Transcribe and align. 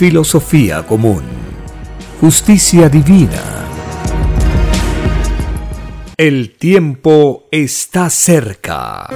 filosofía 0.00 0.86
común, 0.86 1.20
justicia 2.22 2.88
divina. 2.88 3.66
El 6.16 6.56
tiempo 6.56 7.44
está 7.50 8.08
cerca. 8.08 9.06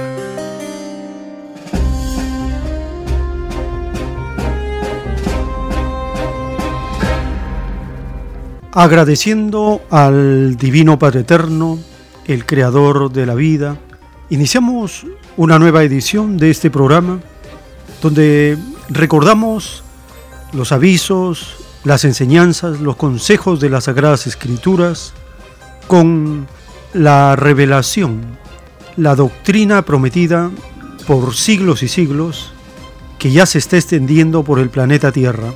Agradeciendo 8.71 9.81
al 9.89 10.55
Divino 10.55 10.99
Padre 10.99 11.21
Eterno, 11.21 11.79
el 12.27 12.45
Creador 12.45 13.11
de 13.11 13.25
la 13.25 13.33
vida, 13.33 13.79
iniciamos 14.29 15.07
una 15.35 15.57
nueva 15.57 15.81
edición 15.81 16.37
de 16.37 16.51
este 16.51 16.69
programa 16.69 17.21
donde 18.03 18.55
recordamos 18.89 19.84
los 20.53 20.71
avisos, 20.71 21.57
las 21.83 22.05
enseñanzas, 22.05 22.79
los 22.79 22.95
consejos 22.95 23.59
de 23.59 23.69
las 23.69 23.85
Sagradas 23.85 24.27
Escrituras 24.27 25.13
con 25.87 26.47
la 26.93 27.35
revelación, 27.35 28.37
la 28.97 29.15
doctrina 29.15 29.83
prometida 29.83 30.49
por 31.07 31.35
siglos 31.35 31.83
y 31.83 31.87
siglos 31.87 32.53
que 33.19 33.31
ya 33.31 33.45
se 33.45 33.59
está 33.59 33.77
extendiendo 33.77 34.43
por 34.43 34.59
el 34.59 34.69
planeta 34.69 35.11
Tierra. 35.11 35.53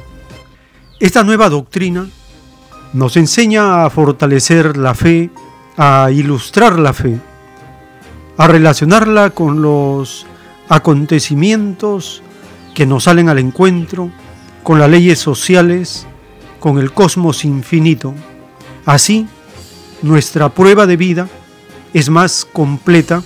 Esta 1.00 1.24
nueva 1.24 1.50
doctrina 1.50 2.08
nos 2.94 3.18
enseña 3.18 3.86
a 3.86 3.90
fortalecer 3.90 4.78
la 4.78 4.94
fe, 4.94 5.30
a 5.78 6.12
ilustrar 6.12 6.78
la 6.80 6.94
fe, 6.94 7.20
a 8.38 8.48
relacionarla 8.48 9.32
con 9.32 9.62
los 9.62 10.26
acontecimientos 10.68 12.22
que 12.74 12.86
nos 12.86 13.06
salen 13.06 13.30
al 13.30 13.40
encuentro, 13.40 14.12
con 14.64 14.80
las 14.80 14.90
leyes 14.90 15.20
sociales, 15.20 16.06
con 16.60 16.80
el 16.80 16.92
cosmos 16.92 17.46
infinito. 17.46 18.14
Así, 18.86 19.28
nuestra 20.02 20.50
prueba 20.50 20.86
de 20.86 20.98
vida 20.98 21.28
es 21.94 22.10
más 22.10 22.46
completa 22.46 23.24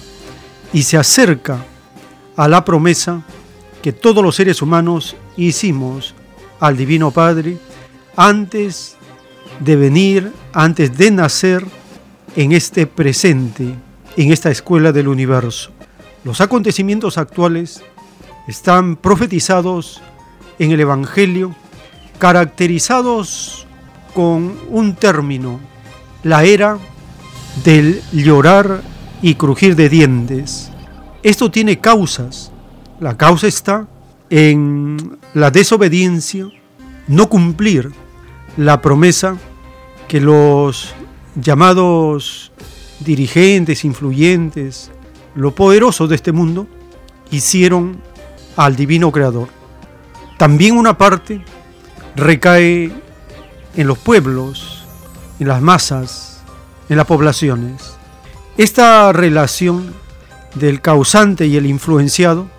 y 0.72 0.84
se 0.84 0.98
acerca 0.98 1.66
a 2.36 2.48
la 2.48 2.66
promesa 2.66 3.24
que 3.82 3.94
todos 3.94 4.24
los 4.24 4.36
seres 4.36 4.62
humanos 4.62 5.16
hicimos 5.38 6.16
al 6.60 6.78
Divino 6.78 7.12
Padre 7.12 7.58
antes 8.16 8.96
de 9.60 9.76
venir, 9.76 10.32
antes 10.54 10.98
de 10.98 11.12
nacer 11.12 11.66
en 12.36 12.52
este 12.52 12.88
presente, 12.88 13.76
en 14.18 14.32
esta 14.32 14.50
escuela 14.50 14.92
del 14.92 15.08
universo. 15.08 15.72
Los 16.24 16.42
acontecimientos 16.42 17.18
actuales 17.18 17.84
están 18.48 18.96
profetizados 18.96 20.02
en 20.60 20.72
el 20.72 20.80
Evangelio, 20.80 21.56
caracterizados 22.20 23.68
con 24.14 24.58
un 24.70 24.96
término, 24.96 25.60
la 26.24 26.44
era 26.44 26.78
del 27.64 28.02
llorar 28.12 28.82
y 29.22 29.36
crujir 29.36 29.76
de 29.76 29.90
dientes. 29.90 30.72
Esto 31.22 31.52
tiene 31.52 31.80
causas. 31.80 32.52
La 33.00 33.18
causa 33.18 33.48
está 33.48 33.88
en 34.30 35.20
la 35.34 35.52
desobediencia, 35.52 36.48
no 37.08 37.30
cumplir 37.30 37.92
la 38.58 38.82
promesa 38.82 39.38
que 40.08 40.22
los 40.22 40.94
llamados 41.36 42.52
dirigentes, 43.00 43.84
influyentes, 43.84 44.92
lo 45.36 45.54
poderoso 45.56 46.08
de 46.08 46.16
este 46.16 46.32
mundo, 46.32 46.68
hicieron 47.32 47.98
al 48.56 48.76
divino 48.76 49.12
creador. 49.12 49.50
También 50.44 50.76
una 50.76 50.98
parte 50.98 51.42
recae 52.18 52.92
en 53.78 53.88
los 53.88 53.98
pueblos, 53.98 54.84
en 55.40 55.48
las 55.48 55.62
masas, 55.62 56.42
en 56.90 56.98
las 56.98 57.06
poblaciones. 57.06 57.94
Esta 58.58 59.14
relación 59.14 59.94
del 60.56 60.82
causante 60.82 61.48
y 61.48 61.56
el 61.56 61.66
influenciado 61.66 62.50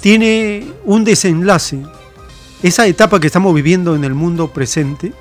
tiene 0.00 0.68
un 0.84 1.02
desenlace. 1.02 1.82
Esa 2.62 2.86
etapa 2.86 3.18
que 3.18 3.26
estamos 3.26 3.52
viviendo 3.56 3.96
en 3.96 4.04
el 4.04 4.14
mundo 4.14 4.52
presente 4.52 5.12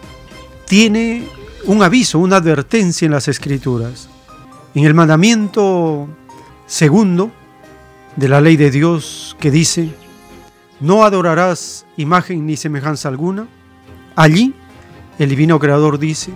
tiene 0.68 1.28
un 1.66 1.82
aviso, 1.82 2.20
una 2.20 2.36
advertencia 2.36 3.08
en 3.08 3.14
las 3.14 3.30
escrituras. 3.30 4.10
En 4.76 4.86
el 4.86 4.94
mandamiento 4.94 6.08
segundo 6.68 7.32
de 8.16 8.30
la 8.30 8.42
ley 8.42 8.58
de 8.58 8.70
Dios 8.70 9.36
que 9.40 9.50
dice, 9.50 9.90
no 10.82 11.06
adorarás 11.06 11.86
imagen 11.96 12.46
ni 12.46 12.58
semejanza 12.58 13.08
alguna. 13.08 13.48
Allí 14.16 14.54
el 15.20 15.30
divino 15.30 15.60
creador 15.60 16.00
dice, 16.00 16.34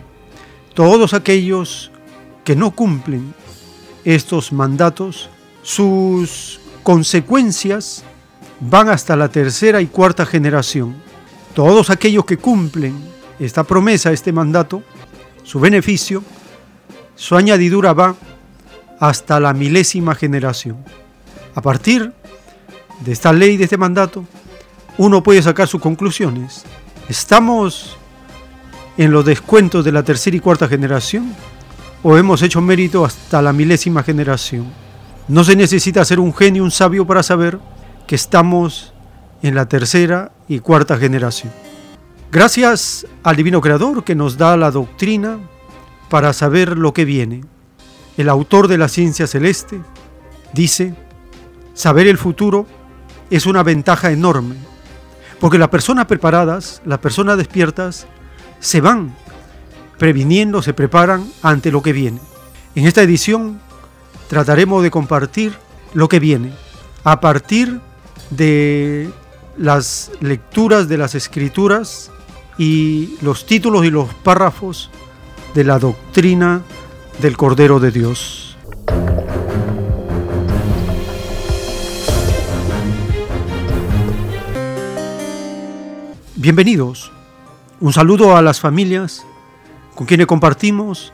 todos 0.73 1.13
aquellos 1.13 1.91
que 2.43 2.55
no 2.55 2.71
cumplen 2.71 3.33
estos 4.05 4.53
mandatos, 4.53 5.29
sus 5.63 6.59
consecuencias 6.83 8.03
van 8.59 8.89
hasta 8.89 9.15
la 9.15 9.29
tercera 9.29 9.81
y 9.81 9.87
cuarta 9.87 10.25
generación. 10.25 10.95
Todos 11.55 11.89
aquellos 11.89 12.25
que 12.25 12.37
cumplen 12.37 12.95
esta 13.39 13.63
promesa, 13.63 14.11
este 14.11 14.31
mandato, 14.31 14.83
su 15.43 15.59
beneficio, 15.59 16.23
su 17.15 17.35
añadidura 17.35 17.93
va 17.93 18.15
hasta 18.99 19.39
la 19.39 19.53
milésima 19.53 20.13
generación. 20.13 20.77
A 21.55 21.61
partir 21.61 22.03
de 22.03 22.24
esta 23.07 23.33
ley, 23.33 23.57
de 23.57 23.65
este 23.65 23.77
mandato, 23.77 24.25
uno 24.97 25.21
puede 25.21 25.41
sacar 25.41 25.67
sus 25.67 25.81
conclusiones. 25.81 26.63
¿Estamos 27.09 27.97
en 28.97 29.11
los 29.11 29.25
descuentos 29.25 29.83
de 29.83 29.91
la 29.91 30.03
tercera 30.03 30.37
y 30.37 30.39
cuarta 30.39 30.67
generación? 30.67 31.35
¿O 32.03 32.17
hemos 32.17 32.41
hecho 32.41 32.61
mérito 32.61 33.03
hasta 33.03 33.41
la 33.41 33.53
milésima 33.53 34.03
generación? 34.03 34.71
No 35.27 35.43
se 35.43 35.55
necesita 35.55 36.05
ser 36.05 36.19
un 36.19 36.33
genio, 36.33 36.63
un 36.63 36.71
sabio 36.71 37.05
para 37.05 37.23
saber 37.23 37.59
que 38.07 38.15
estamos 38.15 38.93
en 39.41 39.55
la 39.55 39.67
tercera 39.67 40.31
y 40.47 40.59
cuarta 40.59 40.97
generación. 40.97 41.51
Gracias 42.31 43.07
al 43.23 43.35
Divino 43.35 43.61
Creador 43.61 44.03
que 44.03 44.15
nos 44.15 44.37
da 44.37 44.57
la 44.57 44.71
doctrina 44.71 45.39
para 46.09 46.33
saber 46.33 46.77
lo 46.77 46.93
que 46.93 47.05
viene. 47.05 47.41
El 48.17 48.29
autor 48.29 48.67
de 48.67 48.77
la 48.77 48.87
ciencia 48.87 49.27
celeste 49.27 49.81
dice, 50.53 50.95
saber 51.73 52.07
el 52.07 52.17
futuro 52.17 52.65
es 53.29 53.45
una 53.45 53.63
ventaja 53.63 54.11
enorme, 54.11 54.55
porque 55.39 55.57
las 55.57 55.69
personas 55.69 56.05
preparadas, 56.05 56.81
las 56.85 56.99
personas 56.99 57.37
despiertas, 57.37 58.07
se 58.59 58.81
van 58.81 59.15
previniendo, 59.97 60.61
se 60.61 60.73
preparan 60.73 61.29
ante 61.41 61.71
lo 61.71 61.81
que 61.81 61.93
viene. 61.93 62.19
En 62.75 62.85
esta 62.85 63.01
edición 63.01 63.59
trataremos 64.27 64.83
de 64.83 64.91
compartir 64.91 65.53
lo 65.93 66.09
que 66.09 66.19
viene 66.19 66.51
a 67.03 67.19
partir 67.21 67.79
de 68.29 69.09
las 69.57 70.11
lecturas 70.19 70.87
de 70.87 70.97
las 70.97 71.15
escrituras 71.15 72.11
y 72.57 73.15
los 73.21 73.45
títulos 73.45 73.85
y 73.85 73.91
los 73.91 74.13
párrafos 74.13 74.89
de 75.53 75.63
la 75.63 75.79
doctrina 75.79 76.61
del 77.21 77.37
Cordero 77.37 77.79
de 77.79 77.91
Dios. 77.91 78.57
Bienvenidos. 86.45 87.09
Un 87.79 87.91
saludo 87.91 88.37
a 88.37 88.41
las 88.43 88.59
familias 88.59 89.25
con 89.95 90.05
quienes 90.05 90.27
compartimos 90.27 91.11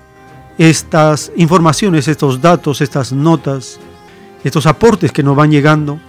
estas 0.58 1.32
informaciones, 1.38 2.10
estos 2.10 2.42
datos, 2.42 2.82
estas 2.82 3.14
notas, 3.14 3.80
estos 4.44 4.66
aportes 4.66 5.14
que 5.14 5.24
nos 5.24 5.38
van 5.38 5.50
llegando 5.50 6.02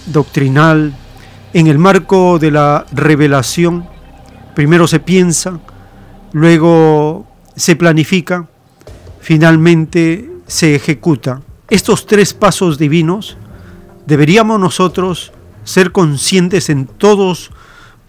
doctrinal, 0.06 0.96
en 1.52 1.66
el 1.66 1.76
marco 1.76 2.38
de 2.38 2.50
la 2.50 2.86
revelación, 2.92 3.86
primero 4.54 4.88
se 4.88 5.00
piensa, 5.00 5.60
luego 6.32 7.26
se 7.54 7.76
planifica, 7.76 8.46
finalmente 9.20 10.37
se 10.48 10.74
ejecuta. 10.74 11.42
Estos 11.70 12.06
tres 12.06 12.34
pasos 12.34 12.78
divinos 12.78 13.36
deberíamos 14.06 14.58
nosotros 14.58 15.30
ser 15.62 15.92
conscientes 15.92 16.70
en 16.70 16.86
todos 16.86 17.50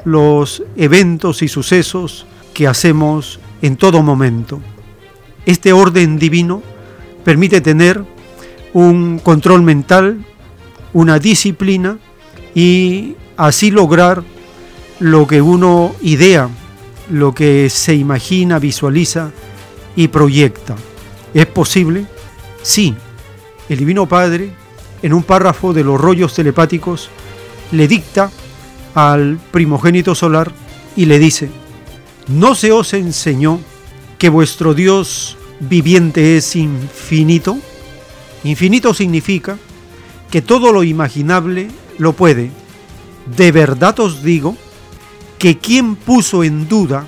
los 0.06 0.64
eventos 0.78 1.42
y 1.42 1.50
sucesos 1.50 2.26
que 2.54 2.66
hacemos 2.68 3.40
en 3.62 3.76
todo 3.76 4.02
momento. 4.02 4.62
Este 5.46 5.74
orden 5.74 6.18
divino 6.18 6.64
permite 7.24 7.60
tener 7.60 8.04
un 8.74 9.20
control 9.20 9.62
mental, 9.62 10.26
una 10.94 11.20
disciplina 11.20 12.00
y 12.56 13.16
así 13.36 13.72
lograr 13.72 14.24
lo 15.00 15.28
que 15.28 15.42
uno 15.42 15.94
idea, 16.02 16.50
lo 17.10 17.34
que 17.34 17.70
se 17.70 17.96
imagina, 17.96 18.60
visualiza 18.60 19.32
y 19.96 20.08
proyecta. 20.08 20.76
¿Es 21.34 21.46
posible? 21.46 22.06
Sí. 22.70 22.94
El 23.68 23.80
Divino 23.80 24.08
Padre, 24.08 24.52
en 25.02 25.14
un 25.14 25.24
párrafo 25.24 25.74
de 25.74 25.84
los 25.84 26.00
rollos 26.00 26.36
telepáticos, 26.36 27.10
le 27.72 27.88
dicta 27.88 28.30
al 28.94 29.40
primogénito 29.50 30.14
solar 30.14 30.52
y 30.96 31.06
le 31.06 31.18
dice, 31.18 31.50
¿no 32.28 32.54
se 32.54 32.72
os 32.72 32.94
enseñó 32.94 33.60
que 34.20 34.30
vuestro 34.30 34.76
Dios 34.76 35.36
viviente 35.60 36.38
es 36.38 36.56
infinito? 36.56 37.58
Infinito 38.44 38.94
significa 38.94 39.58
que 40.30 40.44
todo 40.44 40.72
lo 40.72 40.84
imaginable 40.84 41.70
lo 41.98 42.14
puede 42.14 42.52
de 43.36 43.52
verdad 43.52 44.00
os 44.00 44.22
digo 44.22 44.56
que 45.40 45.58
quien 45.58 45.96
puso 45.96 46.44
en 46.44 46.70
duda 46.70 47.08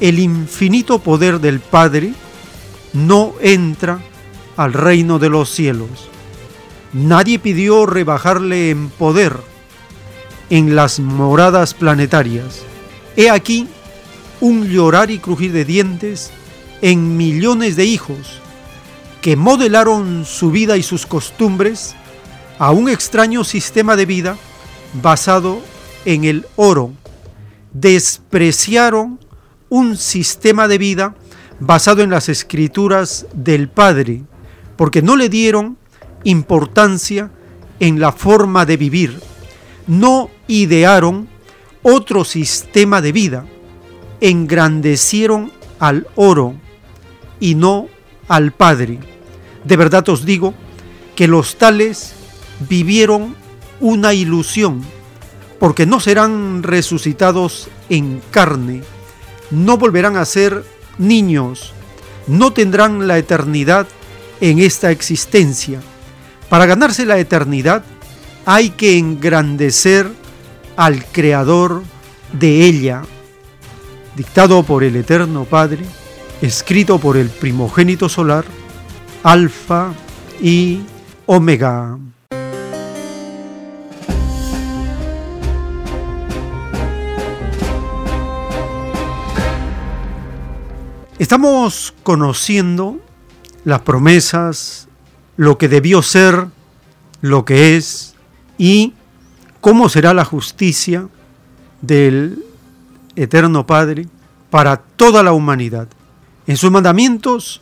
el 0.00 0.18
infinito 0.18 0.98
poder 0.98 1.38
del 1.38 1.60
Padre 1.60 2.14
no 2.92 3.34
entra 3.40 4.00
al 4.56 4.72
reino 4.72 5.18
de 5.18 5.28
los 5.28 5.50
cielos. 5.50 6.08
Nadie 6.92 7.38
pidió 7.38 7.86
rebajarle 7.86 8.70
en 8.70 8.90
poder 8.90 9.36
en 10.50 10.76
las 10.76 11.00
moradas 11.00 11.72
planetarias. 11.72 12.62
He 13.16 13.30
aquí 13.30 13.68
un 14.40 14.68
llorar 14.68 15.10
y 15.10 15.18
crujir 15.18 15.52
de 15.52 15.64
dientes 15.64 16.30
en 16.82 17.16
millones 17.16 17.76
de 17.76 17.86
hijos 17.86 18.40
que 19.22 19.36
modelaron 19.36 20.24
su 20.26 20.50
vida 20.50 20.76
y 20.76 20.82
sus 20.82 21.06
costumbres 21.06 21.94
a 22.58 22.72
un 22.72 22.88
extraño 22.88 23.44
sistema 23.44 23.96
de 23.96 24.04
vida 24.04 24.36
basado 25.00 25.62
en 26.04 26.24
el 26.24 26.46
oro. 26.56 26.92
Despreciaron 27.72 29.20
un 29.68 29.96
sistema 29.96 30.68
de 30.68 30.76
vida 30.76 31.14
basado 31.60 32.02
en 32.02 32.10
las 32.10 32.28
escrituras 32.28 33.26
del 33.32 33.68
Padre, 33.68 34.22
porque 34.82 35.00
no 35.00 35.14
le 35.14 35.28
dieron 35.28 35.76
importancia 36.24 37.30
en 37.78 38.00
la 38.00 38.10
forma 38.10 38.66
de 38.66 38.76
vivir. 38.76 39.20
No 39.86 40.28
idearon 40.48 41.28
otro 41.84 42.24
sistema 42.24 43.00
de 43.00 43.12
vida. 43.12 43.46
Engrandecieron 44.20 45.52
al 45.78 46.08
oro 46.16 46.54
y 47.38 47.54
no 47.54 47.86
al 48.26 48.50
Padre. 48.50 48.98
De 49.62 49.76
verdad 49.76 50.08
os 50.08 50.24
digo 50.24 50.52
que 51.14 51.28
los 51.28 51.58
tales 51.58 52.14
vivieron 52.68 53.36
una 53.78 54.14
ilusión, 54.14 54.82
porque 55.60 55.86
no 55.86 56.00
serán 56.00 56.64
resucitados 56.64 57.68
en 57.88 58.20
carne, 58.32 58.82
no 59.52 59.76
volverán 59.76 60.16
a 60.16 60.24
ser 60.24 60.64
niños, 60.98 61.72
no 62.26 62.52
tendrán 62.52 63.06
la 63.06 63.18
eternidad 63.18 63.86
en 64.42 64.58
esta 64.58 64.90
existencia. 64.90 65.80
Para 66.50 66.66
ganarse 66.66 67.06
la 67.06 67.16
eternidad 67.16 67.84
hay 68.44 68.70
que 68.70 68.98
engrandecer 68.98 70.10
al 70.76 71.04
Creador 71.06 71.84
de 72.32 72.66
ella, 72.66 73.02
dictado 74.16 74.64
por 74.64 74.82
el 74.82 74.96
Eterno 74.96 75.44
Padre, 75.44 75.84
escrito 76.42 76.98
por 76.98 77.16
el 77.16 77.30
primogénito 77.30 78.08
solar, 78.08 78.44
Alfa 79.22 79.92
y 80.40 80.80
Omega. 81.26 81.98
Estamos 91.16 91.94
conociendo 92.02 92.98
las 93.64 93.82
promesas, 93.82 94.88
lo 95.36 95.58
que 95.58 95.68
debió 95.68 96.02
ser, 96.02 96.46
lo 97.20 97.44
que 97.44 97.76
es 97.76 98.14
y 98.58 98.94
cómo 99.60 99.88
será 99.88 100.14
la 100.14 100.24
justicia 100.24 101.08
del 101.80 102.44
Eterno 103.16 103.66
Padre 103.66 104.08
para 104.50 104.76
toda 104.76 105.22
la 105.22 105.32
humanidad. 105.32 105.88
En 106.46 106.56
sus 106.56 106.70
mandamientos 106.70 107.60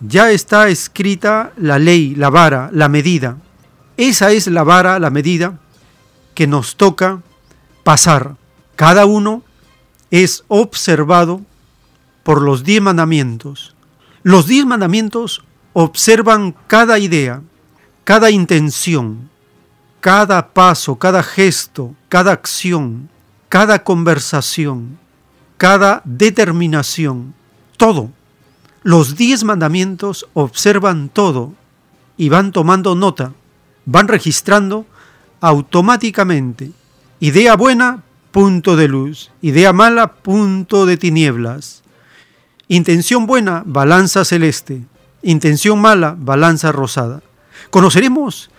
ya 0.00 0.30
está 0.30 0.68
escrita 0.68 1.52
la 1.56 1.78
ley, 1.78 2.14
la 2.14 2.30
vara, 2.30 2.70
la 2.72 2.88
medida. 2.88 3.38
Esa 3.96 4.32
es 4.32 4.46
la 4.46 4.64
vara, 4.64 4.98
la 4.98 5.10
medida 5.10 5.58
que 6.34 6.46
nos 6.46 6.76
toca 6.76 7.22
pasar. 7.84 8.36
Cada 8.76 9.06
uno 9.06 9.42
es 10.10 10.44
observado 10.48 11.40
por 12.22 12.42
los 12.42 12.64
diez 12.64 12.82
mandamientos. 12.82 13.71
Los 14.22 14.46
diez 14.46 14.64
mandamientos 14.64 15.42
observan 15.72 16.54
cada 16.68 16.98
idea, 16.98 17.42
cada 18.04 18.30
intención, 18.30 19.30
cada 20.00 20.52
paso, 20.52 20.96
cada 20.96 21.22
gesto, 21.22 21.94
cada 22.08 22.32
acción, 22.32 23.08
cada 23.48 23.82
conversación, 23.82 24.98
cada 25.56 26.02
determinación, 26.04 27.34
todo. 27.76 28.10
Los 28.82 29.16
diez 29.16 29.44
mandamientos 29.44 30.26
observan 30.34 31.08
todo 31.08 31.54
y 32.16 32.28
van 32.28 32.52
tomando 32.52 32.94
nota, 32.94 33.32
van 33.84 34.08
registrando 34.08 34.86
automáticamente. 35.40 36.70
Idea 37.20 37.56
buena, 37.56 38.02
punto 38.30 38.76
de 38.76 38.88
luz. 38.88 39.30
Idea 39.40 39.72
mala, 39.72 40.14
punto 40.14 40.86
de 40.86 40.96
tinieblas. 40.96 41.81
Intención 42.68 43.26
buena, 43.26 43.62
balanza 43.66 44.24
celeste. 44.24 44.82
Intención 45.22 45.80
mala, 45.80 46.16
balanza 46.18 46.72
rosada. 46.72 47.22
Conoceremos 47.70 48.50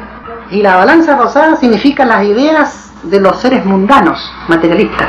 Y 0.49 0.61
la 0.61 0.75
balanza 0.75 1.15
rosada 1.15 1.55
significa 1.55 2.05
las 2.05 2.23
ideas 2.25 2.91
de 3.03 3.21
los 3.21 3.39
seres 3.39 3.65
mundanos, 3.65 4.19
materialistas. 4.49 5.07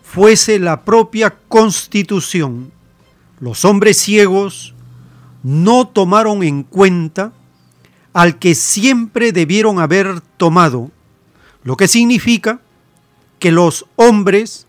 fuese 0.04 0.60
la 0.60 0.84
propia 0.84 1.36
constitución. 1.48 2.72
Los 3.40 3.66
hombres 3.66 3.98
ciegos 3.98 4.76
no 5.44 5.88
tomaron 5.88 6.44
en 6.44 6.64
cuenta 6.64 7.34
al 8.14 8.38
que 8.38 8.56
siempre 8.56 9.32
debieron 9.32 9.80
haber 9.80 10.22
tomado, 10.38 10.92
lo 11.64 11.78
que 11.78 11.88
significa 11.88 12.60
que 13.40 13.52
los 13.52 13.86
hombres 13.96 14.68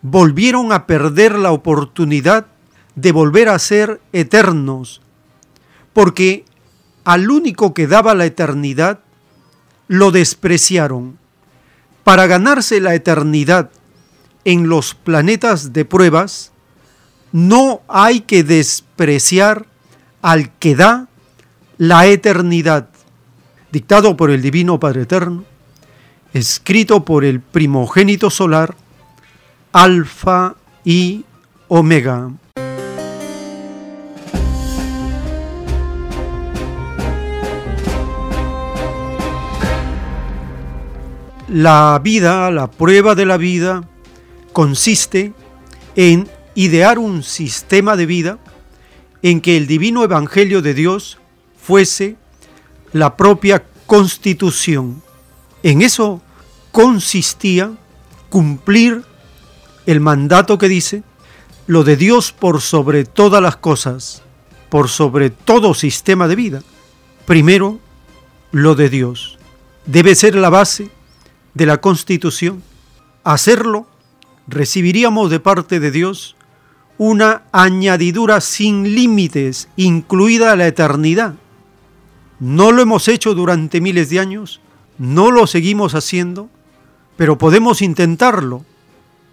volvieron 0.00 0.72
a 0.72 0.86
perder 0.86 1.38
la 1.38 1.50
oportunidad 1.50 2.46
de 2.94 3.12
volver 3.12 3.48
a 3.48 3.58
ser 3.58 4.00
eternos, 4.12 5.02
porque 5.92 6.44
al 7.04 7.30
único 7.30 7.74
que 7.74 7.86
daba 7.86 8.14
la 8.14 8.24
eternidad 8.24 9.00
lo 9.88 10.10
despreciaron 10.10 11.18
para 12.04 12.26
ganarse 12.26 12.80
la 12.80 12.94
eternidad 12.94 13.70
en 14.44 14.68
los 14.68 14.94
planetas 14.94 15.72
de 15.72 15.84
pruebas, 15.84 16.52
no 17.32 17.80
hay 17.88 18.20
que 18.20 18.44
despreciar 18.44 19.66
al 20.22 20.50
que 20.58 20.76
da 20.76 21.08
la 21.78 22.06
eternidad, 22.06 22.88
dictado 23.72 24.16
por 24.16 24.30
el 24.30 24.42
Divino 24.42 24.78
Padre 24.78 25.02
Eterno, 25.02 25.44
escrito 26.32 27.04
por 27.04 27.24
el 27.24 27.40
primogénito 27.40 28.30
solar, 28.30 28.76
Alfa 29.72 30.54
y 30.84 31.24
Omega. 31.68 32.30
La 41.48 42.00
vida, 42.02 42.50
la 42.50 42.70
prueba 42.70 43.14
de 43.14 43.26
la 43.26 43.36
vida, 43.36 43.88
consiste 44.52 45.32
en 45.96 46.28
idear 46.54 46.98
un 46.98 47.22
sistema 47.22 47.96
de 47.96 48.06
vida 48.06 48.38
en 49.22 49.40
que 49.40 49.56
el 49.56 49.66
divino 49.66 50.04
evangelio 50.04 50.62
de 50.62 50.74
Dios 50.74 51.18
fuese 51.60 52.16
la 52.92 53.16
propia 53.16 53.64
constitución. 53.86 55.02
En 55.62 55.82
eso 55.82 56.22
consistía 56.72 57.72
cumplir 58.30 59.04
el 59.86 60.00
mandato 60.00 60.58
que 60.58 60.68
dice, 60.68 61.02
lo 61.66 61.84
de 61.84 61.96
Dios 61.96 62.32
por 62.32 62.60
sobre 62.60 63.04
todas 63.04 63.42
las 63.42 63.56
cosas, 63.56 64.22
por 64.70 64.88
sobre 64.88 65.30
todo 65.30 65.74
sistema 65.74 66.28
de 66.28 66.36
vida. 66.36 66.62
Primero, 67.26 67.80
lo 68.50 68.74
de 68.74 68.88
Dios. 68.88 69.38
Debe 69.86 70.14
ser 70.14 70.34
la 70.34 70.50
base 70.50 70.90
de 71.54 71.66
la 71.66 71.80
Constitución, 71.80 72.62
hacerlo, 73.22 73.86
recibiríamos 74.46 75.30
de 75.30 75.40
parte 75.40 75.80
de 75.80 75.90
Dios 75.90 76.36
una 76.98 77.42
añadidura 77.52 78.40
sin 78.40 78.94
límites, 78.94 79.68
incluida 79.76 80.54
la 80.56 80.66
eternidad. 80.66 81.34
No 82.38 82.72
lo 82.72 82.82
hemos 82.82 83.08
hecho 83.08 83.34
durante 83.34 83.80
miles 83.80 84.10
de 84.10 84.20
años, 84.20 84.60
no 84.98 85.30
lo 85.30 85.46
seguimos 85.46 85.94
haciendo, 85.94 86.48
pero 87.16 87.38
podemos 87.38 87.82
intentarlo. 87.82 88.64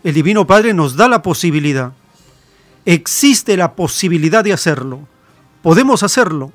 El 0.04 0.14
Divino 0.14 0.48
Padre 0.48 0.74
nos 0.74 0.96
da 0.96 1.08
la 1.08 1.22
posibilidad. 1.22 1.94
Existe 2.86 3.58
la 3.58 3.74
posibilidad 3.74 4.44
de 4.44 4.54
hacerlo. 4.54 5.08
Podemos 5.62 6.02
hacerlo. 6.02 6.52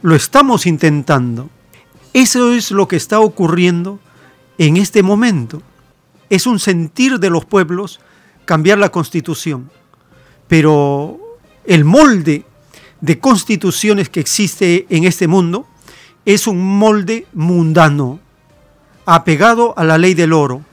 Lo 0.00 0.14
estamos 0.14 0.66
intentando. 0.66 1.50
Eso 2.14 2.52
es 2.54 2.70
lo 2.70 2.88
que 2.88 2.96
está 2.96 3.20
ocurriendo 3.20 3.98
en 4.58 4.76
este 4.76 5.02
momento. 5.02 5.62
Es 6.28 6.46
un 6.46 6.58
sentir 6.58 7.18
de 7.18 7.30
los 7.30 7.44
pueblos 7.44 8.00
cambiar 8.44 8.78
la 8.78 8.90
constitución, 8.90 9.70
pero 10.48 11.18
el 11.64 11.84
molde 11.84 12.44
de 13.00 13.18
constituciones 13.18 14.08
que 14.08 14.20
existe 14.20 14.86
en 14.88 15.04
este 15.04 15.28
mundo 15.28 15.66
es 16.24 16.46
un 16.46 16.78
molde 16.78 17.26
mundano, 17.32 18.18
apegado 19.04 19.74
a 19.78 19.84
la 19.84 19.98
ley 19.98 20.14
del 20.14 20.32
oro, 20.32 20.64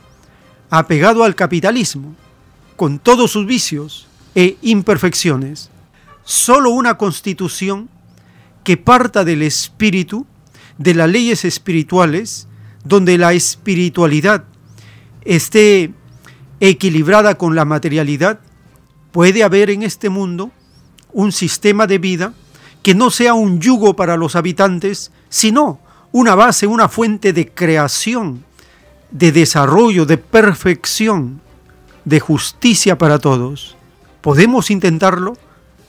apegado 0.70 1.24
al 1.24 1.36
capitalismo, 1.36 2.16
con 2.76 2.98
todos 2.98 3.32
sus 3.32 3.46
vicios 3.46 4.08
e 4.34 4.58
imperfecciones. 4.62 5.70
Solo 6.24 6.72
una 6.72 6.98
constitución 6.98 7.90
que 8.64 8.78
parta 8.78 9.24
del 9.24 9.44
espíritu, 9.44 10.26
de 10.78 10.96
las 10.96 11.10
leyes 11.10 11.46
espirituales, 11.46 12.48
donde 12.84 13.18
la 13.18 13.34
espiritualidad 13.34 14.44
esté 15.24 15.94
equilibrada 16.60 17.36
con 17.36 17.56
la 17.56 17.66
materialidad, 17.66 18.40
puede 19.12 19.44
haber 19.44 19.70
en 19.70 19.84
este 19.84 20.10
mundo 20.10 20.52
un 21.12 21.32
sistema 21.32 21.88
de 21.88 21.98
vida 22.00 22.34
que 22.82 22.96
no 22.96 23.10
sea 23.12 23.34
un 23.34 23.62
yugo 23.62 23.96
para 23.96 24.18
los 24.18 24.36
habitantes, 24.36 25.12
sino 25.30 25.80
una 26.12 26.36
base, 26.36 26.68
una 26.68 26.90
fuente 26.90 27.34
de 27.34 27.50
creación, 27.50 28.44
de 29.12 29.32
desarrollo, 29.32 30.06
de 30.06 30.18
perfección, 30.18 31.42
de 32.06 32.20
justicia 32.20 32.98
para 32.98 33.20
todos. 33.20 33.78
¿Podemos 34.22 34.70
intentarlo? 34.70 35.38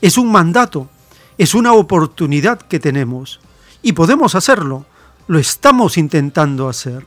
Es 0.01 0.17
un 0.17 0.31
mandato, 0.31 0.89
es 1.37 1.53
una 1.53 1.73
oportunidad 1.73 2.59
que 2.59 2.79
tenemos 2.79 3.39
y 3.81 3.93
podemos 3.93 4.35
hacerlo 4.35 4.85
lo 5.27 5.39
estamos 5.39 5.97
intentando 5.97 6.69
hacer. 6.69 7.05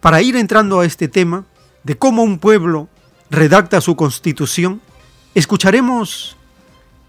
Para 0.00 0.20
ir 0.20 0.36
entrando 0.36 0.80
a 0.80 0.84
este 0.84 1.08
tema 1.08 1.46
de 1.84 1.96
cómo 1.96 2.22
un 2.22 2.38
pueblo 2.38 2.88
redacta 3.30 3.80
su 3.80 3.96
constitución, 3.96 4.80
escucharemos 5.34 6.36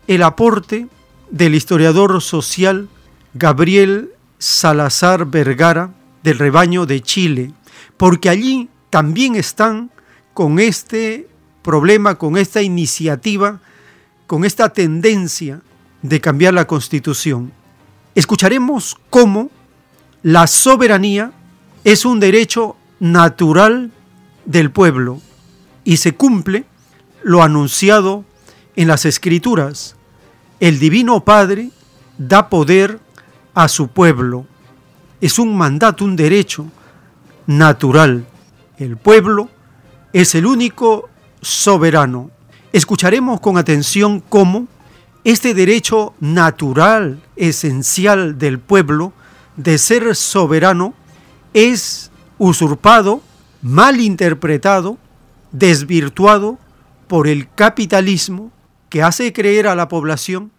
el 0.07 0.23
aporte 0.23 0.87
del 1.29 1.55
historiador 1.55 2.21
social 2.21 2.87
Gabriel 3.33 4.11
Salazar 4.37 5.25
Vergara 5.25 5.93
del 6.21 6.37
rebaño 6.37 6.85
de 6.85 7.01
Chile, 7.01 7.51
porque 7.97 8.29
allí 8.29 8.69
también 8.89 9.35
están 9.35 9.89
con 10.33 10.59
este 10.59 11.27
problema, 11.63 12.15
con 12.15 12.37
esta 12.37 12.61
iniciativa, 12.61 13.59
con 14.27 14.45
esta 14.45 14.69
tendencia 14.69 15.61
de 16.03 16.21
cambiar 16.21 16.53
la 16.53 16.67
constitución. 16.67 17.51
Escucharemos 18.13 18.97
cómo 19.09 19.49
la 20.21 20.45
soberanía 20.45 21.31
es 21.83 22.05
un 22.05 22.19
derecho 22.19 22.75
natural 22.99 23.91
del 24.45 24.71
pueblo 24.71 25.21
y 25.83 25.97
se 25.97 26.13
cumple 26.13 26.65
lo 27.23 27.41
anunciado 27.41 28.25
en 28.75 28.87
las 28.87 29.05
escrituras. 29.05 29.95
El 30.59 30.79
Divino 30.79 31.23
Padre 31.23 31.71
da 32.17 32.49
poder 32.49 32.99
a 33.53 33.67
su 33.67 33.87
pueblo. 33.87 34.45
Es 35.21 35.39
un 35.39 35.55
mandato, 35.57 36.05
un 36.05 36.15
derecho 36.15 36.67
natural. 37.47 38.25
El 38.77 38.97
pueblo 38.97 39.49
es 40.11 40.35
el 40.35 40.45
único 40.45 41.09
soberano. 41.43 42.31
Escucharemos 42.71 43.39
con 43.39 43.57
atención 43.57 44.23
cómo 44.27 44.67
este 45.23 45.53
derecho 45.53 46.13
natural, 46.19 47.21
esencial 47.35 48.37
del 48.37 48.59
pueblo, 48.59 49.13
de 49.55 49.77
ser 49.77 50.15
soberano, 50.15 50.93
es 51.53 52.11
usurpado, 52.39 53.21
mal 53.61 54.01
interpretado, 54.01 54.97
desvirtuado 55.51 56.57
por 57.07 57.27
el 57.27 57.47
capitalismo 57.53 58.51
que 58.89 59.03
hace 59.03 59.31
creer 59.31 59.67
a 59.67 59.75
la 59.75 59.87
población 59.87 60.51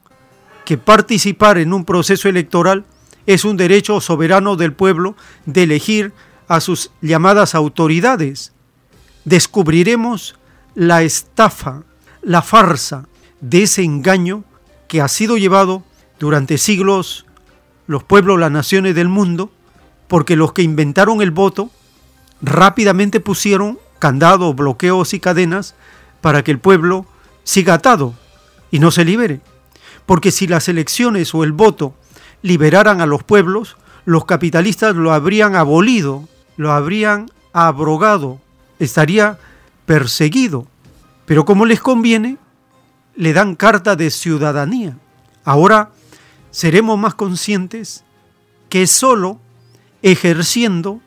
que 0.65 0.79
participar 0.79 1.59
en 1.59 1.73
un 1.73 1.85
proceso 1.85 2.29
electoral 2.29 2.85
es 3.27 3.45
un 3.45 3.57
derecho 3.57 4.01
soberano 4.01 4.57
del 4.57 4.73
pueblo 4.73 5.17
de 5.47 5.65
elegir 5.65 6.13
a 6.49 6.61
sus 6.61 6.91
llamadas 7.01 7.55
autoridades. 7.55 8.53
Descubriremos 9.25 10.37
la 10.75 11.03
estafa, 11.03 11.83
la 12.23 12.43
farsa 12.43 13.07
de 13.41 13.63
ese 13.65 13.83
engaño 13.83 14.45
que 14.89 15.01
ha 15.01 15.09
sido 15.09 15.37
llevado 15.37 15.83
durante 16.19 16.59
siglos 16.59 17.27
los 17.87 18.03
pueblos, 18.03 18.39
las 18.39 18.51
naciones 18.51 18.95
del 18.95 19.09
mundo, 19.09 19.51
porque 20.09 20.37
los 20.37 20.53
que 20.53 20.63
inventaron 20.63 21.21
el 21.21 21.31
voto 21.31 21.71
rápidamente 22.41 23.21
pusieron 23.21 23.79
candados, 23.99 24.55
bloqueos 24.55 25.15
y 25.15 25.21
cadenas 25.21 25.75
para 26.21 26.43
que 26.43 26.51
el 26.51 26.59
pueblo 26.59 27.07
siga 27.43 27.75
atado 27.75 28.15
y 28.71 28.79
no 28.79 28.91
se 28.91 29.05
libere. 29.05 29.41
Porque 30.07 30.31
si 30.31 30.47
las 30.47 30.69
elecciones 30.69 31.35
o 31.35 31.45
el 31.45 31.53
voto 31.53 31.95
liberaran 32.43 33.01
a 33.01 33.07
los 33.07 33.23
pueblos, 33.23 33.77
los 34.05 34.25
capitalistas 34.25 34.95
lo 34.95 35.13
habrían 35.13 35.57
abolido, 35.57 36.29
lo 36.57 36.73
habrían 36.73 37.31
abrogado, 37.53 38.41
estaría 38.79 39.39
perseguido. 39.87 40.67
Pero 41.27 41.45
como 41.45 41.67
les 41.67 41.81
conviene, 41.81 42.37
le 43.17 43.33
dan 43.33 43.55
carta 43.55 43.97
de 43.97 44.11
ciudadanía. 44.11 44.97
Ahora 45.45 45.91
seremos 46.51 46.99
más 46.99 47.15
conscientes 47.15 48.05
que 48.69 48.87
solo 48.87 49.41
ejerciendo 50.03 51.01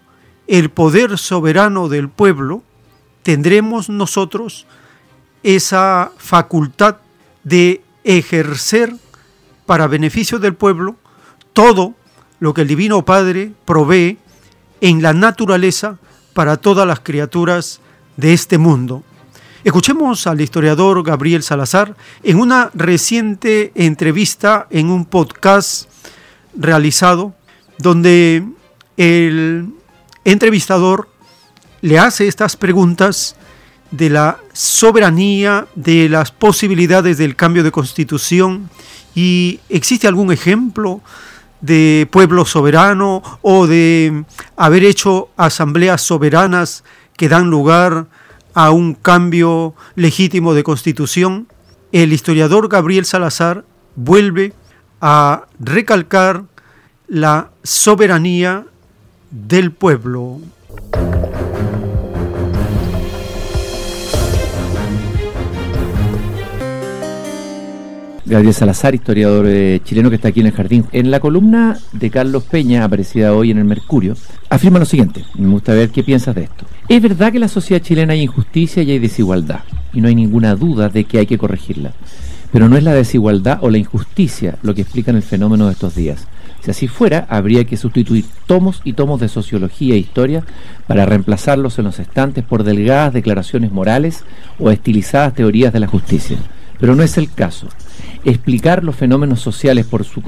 el 0.48 0.70
poder 0.70 1.18
soberano 1.18 1.90
del 1.90 2.10
pueblo 2.10 2.64
tendremos 3.24 3.90
nosotros 3.90 4.66
esa 5.44 6.12
facultad 6.18 6.98
de 7.44 7.84
ejercer 8.06 8.96
para 9.66 9.88
beneficio 9.88 10.40
del 10.40 10.56
pueblo 10.56 10.96
todo 11.52 11.94
lo 12.40 12.54
que 12.54 12.62
el 12.62 12.70
Divino 12.70 13.04
Padre 13.04 13.52
provee 13.66 14.18
en 14.80 15.02
la 15.02 15.12
naturaleza 15.12 15.98
para 16.34 16.56
todas 16.56 16.88
las 16.88 17.02
criaturas 17.02 17.82
de 18.18 18.34
este 18.34 18.58
mundo. 18.58 19.04
Escuchemos 19.64 20.28
al 20.28 20.42
historiador 20.42 21.04
Gabriel 21.04 21.44
Salazar 21.44 21.96
en 22.24 22.40
una 22.40 22.70
reciente 22.74 23.72
entrevista 23.76 24.68
en 24.70 24.90
un 24.90 25.06
podcast 25.06 25.90
realizado 26.56 27.34
donde 27.78 28.44
el 28.98 29.70
entrevistador 30.26 31.10
le 31.82 32.00
hace 32.00 32.28
estas 32.28 32.56
preguntas 32.56 33.36
de 33.92 34.10
la 34.10 34.40
soberanía, 34.54 35.68
de 35.76 36.10
las 36.10 36.32
posibilidades 36.32 37.18
del 37.18 37.36
cambio 37.36 37.64
de 37.64 37.72
constitución 37.72 38.70
y 39.16 39.60
existe 39.70 40.08
algún 40.08 40.32
ejemplo 40.32 41.02
de 41.62 42.08
pueblo 42.12 42.46
soberano 42.46 43.24
o 43.42 43.68
de 43.68 44.24
haber 44.56 44.84
hecho 44.84 45.30
asambleas 45.38 46.02
soberanas 46.02 46.84
que 47.18 47.28
dan 47.28 47.50
lugar 47.50 48.08
a 48.54 48.72
un 48.72 48.94
cambio 48.94 49.76
legítimo 49.96 50.54
de 50.54 50.64
constitución, 50.64 51.48
el 51.92 52.14
historiador 52.14 52.70
Gabriel 52.70 53.06
Salazar 53.06 53.66
vuelve 53.96 54.54
a 55.02 55.46
recalcar 55.60 56.44
la 57.08 57.52
soberanía 57.64 58.66
del 59.32 59.72
pueblo. 59.72 60.40
Gabriel 68.28 68.54
Salazar, 68.54 68.94
historiador 68.94 69.46
eh, 69.48 69.80
chileno 69.86 70.10
que 70.10 70.18
está 70.18 70.28
aquí 70.28 70.42
en 70.42 70.48
el 70.48 70.52
jardín. 70.52 70.86
En 70.92 71.12
la 71.12 71.22
columna 71.22 71.78
de 71.94 72.10
Carlos 72.10 72.44
Peña, 72.44 72.84
aparecida 72.84 73.34
hoy 73.34 73.52
en 73.52 73.58
el 73.58 73.64
Mercurio, 73.64 74.18
afirma 74.50 74.80
lo 74.80 74.86
siguiente, 74.86 75.24
me 75.36 75.48
gusta 75.48 75.74
ver 75.74 75.92
qué 75.92 76.04
piensas 76.04 76.36
de 76.36 76.44
esto. 76.44 76.66
Es 76.90 77.02
verdad 77.02 77.32
que 77.32 77.38
en 77.38 77.42
la 77.42 77.48
sociedad 77.48 77.82
chilena 77.82 78.14
hay 78.14 78.24
injusticia 78.24 78.84
y 78.84 78.92
hay 78.92 79.00
desigualdad, 79.00 79.62
y 79.94 80.02
no 80.02 80.10
hay 80.10 80.16
ninguna 80.16 80.56
duda 80.56 80.90
de 80.90 81.06
que 81.06 81.20
hay 81.20 81.26
que 81.26 81.38
corregirla. 81.38 81.94
Pero 82.52 82.68
no 82.68 82.76
es 82.76 82.84
la 82.84 82.94
desigualdad 82.94 83.60
o 83.62 83.70
la 83.70 83.78
injusticia 83.78 84.58
lo 84.62 84.76
que 84.76 84.82
explican 84.82 85.16
el 85.16 85.24
fenómeno 85.24 85.68
de 85.68 85.74
estos 85.74 85.96
días. 85.96 86.28
Si 86.62 86.72
así 86.72 86.90
fuera, 86.90 87.28
habría 87.30 87.64
que 87.64 87.78
sustituir 87.78 88.26
tomos 88.46 88.82
y 88.84 88.92
tomos 88.92 89.22
de 89.22 89.30
sociología 89.30 89.96
e 89.96 90.00
historia 90.00 90.44
para 90.86 91.06
reemplazarlos 91.06 91.80
en 91.80 91.86
los 91.86 92.00
estantes 92.00 92.44
por 92.44 92.66
delgadas 92.66 93.14
declaraciones 93.14 93.72
morales 93.72 94.26
o 94.60 94.70
estilizadas 94.70 95.34
teorías 95.34 95.72
de 95.72 95.80
la 95.80 95.88
justicia. 95.88 96.38
Pero 96.78 96.94
no 96.94 97.04
es 97.04 97.18
el 97.18 97.32
caso. 97.32 97.68
Explicar 98.24 98.84
los 98.84 98.96
fenómenos 98.96 99.42
sociales 99.42 99.86
por 99.86 100.04
su 100.04 100.22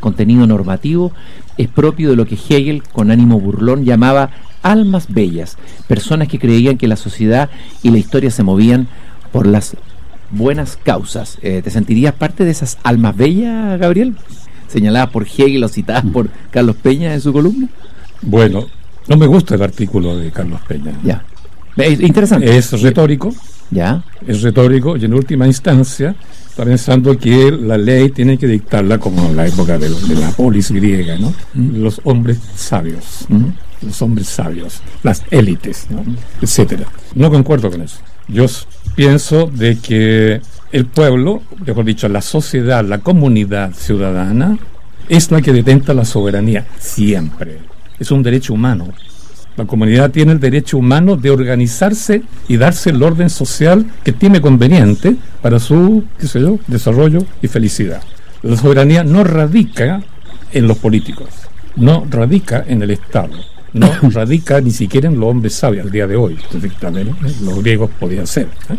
contenido 0.00 0.46
normativo 0.46 1.12
es 1.56 1.68
propio 1.68 2.10
de 2.10 2.16
lo 2.16 2.26
que 2.26 2.36
Hegel, 2.36 2.82
con 2.82 3.10
ánimo 3.10 3.40
burlón, 3.40 3.84
llamaba 3.84 4.30
almas 4.62 5.12
bellas, 5.12 5.56
personas 5.88 6.28
que 6.28 6.38
creían 6.38 6.78
que 6.78 6.88
la 6.88 6.96
sociedad 6.96 7.50
y 7.82 7.90
la 7.90 7.98
historia 7.98 8.30
se 8.30 8.42
movían 8.42 8.88
por 9.32 9.46
las 9.46 9.76
buenas 10.30 10.78
causas. 10.82 11.38
Eh, 11.42 11.60
¿Te 11.62 11.70
sentirías 11.70 12.14
parte 12.14 12.44
de 12.44 12.50
esas 12.50 12.78
almas 12.82 13.16
bellas, 13.16 13.78
Gabriel? 13.78 14.16
Señaladas 14.68 15.10
por 15.10 15.26
Hegel 15.26 15.64
o 15.64 15.68
citadas 15.68 16.04
por 16.06 16.30
Carlos 16.50 16.76
Peña 16.76 17.12
en 17.12 17.20
su 17.20 17.32
columna. 17.32 17.68
Bueno, 18.22 18.66
no 19.08 19.16
me 19.16 19.26
gusta 19.26 19.56
el 19.56 19.62
artículo 19.62 20.16
de 20.16 20.30
Carlos 20.30 20.60
Peña. 20.66 20.92
Ya. 21.02 21.24
Es 21.76 22.00
interesante. 22.00 22.56
Es 22.56 22.80
retórico. 22.80 23.34
Ya. 23.70 24.04
Es 24.26 24.42
retórico 24.42 24.96
y 24.96 25.04
en 25.04 25.14
última 25.14 25.46
instancia 25.46 26.14
está 26.52 26.66
pensando 26.66 27.16
que 27.16 27.50
la 27.50 27.78
ley 27.78 28.10
tiene 28.10 28.36
que 28.36 28.46
dictarla 28.46 28.98
como 28.98 29.26
en 29.26 29.36
la 29.36 29.46
época 29.46 29.78
de, 29.78 29.88
la 29.88 30.30
polis 30.32 30.70
griega, 30.70 31.16
¿no? 31.16 31.32
Los 31.54 32.02
hombres 32.04 32.40
sabios, 32.54 33.26
los 33.80 34.02
hombres 34.02 34.28
sabios, 34.28 34.82
las 35.02 35.22
élites, 35.30 35.86
¿no? 35.88 36.04
etcétera. 36.42 36.84
No 37.14 37.30
concuerdo 37.30 37.70
con 37.70 37.80
eso. 37.80 37.96
Yo 38.28 38.44
pienso 38.94 39.46
de 39.46 39.78
que 39.78 40.42
el 40.72 40.84
pueblo, 40.84 41.40
mejor 41.64 41.86
dicho, 41.86 42.06
la 42.10 42.20
sociedad, 42.20 42.84
la 42.84 42.98
comunidad 42.98 43.72
ciudadana, 43.72 44.58
es 45.08 45.30
la 45.30 45.40
que 45.40 45.54
detenta 45.54 45.94
la 45.94 46.04
soberanía 46.04 46.66
siempre. 46.78 47.60
Es 47.98 48.10
un 48.10 48.22
derecho 48.22 48.52
humano. 48.52 48.92
La 49.56 49.66
comunidad 49.66 50.10
tiene 50.10 50.32
el 50.32 50.40
derecho 50.40 50.78
humano 50.78 51.16
de 51.16 51.30
organizarse 51.30 52.22
y 52.48 52.56
darse 52.56 52.90
el 52.90 53.02
orden 53.02 53.28
social 53.28 53.84
que 54.02 54.12
tiene 54.12 54.40
conveniente 54.40 55.16
para 55.42 55.58
su, 55.58 56.04
qué 56.18 56.26
sé 56.26 56.40
yo, 56.40 56.58
desarrollo 56.66 57.24
y 57.42 57.48
felicidad. 57.48 58.02
La 58.42 58.56
soberanía 58.56 59.04
no 59.04 59.24
radica 59.24 60.02
en 60.52 60.66
los 60.66 60.78
políticos, 60.78 61.28
no 61.76 62.06
radica 62.10 62.64
en 62.66 62.82
el 62.82 62.90
Estado, 62.92 63.34
no 63.72 63.92
radica 64.10 64.60
ni 64.60 64.70
siquiera 64.70 65.08
en 65.08 65.20
los 65.20 65.30
hombres 65.30 65.54
sabios 65.54 65.84
al 65.84 65.92
día 65.92 66.06
de 66.06 66.16
hoy. 66.16 66.38
Los 67.42 67.62
griegos 67.62 67.90
podían 68.00 68.26
ser. 68.26 68.48
¿eh? 68.70 68.76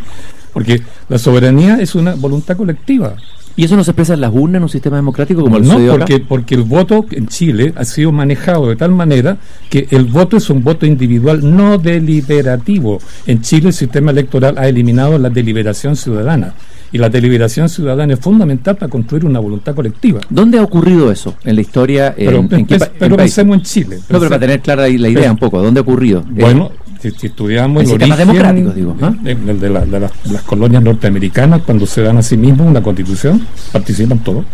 Porque 0.51 0.81
la 1.09 1.17
soberanía 1.17 1.79
es 1.79 1.95
una 1.95 2.15
voluntad 2.15 2.57
colectiva. 2.57 3.15
¿Y 3.55 3.65
eso 3.65 3.75
no 3.75 3.83
se 3.83 3.91
expresa 3.91 4.15
en 4.15 4.21
las 4.21 4.33
urnas 4.33 4.57
en 4.57 4.63
un 4.63 4.69
sistema 4.69 4.95
democrático 4.95 5.41
como 5.41 5.57
el 5.57 5.67
No, 5.67 5.77
porque, 5.95 6.19
porque 6.19 6.55
el 6.55 6.63
voto 6.63 7.05
en 7.11 7.27
Chile 7.27 7.71
ha 7.75 7.85
sido 7.85 8.11
manejado 8.11 8.67
de 8.69 8.75
tal 8.75 8.91
manera 8.91 9.37
que 9.69 9.87
el 9.91 10.05
voto 10.05 10.37
es 10.37 10.49
un 10.49 10.63
voto 10.63 10.85
individual 10.85 11.39
no 11.55 11.77
deliberativo. 11.77 12.99
En 13.27 13.41
Chile 13.41 13.67
el 13.67 13.73
sistema 13.73 14.11
electoral 14.11 14.57
ha 14.57 14.67
eliminado 14.67 15.17
la 15.17 15.29
deliberación 15.29 15.95
ciudadana 15.95 16.53
Y 16.91 16.97
la 16.97 17.09
deliberación 17.09 17.69
ciudadana 17.69 18.13
es 18.13 18.19
fundamental 18.19 18.75
para 18.75 18.89
construir 18.89 19.25
una 19.25 19.39
voluntad 19.39 19.73
colectiva. 19.75 20.21
¿Dónde 20.29 20.57
ha 20.59 20.63
ocurrido 20.63 21.11
eso 21.11 21.35
en 21.43 21.55
la 21.55 21.61
historia? 21.61 22.13
Pero, 22.15 22.37
en, 22.39 22.53
en 22.53 22.65
qué 22.65 22.79
pero 22.99 23.17
pensemos 23.17 23.57
en 23.57 23.63
Chile. 23.63 23.97
No, 24.09 24.19
pero 24.19 24.29
para 24.29 24.39
tener 24.39 24.61
clara 24.61 24.83
la 24.83 24.89
idea 24.89 25.21
Pero- 25.21 25.31
un 25.31 25.37
poco, 25.37 25.61
¿dónde 25.61 25.79
ha 25.79 25.83
ocurrido? 25.83 26.23
Bueno, 26.29 26.71
si, 27.03 27.11
si 27.11 27.27
estudiamos 27.27 27.83
el 27.83 27.89
sistemas 27.89 28.19
origen 28.19 28.27
democráticos, 28.27 28.75
digo, 28.75 28.97
¿ah? 29.01 29.13
de, 29.21 29.35
de- 29.35 29.53
de 29.53 29.69
la- 29.69 29.85
de 29.85 29.99
las, 29.99 30.11
las 30.31 30.41
colonias 30.43 30.81
norteamericanas, 30.83 31.61
cuando 31.63 31.85
se 31.85 32.01
dan 32.01 32.17
a 32.17 32.21
sí 32.23 32.35
mismos 32.37 32.67
una 32.67 32.81
constitución, 32.81 33.45
participan 33.71 34.19
todos. 34.19 34.45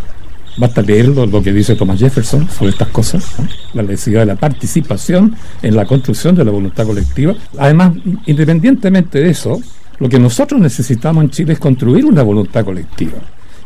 Basta 0.58 0.82
leer 0.82 1.08
lo, 1.08 1.24
lo 1.26 1.42
que 1.42 1.52
dice 1.52 1.76
Thomas 1.76 1.98
Jefferson 1.98 2.48
sobre 2.50 2.72
estas 2.72 2.88
cosas, 2.88 3.24
la 3.72 3.82
necesidad 3.82 4.20
de 4.20 4.26
la 4.26 4.36
participación 4.36 5.34
en 5.62 5.76
la 5.76 5.86
construcción 5.86 6.34
de 6.34 6.44
la 6.44 6.50
voluntad 6.50 6.84
colectiva. 6.86 7.34
Además, 7.56 7.92
independientemente 8.26 9.20
de 9.20 9.30
eso, 9.30 9.60
lo 10.00 10.08
que 10.08 10.18
nosotros 10.18 10.60
necesitamos 10.60 11.22
en 11.24 11.30
Chile 11.30 11.52
es 11.52 11.58
construir 11.60 12.04
una 12.04 12.22
voluntad 12.22 12.64
colectiva. 12.64 13.12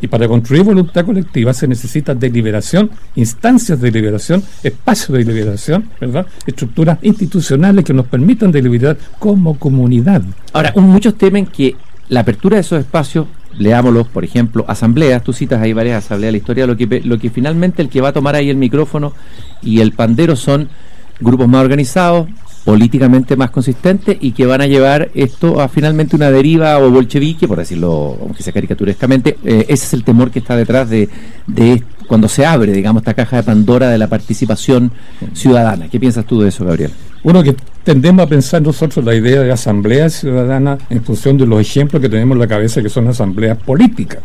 Y 0.01 0.07
para 0.07 0.27
construir 0.27 0.63
voluntad 0.63 1.05
colectiva 1.05 1.53
se 1.53 1.67
necesita 1.67 2.13
deliberación, 2.13 2.89
instancias 3.15 3.79
de 3.79 3.91
deliberación, 3.91 4.43
espacios 4.63 5.17
de 5.17 5.23
deliberación, 5.23 5.89
¿verdad? 5.99 6.25
Estructuras 6.45 6.99
institucionales 7.01 7.85
que 7.85 7.93
nos 7.93 8.05
permitan 8.07 8.51
deliberar 8.51 8.97
como 9.19 9.57
comunidad. 9.57 10.21
Ahora, 10.53 10.73
muchos 10.75 11.15
temen 11.15 11.45
que 11.45 11.75
la 12.09 12.21
apertura 12.21 12.55
de 12.55 12.61
esos 12.61 12.79
espacios, 12.79 13.27
leámoslos, 13.57 14.07
por 14.07 14.23
ejemplo, 14.23 14.65
asambleas, 14.67 15.23
tú 15.23 15.33
citas 15.33 15.61
ahí 15.61 15.73
varias 15.73 16.05
asambleas 16.05 16.29
de 16.29 16.31
la 16.33 16.37
historia, 16.37 16.67
lo 16.67 16.77
que, 16.77 17.01
lo 17.03 17.17
que 17.17 17.29
finalmente 17.29 17.81
el 17.81 17.89
que 17.89 18.01
va 18.01 18.09
a 18.09 18.13
tomar 18.13 18.35
ahí 18.35 18.49
el 18.49 18.57
micrófono 18.57 19.13
y 19.61 19.79
el 19.79 19.91
pandero 19.93 20.35
son 20.35 20.69
grupos 21.19 21.47
más 21.47 21.61
organizados, 21.61 22.27
políticamente 22.65 23.35
más 23.37 23.51
consistentes 23.51 24.17
y 24.19 24.31
que 24.31 24.47
van 24.47 24.59
a 24.59 24.67
llevar 24.67 25.11
esto 25.13 25.61
a 25.61 25.69
finalmente 25.69 26.15
una 26.15 26.31
deriva 26.31 26.79
o 26.79 26.89
bolchevique, 26.89 27.47
por 27.47 27.59
decirlo, 27.59 28.17
aunque 28.19 28.41
sea 28.41 28.51
caricaturescamente, 28.51 29.37
eh, 29.45 29.67
ese 29.69 29.85
es 29.85 29.93
el 29.93 30.03
temor 30.03 30.31
que 30.31 30.39
está 30.39 30.55
detrás 30.57 30.89
de, 30.89 31.07
de 31.45 31.83
cuando 32.07 32.27
se 32.27 32.43
abre, 32.43 32.73
digamos, 32.73 33.01
esta 33.01 33.13
caja 33.13 33.37
de 33.37 33.43
Pandora 33.43 33.89
de 33.89 33.99
la 33.99 34.07
participación 34.07 34.91
ciudadana. 35.33 35.87
¿Qué 35.89 35.99
piensas 35.99 36.25
tú 36.25 36.41
de 36.41 36.49
eso, 36.49 36.65
Gabriel? 36.65 36.91
Uno 37.23 37.43
que 37.43 37.55
tendemos 37.83 38.25
a 38.25 38.29
pensar 38.29 38.61
nosotros 38.61 39.05
la 39.05 39.13
idea 39.13 39.41
de 39.41 39.51
asamblea 39.51 40.09
ciudadana 40.09 40.77
en 40.89 41.03
función 41.03 41.37
de 41.37 41.45
los 41.45 41.61
ejemplos 41.61 42.01
que 42.01 42.09
tenemos 42.09 42.35
en 42.35 42.39
la 42.39 42.47
cabeza 42.47 42.81
que 42.81 42.89
son 42.89 43.07
asambleas 43.07 43.57
políticas. 43.57 44.19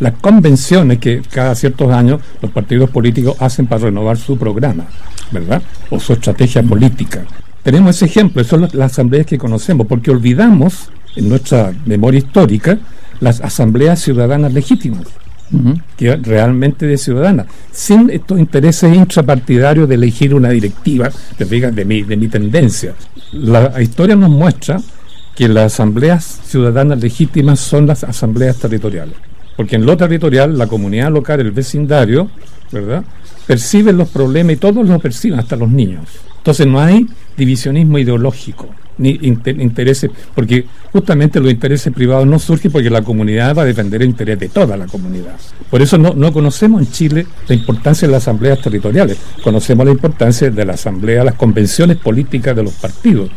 Las 0.00 0.14
convenciones 0.20 0.98
que 0.98 1.22
cada 1.30 1.54
ciertos 1.54 1.90
años 1.92 2.20
los 2.42 2.50
partidos 2.50 2.90
políticos 2.90 3.36
hacen 3.40 3.66
para 3.66 3.84
renovar 3.86 4.16
su 4.16 4.36
programa, 4.36 4.86
¿verdad? 5.30 5.62
O 5.90 5.98
su 5.98 6.12
estrategia 6.12 6.62
política. 6.62 7.24
Tenemos 7.66 7.96
ese 7.96 8.04
ejemplo, 8.04 8.44
son 8.44 8.60
las, 8.60 8.74
las 8.76 8.92
asambleas 8.92 9.26
que 9.26 9.38
conocemos, 9.38 9.88
porque 9.88 10.12
olvidamos 10.12 10.88
en 11.16 11.28
nuestra 11.28 11.74
memoria 11.84 12.18
histórica 12.18 12.78
las 13.18 13.40
asambleas 13.40 14.00
ciudadanas 14.00 14.52
legítimas 14.52 15.08
que 15.96 16.14
realmente 16.14 16.86
de 16.86 16.96
ciudadana, 16.96 17.46
sin 17.72 18.08
estos 18.10 18.38
intereses 18.38 18.94
intrapartidarios 18.94 19.88
de 19.88 19.96
elegir 19.96 20.32
una 20.32 20.50
directiva, 20.50 21.10
te 21.36 21.44
fijas, 21.44 21.74
de 21.74 21.84
mi, 21.84 22.02
de 22.02 22.16
mi 22.16 22.28
tendencia. 22.28 22.94
La 23.32 23.82
historia 23.82 24.14
nos 24.14 24.30
muestra 24.30 24.80
que 25.34 25.48
las 25.48 25.72
asambleas 25.72 26.40
ciudadanas 26.44 27.00
legítimas 27.00 27.58
son 27.58 27.88
las 27.88 28.04
asambleas 28.04 28.58
territoriales. 28.58 29.16
Porque 29.56 29.74
en 29.74 29.86
lo 29.86 29.96
territorial, 29.96 30.56
la 30.56 30.68
comunidad 30.68 31.10
local, 31.10 31.40
el 31.40 31.50
vecindario, 31.50 32.30
¿verdad? 32.70 33.02
Perciben 33.48 33.96
los 33.96 34.08
problemas 34.08 34.54
y 34.54 34.56
todos 34.56 34.86
los 34.86 35.02
perciben, 35.02 35.40
hasta 35.40 35.56
los 35.56 35.68
niños. 35.68 36.04
Entonces 36.38 36.68
no 36.68 36.80
hay 36.80 37.08
divisionismo 37.36 37.98
ideológico 37.98 38.68
ni 38.98 39.18
inter- 39.22 39.60
intereses, 39.60 40.10
porque 40.34 40.64
justamente 40.90 41.38
los 41.38 41.50
intereses 41.52 41.92
privados 41.92 42.26
no 42.26 42.38
surgen 42.38 42.72
porque 42.72 42.88
la 42.88 43.02
comunidad 43.02 43.54
va 43.54 43.60
a 43.62 43.66
defender 43.66 44.00
el 44.00 44.08
interés 44.08 44.38
de 44.38 44.48
toda 44.48 44.74
la 44.74 44.86
comunidad. 44.86 45.34
Por 45.70 45.82
eso 45.82 45.98
no, 45.98 46.14
no 46.14 46.32
conocemos 46.32 46.80
en 46.80 46.90
Chile 46.90 47.26
la 47.46 47.54
importancia 47.54 48.08
de 48.08 48.12
las 48.12 48.22
asambleas 48.22 48.58
territoriales, 48.62 49.18
conocemos 49.44 49.84
la 49.84 49.92
importancia 49.92 50.50
de 50.50 50.64
la 50.64 50.72
asamblea, 50.72 51.24
las 51.24 51.34
convenciones 51.34 51.98
políticas 51.98 52.56
de 52.56 52.62
los 52.62 52.72
partidos, 52.72 53.28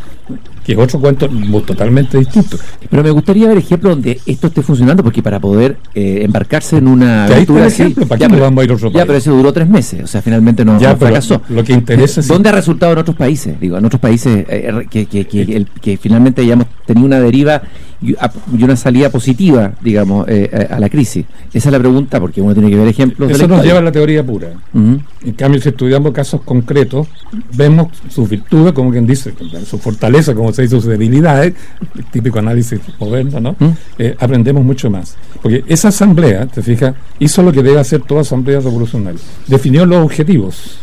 que 0.65 0.73
es 0.73 0.77
otro 0.77 0.99
cuento 0.99 1.27
totalmente 1.65 2.17
distinto. 2.17 2.57
Pero 2.89 3.03
me 3.03 3.11
gustaría 3.11 3.47
ver 3.47 3.57
ejemplos 3.57 3.95
donde 3.95 4.19
esto 4.25 4.47
esté 4.47 4.61
funcionando, 4.61 5.03
porque 5.03 5.23
para 5.23 5.39
poder 5.39 5.77
eh, 5.95 6.21
embarcarse 6.23 6.77
en 6.77 6.87
una 6.87 7.25
Que 7.27 7.33
aventura 7.33 7.65
así- 7.65 7.81
ejemplo, 7.83 8.07
¿para 8.07 8.19
ya, 8.19 8.29
pero- 8.29 8.41
vamos 8.41 8.61
a 8.61 8.63
ir 8.65 8.71
a 8.71 8.75
otro 8.75 8.89
Ya, 8.89 8.93
país? 8.93 9.05
pero 9.07 9.17
eso 9.17 9.31
duró 9.35 9.53
tres 9.53 9.67
meses, 9.69 10.03
o 10.03 10.07
sea, 10.07 10.21
finalmente 10.21 10.63
no, 10.63 10.79
Ya, 10.79 10.95
fracasó. 10.95 11.41
lo 11.49 11.63
que 11.63 11.73
interesa 11.73 12.19
es- 12.21 12.27
¿Dónde 12.27 12.49
ha 12.49 12.51
resultado 12.51 12.91
en 12.93 12.99
otros 12.99 13.15
países? 13.17 13.59
Digo, 13.59 13.77
en 13.77 13.85
otros 13.85 13.99
países 14.01 14.45
eh, 14.47 14.85
que, 14.89 15.05
que, 15.07 15.25
que, 15.25 15.41
el- 15.41 15.67
que 15.81 15.97
finalmente 15.97 16.41
hayamos 16.41 16.67
tenido 16.85 17.05
una 17.07 17.19
deriva 17.19 17.61
y, 18.01 18.15
una 18.63 18.75
salida 18.75 19.09
positiva, 19.09 19.73
digamos, 19.81 20.27
eh, 20.27 20.49
eh, 20.51 20.67
a 20.69 20.79
la 20.79 20.89
crisis. 20.89 21.25
Esa 21.53 21.69
es 21.69 21.73
la 21.73 21.79
pregunta, 21.79 22.19
porque 22.19 22.41
uno 22.41 22.53
tiene 22.53 22.69
que 22.69 22.75
ver 22.77 22.87
ejemplos 22.87 23.27
de 23.27 23.35
Eso 23.35 23.47
la 23.47 23.57
nos 23.57 23.65
lleva 23.65 23.79
a 23.79 23.81
la 23.81 23.91
teoría 23.91 24.25
pura. 24.25 24.49
Ujú. 24.73 25.01
En 25.25 25.33
cambio, 25.33 25.61
si 25.61 25.69
estudiamos 25.69 26.13
casos 26.13 26.41
concretos, 26.41 27.07
vemos 27.55 27.89
sus 28.09 28.29
virtudes, 28.29 28.73
como 28.73 28.91
quien 28.91 29.05
dice, 29.05 29.33
su 29.65 29.77
fortaleza, 29.77 30.33
como 30.33 30.53
se 30.53 30.63
dice, 30.63 30.75
sus 30.75 30.85
debilidades, 30.85 31.53
el 31.97 32.05
típico 32.05 32.39
análisis 32.39 32.79
moderno, 32.99 33.39
¿no? 33.39 33.55
Eh, 33.97 34.15
aprendemos 34.19 34.63
mucho 34.63 34.89
más. 34.89 35.17
Porque 35.41 35.63
esa 35.67 35.89
asamblea, 35.89 36.47
te 36.47 36.61
fijas, 36.61 36.95
hizo 37.19 37.43
lo 37.43 37.51
que 37.51 37.63
debe 37.63 37.79
hacer 37.79 38.01
toda 38.01 38.21
asamblea 38.21 38.59
revolucionaria. 38.59 39.19
Definió 39.47 39.85
los 39.85 40.03
objetivos, 40.03 40.79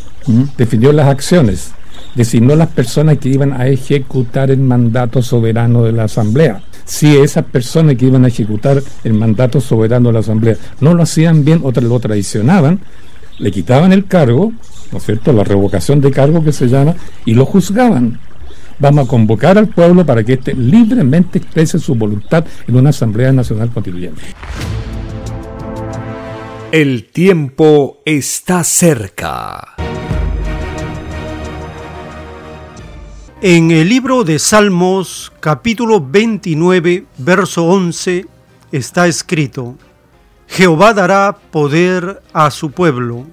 definió 0.59 0.93
las 0.93 1.09
acciones, 1.09 1.73
designó 2.17 2.57
las 2.57 2.69
personas 2.69 3.19
que 3.19 3.29
iban 3.29 3.53
a 3.53 3.69
ejecutar 3.69 4.51
el 4.51 4.61
mandato 4.61 5.23
soberano 5.23 5.85
de 5.85 5.93
la 5.93 6.05
asamblea. 6.05 6.63
Si 6.85 7.17
esas 7.17 7.45
personas 7.45 7.97
que 7.97 8.07
iban 8.07 8.25
a 8.25 8.29
ejecutar 8.29 8.83
el 9.05 9.13
mandato 9.13 9.61
soberano 9.61 10.09
de 10.09 10.13
la 10.15 10.21
asamblea 10.21 10.57
no 10.81 10.95
lo 10.95 11.03
hacían 11.03 11.45
bien 11.45 11.61
o 11.63 11.71
lo 11.73 12.01
traicionaban, 12.01 12.81
le 13.39 13.51
quitaban 13.51 13.93
el 13.93 14.07
cargo, 14.07 14.53
¿no 14.93 14.99
es 14.99 15.05
cierto?, 15.05 15.33
la 15.33 15.45
revocación 15.45 16.01
de 16.01 16.11
cargo 16.11 16.43
que 16.43 16.53
se 16.53 16.69
llama, 16.69 16.95
y 17.25 17.35
lo 17.35 17.45
juzgaban. 17.45 18.19
Vamos 18.79 19.07
a 19.07 19.09
convocar 19.09 19.59
al 19.59 19.69
pueblo 19.69 20.05
para 20.05 20.23
que 20.23 20.35
éste 20.35 20.55
libremente 20.55 21.39
exprese 21.39 21.79
su 21.79 21.95
voluntad 21.95 22.45
en 22.67 22.77
una 22.77 22.91
Asamblea 22.91 23.33
Nacional 23.33 23.71
Constituyente. 23.71 24.23
El 26.73 27.05
tiempo 27.05 28.03
está 28.05 28.63
cerca. 28.65 29.77
En 33.49 33.71
el 33.71 33.89
libro 33.89 34.25
de 34.25 34.41
Salmos, 34.41 35.33
capítulo 35.39 36.05
29, 36.05 37.07
verso 37.19 37.63
11, 37.67 38.27
está 38.73 39.07
escrito, 39.07 39.77
Jehová 40.49 40.93
dará 40.93 41.39
poder 41.53 42.25
a 42.33 42.51
su 42.51 42.73
pueblo, 42.73 43.25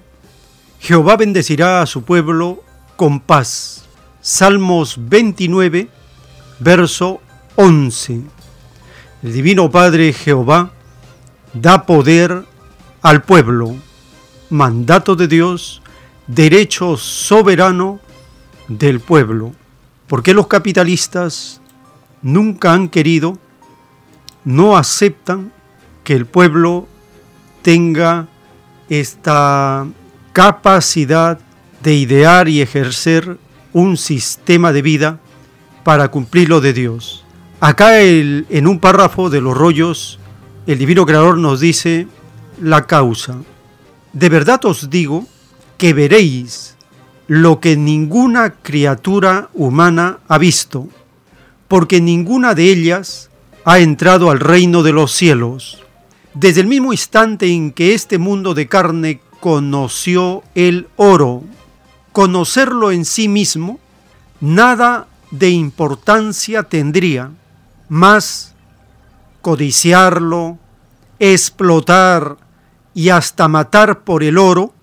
Jehová 0.79 1.17
bendecirá 1.17 1.81
a 1.81 1.87
su 1.87 2.03
pueblo 2.03 2.63
con 2.95 3.21
paz. 3.21 3.85
Salmos 4.21 4.97
29, 4.99 5.87
verso 6.59 7.19
11. 7.55 8.21
El 9.23 9.33
Divino 9.33 9.71
Padre 9.71 10.13
Jehová 10.13 10.73
da 11.53 11.87
poder 11.87 12.45
al 13.01 13.23
pueblo, 13.23 13.75
mandato 14.51 15.15
de 15.15 15.27
Dios, 15.27 15.81
derecho 16.27 16.97
soberano 16.97 17.99
del 18.67 18.99
pueblo. 18.99 19.53
¿Por 20.07 20.21
qué 20.21 20.33
los 20.33 20.47
capitalistas 20.47 21.61
nunca 22.21 22.73
han 22.73 22.89
querido, 22.89 23.37
no 24.43 24.77
aceptan 24.77 25.51
que 26.03 26.13
el 26.13 26.25
pueblo 26.25 26.87
tenga 27.61 28.27
esta 28.89 29.87
capacidad 30.33 31.39
de 31.81 31.95
idear 31.95 32.49
y 32.49 32.61
ejercer 32.61 33.37
un 33.71 33.97
sistema 33.97 34.73
de 34.73 34.81
vida 34.81 35.19
para 35.83 36.09
cumplir 36.09 36.49
lo 36.49 36.59
de 36.61 36.73
Dios? 36.73 37.23
Acá 37.59 38.01
en 38.01 38.67
un 38.67 38.79
párrafo 38.79 39.29
de 39.29 39.39
los 39.39 39.55
rollos, 39.55 40.19
el 40.67 40.77
divino 40.77 41.05
creador 41.05 41.37
nos 41.37 41.61
dice 41.61 42.07
la 42.61 42.85
causa. 42.87 43.37
De 44.11 44.29
verdad 44.29 44.63
os 44.65 44.89
digo 44.89 45.25
que 45.77 45.93
veréis 45.93 46.75
lo 47.27 47.59
que 47.59 47.77
ninguna 47.77 48.55
criatura 48.55 49.49
humana 49.53 50.19
ha 50.27 50.37
visto, 50.37 50.87
porque 51.67 52.01
ninguna 52.01 52.53
de 52.53 52.71
ellas 52.71 53.29
ha 53.65 53.79
entrado 53.79 54.29
al 54.29 54.39
reino 54.39 54.83
de 54.83 54.91
los 54.91 55.11
cielos. 55.11 55.81
Desde 56.33 56.61
el 56.61 56.67
mismo 56.67 56.91
instante 56.91 57.47
en 57.47 57.71
que 57.71 57.93
este 57.93 58.17
mundo 58.17 58.53
de 58.53 58.67
carne 58.67 59.21
conoció 59.39 60.43
el 60.55 60.87
oro, 60.95 61.43
conocerlo 62.11 62.91
en 62.91 63.05
sí 63.05 63.27
mismo, 63.27 63.79
nada 64.41 65.07
de 65.31 65.49
importancia 65.49 66.63
tendría, 66.63 67.31
más 67.89 68.53
codiciarlo, 69.41 70.57
explotar 71.19 72.37
y 72.93 73.09
hasta 73.09 73.47
matar 73.47 74.03
por 74.03 74.23
el 74.23 74.37
oro 74.37 74.73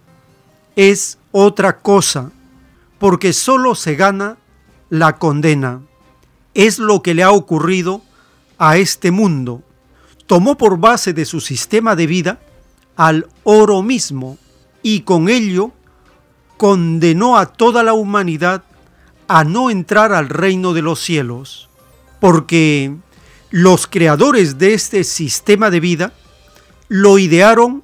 es 0.76 1.18
otra 1.32 1.78
cosa, 1.78 2.30
porque 2.98 3.32
solo 3.32 3.74
se 3.74 3.94
gana 3.94 4.36
la 4.88 5.16
condena. 5.16 5.80
Es 6.54 6.78
lo 6.78 7.02
que 7.02 7.14
le 7.14 7.22
ha 7.22 7.30
ocurrido 7.30 8.02
a 8.58 8.76
este 8.76 9.10
mundo. 9.10 9.62
tomó 10.26 10.56
por 10.56 10.78
base 10.78 11.12
de 11.12 11.24
su 11.24 11.40
sistema 11.40 11.96
de 11.96 12.06
vida 12.06 12.38
al 12.94 13.26
oro 13.42 13.82
mismo 13.82 14.38
y 14.80 15.00
con 15.00 15.28
ello 15.28 15.72
condenó 16.56 17.36
a 17.36 17.46
toda 17.46 17.82
la 17.82 17.94
humanidad 17.94 18.62
a 19.26 19.42
no 19.42 19.70
entrar 19.70 20.12
al 20.12 20.28
reino 20.28 20.72
de 20.72 20.82
los 20.82 21.00
cielos, 21.00 21.68
porque 22.20 22.94
los 23.50 23.86
creadores 23.86 24.58
de 24.58 24.74
este 24.74 25.02
sistema 25.02 25.70
de 25.70 25.80
vida 25.80 26.12
lo 26.88 27.18
idearon 27.18 27.82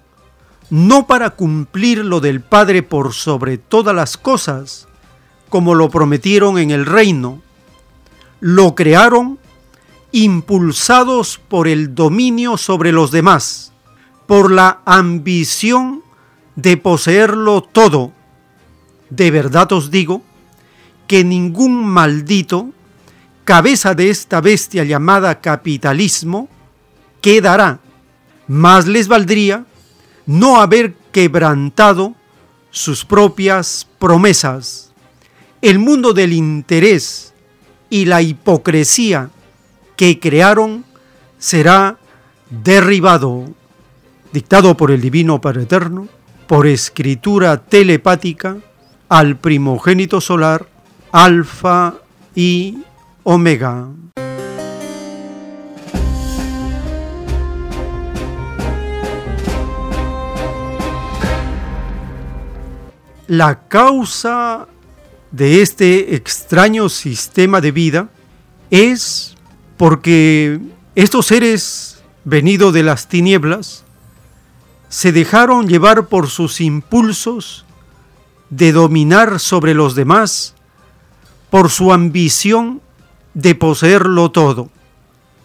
no 0.71 1.07
para 1.07 1.31
cumplir 1.31 2.05
lo 2.05 2.21
del 2.21 2.41
Padre 2.41 2.83
por 2.83 3.13
sobre 3.13 3.59
todas 3.59 3.95
las 3.95 4.17
cosas, 4.17 4.89
como 5.49 5.75
lo 5.75 5.91
prometieron 5.91 6.59
en 6.59 6.71
el 6.71 6.87
reino, 6.87 7.43
lo 8.41 8.75
crearon 8.75 9.39
impulsados 10.13 11.39
por 11.49 11.69
el 11.69 11.95
dominio 11.95 12.57
sobre 12.57 12.93
los 12.93 13.11
demás, 13.11 13.73
por 14.27 14.51
la 14.51 14.81
ambición 14.85 16.03
de 16.57 16.77
poseerlo 16.77 17.61
todo. 17.61 18.13
De 19.11 19.31
verdad 19.31 19.71
os 19.73 19.91
digo 19.91 20.23
que 21.07 21.23
ningún 21.23 21.85
maldito, 21.85 22.71
cabeza 23.45 23.95
de 23.95 24.11
esta 24.11 24.41
bestia 24.41 24.85
llamada 24.85 25.41
capitalismo, 25.41 26.49
quedará. 27.21 27.81
Más 28.49 28.87
les 28.87 29.09
valdría 29.09 29.65
no 30.27 30.61
haber 30.61 30.95
quebrantado 31.13 32.15
sus 32.71 33.05
propias 33.05 33.87
promesas. 33.99 34.93
El 35.63 35.79
mundo 35.79 36.13
del 36.13 36.33
interés 36.33 37.33
y 37.89 38.05
la 38.05 38.21
hipocresía 38.23 39.31
que 39.97 40.21
crearon 40.21 40.85
será 41.39 41.97
derribado, 42.51 43.45
dictado 44.33 44.77
por 44.77 44.91
el 44.91 45.01
Divino 45.01 45.41
Padre 45.41 45.63
Eterno, 45.63 46.09
por 46.47 46.67
escritura 46.67 47.65
telepática, 47.65 48.57
al 49.09 49.39
primogénito 49.39 50.21
solar, 50.21 50.67
Alfa 51.13 51.95
y 52.35 52.79
Omega. 53.23 53.89
La 63.29 63.67
causa 63.67 64.69
de 65.33 65.61
este 65.61 66.15
extraño 66.15 66.89
sistema 66.89 67.61
de 67.61 67.73
vida 67.73 68.09
es 68.71 69.35
porque 69.77 70.61
estos 70.95 71.27
seres 71.27 72.03
venidos 72.25 72.73
de 72.73 72.85
las 72.85 73.09
tinieblas 73.09 73.83
se 74.89 75.11
dejaron 75.11 75.67
llevar 75.67 76.07
por 76.07 76.29
sus 76.29 76.61
impulsos 76.61 77.65
de 78.49 78.71
dominar 78.71 79.41
sobre 79.41 79.75
los 79.75 79.97
demás, 79.97 80.55
por 81.51 81.69
su 81.71 81.93
ambición 81.93 82.81
de 83.35 83.57
poseerlo 83.57 84.31
todo. 84.31 84.71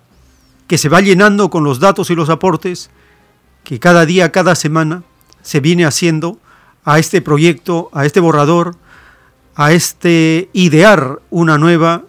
que 0.70 0.78
se 0.78 0.88
va 0.88 1.00
llenando 1.00 1.50
con 1.50 1.64
los 1.64 1.80
datos 1.80 2.10
y 2.10 2.14
los 2.14 2.28
aportes 2.28 2.90
que 3.64 3.80
cada 3.80 4.06
día, 4.06 4.30
cada 4.30 4.54
semana 4.54 5.02
se 5.42 5.58
viene 5.58 5.84
haciendo 5.84 6.38
a 6.84 7.00
este 7.00 7.20
proyecto, 7.20 7.90
a 7.92 8.06
este 8.06 8.20
borrador, 8.20 8.76
a 9.56 9.72
este 9.72 10.48
idear 10.52 11.18
una 11.28 11.58
nueva 11.58 12.04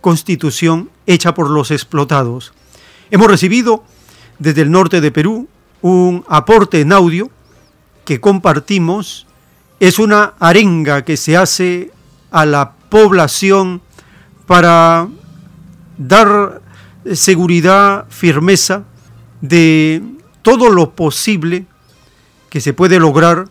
constitución 0.00 0.88
hecha 1.06 1.34
por 1.34 1.50
los 1.50 1.70
explotados. 1.70 2.54
Hemos 3.10 3.26
recibido 3.26 3.84
desde 4.38 4.62
el 4.62 4.70
norte 4.70 5.02
de 5.02 5.12
Perú 5.12 5.46
un 5.82 6.24
aporte 6.26 6.80
en 6.80 6.92
audio 6.92 7.28
que 8.06 8.18
compartimos. 8.18 9.26
Es 9.78 9.98
una 9.98 10.32
arenga 10.40 11.04
que 11.04 11.18
se 11.18 11.36
hace 11.36 11.92
a 12.30 12.46
la 12.46 12.72
población 12.88 13.82
para 14.46 15.06
dar 15.98 16.62
seguridad, 17.14 18.06
firmeza 18.08 18.84
de 19.40 20.02
todo 20.42 20.70
lo 20.70 20.92
posible 20.92 21.66
que 22.50 22.60
se 22.60 22.72
puede 22.72 22.98
lograr 22.98 23.48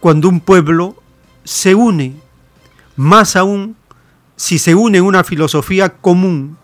cuando 0.00 0.28
un 0.28 0.40
pueblo 0.40 0.96
se 1.44 1.74
une, 1.74 2.16
más 2.96 3.36
aún 3.36 3.76
si 4.36 4.58
se 4.58 4.74
une 4.74 5.00
una 5.00 5.24
filosofía 5.24 5.94
común 5.94 6.58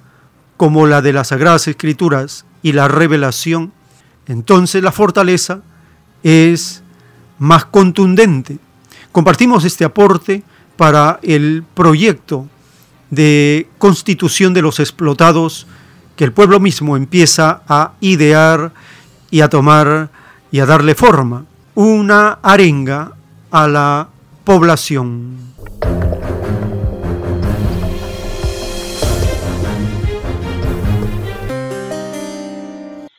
como 0.56 0.87
la 0.87 1.02
de 1.02 1.12
las 1.12 1.28
Sagradas 1.28 1.66
Escrituras 1.66 2.44
y 2.62 2.72
la 2.72 2.88
revelación, 2.88 3.72
entonces 4.26 4.82
la 4.82 4.92
fortaleza 4.92 5.62
es 6.22 6.82
más 7.38 7.64
contundente. 7.64 8.58
Compartimos 9.11 9.64
este 9.64 9.85
aporte 9.85 10.42
para 10.76 11.18
el 11.22 11.64
proyecto 11.74 12.48
de 13.11 13.68
constitución 13.78 14.54
de 14.54 14.62
los 14.62 14.80
explotados 14.80 15.66
que 16.16 16.25
el 16.25 16.33
pueblo 16.33 16.61
mismo 16.61 16.96
empieza 16.96 17.62
a 17.68 17.92
idear 18.01 18.72
y 19.31 19.40
a 19.40 19.48
tomar 19.48 20.11
y 20.51 20.61
a 20.61 20.66
darle 20.66 20.94
forma 20.94 21.46
una 21.75 22.38
arenga 22.42 23.12
a 23.51 23.66
la 23.66 24.09
población. 24.44 25.55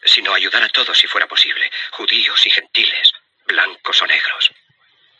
Sino 0.05 0.33
ayudar 0.33 0.63
a 0.63 0.69
todos 0.69 0.97
si 0.97 1.07
fuera 1.07 1.27
posible, 1.27 1.71
judíos 1.91 2.45
y 2.45 2.49
gentiles, 2.51 3.11
blancos 3.47 4.01
o 4.03 4.07
negros. 4.07 4.51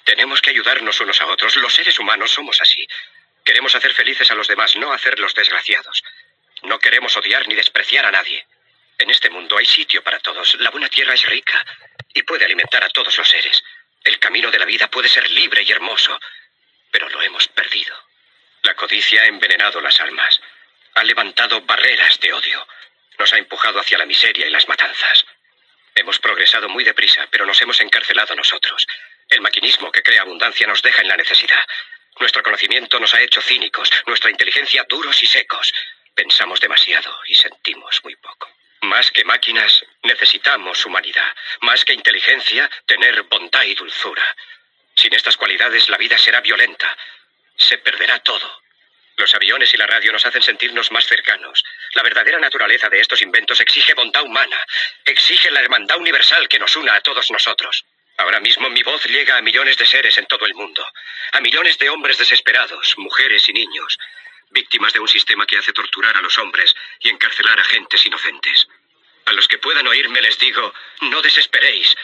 Tenemos 0.03 0.41
que 0.41 0.51
ayudarnos 0.51 0.99
unos 0.99 1.19
a 1.21 1.25
otros. 1.25 1.55
Los 1.55 1.73
seres 1.73 1.97
humanos 1.97 2.31
somos 2.31 2.59
así. 2.61 2.85
Queremos 3.43 3.73
hacer 3.75 3.93
felices 3.93 4.29
a 4.29 4.35
los 4.35 4.47
demás, 4.47 4.75
no 4.75 4.93
hacerlos 4.93 5.33
desgraciados. 5.33 6.03
No 6.63 6.79
queremos 6.79 7.15
odiar 7.17 7.47
ni 7.47 7.55
despreciar 7.55 8.05
a 8.05 8.11
nadie. 8.11 8.45
En 8.97 9.09
este 9.09 9.29
mundo 9.29 9.57
hay 9.57 9.65
sitio 9.65 10.03
para 10.03 10.19
todos. 10.19 10.55
La 10.55 10.69
buena 10.69 10.87
tierra 10.89 11.13
es 11.13 11.25
rica 11.25 11.63
y 12.13 12.23
puede 12.23 12.45
alimentar 12.45 12.83
a 12.83 12.89
todos 12.89 13.17
los 13.17 13.27
seres. 13.27 13.63
El 14.03 14.19
camino 14.19 14.49
de 14.49 14.59
la 14.59 14.65
vida 14.65 14.89
puede 14.89 15.09
ser 15.09 15.29
libre 15.31 15.63
y 15.63 15.71
hermoso, 15.71 16.19
pero 16.91 17.09
lo 17.09 17.21
hemos 17.21 17.47
perdido. 17.49 17.95
La 18.63 18.75
codicia 18.75 19.23
ha 19.23 19.25
envenenado 19.25 19.81
las 19.81 19.99
almas, 19.99 20.39
ha 20.95 21.03
levantado 21.03 21.61
barreras 21.61 22.19
de 22.19 22.31
odio, 22.31 22.65
nos 23.19 23.33
ha 23.33 23.37
empujado 23.37 23.79
hacia 23.79 23.97
la 23.97 24.05
miseria 24.05 24.47
y 24.47 24.49
las 24.49 24.67
matanzas. 24.67 25.25
Hemos 25.95 26.19
progresado 26.19 26.69
muy 26.69 26.83
deprisa, 26.83 27.27
pero 27.29 27.45
nos 27.45 27.61
hemos 27.61 27.79
encarcelado 27.81 28.35
nosotros. 28.35 28.87
El 29.29 29.41
maquinismo 29.41 29.91
que 29.91 30.01
crea 30.01 30.21
abundancia 30.21 30.65
nos 30.65 30.81
deja 30.81 31.01
en 31.01 31.09
la 31.09 31.17
necesidad. 31.17 31.63
Nuestro 32.19 32.41
conocimiento 32.41 32.99
nos 32.99 33.13
ha 33.13 33.21
hecho 33.21 33.41
cínicos, 33.41 33.89
nuestra 34.05 34.31
inteligencia 34.31 34.85
duros 34.87 35.21
y 35.23 35.25
secos. 35.27 35.73
Pensamos 36.15 36.59
demasiado 36.59 37.15
y 37.25 37.35
sentimos 37.35 38.03
muy 38.03 38.15
poco. 38.17 38.49
Más 38.81 39.11
que 39.11 39.23
máquinas, 39.23 39.85
necesitamos 40.03 40.85
humanidad. 40.85 41.33
Más 41.61 41.85
que 41.85 41.93
inteligencia, 41.93 42.69
tener 42.85 43.23
bondad 43.23 43.63
y 43.63 43.73
dulzura. 43.75 44.23
Sin 44.95 45.13
estas 45.13 45.37
cualidades, 45.37 45.89
la 45.89 45.97
vida 45.97 46.17
será 46.17 46.41
violenta. 46.41 46.95
Se 47.55 47.77
perderá 47.77 48.19
todo. 48.19 48.61
Los 49.15 49.33
aviones 49.35 49.73
y 49.73 49.77
la 49.77 49.87
radio 49.87 50.11
nos 50.11 50.25
hacen 50.25 50.41
sentirnos 50.41 50.91
más 50.91 51.05
cercanos. 51.05 51.63
La 51.93 52.03
verdadera 52.03 52.39
naturaleza 52.39 52.89
de 52.89 52.99
estos 52.99 53.21
inventos 53.21 53.61
exige 53.61 53.93
bondad 53.93 54.23
humana, 54.23 54.59
exige 55.05 55.51
la 55.51 55.61
hermandad 55.61 55.97
universal 55.97 56.47
que 56.47 56.59
nos 56.59 56.75
una 56.75 56.95
a 56.95 57.01
todos 57.01 57.29
nosotros. 57.31 57.85
Ahora 58.17 58.39
mismo 58.39 58.69
mi 58.69 58.83
voz 58.83 59.05
llega 59.05 59.37
a 59.37 59.41
millones 59.41 59.77
de 59.77 59.85
seres 59.85 60.17
en 60.17 60.25
todo 60.25 60.45
el 60.45 60.55
mundo, 60.55 60.85
a 61.31 61.41
millones 61.41 61.77
de 61.77 61.89
hombres 61.89 62.17
desesperados, 62.17 62.95
mujeres 62.97 63.47
y 63.49 63.53
niños, 63.53 63.97
víctimas 64.53 64.93
de 64.93 64.99
un 64.99 65.07
sistema 65.07 65.45
que 65.45 65.57
hace 65.57 65.73
torturar 65.73 66.15
a 66.15 66.21
los 66.21 66.37
hombres 66.37 66.73
y 66.99 67.09
encarcelar 67.09 67.59
a 67.59 67.63
gentes 67.65 68.05
inocentes. 68.05 68.67
A 69.25 69.33
los 69.33 69.47
que 69.47 69.57
puedan 69.57 69.87
oírme 69.87 70.21
les 70.21 70.37
digo, 70.39 70.73
no 71.01 71.21
desesperéis. 71.21 71.95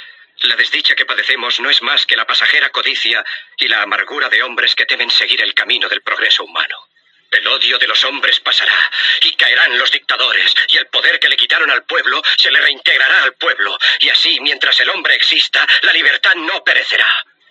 La 0.44 0.56
desdicha 0.56 0.96
que 0.96 1.06
padecemos 1.06 1.60
no 1.60 1.70
es 1.70 1.82
más 1.82 2.06
que 2.06 2.16
la 2.16 2.26
pasajera 2.26 2.70
codicia 2.70 3.24
y 3.58 3.68
la 3.68 3.82
amargura 3.82 4.30
de 4.30 4.42
hombres 4.42 4.74
que 4.76 4.86
temen 4.86 5.10
seguir 5.10 5.42
el 5.42 5.54
camino 5.54 5.90
del 5.90 6.02
progreso 6.02 6.44
humano. 6.44 6.88
El 7.32 7.46
odio 7.48 7.78
de 7.78 7.88
los 7.88 8.04
hombres 8.06 8.40
pasará 8.40 8.92
y 9.22 9.34
caerán 9.34 9.78
los 9.78 9.92
dictadores 9.92 10.54
y 10.70 10.78
el 10.78 10.88
poder 10.88 11.20
que 11.20 11.30
le 11.30 11.38
quitaron 11.38 11.70
al 11.70 11.84
pueblo 11.84 12.22
se 12.38 12.50
le 12.50 12.60
reintegrará 12.60 13.24
al 13.24 13.34
pueblo 13.34 13.78
y 14.00 14.10
así 14.10 14.40
mientras 14.40 14.80
el 14.80 14.90
hombre 14.90 15.14
exista 15.14 15.68
la 15.84 15.94
libertad 15.94 16.34
no 16.36 16.64
perecerá. 16.64 17.08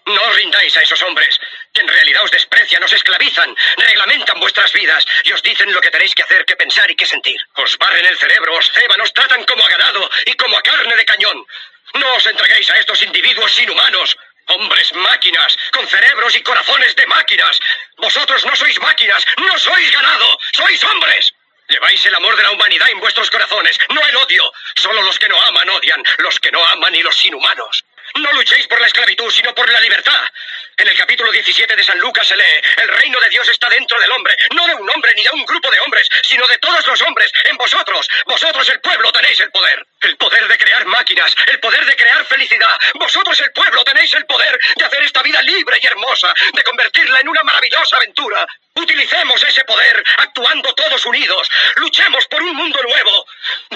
No 0.09 0.23
os 0.23 0.37
rindáis 0.37 0.75
a 0.75 0.83
esos 0.83 1.03
hombres, 1.03 1.39
que 1.75 1.83
en 1.83 1.89
realidad 1.89 2.23
os 2.25 2.31
desprecian, 2.31 2.83
os 2.83 2.93
esclavizan, 2.93 3.55
reglamentan 3.77 4.41
vuestras 4.41 4.73
vidas 4.73 5.05
y 5.25 5.33
os 5.33 5.43
dicen 5.43 5.71
lo 5.71 5.83
que 5.83 5.91
tenéis 5.91 6.15
que 6.15 6.23
hacer, 6.23 6.47
que 6.47 6.57
pensar 6.57 6.91
y 6.91 6.97
que 6.97 7.05
sentir. 7.05 7.39
Os 7.57 7.77
barren 7.77 8.07
el 8.07 8.17
cerebro, 8.17 8.57
os 8.57 8.73
ceban, 8.73 9.01
os 9.03 9.13
tratan 9.13 9.45
como 9.45 9.63
a 9.63 9.69
ganado 9.69 10.11
y 10.25 10.33
como 10.33 10.57
a 10.57 10.63
carne 10.63 10.97
de 10.97 11.05
cañón. 11.05 11.47
No 11.95 12.15
os 12.15 12.27
entreguéis 12.27 12.71
a 12.71 12.79
estos 12.79 13.03
individuos 13.03 13.61
inhumanos. 13.61 14.17
Hombres 14.47 14.95
máquinas, 14.95 15.59
con 15.73 15.87
cerebros 15.87 16.35
y 16.37 16.43
corazones 16.43 16.97
de 16.97 17.07
máquinas. 17.07 17.61
Vosotros 17.99 18.47
no 18.47 18.57
sois 18.57 18.81
máquinas, 18.81 19.23
no 19.37 19.59
sois 19.59 19.91
ganado, 19.91 20.39
sois 20.53 20.83
hombres. 20.85 21.35
Lleváis 21.69 22.03
el 22.07 22.15
amor 22.15 22.35
de 22.35 22.45
la 22.45 22.53
humanidad 22.53 22.89
en 22.89 23.01
vuestros 23.01 23.31
corazones, 23.31 23.79
no 23.91 24.01
el 24.07 24.17
odio. 24.17 24.51
Solo 24.75 25.03
los 25.03 25.19
que 25.19 25.29
no 25.29 25.39
aman 25.39 25.69
odian, 25.69 26.03
los 26.17 26.41
que 26.41 26.51
no 26.51 26.65
aman 26.65 26.95
y 26.95 27.03
los 27.03 27.25
inhumanos. 27.27 27.85
No 28.19 28.33
luchéis 28.33 28.67
por 28.67 28.81
la 28.81 28.87
esclavitud, 28.87 29.31
sino 29.31 29.55
por 29.55 29.71
la 29.71 29.81
libertad. 29.81 30.21
En 30.79 30.87
el 30.87 30.97
capítulo 30.97 31.33
17 31.33 31.75
de 31.75 31.83
San 31.83 31.99
Lucas 31.99 32.25
se 32.25 32.37
lee, 32.37 32.63
el 32.77 32.89
reino 32.89 33.19
de 33.19 33.29
Dios 33.31 33.49
está 33.49 33.69
dentro 33.69 33.99
del 33.99 34.13
hombre, 34.13 34.37
no 34.55 34.65
de 34.65 34.77
un 34.77 34.89
hombre 34.89 35.13
ni 35.17 35.25
de 35.25 35.31
un 35.31 35.45
grupo 35.45 35.69
de 35.73 35.81
hombres, 35.81 36.09
sino 36.23 36.47
de 36.47 36.57
todos 36.59 36.87
los 36.87 37.03
hombres, 37.03 37.33
en 37.51 37.57
vosotros. 37.57 38.09
Vosotros 38.27 38.69
el 38.69 38.81
pueblo 38.81 39.11
tenéis 39.11 39.41
el 39.41 39.51
poder. 39.51 39.85
El 40.03 40.17
poder 40.17 40.47
de 40.47 40.57
crear 40.57 40.87
máquinas, 40.87 41.35
el 41.49 41.59
poder 41.59 41.85
de 41.85 41.97
crear 41.97 42.25
felicidad. 42.27 42.79
Vosotros 42.95 43.41
el 43.41 43.51
pueblo 43.51 43.83
tenéis 43.83 44.15
el 44.15 44.25
poder 44.27 44.57
de 44.77 44.85
hacer 44.85 45.03
esta 45.03 45.21
vida 45.25 45.43
libre 45.43 45.81
y 45.83 45.87
hermosa, 45.87 46.33
de 46.53 46.63
convertirla 46.63 47.19
en 47.23 47.29
una 47.29 47.43
maravillosa 47.43 47.97
aventura. 47.97 48.47
Utilicemos 48.77 49.43
ese 49.43 49.65
poder 49.65 50.05
actuando 50.19 50.73
todos 50.75 51.05
unidos. 51.07 51.51
Luchemos 51.75 52.25
por 52.29 52.41
un 52.41 52.55
mundo 52.55 52.81
nuevo, 52.85 53.27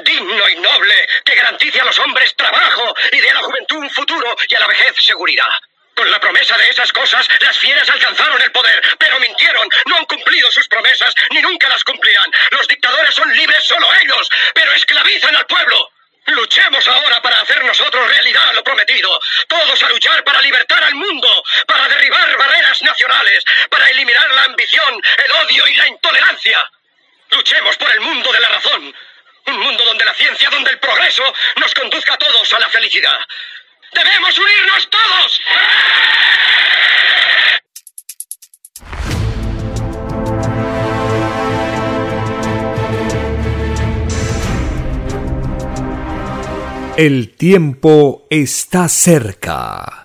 digno 0.05 0.49
y 0.49 0.55
noble, 0.61 1.09
que 1.25 1.35
garantice 1.35 1.81
a 1.81 1.85
los 1.85 1.99
hombres 1.99 2.37
trabajo 2.37 2.95
y 3.11 3.19
dé 3.19 3.29
a 3.29 3.35
la 3.35 3.43
juventud 3.43 3.79
un 3.79 3.91
futuro 3.91 4.37
y 4.49 4.55
a 4.55 4.61
la 4.61 4.69
vejez 4.69 4.95
seguridad. 5.01 5.51
Con 5.95 6.11
la 6.11 6.21
promesa 6.21 6.57
de 6.57 6.69
esas 6.69 6.91
cosas, 6.93 7.29
las 7.41 7.59
fieras 7.59 7.89
alcanzaron 7.91 8.41
el 8.41 8.51
poder, 8.51 8.83
pero 8.99 9.21
mintieron, 9.21 9.69
no 9.87 9.97
han 9.97 10.05
cumplido 10.07 10.51
sus 10.51 10.67
promesas, 10.69 11.15
ni 11.31 11.41
nunca 11.43 11.69
las 11.69 11.85
cumplirán. 11.85 12.31
Los 12.51 12.67
dictadores 12.67 13.15
son 13.15 13.31
libres 13.37 13.63
solo 13.65 13.89
ellos, 14.03 14.29
pero 14.55 14.73
esclavizan 14.73 15.37
al 15.37 15.47
pueblo. 15.47 15.93
Luchemos 16.27 16.87
ahora 16.87 17.21
para 17.21 17.41
hacer 17.41 17.65
nosotros 17.65 18.09
realidad 18.09 18.55
lo 18.55 18.63
prometido. 18.63 19.21
Todos 19.49 19.83
a 19.83 19.89
luchar 19.89 20.23
para 20.25 20.41
libertar 20.41 20.83
al 20.85 20.95
mundo, 20.95 21.29
para 21.67 21.89
derribar 21.89 22.37
barreras 22.37 22.81
nacionales, 22.83 23.45
para 23.69 23.91
eliminar 23.91 24.31
la 24.31 24.45
ambición, 24.45 25.03
el 25.25 25.33
odio 25.33 25.67
y 25.67 25.75
la 25.75 25.89
intolerancia. 25.89 26.71
Luchemos 27.31 27.77
por 27.77 27.91
el 27.91 28.01
mundo 28.01 28.33
de 28.33 28.41
la 28.41 28.49
razón. 28.49 28.95
Un 29.47 29.59
mundo 29.59 29.85
donde 29.85 30.05
la 30.05 30.15
ciencia, 30.15 30.49
donde 30.51 30.71
el 30.71 30.79
progreso 30.79 31.35
nos 31.57 31.75
conduzca 31.75 32.15
a 32.15 32.19
todos 32.19 32.55
a 32.55 32.61
la 32.61 32.69
felicidad. 32.69 33.19
¡Debemos 33.95 34.39
unirnos 34.39 34.89
todos! 34.91 35.41
El 46.97 47.35
tiempo 47.37 48.27
está 48.31 48.89
cerca. 48.89 50.05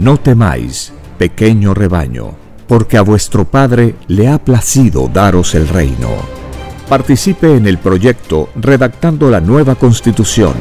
No 0.00 0.16
temáis, 0.16 0.92
pequeño 1.16 1.74
rebaño, 1.74 2.34
porque 2.66 2.96
a 2.96 3.02
vuestro 3.02 3.44
Padre 3.44 3.94
le 4.08 4.28
ha 4.28 4.44
placido 4.44 5.08
daros 5.12 5.54
el 5.54 5.68
reino. 5.68 6.08
Participe 6.88 7.54
en 7.54 7.68
el 7.68 7.78
proyecto 7.78 8.48
redactando 8.56 9.30
la 9.30 9.40
nueva 9.40 9.76
constitución 9.76 10.54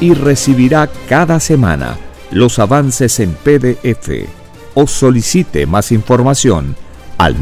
y 0.01 0.13
recibirá 0.13 0.89
cada 1.07 1.39
semana 1.39 1.95
los 2.29 2.59
avances 2.59 3.21
en 3.21 3.31
PDF 3.31 4.27
o 4.73 4.85
solicite 4.85 5.65
más 5.65 5.93
información 5.93 6.75
al 7.17 7.39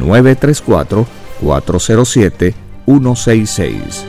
934-407-166. 2.90 4.04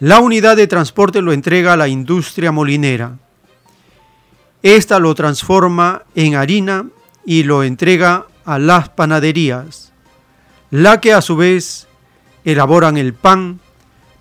La 0.00 0.20
unidad 0.20 0.56
de 0.56 0.66
transporte 0.66 1.20
lo 1.20 1.32
entrega 1.32 1.74
a 1.74 1.76
la 1.76 1.88
industria 1.88 2.52
molinera. 2.52 3.18
Esta 4.62 4.98
lo 4.98 5.14
transforma 5.14 6.02
en 6.14 6.36
harina 6.36 6.86
y 7.26 7.42
lo 7.42 7.62
entrega 7.62 8.26
a 8.46 8.58
las 8.58 8.88
panaderías, 8.88 9.92
la 10.70 11.00
que 11.00 11.12
a 11.12 11.20
su 11.20 11.36
vez 11.36 11.86
elaboran 12.46 12.96
el 12.96 13.12
pan 13.12 13.60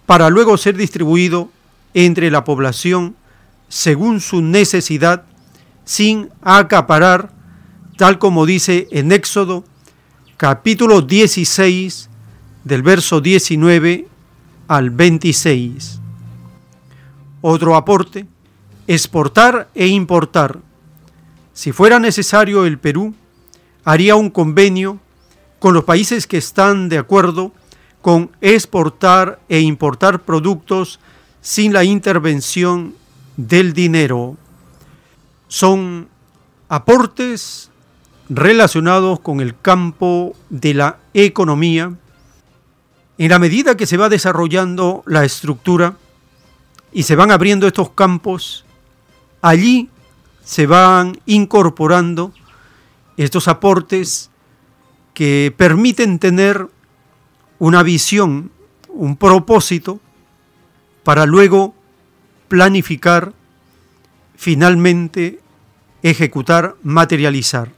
para 0.06 0.30
luego 0.30 0.58
ser 0.58 0.76
distribuido 0.76 1.50
entre 1.94 2.30
la 2.30 2.44
población 2.44 3.16
según 3.74 4.22
su 4.22 4.44
necesidad 4.44 5.24
sin 5.84 6.30
acaparar, 6.44 7.32
tal 7.98 8.20
como 8.20 8.46
dice 8.46 8.88
en 8.92 9.12
Éxodo 9.12 9.64
capítulo 10.38 11.02
16 11.02 12.08
del 12.66 12.84
verso 12.84 13.20
19 13.20 14.08
al 14.68 14.92
26. 14.92 16.00
Otro 17.42 17.76
aporte, 17.76 18.28
exportar 18.86 19.68
e 19.74 19.88
importar. 19.88 20.60
Si 21.54 21.72
fuera 21.72 21.98
necesario 21.98 22.68
el 22.68 22.78
Perú, 22.78 23.16
haría 23.84 24.16
un 24.16 24.30
convenio 24.30 25.00
con 25.58 25.74
los 25.74 25.84
países 25.84 26.28
que 26.28 26.38
están 26.38 26.90
de 26.90 27.00
acuerdo 27.00 27.52
con 28.04 28.30
exportar 28.40 29.40
e 29.50 29.62
importar 29.62 30.22
productos 30.22 31.00
sin 31.42 31.74
la 31.74 31.84
intervención 31.84 33.02
del 33.38 33.74
dinero. 33.74 34.38
Son 35.48 36.08
aportes 36.70 37.70
relacionados 38.30 39.20
con 39.20 39.42
el 39.42 39.60
campo 39.60 40.36
de 40.50 40.74
la 40.74 40.98
economía. 41.14 41.94
En 43.18 43.30
la 43.30 43.40
medida 43.40 43.78
que 43.78 43.86
se 43.86 43.98
va 43.98 44.10
desarrollando 44.10 45.04
la 45.06 45.24
estructura 45.24 45.98
y 46.92 47.04
se 47.04 47.16
van 47.16 47.32
abriendo 47.32 47.68
estos 47.68 47.92
campos, 47.92 48.66
allí 49.42 49.90
se 50.44 50.66
van 50.66 51.20
incorporando 51.26 52.34
estos 53.18 53.48
aportes 53.48 54.30
que 55.14 55.54
permiten 55.56 56.20
tener 56.20 56.68
una 57.60 57.84
visión, 57.84 58.52
un 58.90 59.16
propósito, 59.16 60.00
para 61.04 61.26
luego 61.26 61.76
planificar, 62.54 63.34
finalmente 64.36 65.40
ejecutar, 66.04 66.76
materializar. 66.84 67.72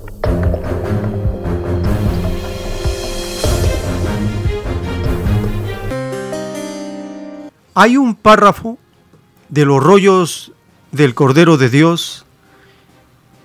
Hay 7.73 7.95
un 7.95 8.15
párrafo 8.15 8.77
de 9.47 9.63
los 9.63 9.81
rollos 9.81 10.51
del 10.91 11.15
Cordero 11.15 11.55
de 11.55 11.69
Dios 11.69 12.25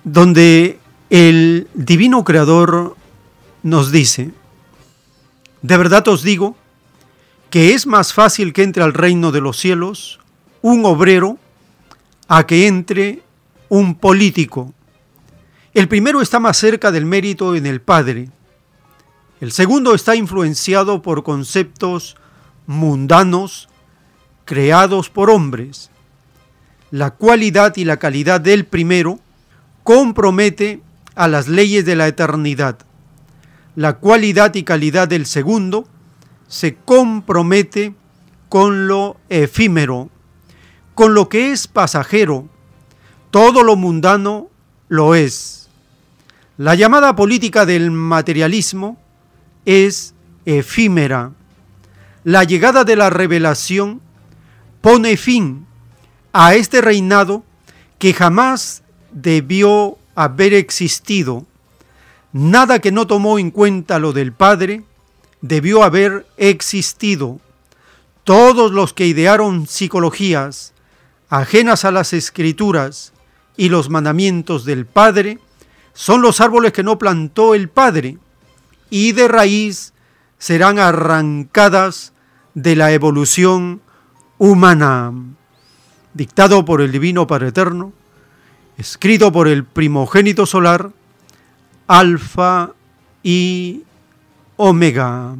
donde 0.02 0.80
el 1.10 1.68
divino 1.74 2.24
creador 2.24 2.96
nos 3.62 3.92
dice, 3.92 4.32
de 5.62 5.76
verdad 5.76 6.08
os 6.08 6.24
digo 6.24 6.56
que 7.50 7.72
es 7.74 7.86
más 7.86 8.12
fácil 8.12 8.52
que 8.52 8.64
entre 8.64 8.82
al 8.82 8.94
reino 8.94 9.30
de 9.30 9.40
los 9.40 9.56
cielos 9.56 10.19
un 10.62 10.84
obrero 10.84 11.38
a 12.28 12.46
que 12.46 12.66
entre 12.66 13.22
un 13.68 13.94
político. 13.94 14.72
El 15.74 15.88
primero 15.88 16.20
está 16.20 16.40
más 16.40 16.56
cerca 16.56 16.90
del 16.90 17.06
mérito 17.06 17.54
en 17.54 17.66
el 17.66 17.80
Padre. 17.80 18.28
El 19.40 19.52
segundo 19.52 19.94
está 19.94 20.16
influenciado 20.16 21.02
por 21.02 21.22
conceptos 21.22 22.16
mundanos 22.66 23.68
creados 24.44 25.10
por 25.10 25.30
hombres. 25.30 25.90
La 26.90 27.12
cualidad 27.12 27.76
y 27.76 27.84
la 27.84 27.98
calidad 27.98 28.40
del 28.40 28.66
primero 28.66 29.20
compromete 29.84 30.82
a 31.14 31.28
las 31.28 31.46
leyes 31.46 31.84
de 31.84 31.96
la 31.96 32.08
eternidad. 32.08 32.78
La 33.76 33.98
cualidad 33.98 34.54
y 34.56 34.64
calidad 34.64 35.06
del 35.06 35.26
segundo 35.26 35.86
se 36.48 36.74
compromete 36.74 37.94
con 38.48 38.88
lo 38.88 39.16
efímero, 39.28 40.10
con 41.00 41.14
lo 41.14 41.30
que 41.30 41.50
es 41.50 41.66
pasajero. 41.66 42.46
Todo 43.30 43.62
lo 43.62 43.74
mundano 43.74 44.50
lo 44.88 45.14
es. 45.14 45.70
La 46.58 46.74
llamada 46.74 47.16
política 47.16 47.64
del 47.64 47.90
materialismo 47.90 48.98
es 49.64 50.12
efímera. 50.44 51.32
La 52.22 52.44
llegada 52.44 52.84
de 52.84 52.96
la 52.96 53.08
revelación 53.08 54.02
pone 54.82 55.16
fin 55.16 55.64
a 56.34 56.54
este 56.54 56.82
reinado 56.82 57.44
que 57.98 58.12
jamás 58.12 58.82
debió 59.10 59.96
haber 60.14 60.52
existido. 60.52 61.46
Nada 62.34 62.78
que 62.78 62.92
no 62.92 63.06
tomó 63.06 63.38
en 63.38 63.50
cuenta 63.50 63.98
lo 63.98 64.12
del 64.12 64.34
Padre 64.34 64.84
debió 65.40 65.82
haber 65.82 66.26
existido. 66.36 67.40
Todos 68.22 68.70
los 68.72 68.92
que 68.92 69.06
idearon 69.06 69.66
psicologías 69.66 70.74
ajenas 71.30 71.84
a 71.84 71.92
las 71.92 72.12
escrituras 72.12 73.12
y 73.56 73.68
los 73.68 73.88
mandamientos 73.88 74.64
del 74.64 74.84
Padre 74.84 75.38
son 75.94 76.22
los 76.22 76.40
árboles 76.40 76.72
que 76.72 76.82
no 76.82 76.98
plantó 76.98 77.54
el 77.54 77.68
Padre 77.68 78.18
y 78.90 79.12
de 79.12 79.28
raíz 79.28 79.94
serán 80.38 80.78
arrancadas 80.78 82.12
de 82.54 82.74
la 82.74 82.92
evolución 82.92 83.80
humana. 84.38 85.12
Dictado 86.12 86.64
por 86.64 86.80
el 86.80 86.90
Divino 86.90 87.26
Padre 87.28 87.48
Eterno, 87.48 87.92
escrito 88.76 89.30
por 89.30 89.46
el 89.46 89.64
primogénito 89.64 90.44
solar, 90.44 90.90
Alfa 91.86 92.72
y 93.22 93.84
Omega. 94.56 95.36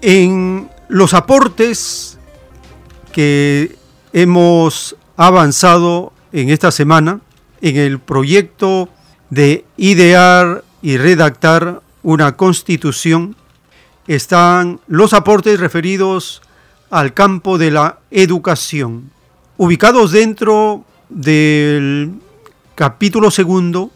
En 0.00 0.70
los 0.88 1.12
aportes 1.12 2.18
que 3.12 3.76
hemos 4.12 4.96
avanzado 5.16 6.12
en 6.32 6.50
esta 6.50 6.70
semana, 6.70 7.20
en 7.60 7.76
el 7.76 7.98
proyecto 7.98 8.88
de 9.30 9.64
idear 9.76 10.64
y 10.82 10.96
redactar 10.96 11.82
una 12.02 12.36
constitución 12.36 13.36
están 14.06 14.80
los 14.86 15.12
aportes 15.12 15.60
referidos 15.60 16.42
al 16.90 17.12
campo 17.12 17.58
de 17.58 17.70
la 17.70 17.98
educación, 18.10 19.10
ubicados 19.56 20.12
dentro 20.12 20.84
del 21.08 22.12
capítulo 22.74 23.30
segundo 23.30 23.90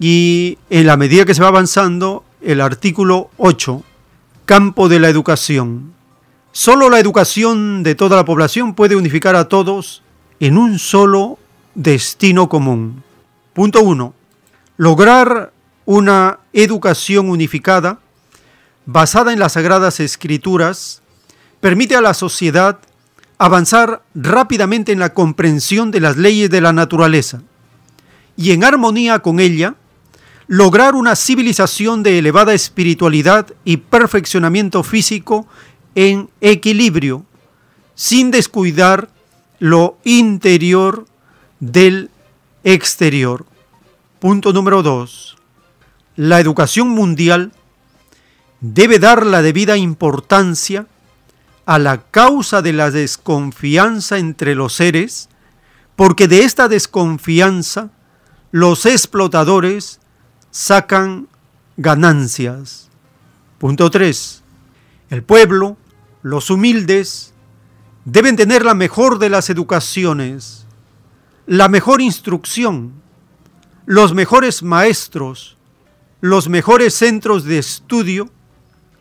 y 0.00 0.58
en 0.70 0.86
la 0.86 0.96
medida 0.96 1.24
que 1.24 1.34
se 1.34 1.42
va 1.42 1.48
avanzando 1.48 2.24
el 2.40 2.60
artículo 2.60 3.30
8, 3.36 3.84
campo 4.46 4.88
de 4.88 5.00
la 5.00 5.08
educación. 5.08 5.92
Solo 6.52 6.88
la 6.88 7.00
educación 7.00 7.82
de 7.82 7.94
toda 7.94 8.16
la 8.16 8.24
población 8.24 8.74
puede 8.74 8.96
unificar 8.96 9.36
a 9.36 9.48
todos 9.48 10.02
en 10.40 10.56
un 10.56 10.78
solo 10.78 11.38
destino 11.74 12.48
común. 12.48 13.02
Punto 13.52 13.82
1. 13.82 14.14
Lograr 14.78 15.52
una 15.84 16.38
educación 16.52 17.28
unificada 17.28 17.98
basada 18.86 19.32
en 19.32 19.40
las 19.40 19.54
sagradas 19.54 19.98
escrituras 19.98 21.02
permite 21.60 21.96
a 21.96 22.00
la 22.00 22.14
sociedad 22.14 22.78
avanzar 23.38 24.02
rápidamente 24.14 24.92
en 24.92 25.00
la 25.00 25.12
comprensión 25.12 25.90
de 25.90 26.00
las 26.00 26.16
leyes 26.16 26.48
de 26.50 26.60
la 26.60 26.72
naturaleza 26.72 27.42
y 28.36 28.52
en 28.52 28.62
armonía 28.62 29.18
con 29.18 29.40
ella, 29.40 29.74
lograr 30.48 30.94
una 30.94 31.16
civilización 31.16 32.02
de 32.02 32.18
elevada 32.18 32.54
espiritualidad 32.54 33.48
y 33.64 33.78
perfeccionamiento 33.78 34.82
físico 34.82 35.46
en 35.94 36.30
equilibrio, 36.40 37.24
sin 37.94 38.30
descuidar 38.30 39.08
lo 39.58 39.98
interior 40.04 41.06
del 41.58 42.10
exterior. 42.62 43.46
Punto 44.18 44.52
número 44.52 44.82
2. 44.82 45.36
La 46.16 46.40
educación 46.40 46.88
mundial 46.88 47.52
debe 48.60 48.98
dar 48.98 49.26
la 49.26 49.42
debida 49.42 49.76
importancia 49.76 50.86
a 51.64 51.78
la 51.78 52.02
causa 52.02 52.62
de 52.62 52.72
la 52.72 52.90
desconfianza 52.90 54.18
entre 54.18 54.54
los 54.54 54.74
seres, 54.74 55.28
porque 55.96 56.28
de 56.28 56.44
esta 56.44 56.68
desconfianza 56.68 57.90
los 58.52 58.86
explotadores 58.86 60.00
sacan 60.56 61.28
ganancias. 61.76 62.88
Punto 63.58 63.90
3. 63.90 64.42
El 65.10 65.22
pueblo, 65.22 65.76
los 66.22 66.48
humildes, 66.48 67.34
deben 68.06 68.36
tener 68.36 68.64
la 68.64 68.72
mejor 68.72 69.18
de 69.18 69.28
las 69.28 69.50
educaciones, 69.50 70.64
la 71.46 71.68
mejor 71.68 72.00
instrucción, 72.00 72.94
los 73.84 74.14
mejores 74.14 74.62
maestros, 74.62 75.58
los 76.22 76.48
mejores 76.48 76.94
centros 76.94 77.44
de 77.44 77.58
estudio 77.58 78.30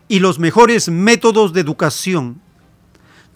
y 0.09 0.19
los 0.19 0.39
mejores 0.39 0.89
métodos 0.89 1.53
de 1.53 1.61
educación. 1.61 2.41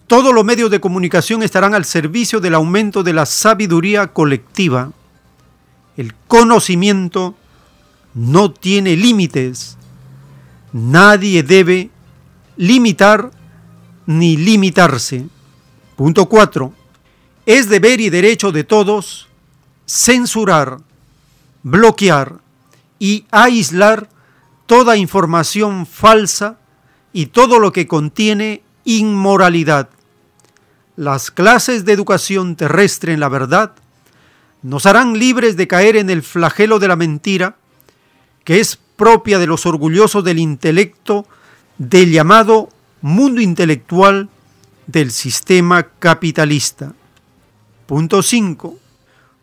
Todos 0.06 0.34
los 0.34 0.44
medios 0.44 0.70
de 0.70 0.80
comunicación 0.80 1.42
estarán 1.42 1.74
al 1.74 1.86
servicio 1.86 2.38
del 2.40 2.54
aumento 2.54 3.02
de 3.02 3.14
la 3.14 3.24
sabiduría 3.24 4.08
colectiva. 4.08 4.92
El 5.96 6.14
conocimiento 6.28 7.34
no 8.14 8.52
tiene 8.52 8.96
límites. 8.96 9.76
Nadie 10.72 11.42
debe 11.42 11.90
limitar 12.56 13.30
ni 14.06 14.36
limitarse. 14.36 15.26
Punto 15.96 16.28
4. 16.28 16.72
Es 17.46 17.68
deber 17.68 18.00
y 18.00 18.10
derecho 18.10 18.52
de 18.52 18.64
todos 18.64 19.28
censurar, 19.86 20.78
bloquear 21.62 22.40
y 22.98 23.26
aislar 23.30 24.08
toda 24.66 24.96
información 24.96 25.84
falsa 25.84 26.58
y 27.12 27.26
todo 27.26 27.58
lo 27.58 27.72
que 27.72 27.88
contiene 27.88 28.62
inmoralidad. 28.84 29.88
Las 30.96 31.30
clases 31.30 31.84
de 31.84 31.92
educación 31.92 32.54
terrestre 32.54 33.12
en 33.12 33.20
la 33.20 33.28
verdad 33.28 33.72
nos 34.62 34.86
harán 34.86 35.18
libres 35.18 35.56
de 35.56 35.66
caer 35.66 35.96
en 35.96 36.10
el 36.10 36.22
flagelo 36.22 36.78
de 36.78 36.88
la 36.88 36.96
mentira, 36.96 37.56
que 38.44 38.60
es 38.60 38.78
propia 38.96 39.38
de 39.38 39.46
los 39.46 39.66
orgullosos 39.66 40.24
del 40.24 40.38
intelecto 40.38 41.26
del 41.78 42.12
llamado 42.12 42.68
mundo 43.00 43.40
intelectual 43.40 44.28
del 44.86 45.10
sistema 45.10 45.84
capitalista. 45.84 46.92
Punto 47.86 48.22
5. 48.22 48.78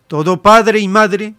Todo 0.07 0.41
padre 0.41 0.79
y 0.79 0.87
madre 0.87 1.35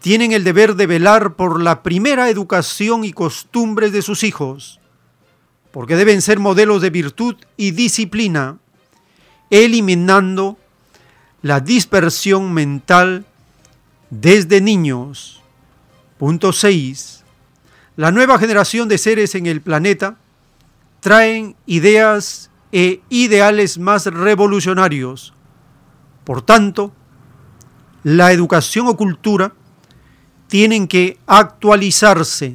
tienen 0.00 0.32
el 0.32 0.42
deber 0.42 0.74
de 0.74 0.86
velar 0.86 1.34
por 1.34 1.62
la 1.62 1.82
primera 1.82 2.28
educación 2.28 3.04
y 3.04 3.12
costumbres 3.12 3.92
de 3.92 4.02
sus 4.02 4.24
hijos, 4.24 4.80
porque 5.70 5.96
deben 5.96 6.20
ser 6.20 6.40
modelos 6.40 6.82
de 6.82 6.90
virtud 6.90 7.36
y 7.56 7.70
disciplina, 7.70 8.58
eliminando 9.50 10.58
la 11.42 11.60
dispersión 11.60 12.52
mental 12.52 13.24
desde 14.10 14.60
niños. 14.60 15.41
Punto 16.22 16.52
6. 16.52 17.24
La 17.96 18.12
nueva 18.12 18.38
generación 18.38 18.86
de 18.88 18.96
seres 18.96 19.34
en 19.34 19.46
el 19.46 19.60
planeta 19.60 20.18
traen 21.00 21.56
ideas 21.66 22.48
e 22.70 23.02
ideales 23.08 23.76
más 23.76 24.06
revolucionarios. 24.06 25.34
Por 26.22 26.42
tanto, 26.42 26.92
la 28.04 28.30
educación 28.30 28.86
o 28.86 28.96
cultura 28.96 29.52
tienen 30.46 30.86
que 30.86 31.18
actualizarse. 31.26 32.54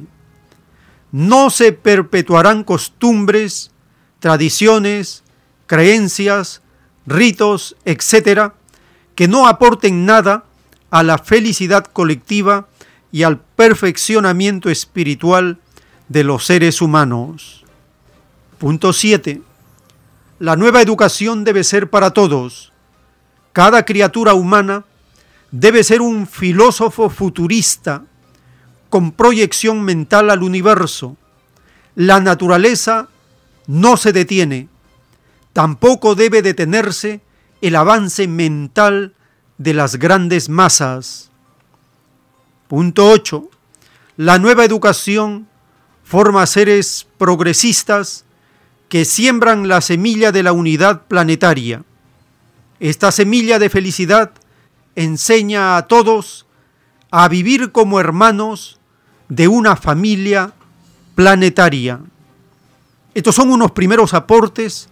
No 1.12 1.50
se 1.50 1.72
perpetuarán 1.72 2.64
costumbres, 2.64 3.70
tradiciones, 4.18 5.24
creencias, 5.66 6.62
ritos, 7.04 7.76
etcétera, 7.84 8.54
que 9.14 9.28
no 9.28 9.46
aporten 9.46 10.06
nada 10.06 10.46
a 10.88 11.02
la 11.02 11.18
felicidad 11.18 11.84
colectiva 11.84 12.67
y 13.10 13.22
al 13.22 13.38
perfeccionamiento 13.38 14.70
espiritual 14.70 15.58
de 16.08 16.24
los 16.24 16.44
seres 16.46 16.82
humanos. 16.82 17.64
Punto 18.58 18.92
7. 18.92 19.42
La 20.38 20.56
nueva 20.56 20.82
educación 20.82 21.44
debe 21.44 21.64
ser 21.64 21.90
para 21.90 22.10
todos. 22.12 22.72
Cada 23.52 23.84
criatura 23.84 24.34
humana 24.34 24.84
debe 25.50 25.82
ser 25.82 26.00
un 26.00 26.26
filósofo 26.26 27.10
futurista 27.10 28.04
con 28.90 29.12
proyección 29.12 29.82
mental 29.82 30.30
al 30.30 30.42
universo. 30.42 31.16
La 31.94 32.20
naturaleza 32.20 33.08
no 33.66 33.96
se 33.96 34.12
detiene, 34.12 34.68
tampoco 35.52 36.14
debe 36.14 36.42
detenerse 36.42 37.20
el 37.60 37.76
avance 37.76 38.28
mental 38.28 39.14
de 39.58 39.74
las 39.74 39.96
grandes 39.96 40.48
masas. 40.48 41.30
Punto 42.68 43.08
8. 43.10 43.48
La 44.18 44.38
nueva 44.38 44.62
educación 44.62 45.48
forma 46.04 46.44
seres 46.46 47.06
progresistas 47.16 48.26
que 48.90 49.06
siembran 49.06 49.68
la 49.68 49.80
semilla 49.80 50.32
de 50.32 50.42
la 50.42 50.52
unidad 50.52 51.06
planetaria. 51.08 51.82
Esta 52.78 53.10
semilla 53.10 53.58
de 53.58 53.70
felicidad 53.70 54.32
enseña 54.96 55.78
a 55.78 55.86
todos 55.86 56.44
a 57.10 57.26
vivir 57.28 57.72
como 57.72 58.00
hermanos 58.00 58.78
de 59.30 59.48
una 59.48 59.74
familia 59.74 60.52
planetaria. 61.14 62.00
Estos 63.14 63.34
son 63.34 63.50
unos 63.50 63.70
primeros 63.70 64.12
aportes 64.12 64.90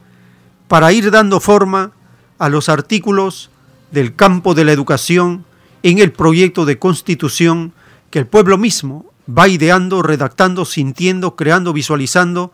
para 0.67 0.93
ir 0.93 1.11
dando 1.11 1.41
forma 1.41 1.93
a 2.39 2.49
los 2.49 2.71
artículos 2.71 3.51
del 3.91 4.17
campo 4.17 4.55
de 4.55 4.65
la 4.65 4.73
educación 4.73 5.45
en 5.87 6.01
el 6.01 6.11
proyecto 6.11 6.65
de 6.65 6.81
constitución 6.81 7.73
que 8.11 8.19
el 8.19 8.27
pueblo 8.27 8.59
mismo 8.59 9.07
va 9.31 9.47
ideando, 9.47 10.03
redactando, 10.03 10.65
sintiendo, 10.65 11.37
creando, 11.37 11.73
visualizando 11.73 12.51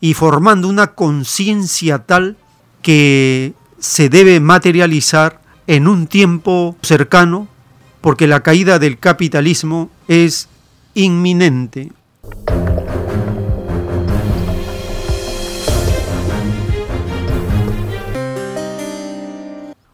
y 0.00 0.14
formando 0.14 0.66
una 0.66 0.94
conciencia 0.94 1.98
tal 2.06 2.38
que 2.80 3.52
se 3.78 4.08
debe 4.08 4.40
materializar 4.40 5.42
en 5.66 5.88
un 5.88 6.06
tiempo 6.06 6.74
cercano 6.80 7.48
porque 8.00 8.26
la 8.26 8.42
caída 8.42 8.78
del 8.78 8.98
capitalismo 8.98 9.90
es 10.08 10.48
inminente. 10.94 11.92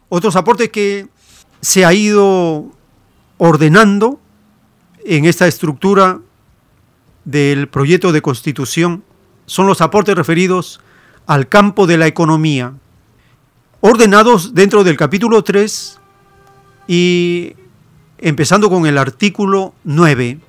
Otros 0.07 0.37
aportes 0.37 0.69
que 0.69 1.07
se 1.59 1.83
ha 1.83 1.93
ido 1.93 2.76
ordenando 3.37 4.19
en 5.05 5.25
esta 5.25 5.47
estructura 5.47 6.19
del 7.25 7.67
proyecto 7.67 8.11
de 8.11 8.21
constitución 8.21 9.03
son 9.45 9.67
los 9.67 9.81
aportes 9.81 10.15
referidos 10.15 10.79
al 11.25 11.47
campo 11.47 11.87
de 11.87 11.97
la 11.97 12.07
economía, 12.07 12.73
ordenados 13.81 14.53
dentro 14.53 14.83
del 14.83 14.97
capítulo 14.97 15.43
3 15.43 15.99
y 16.87 17.53
empezando 18.17 18.69
con 18.69 18.85
el 18.85 18.97
artículo 18.97 19.73
9. 19.83 20.39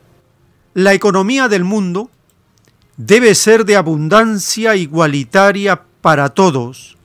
La 0.74 0.94
economía 0.94 1.48
del 1.48 1.64
mundo 1.64 2.10
debe 2.96 3.34
ser 3.34 3.64
de 3.64 3.76
abundancia 3.76 4.76
igualitaria 4.76 5.82
para 6.00 6.30
todos, 6.30 6.96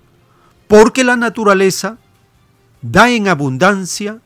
porque 0.67 1.03
la 1.03 1.15
naturaleza 1.15 1.97
da 2.81 3.09
en 3.09 3.27
abundancia 3.27 4.19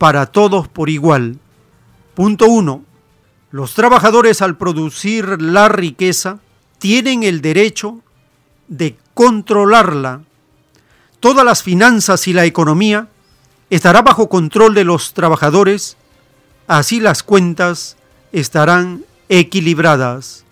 para 0.00 0.24
todos 0.24 0.66
por 0.66 0.88
igual. 0.88 1.38
Punto 2.14 2.46
1. 2.46 2.82
Los 3.50 3.74
trabajadores 3.74 4.40
al 4.40 4.56
producir 4.56 5.42
la 5.42 5.68
riqueza 5.68 6.38
tienen 6.78 7.22
el 7.22 7.42
derecho 7.42 8.00
de 8.66 8.96
controlarla 9.12 10.22
todas 11.20 11.44
las 11.44 11.62
finanzas 11.62 12.26
y 12.28 12.32
la 12.32 12.46
economía 12.46 13.08
estará 13.68 14.00
bajo 14.00 14.30
control 14.30 14.72
de 14.72 14.84
los 14.84 15.12
trabajadores, 15.12 15.98
así 16.66 16.98
las 16.98 17.22
cuentas 17.22 17.98
estarán 18.32 19.04
equilibradas. 19.28 20.46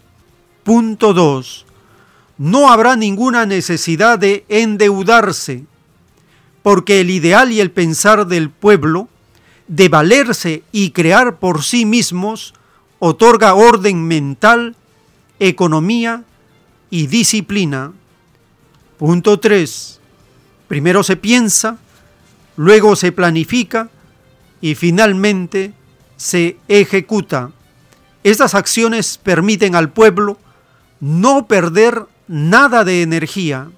Punto 0.62 1.14
2. 1.14 1.64
No 2.36 2.70
habrá 2.70 2.96
ninguna 2.96 3.46
necesidad 3.46 4.18
de 4.18 4.44
endeudarse, 4.50 5.64
porque 6.62 7.00
el 7.00 7.08
ideal 7.08 7.50
y 7.50 7.60
el 7.60 7.70
pensar 7.70 8.26
del 8.26 8.50
pueblo 8.50 9.08
de 9.68 9.88
valerse 9.88 10.62
y 10.72 10.90
crear 10.90 11.38
por 11.38 11.62
sí 11.62 11.84
mismos 11.84 12.54
otorga 12.98 13.54
orden 13.54 14.04
mental, 14.06 14.74
economía 15.38 16.24
y 16.90 17.06
disciplina. 17.06 17.92
Punto 18.98 19.38
3 19.38 20.00
Primero 20.68 21.02
se 21.02 21.16
piensa, 21.16 21.78
luego 22.56 22.94
se 22.94 23.10
planifica 23.10 23.88
y 24.60 24.74
finalmente 24.74 25.72
se 26.16 26.58
ejecuta. 26.68 27.52
Estas 28.22 28.54
acciones 28.54 29.16
permiten 29.16 29.74
al 29.74 29.90
pueblo 29.90 30.38
no 31.00 31.46
perder 31.46 32.04
nada 32.26 32.84
de 32.84 33.02
energía 33.02 33.70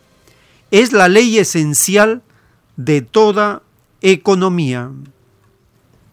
es 0.71 0.93
la 0.93 1.09
ley 1.09 1.39
esencial 1.39 2.23
de 2.77 3.03
toda 3.03 3.63
economía. 4.01 4.91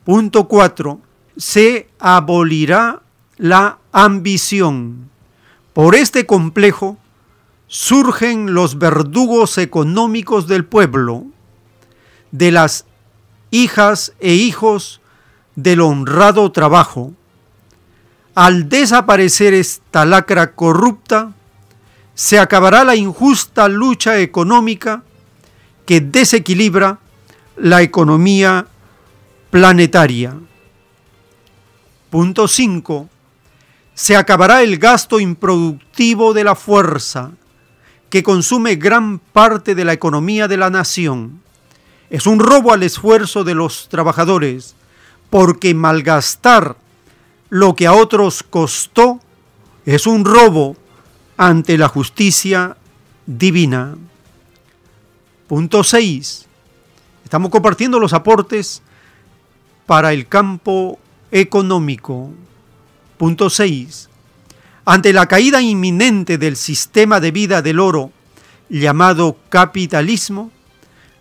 Punto 0.08 0.47
4. 0.47 1.01
Se 1.36 1.89
abolirá 1.99 3.01
la 3.36 3.80
ambición. 3.91 5.10
Por 5.74 5.95
este 5.95 6.26
complejo 6.26 6.97
surgen 7.68 8.53
los 8.53 8.78
verdugos 8.78 9.58
económicos 9.58 10.47
del 10.47 10.64
pueblo, 10.64 11.26
de 12.32 12.51
las 12.51 12.86
hijas 13.51 14.14
e 14.22 14.34
hijos 14.34 15.01
del 15.58 15.82
honrado 15.82 16.53
trabajo. 16.53 17.12
Al 18.34 18.70
desaparecer 18.70 19.53
esta 19.53 20.05
lacra 20.05 20.53
corrupta, 20.53 21.34
se 22.16 22.39
acabará 22.39 22.86
la 22.86 22.95
injusta 22.95 23.68
lucha 23.68 24.20
económica 24.20 25.03
que 25.86 25.99
desequilibra 25.99 26.99
la 27.58 27.82
economía 27.82 28.68
planetaria. 29.49 30.35
Punto 32.09 32.47
5. 32.47 33.09
Se 33.93 34.15
acabará 34.15 34.61
el 34.61 34.77
gasto 34.77 35.19
improductivo 35.19 36.33
de 36.33 36.43
la 36.43 36.55
fuerza, 36.55 37.31
que 38.09 38.23
consume 38.23 38.75
gran 38.75 39.19
parte 39.19 39.75
de 39.75 39.85
la 39.85 39.93
economía 39.93 40.47
de 40.47 40.57
la 40.57 40.69
nación. 40.69 41.41
Es 42.09 42.25
un 42.25 42.39
robo 42.39 42.71
al 42.71 42.83
esfuerzo 42.83 43.43
de 43.43 43.55
los 43.55 43.89
trabajadores, 43.89 44.75
porque 45.29 45.73
malgastar 45.73 46.77
lo 47.49 47.75
que 47.75 47.87
a 47.87 47.93
otros 47.93 48.43
costó 48.43 49.19
es 49.85 50.07
un 50.07 50.23
robo 50.25 50.77
ante 51.37 51.77
la 51.77 51.87
justicia 51.87 52.77
divina. 53.25 53.95
Punto 55.47 55.83
6. 55.83 56.45
Estamos 57.23 57.51
compartiendo 57.51 57.99
los 57.99 58.13
aportes 58.13 58.81
para 59.88 60.13
el 60.13 60.27
campo 60.27 60.99
económico. 61.31 62.29
Punto 63.17 63.49
6. 63.49 64.09
Ante 64.85 65.11
la 65.11 65.25
caída 65.25 65.61
inminente 65.61 66.38
del 66.38 66.55
sistema 66.55 67.19
de 67.19 67.31
vida 67.31 67.63
del 67.63 67.79
oro 67.79 68.11
llamado 68.69 69.38
capitalismo, 69.49 70.51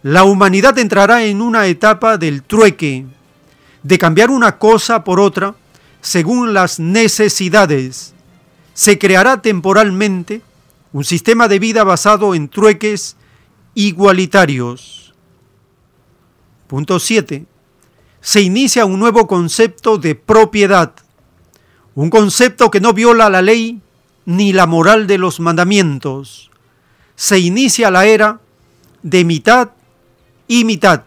la 0.02 0.24
humanidad 0.24 0.78
entrará 0.78 1.24
en 1.24 1.40
una 1.40 1.66
etapa 1.66 2.18
del 2.18 2.42
trueque, 2.42 3.06
de 3.82 3.98
cambiar 3.98 4.30
una 4.30 4.58
cosa 4.58 5.04
por 5.04 5.20
otra 5.20 5.54
según 6.00 6.52
las 6.52 6.78
necesidades. 6.78 8.14
Se 8.74 8.98
creará 8.98 9.40
temporalmente 9.42 10.42
un 10.92 11.04
sistema 11.04 11.48
de 11.48 11.58
vida 11.58 11.84
basado 11.84 12.34
en 12.34 12.48
trueques 12.48 13.16
igualitarios. 13.74 15.14
Punto 16.66 16.98
7. 16.98 17.46
Se 18.26 18.40
inicia 18.40 18.86
un 18.86 18.98
nuevo 18.98 19.28
concepto 19.28 19.98
de 19.98 20.16
propiedad, 20.16 20.92
un 21.94 22.10
concepto 22.10 22.72
que 22.72 22.80
no 22.80 22.92
viola 22.92 23.30
la 23.30 23.40
ley 23.40 23.80
ni 24.24 24.52
la 24.52 24.66
moral 24.66 25.06
de 25.06 25.16
los 25.16 25.38
mandamientos. 25.38 26.50
Se 27.14 27.38
inicia 27.38 27.88
la 27.88 28.04
era 28.04 28.40
de 29.04 29.24
mitad 29.24 29.70
y 30.48 30.64
mitad 30.64 31.04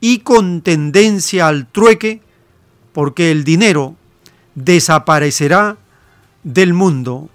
y 0.00 0.20
con 0.20 0.62
tendencia 0.62 1.48
al 1.48 1.66
trueque, 1.66 2.22
porque 2.92 3.32
el 3.32 3.42
dinero 3.42 3.96
desaparecerá 4.54 5.78
del 6.44 6.74
mundo. 6.74 7.28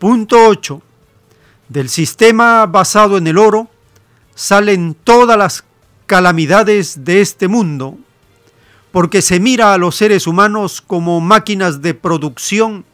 Punto 0.00 0.48
8. 0.48 0.82
Del 1.68 1.90
sistema 1.90 2.66
basado 2.66 3.18
en 3.18 3.28
el 3.28 3.38
oro 3.38 3.68
salen 4.34 4.96
todas 5.04 5.38
las 5.38 5.69
calamidades 6.10 7.04
de 7.04 7.20
este 7.20 7.46
mundo, 7.46 7.96
porque 8.90 9.22
se 9.22 9.38
mira 9.38 9.72
a 9.72 9.78
los 9.78 9.94
seres 9.94 10.26
humanos 10.26 10.80
como 10.80 11.20
máquinas 11.20 11.82
de 11.82 11.94
producción 11.94 12.84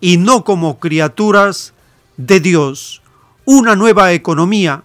y 0.00 0.16
no 0.18 0.44
como 0.44 0.78
criaturas 0.78 1.74
de 2.16 2.38
Dios. 2.38 3.02
Una 3.46 3.74
nueva 3.74 4.12
economía 4.12 4.84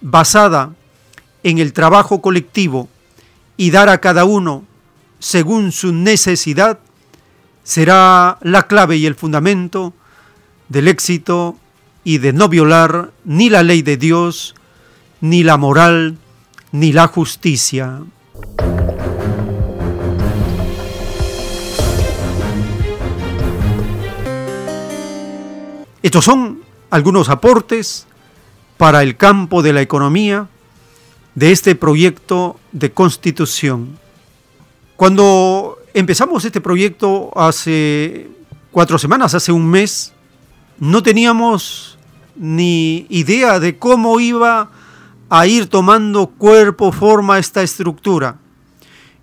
basada 0.00 0.72
en 1.42 1.58
el 1.58 1.74
trabajo 1.74 2.22
colectivo 2.22 2.88
y 3.58 3.70
dar 3.70 3.90
a 3.90 4.00
cada 4.00 4.24
uno 4.24 4.64
según 5.18 5.72
su 5.72 5.92
necesidad 5.92 6.78
será 7.64 8.38
la 8.40 8.66
clave 8.66 8.96
y 8.96 9.04
el 9.04 9.14
fundamento 9.14 9.92
del 10.70 10.88
éxito 10.88 11.58
y 12.02 12.16
de 12.16 12.32
no 12.32 12.48
violar 12.48 13.10
ni 13.26 13.50
la 13.50 13.62
ley 13.62 13.82
de 13.82 13.98
Dios, 13.98 14.54
ni 15.20 15.42
la 15.42 15.58
moral, 15.58 16.16
ni 16.74 16.92
la 16.92 17.06
justicia. 17.06 18.02
Estos 26.02 26.24
son 26.24 26.62
algunos 26.90 27.28
aportes 27.28 28.08
para 28.76 29.04
el 29.04 29.16
campo 29.16 29.62
de 29.62 29.72
la 29.72 29.82
economía 29.82 30.48
de 31.36 31.52
este 31.52 31.76
proyecto 31.76 32.58
de 32.72 32.90
constitución. 32.90 33.96
Cuando 34.96 35.78
empezamos 35.94 36.44
este 36.44 36.60
proyecto 36.60 37.30
hace 37.36 38.30
cuatro 38.72 38.98
semanas, 38.98 39.32
hace 39.32 39.52
un 39.52 39.70
mes, 39.70 40.12
no 40.80 41.04
teníamos 41.04 41.98
ni 42.34 43.06
idea 43.10 43.60
de 43.60 43.78
cómo 43.78 44.18
iba 44.18 44.70
a 45.40 45.48
ir 45.48 45.66
tomando 45.66 46.28
cuerpo, 46.28 46.92
forma 46.92 47.40
esta 47.40 47.62
estructura. 47.62 48.38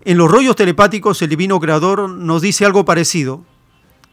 En 0.03 0.17
los 0.17 0.29
rollos 0.29 0.57
telepáticos 0.57 1.21
el 1.21 1.29
divino 1.29 1.57
creador 1.59 2.09
nos 2.09 2.41
dice 2.41 2.65
algo 2.65 2.83
parecido 2.83 3.45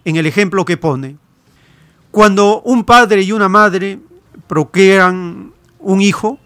en 0.05 0.15
el 0.15 0.27
ejemplo 0.27 0.65
que 0.65 0.77
pone. 0.77 1.17
Cuando 2.13 2.63
un 2.63 2.85
padre 2.85 3.23
y 3.23 3.33
una 3.33 3.49
madre 3.49 3.99
procrean 4.47 5.53
un 5.81 6.01
hijo, 6.01 6.39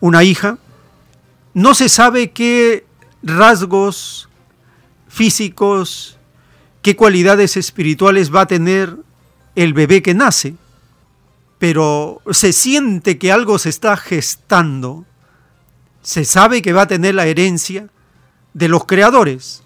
una 0.00 0.24
hija, 0.24 0.56
no 1.52 1.74
se 1.74 1.90
sabe 1.90 2.30
qué 2.30 2.86
rasgos 3.22 4.30
físicos, 5.06 6.18
qué 6.80 6.96
cualidades 6.96 7.58
espirituales 7.58 8.34
va 8.34 8.42
a 8.42 8.46
tener 8.46 8.96
el 9.54 9.74
bebé 9.74 10.00
que 10.00 10.14
nace, 10.14 10.54
pero 11.62 12.20
se 12.32 12.52
siente 12.52 13.18
que 13.18 13.30
algo 13.30 13.56
se 13.56 13.68
está 13.68 13.96
gestando, 13.96 15.04
se 16.02 16.24
sabe 16.24 16.60
que 16.60 16.72
va 16.72 16.82
a 16.82 16.86
tener 16.88 17.14
la 17.14 17.28
herencia 17.28 17.88
de 18.52 18.66
los 18.66 18.84
creadores. 18.84 19.62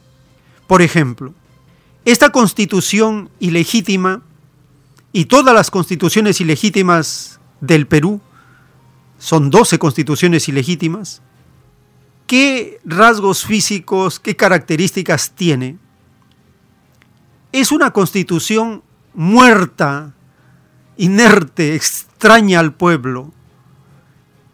Por 0.67 0.83
ejemplo, 0.83 1.33
esta 2.05 2.29
constitución 2.29 3.31
ilegítima 3.41 4.21
y 5.11 5.25
todas 5.25 5.55
las 5.55 5.71
constituciones 5.71 6.39
ilegítimas 6.43 7.41
del 7.63 7.87
Perú, 7.87 8.21
son 9.19 9.49
12 9.49 9.79
constituciones 9.79 10.51
ilegítimas, 10.51 11.23
¿qué 12.27 12.79
rasgos 12.85 13.47
físicos, 13.47 14.21
qué 14.21 14.37
características 14.37 15.31
tiene? 15.31 15.79
Es 17.53 17.73
una 17.73 17.91
constitución 17.93 18.83
muerta, 19.15 20.13
inerte, 20.97 21.75
extraña 21.75 22.61
al 22.61 22.75
pueblo. 22.75 23.33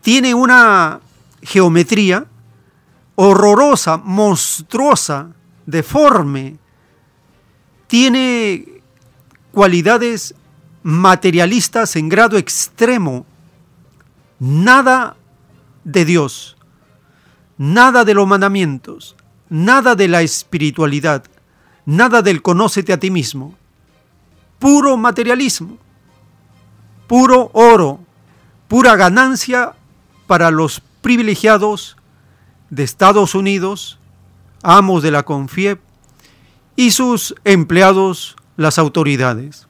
Tiene 0.01 0.35
una 0.35 1.01
geometría 1.43 2.27
horrorosa, 3.15 3.99
monstruosa, 3.99 5.31
deforme. 5.67 6.59
Tiene 7.87 8.83
cualidades 9.53 10.35
materialistas 10.83 11.97
en 11.97 12.09
grado 12.09 12.37
extremo. 12.37 13.27
Nada 14.39 15.17
de 15.85 16.05
Dios, 16.05 16.57
nada 17.59 18.05
de 18.05 18.15
los 18.15 18.27
mandamientos, 18.27 19.15
nada 19.49 19.95
de 19.95 20.09
la 20.09 20.23
espiritualidad, 20.23 21.25
nada 21.85 22.23
del 22.23 22.43
conócete 22.43 22.93
a 22.93 22.99
ti 22.99 23.11
mismo 23.11 23.57
puro 24.63 24.97
materialismo, 24.97 25.77
puro 27.13 27.51
oro, 27.53 28.01
pura 28.69 28.97
ganancia 28.97 29.75
para 30.27 30.51
los 30.51 30.81
privilegiados 31.03 31.99
de 32.71 32.85
Estados 32.85 33.35
Unidos, 33.35 33.99
amos 34.63 35.03
de 35.03 35.11
la 35.11 35.23
CONFIEP, 35.23 35.79
y 36.75 36.93
sus 36.93 37.35
empleados, 37.45 38.35
las 38.57 38.79
autoridades. 38.79 39.69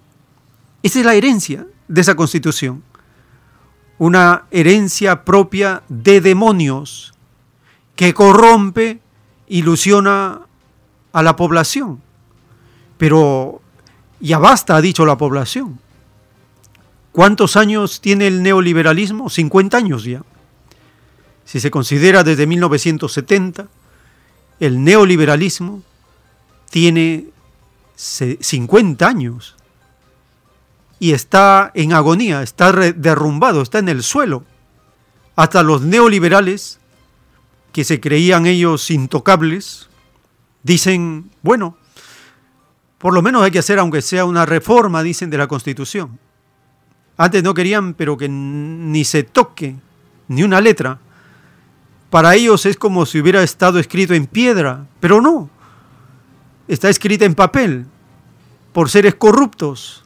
Esa 0.84 1.01
es 1.01 1.05
la 1.05 1.16
herencia 1.16 1.66
de 1.88 2.01
esa 2.03 2.14
constitución, 2.14 2.84
una 3.99 4.45
herencia 4.53 5.24
propia 5.24 5.82
de 5.88 6.20
demonios 6.20 7.12
que 7.97 8.14
corrompe, 8.14 9.01
ilusiona 9.49 10.43
a 11.12 11.22
la 11.24 11.34
población. 11.34 12.01
Pero 12.99 13.61
ya 14.20 14.38
basta, 14.38 14.76
ha 14.76 14.80
dicho 14.80 15.05
la 15.05 15.18
población. 15.18 15.82
¿Cuántos 17.12 17.56
años 17.56 18.00
tiene 18.00 18.26
el 18.26 18.42
neoliberalismo? 18.42 19.28
50 19.28 19.76
años 19.76 20.04
ya. 20.04 20.22
Si 21.44 21.60
se 21.60 21.70
considera 21.70 22.24
desde 22.24 22.46
1970, 22.46 23.68
el 24.60 24.82
neoliberalismo 24.82 25.82
tiene 26.70 27.26
50 27.96 29.06
años 29.06 29.56
y 30.98 31.12
está 31.12 31.70
en 31.74 31.92
agonía, 31.92 32.42
está 32.42 32.72
derrumbado, 32.72 33.60
está 33.60 33.80
en 33.80 33.90
el 33.90 34.02
suelo. 34.02 34.44
Hasta 35.36 35.62
los 35.62 35.82
neoliberales, 35.82 36.78
que 37.72 37.84
se 37.84 38.00
creían 38.00 38.46
ellos 38.46 38.90
intocables, 38.90 39.88
dicen, 40.62 41.30
bueno, 41.42 41.76
por 42.98 43.12
lo 43.12 43.20
menos 43.20 43.42
hay 43.42 43.50
que 43.50 43.58
hacer, 43.58 43.78
aunque 43.78 44.00
sea 44.00 44.24
una 44.24 44.46
reforma, 44.46 45.02
dicen, 45.02 45.28
de 45.28 45.38
la 45.38 45.48
Constitución. 45.48 46.18
Antes 47.16 47.42
no 47.42 47.54
querían, 47.54 47.94
pero 47.94 48.16
que 48.16 48.28
ni 48.28 49.04
se 49.04 49.22
toque 49.22 49.76
ni 50.28 50.42
una 50.42 50.60
letra. 50.60 50.98
Para 52.10 52.34
ellos 52.34 52.66
es 52.66 52.76
como 52.76 53.06
si 53.06 53.20
hubiera 53.20 53.42
estado 53.42 53.78
escrito 53.78 54.14
en 54.14 54.26
piedra, 54.26 54.86
pero 55.00 55.20
no. 55.20 55.48
Está 56.68 56.88
escrita 56.88 57.24
en 57.24 57.34
papel, 57.34 57.86
por 58.72 58.90
seres 58.90 59.14
corruptos, 59.14 60.04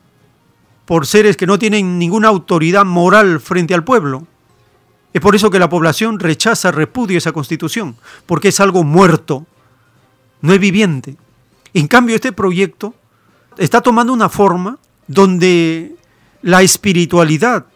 por 0.84 1.06
seres 1.06 1.36
que 1.36 1.46
no 1.46 1.58
tienen 1.58 1.98
ninguna 1.98 2.28
autoridad 2.28 2.84
moral 2.84 3.40
frente 3.40 3.74
al 3.74 3.84
pueblo. 3.84 4.26
Es 5.12 5.20
por 5.20 5.34
eso 5.34 5.50
que 5.50 5.58
la 5.58 5.68
población 5.68 6.20
rechaza, 6.20 6.70
repudia 6.70 7.18
esa 7.18 7.32
constitución, 7.32 7.96
porque 8.26 8.48
es 8.48 8.60
algo 8.60 8.84
muerto, 8.84 9.46
no 10.42 10.52
es 10.52 10.60
viviente. 10.60 11.16
En 11.74 11.88
cambio, 11.88 12.14
este 12.14 12.32
proyecto 12.32 12.94
está 13.58 13.80
tomando 13.80 14.12
una 14.12 14.28
forma 14.28 14.78
donde 15.06 15.96
la 16.42 16.62
espiritualidad, 16.62 17.66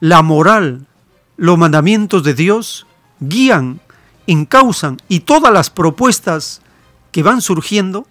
la 0.00 0.22
moral, 0.22 0.86
los 1.36 1.58
mandamientos 1.58 2.22
de 2.22 2.34
Dios 2.34 2.86
guían, 3.20 3.80
encausan 4.26 4.98
y 5.08 5.20
todas 5.20 5.52
las 5.52 5.70
propuestas 5.70 6.62
que 7.12 7.22
van 7.22 7.40
surgiendo 7.40 8.06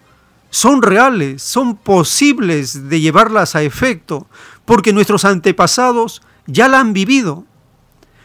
son 0.49 0.81
reales, 0.81 1.43
son 1.43 1.75
posibles 1.75 2.89
de 2.89 3.01
llevarlas 3.01 3.55
a 3.55 3.63
efecto, 3.63 4.27
porque 4.65 4.93
nuestros 4.93 5.25
antepasados 5.25 6.21
ya 6.45 6.67
la 6.67 6.79
han 6.79 6.93
vivido. 6.93 7.45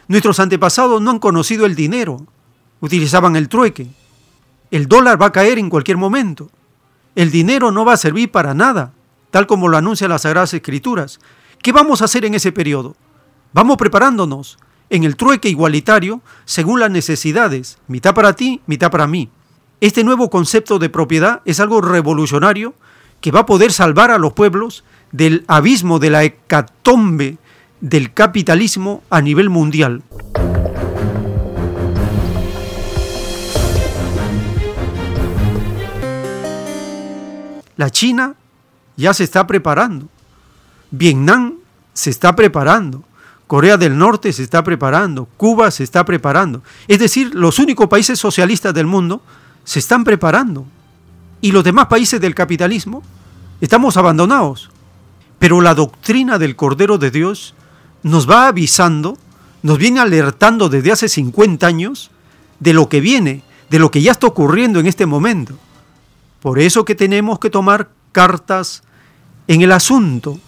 Nuestros 0.07 0.39
antepasados 0.39 1.01
no 1.01 1.11
han 1.11 1.19
conocido 1.19 1.65
el 1.65 1.75
dinero, 1.75 2.25
utilizaban 2.79 3.35
el 3.35 3.49
trueque. 3.49 3.87
El 4.71 4.87
dólar 4.87 5.21
va 5.21 5.27
a 5.27 5.31
caer 5.31 5.59
en 5.59 5.69
cualquier 5.69 5.97
momento. 5.97 6.49
El 7.15 7.29
dinero 7.29 7.71
no 7.71 7.85
va 7.85 7.93
a 7.93 7.97
servir 7.97 8.31
para 8.31 8.53
nada, 8.53 8.93
tal 9.29 9.45
como 9.45 9.67
lo 9.67 9.77
anuncian 9.77 10.09
las 10.09 10.23
Sagradas 10.23 10.53
Escrituras. 10.53 11.19
¿Qué 11.63 11.71
vamos 11.71 12.01
a 12.01 12.05
hacer 12.05 12.25
en 12.25 12.35
ese 12.35 12.51
periodo? 12.51 12.93
Vamos 13.53 13.77
preparándonos 13.77 14.57
en 14.89 15.05
el 15.05 15.15
trueque 15.15 15.47
igualitario 15.47 16.21
según 16.43 16.81
las 16.81 16.91
necesidades, 16.91 17.77
mitad 17.87 18.13
para 18.13 18.33
ti, 18.33 18.59
mitad 18.67 18.91
para 18.91 19.07
mí. 19.07 19.29
Este 19.79 20.03
nuevo 20.03 20.29
concepto 20.29 20.77
de 20.77 20.89
propiedad 20.89 21.41
es 21.45 21.61
algo 21.61 21.79
revolucionario 21.79 22.73
que 23.21 23.31
va 23.31 23.39
a 23.39 23.45
poder 23.45 23.71
salvar 23.71 24.11
a 24.11 24.17
los 24.17 24.33
pueblos 24.33 24.83
del 25.13 25.45
abismo 25.47 25.99
de 25.99 26.09
la 26.09 26.25
hecatombe 26.25 27.37
del 27.79 28.13
capitalismo 28.13 29.01
a 29.09 29.21
nivel 29.21 29.49
mundial. 29.49 30.03
La 37.77 37.89
China 37.89 38.35
ya 38.97 39.13
se 39.13 39.23
está 39.23 39.47
preparando. 39.47 40.09
Vietnam 40.93 41.55
se 41.91 42.11
está 42.11 42.35
preparando, 42.35 43.03
Corea 43.47 43.77
del 43.77 43.97
Norte 43.97 44.31
se 44.31 44.43
está 44.43 44.63
preparando, 44.63 45.27
Cuba 45.37 45.71
se 45.71 45.83
está 45.83 46.05
preparando. 46.05 46.61
Es 46.87 46.99
decir, 46.99 47.33
los 47.33 47.57
únicos 47.57 47.87
países 47.87 48.19
socialistas 48.19 48.75
del 48.75 48.85
mundo 48.85 49.23
se 49.63 49.79
están 49.79 50.03
preparando. 50.03 50.65
Y 51.41 51.51
los 51.51 51.63
demás 51.63 51.87
países 51.87 52.21
del 52.21 52.35
capitalismo 52.35 53.01
estamos 53.59 53.97
abandonados. 53.97 54.69
Pero 55.39 55.61
la 55.61 55.73
doctrina 55.73 56.37
del 56.37 56.55
Cordero 56.55 56.99
de 56.99 57.09
Dios 57.09 57.55
nos 58.03 58.29
va 58.29 58.47
avisando, 58.47 59.17
nos 59.63 59.79
viene 59.79 59.99
alertando 59.99 60.69
desde 60.69 60.91
hace 60.91 61.09
50 61.09 61.65
años 61.65 62.11
de 62.59 62.73
lo 62.73 62.87
que 62.87 63.01
viene, 63.01 63.41
de 63.71 63.79
lo 63.79 63.89
que 63.89 64.03
ya 64.03 64.11
está 64.11 64.27
ocurriendo 64.27 64.79
en 64.79 64.85
este 64.85 65.07
momento. 65.07 65.55
Por 66.39 66.59
eso 66.59 66.85
que 66.85 66.93
tenemos 66.93 67.39
que 67.39 67.49
tomar 67.49 67.89
cartas 68.11 68.83
en 69.47 69.63
el 69.63 69.71
asunto 69.71 70.39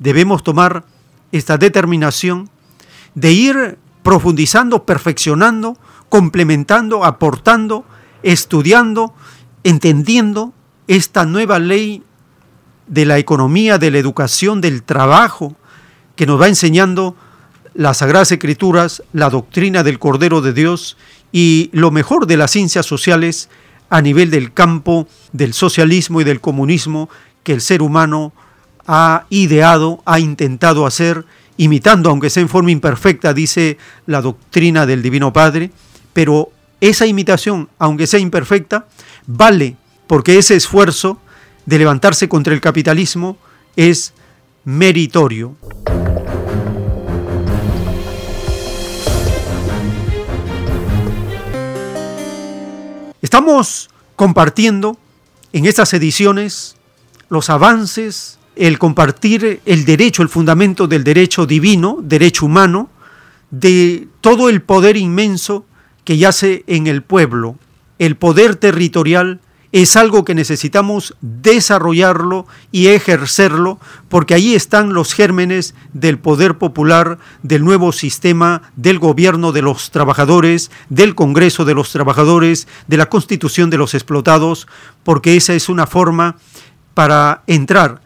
debemos 0.00 0.42
tomar 0.42 0.84
esta 1.30 1.56
determinación 1.56 2.50
de 3.14 3.32
ir 3.32 3.78
profundizando, 4.02 4.84
perfeccionando, 4.84 5.78
complementando, 6.08 7.04
aportando, 7.04 7.84
estudiando, 8.24 9.14
entendiendo 9.62 10.52
esta 10.88 11.24
nueva 11.24 11.60
ley 11.60 12.02
de 12.88 13.04
la 13.04 13.18
economía, 13.18 13.78
de 13.78 13.92
la 13.92 13.98
educación, 13.98 14.60
del 14.60 14.82
trabajo, 14.82 15.54
que 16.16 16.26
nos 16.26 16.40
va 16.40 16.48
enseñando 16.48 17.14
las 17.74 17.98
Sagradas 17.98 18.32
Escrituras, 18.32 19.02
la 19.12 19.30
doctrina 19.30 19.84
del 19.84 20.00
Cordero 20.00 20.40
de 20.40 20.52
Dios 20.52 20.96
y 21.30 21.70
lo 21.72 21.92
mejor 21.92 22.26
de 22.26 22.36
las 22.36 22.50
ciencias 22.50 22.86
sociales 22.86 23.48
a 23.90 24.02
nivel 24.02 24.30
del 24.30 24.52
campo 24.52 25.06
del 25.32 25.54
socialismo 25.54 26.20
y 26.20 26.24
del 26.24 26.40
comunismo 26.40 27.08
que 27.44 27.52
el 27.52 27.60
ser 27.60 27.82
humano 27.82 28.32
ha 28.86 29.26
ideado, 29.30 30.02
ha 30.04 30.18
intentado 30.18 30.86
hacer, 30.86 31.24
imitando, 31.56 32.10
aunque 32.10 32.30
sea 32.30 32.42
en 32.42 32.48
forma 32.48 32.70
imperfecta, 32.70 33.34
dice 33.34 33.78
la 34.06 34.22
doctrina 34.22 34.86
del 34.86 35.02
Divino 35.02 35.32
Padre, 35.32 35.70
pero 36.12 36.50
esa 36.80 37.06
imitación, 37.06 37.68
aunque 37.78 38.06
sea 38.06 38.20
imperfecta, 38.20 38.86
vale 39.26 39.76
porque 40.06 40.38
ese 40.38 40.56
esfuerzo 40.56 41.18
de 41.66 41.78
levantarse 41.78 42.28
contra 42.28 42.54
el 42.54 42.60
capitalismo 42.60 43.36
es 43.76 44.12
meritorio. 44.64 45.56
Estamos 53.22 53.90
compartiendo 54.16 54.96
en 55.52 55.66
estas 55.66 55.92
ediciones 55.94 56.76
los 57.28 57.50
avances 57.50 58.39
el 58.56 58.78
compartir 58.78 59.60
el 59.64 59.84
derecho, 59.84 60.22
el 60.22 60.28
fundamento 60.28 60.86
del 60.86 61.04
derecho 61.04 61.46
divino, 61.46 61.98
derecho 62.02 62.46
humano, 62.46 62.90
de 63.50 64.08
todo 64.20 64.48
el 64.48 64.62
poder 64.62 64.96
inmenso 64.96 65.64
que 66.04 66.18
yace 66.18 66.64
en 66.66 66.86
el 66.86 67.02
pueblo. 67.02 67.56
El 67.98 68.16
poder 68.16 68.56
territorial 68.56 69.40
es 69.72 69.96
algo 69.96 70.24
que 70.24 70.34
necesitamos 70.34 71.14
desarrollarlo 71.20 72.46
y 72.72 72.88
ejercerlo 72.88 73.78
porque 74.08 74.34
ahí 74.34 74.54
están 74.54 74.94
los 74.94 75.14
gérmenes 75.14 75.74
del 75.92 76.18
poder 76.18 76.58
popular, 76.58 77.18
del 77.42 77.64
nuevo 77.64 77.92
sistema, 77.92 78.62
del 78.74 78.98
gobierno 78.98 79.52
de 79.52 79.62
los 79.62 79.90
trabajadores, 79.90 80.70
del 80.88 81.14
Congreso 81.14 81.64
de 81.64 81.74
los 81.74 81.92
Trabajadores, 81.92 82.66
de 82.88 82.96
la 82.96 83.06
constitución 83.06 83.70
de 83.70 83.78
los 83.78 83.94
explotados, 83.94 84.66
porque 85.04 85.36
esa 85.36 85.54
es 85.54 85.68
una 85.68 85.86
forma 85.86 86.36
para 86.94 87.42
entrar 87.46 88.00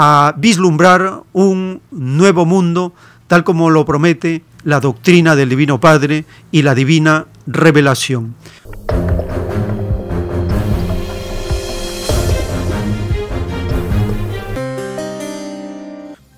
a 0.00 0.32
vislumbrar 0.36 1.24
un 1.32 1.82
nuevo 1.90 2.46
mundo, 2.46 2.92
tal 3.26 3.42
como 3.42 3.68
lo 3.68 3.84
promete 3.84 4.44
la 4.62 4.78
doctrina 4.78 5.34
del 5.34 5.48
Divino 5.48 5.80
Padre 5.80 6.24
y 6.52 6.62
la 6.62 6.76
divina 6.76 7.26
revelación. 7.48 8.36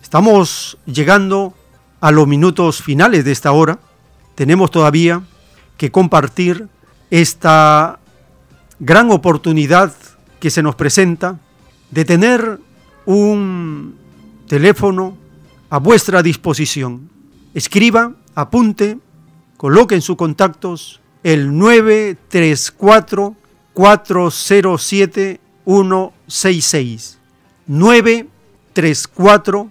Estamos 0.01 0.79
llegando 0.87 1.53
a 2.01 2.11
los 2.13 2.27
minutos 2.27 2.83
finales 2.83 3.27
de 3.27 3.33
esta 3.33 3.53
hora. 3.53 3.79
Tenemos 4.37 4.71
todavía 4.71 5.21
que 5.77 5.91
compartir 5.91 6.67
esta 7.11 7.99
gran 8.79 9.11
oportunidad 9.11 9.93
que 10.41 10.49
se 10.49 10.63
nos 10.63 10.77
presenta 10.77 11.39
de 11.91 12.07
tener 12.07 12.59
un 13.11 13.97
teléfono 14.47 15.17
a 15.69 15.79
vuestra 15.79 16.23
disposición. 16.23 17.11
Escriba, 17.55 18.15
apunte, 18.35 18.99
coloque 19.57 19.97
en 19.97 20.03
sus 20.03 20.17
contactos 20.17 21.01
el 21.23 21.57
934 21.59 23.37
407 23.75 25.41
166 25.65 27.19
934 27.67 29.71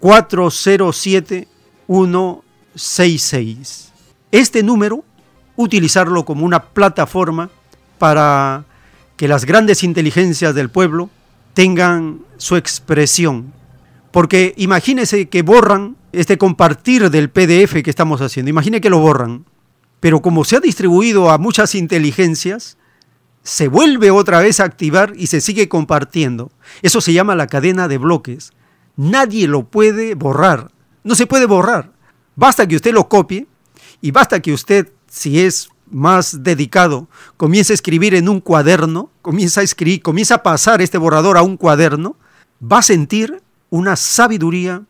407 0.00 1.48
166. 1.86 3.92
Este 4.30 4.62
número, 4.62 5.04
utilizarlo 5.56 6.24
como 6.24 6.46
una 6.46 6.64
plataforma 6.64 7.50
para 7.98 8.64
que 9.16 9.28
las 9.28 9.44
grandes 9.44 9.82
inteligencias 9.82 10.54
del 10.54 10.70
pueblo 10.70 11.10
tengan 11.58 12.20
su 12.36 12.54
expresión 12.54 13.52
Porque 14.12 14.54
imagínese 14.58 15.28
que 15.28 15.42
borran 15.42 15.96
este 16.12 16.38
compartir 16.38 17.10
del 17.10 17.30
PDF 17.30 17.82
que 17.82 17.90
estamos 17.90 18.20
haciendo. 18.20 18.48
Imagine 18.48 18.80
que 18.80 18.90
lo 18.90 19.00
borran. 19.00 19.44
Pero 19.98 20.22
como 20.22 20.44
se 20.44 20.56
ha 20.56 20.60
distribuido 20.60 21.30
a 21.30 21.38
muchas 21.38 21.74
inteligencias, 21.74 22.78
se 23.42 23.66
vuelve 23.66 24.12
otra 24.12 24.38
vez 24.38 24.60
a 24.60 24.64
activar 24.66 25.14
y 25.16 25.26
se 25.26 25.40
sigue 25.40 25.68
compartiendo. 25.68 26.52
Eso 26.82 27.00
se 27.00 27.12
llama 27.12 27.34
la 27.34 27.48
cadena 27.48 27.88
de 27.88 27.98
bloques. 27.98 28.52
Nadie 28.96 29.48
lo 29.48 29.64
puede 29.64 30.14
borrar. 30.14 30.70
No 31.02 31.16
se 31.16 31.26
puede 31.26 31.46
borrar. 31.46 31.90
Basta 32.36 32.68
que 32.68 32.76
usted 32.76 32.92
lo 32.92 33.08
copie 33.08 33.48
y 34.00 34.12
basta 34.12 34.38
que 34.38 34.52
usted, 34.52 34.92
si 35.08 35.40
es 35.40 35.70
más 35.90 36.42
dedicado, 36.42 37.08
comience 37.36 37.72
a 37.72 37.74
escribir 37.74 38.14
en 38.14 38.28
un 38.28 38.40
cuaderno, 38.40 39.10
comienza 39.22 39.60
a 39.60 39.64
escribir, 39.64 40.02
comienza 40.02 40.36
a 40.36 40.42
pasar 40.42 40.82
este 40.82 40.98
borrador 40.98 41.36
a 41.36 41.42
un 41.42 41.56
cuaderno, 41.56 42.16
va 42.60 42.78
a 42.78 42.82
sentir 42.82 43.42
una 43.70 43.96
sabiduría, 43.96 44.82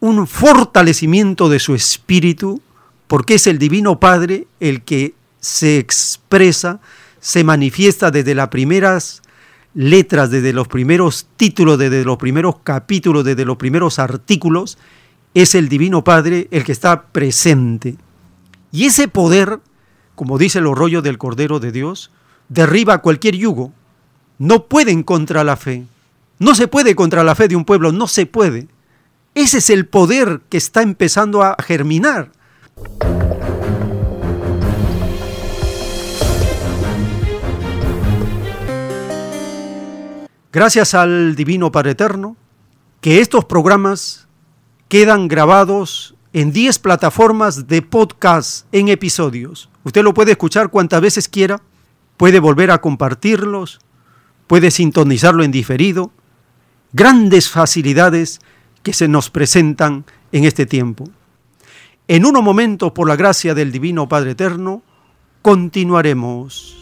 un 0.00 0.26
fortalecimiento 0.26 1.48
de 1.48 1.58
su 1.58 1.74
espíritu, 1.74 2.60
porque 3.06 3.34
es 3.34 3.46
el 3.46 3.58
Divino 3.58 4.00
Padre 4.00 4.46
el 4.60 4.82
que 4.82 5.14
se 5.40 5.78
expresa, 5.78 6.80
se 7.20 7.44
manifiesta 7.44 8.10
desde 8.10 8.34
las 8.34 8.48
primeras 8.48 9.22
letras, 9.74 10.30
desde 10.30 10.52
los 10.52 10.68
primeros 10.68 11.26
títulos, 11.36 11.78
desde 11.78 12.04
los 12.04 12.16
primeros 12.16 12.56
capítulos, 12.62 13.24
desde 13.24 13.44
los 13.44 13.56
primeros 13.56 13.98
artículos, 13.98 14.78
es 15.34 15.54
el 15.54 15.68
Divino 15.68 16.04
Padre 16.04 16.48
el 16.50 16.64
que 16.64 16.72
está 16.72 17.06
presente. 17.06 17.96
Y 18.70 18.86
ese 18.86 19.08
poder, 19.08 19.60
como 20.14 20.38
dice 20.38 20.60
los 20.60 20.76
rollos 20.76 21.02
del 21.02 21.18
Cordero 21.18 21.60
de 21.60 21.72
Dios, 21.72 22.10
derriba 22.48 22.98
cualquier 22.98 23.36
yugo. 23.36 23.72
No 24.38 24.64
pueden 24.66 25.02
contra 25.02 25.44
la 25.44 25.56
fe. 25.56 25.84
No 26.38 26.54
se 26.54 26.68
puede 26.68 26.94
contra 26.94 27.22
la 27.24 27.34
fe 27.34 27.48
de 27.48 27.56
un 27.56 27.64
pueblo, 27.64 27.92
no 27.92 28.06
se 28.08 28.26
puede. 28.26 28.68
Ese 29.34 29.58
es 29.58 29.70
el 29.70 29.86
poder 29.86 30.40
que 30.48 30.58
está 30.58 30.82
empezando 30.82 31.42
a 31.42 31.56
germinar. 31.62 32.30
Gracias 40.52 40.92
al 40.94 41.34
Divino 41.34 41.72
Padre 41.72 41.92
Eterno, 41.92 42.36
que 43.00 43.20
estos 43.20 43.46
programas 43.46 44.28
quedan 44.88 45.28
grabados 45.28 46.14
en 46.32 46.52
10 46.52 46.78
plataformas 46.78 47.66
de 47.66 47.82
podcast 47.82 48.66
en 48.72 48.88
episodios. 48.88 49.68
Usted 49.84 50.02
lo 50.02 50.14
puede 50.14 50.32
escuchar 50.32 50.70
cuantas 50.70 51.00
veces 51.00 51.28
quiera, 51.28 51.60
puede 52.16 52.40
volver 52.40 52.70
a 52.70 52.80
compartirlos, 52.80 53.80
puede 54.46 54.70
sintonizarlo 54.70 55.44
en 55.44 55.50
diferido 55.50 56.12
grandes 56.92 57.48
facilidades 57.48 58.40
que 58.82 58.92
se 58.92 59.08
nos 59.08 59.30
presentan 59.30 60.04
en 60.30 60.44
este 60.44 60.66
tiempo. 60.66 61.04
En 62.08 62.26
unos 62.26 62.42
momentos, 62.42 62.92
por 62.92 63.08
la 63.08 63.16
gracia 63.16 63.54
del 63.54 63.72
Divino 63.72 64.08
Padre 64.08 64.32
Eterno, 64.32 64.82
continuaremos. 65.40 66.81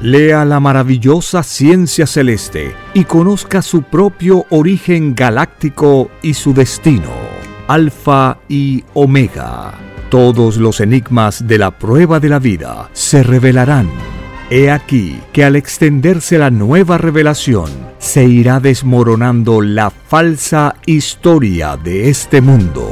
Lea 0.00 0.44
la 0.44 0.58
maravillosa 0.58 1.44
ciencia 1.44 2.08
celeste 2.08 2.74
y 2.92 3.04
conozca 3.04 3.62
su 3.62 3.82
propio 3.82 4.46
origen 4.50 5.14
galáctico 5.14 6.10
y 6.22 6.34
su 6.34 6.52
destino. 6.52 7.21
Alfa 7.72 8.36
y 8.50 8.84
Omega. 8.92 9.72
Todos 10.10 10.58
los 10.58 10.82
enigmas 10.82 11.46
de 11.48 11.56
la 11.56 11.70
prueba 11.70 12.20
de 12.20 12.28
la 12.28 12.38
vida 12.38 12.90
se 12.92 13.22
revelarán. 13.22 13.88
He 14.50 14.70
aquí 14.70 15.18
que 15.32 15.42
al 15.42 15.56
extenderse 15.56 16.36
la 16.36 16.50
nueva 16.50 16.98
revelación, 16.98 17.70
se 17.98 18.24
irá 18.24 18.60
desmoronando 18.60 19.62
la 19.62 19.88
falsa 19.88 20.74
historia 20.84 21.78
de 21.78 22.10
este 22.10 22.42
mundo. 22.42 22.91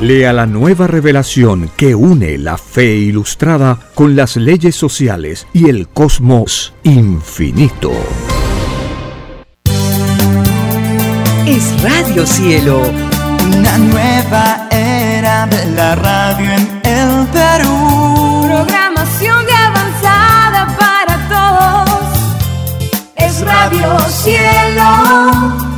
Lea 0.00 0.32
la 0.32 0.46
nueva 0.46 0.86
revelación 0.86 1.70
que 1.76 1.92
une 1.96 2.38
la 2.38 2.56
fe 2.56 2.94
ilustrada 2.94 3.80
con 3.94 4.14
las 4.14 4.36
leyes 4.36 4.76
sociales 4.76 5.48
y 5.52 5.68
el 5.68 5.88
cosmos 5.88 6.72
infinito. 6.84 7.90
Es 11.46 11.82
Radio 11.82 12.24
Cielo, 12.24 12.80
una 13.44 13.78
nueva 13.78 14.68
era 14.70 15.46
de 15.48 15.66
la 15.72 15.96
radio 15.96 16.52
en 16.52 16.80
el 16.84 17.26
Perú. 17.32 18.42
Programación 18.46 19.46
de 19.46 19.52
avanzada 19.52 20.76
para 20.78 21.28
todos. 21.28 22.00
Es 23.16 23.40
Radio 23.40 23.98
Cielo, 24.10 25.77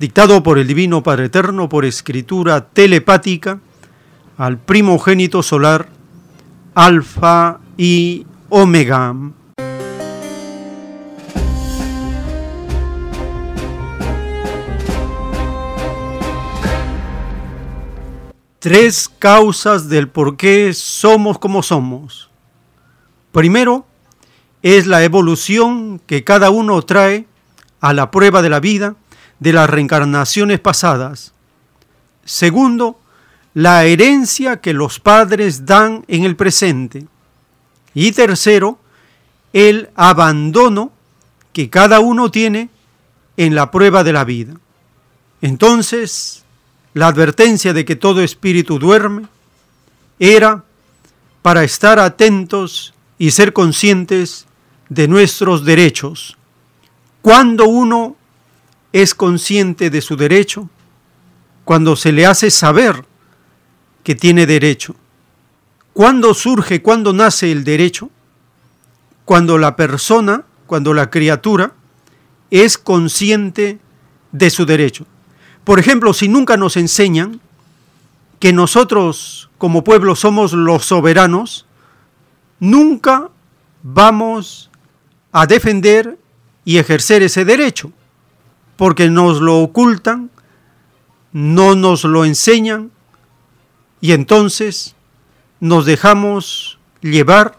dictado 0.00 0.42
por 0.42 0.58
el 0.58 0.66
Divino 0.66 1.02
Padre 1.02 1.26
Eterno 1.26 1.68
por 1.68 1.84
escritura 1.84 2.70
telepática 2.70 3.60
al 4.38 4.56
primogénito 4.56 5.42
solar, 5.42 5.90
Alfa 6.74 7.60
y 7.76 8.26
Omega. 8.48 9.14
Tres 18.58 19.10
causas 19.18 19.90
del 19.90 20.08
por 20.08 20.38
qué 20.38 20.72
somos 20.72 21.38
como 21.38 21.62
somos. 21.62 22.30
Primero, 23.32 23.84
es 24.62 24.86
la 24.86 25.04
evolución 25.04 26.00
que 26.06 26.24
cada 26.24 26.48
uno 26.48 26.80
trae 26.80 27.26
a 27.82 27.92
la 27.92 28.10
prueba 28.10 28.40
de 28.40 28.48
la 28.48 28.60
vida 28.60 28.96
de 29.40 29.52
las 29.52 29.68
reencarnaciones 29.68 30.60
pasadas. 30.60 31.32
Segundo, 32.24 33.00
la 33.54 33.84
herencia 33.84 34.60
que 34.60 34.72
los 34.72 35.00
padres 35.00 35.66
dan 35.66 36.04
en 36.06 36.24
el 36.24 36.36
presente. 36.36 37.06
Y 37.94 38.12
tercero, 38.12 38.78
el 39.52 39.90
abandono 39.96 40.92
que 41.52 41.68
cada 41.68 41.98
uno 42.00 42.30
tiene 42.30 42.70
en 43.36 43.54
la 43.54 43.70
prueba 43.70 44.04
de 44.04 44.12
la 44.12 44.24
vida. 44.24 44.54
Entonces, 45.42 46.44
la 46.94 47.08
advertencia 47.08 47.72
de 47.72 47.84
que 47.84 47.96
todo 47.96 48.22
espíritu 48.22 48.78
duerme 48.78 49.26
era 50.18 50.64
para 51.42 51.64
estar 51.64 51.98
atentos 51.98 52.94
y 53.18 53.30
ser 53.30 53.52
conscientes 53.52 54.46
de 54.88 55.08
nuestros 55.08 55.64
derechos. 55.64 56.36
Cuando 57.22 57.66
uno 57.66 58.16
es 58.92 59.14
consciente 59.14 59.90
de 59.90 60.00
su 60.00 60.16
derecho, 60.16 60.68
cuando 61.64 61.96
se 61.96 62.12
le 62.12 62.26
hace 62.26 62.50
saber 62.50 63.04
que 64.02 64.14
tiene 64.14 64.46
derecho. 64.46 64.96
¿Cuándo 65.92 66.34
surge, 66.34 66.82
cuándo 66.82 67.12
nace 67.12 67.52
el 67.52 67.64
derecho? 67.64 68.10
Cuando 69.24 69.58
la 69.58 69.76
persona, 69.76 70.44
cuando 70.66 70.94
la 70.94 71.10
criatura 71.10 71.72
es 72.50 72.78
consciente 72.78 73.78
de 74.32 74.50
su 74.50 74.66
derecho. 74.66 75.06
Por 75.64 75.78
ejemplo, 75.78 76.12
si 76.12 76.28
nunca 76.28 76.56
nos 76.56 76.76
enseñan 76.76 77.40
que 78.38 78.52
nosotros 78.52 79.50
como 79.58 79.84
pueblo 79.84 80.16
somos 80.16 80.52
los 80.52 80.86
soberanos, 80.86 81.66
nunca 82.58 83.28
vamos 83.82 84.70
a 85.32 85.46
defender 85.46 86.18
y 86.64 86.78
ejercer 86.78 87.22
ese 87.22 87.44
derecho. 87.44 87.92
Porque 88.80 89.10
nos 89.10 89.42
lo 89.42 89.58
ocultan, 89.58 90.30
no 91.32 91.74
nos 91.74 92.04
lo 92.04 92.24
enseñan 92.24 92.90
y 94.00 94.12
entonces 94.12 94.96
nos 95.60 95.84
dejamos 95.84 96.78
llevar, 97.02 97.58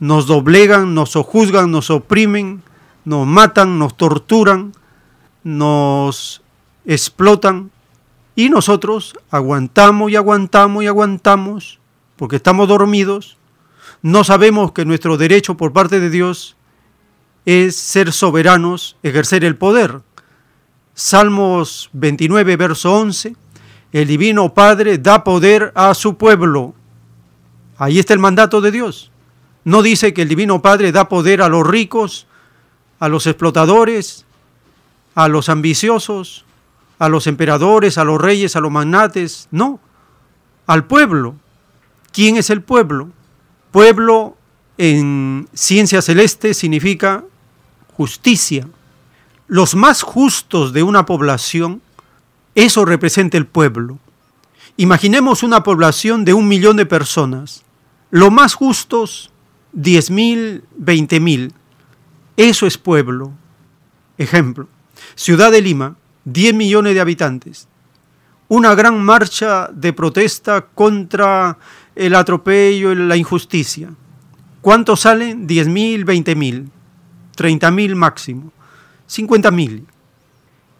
nos 0.00 0.26
doblegan, 0.26 0.94
nos 0.94 1.12
juzgan, 1.16 1.70
nos 1.70 1.90
oprimen, 1.90 2.62
nos 3.04 3.26
matan, 3.26 3.78
nos 3.78 3.94
torturan, 3.98 4.72
nos 5.44 6.40
explotan 6.86 7.70
y 8.34 8.48
nosotros 8.48 9.18
aguantamos 9.30 10.10
y 10.10 10.16
aguantamos 10.16 10.82
y 10.82 10.86
aguantamos 10.86 11.78
porque 12.16 12.36
estamos 12.36 12.68
dormidos, 12.68 13.36
no 14.00 14.24
sabemos 14.24 14.72
que 14.72 14.86
nuestro 14.86 15.18
derecho 15.18 15.58
por 15.58 15.74
parte 15.74 16.00
de 16.00 16.08
Dios 16.08 16.56
es 17.44 17.76
ser 17.76 18.12
soberanos, 18.12 18.96
ejercer 19.02 19.44
el 19.44 19.56
poder. 19.56 20.05
Salmos 20.98 21.90
29, 21.92 22.56
verso 22.56 22.90
11, 22.94 23.36
el 23.92 24.08
Divino 24.08 24.54
Padre 24.54 24.96
da 24.96 25.24
poder 25.24 25.70
a 25.74 25.92
su 25.92 26.16
pueblo. 26.16 26.74
Ahí 27.76 27.98
está 27.98 28.14
el 28.14 28.18
mandato 28.18 28.62
de 28.62 28.70
Dios. 28.70 29.10
No 29.62 29.82
dice 29.82 30.14
que 30.14 30.22
el 30.22 30.28
Divino 30.28 30.62
Padre 30.62 30.92
da 30.92 31.10
poder 31.10 31.42
a 31.42 31.50
los 31.50 31.66
ricos, 31.66 32.26
a 32.98 33.08
los 33.08 33.26
explotadores, 33.26 34.24
a 35.14 35.28
los 35.28 35.50
ambiciosos, 35.50 36.46
a 36.98 37.10
los 37.10 37.26
emperadores, 37.26 37.98
a 37.98 38.04
los 38.04 38.18
reyes, 38.18 38.56
a 38.56 38.60
los 38.60 38.72
magnates. 38.72 39.48
No, 39.50 39.80
al 40.66 40.86
pueblo. 40.86 41.34
¿Quién 42.10 42.38
es 42.38 42.48
el 42.48 42.62
pueblo? 42.62 43.10
Pueblo 43.70 44.38
en 44.78 45.46
ciencia 45.52 46.00
celeste 46.00 46.54
significa 46.54 47.22
justicia. 47.98 48.66
Los 49.48 49.74
más 49.74 50.02
justos 50.02 50.72
de 50.72 50.82
una 50.82 51.06
población, 51.06 51.82
eso 52.54 52.84
representa 52.84 53.36
el 53.36 53.46
pueblo. 53.46 53.98
Imaginemos 54.76 55.42
una 55.42 55.62
población 55.62 56.24
de 56.24 56.34
un 56.34 56.48
millón 56.48 56.76
de 56.76 56.86
personas. 56.86 57.64
Los 58.10 58.32
más 58.32 58.54
justos, 58.54 59.30
diez 59.72 60.10
mil, 60.10 60.64
veinte 60.76 61.20
mil. 61.20 61.52
Eso 62.36 62.66
es 62.66 62.76
pueblo. 62.76 63.32
Ejemplo, 64.18 64.68
Ciudad 65.14 65.52
de 65.52 65.60
Lima, 65.60 65.96
10 66.24 66.54
millones 66.54 66.94
de 66.94 67.00
habitantes. 67.00 67.68
Una 68.48 68.74
gran 68.74 69.02
marcha 69.02 69.68
de 69.72 69.92
protesta 69.92 70.62
contra 70.62 71.58
el 71.94 72.14
atropello 72.14 72.94
la 72.94 73.16
injusticia. 73.16 73.90
¿Cuántos 74.60 75.00
salen? 75.00 75.46
10 75.46 75.68
mil, 75.68 76.04
20 76.04 76.34
mil, 76.34 76.70
30 77.36 77.70
mil 77.70 77.96
máximo, 77.96 78.52
50 79.06 79.50
mil. 79.50 79.86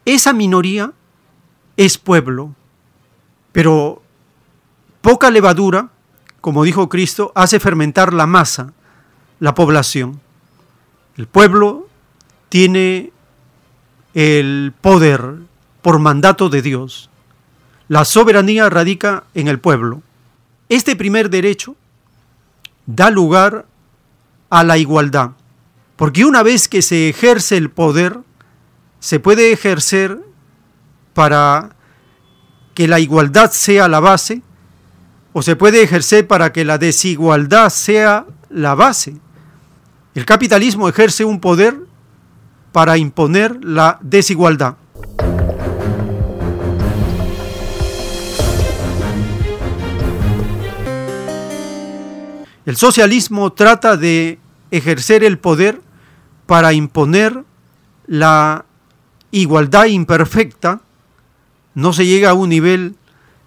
Esa 0.05 0.33
minoría 0.33 0.93
es 1.77 1.99
pueblo, 1.99 2.55
pero 3.53 4.03
poca 5.01 5.31
levadura, 5.31 5.91
como 6.41 6.65
dijo 6.65 6.89
Cristo, 6.89 7.33
hace 7.35 7.61
fermentar 7.61 8.13
la 8.13 8.27
masa, 8.27 8.73
la 9.41 9.55
población. 9.55 10.21
El 11.17 11.27
pueblo 11.27 11.89
tiene 12.49 13.13
el 14.15 14.73
poder 14.81 15.37
por 15.83 15.99
mandato 15.99 16.49
de 16.49 16.63
Dios. 16.63 17.11
La 17.89 18.05
soberanía 18.05 18.69
radica 18.69 19.25
en 19.35 19.49
el 19.49 19.61
pueblo. 19.61 20.03
Este 20.69 20.97
primer 20.97 21.31
derecho 21.31 21.77
da 22.87 23.11
lugar 23.11 23.67
a 24.51 24.65
la 24.65 24.79
igualdad, 24.79 25.33
porque 25.97 26.25
una 26.25 26.43
vez 26.43 26.69
que 26.69 26.83
se 26.83 27.09
ejerce 27.09 27.57
el 27.57 27.71
poder, 27.71 28.19
se 29.01 29.19
puede 29.19 29.53
ejercer 29.53 30.19
para 31.15 31.71
que 32.75 32.87
la 32.87 33.01
igualdad 33.01 33.51
sea 33.51 33.89
la 33.89 34.01
base, 34.01 34.43
o 35.33 35.43
se 35.43 35.57
puede 35.57 35.83
ejercer 35.83 36.27
para 36.27 36.53
que 36.53 36.65
la 36.65 36.79
desigualdad 36.79 37.71
sea 37.71 38.27
la 38.51 38.75
base. 38.75 39.17
El 40.15 40.25
capitalismo 40.25 40.89
ejerce 40.89 41.25
un 41.25 41.41
poder 41.41 41.79
para 42.73 42.99
imponer 42.99 43.63
la 43.65 43.99
desigualdad. 44.03 44.77
El 52.67 52.77
socialismo 52.77 53.53
trata 53.53 53.97
de 53.97 54.39
ejercer 54.71 55.23
el 55.23 55.39
poder 55.39 55.86
para 56.47 56.73
imponer 56.73 57.45
la 58.07 58.65
igualdad 59.31 59.87
imperfecta, 59.87 60.81
no 61.75 61.93
se 61.93 62.07
llega 62.07 62.31
a 62.31 62.35
un 62.35 62.49
nivel 62.49 62.95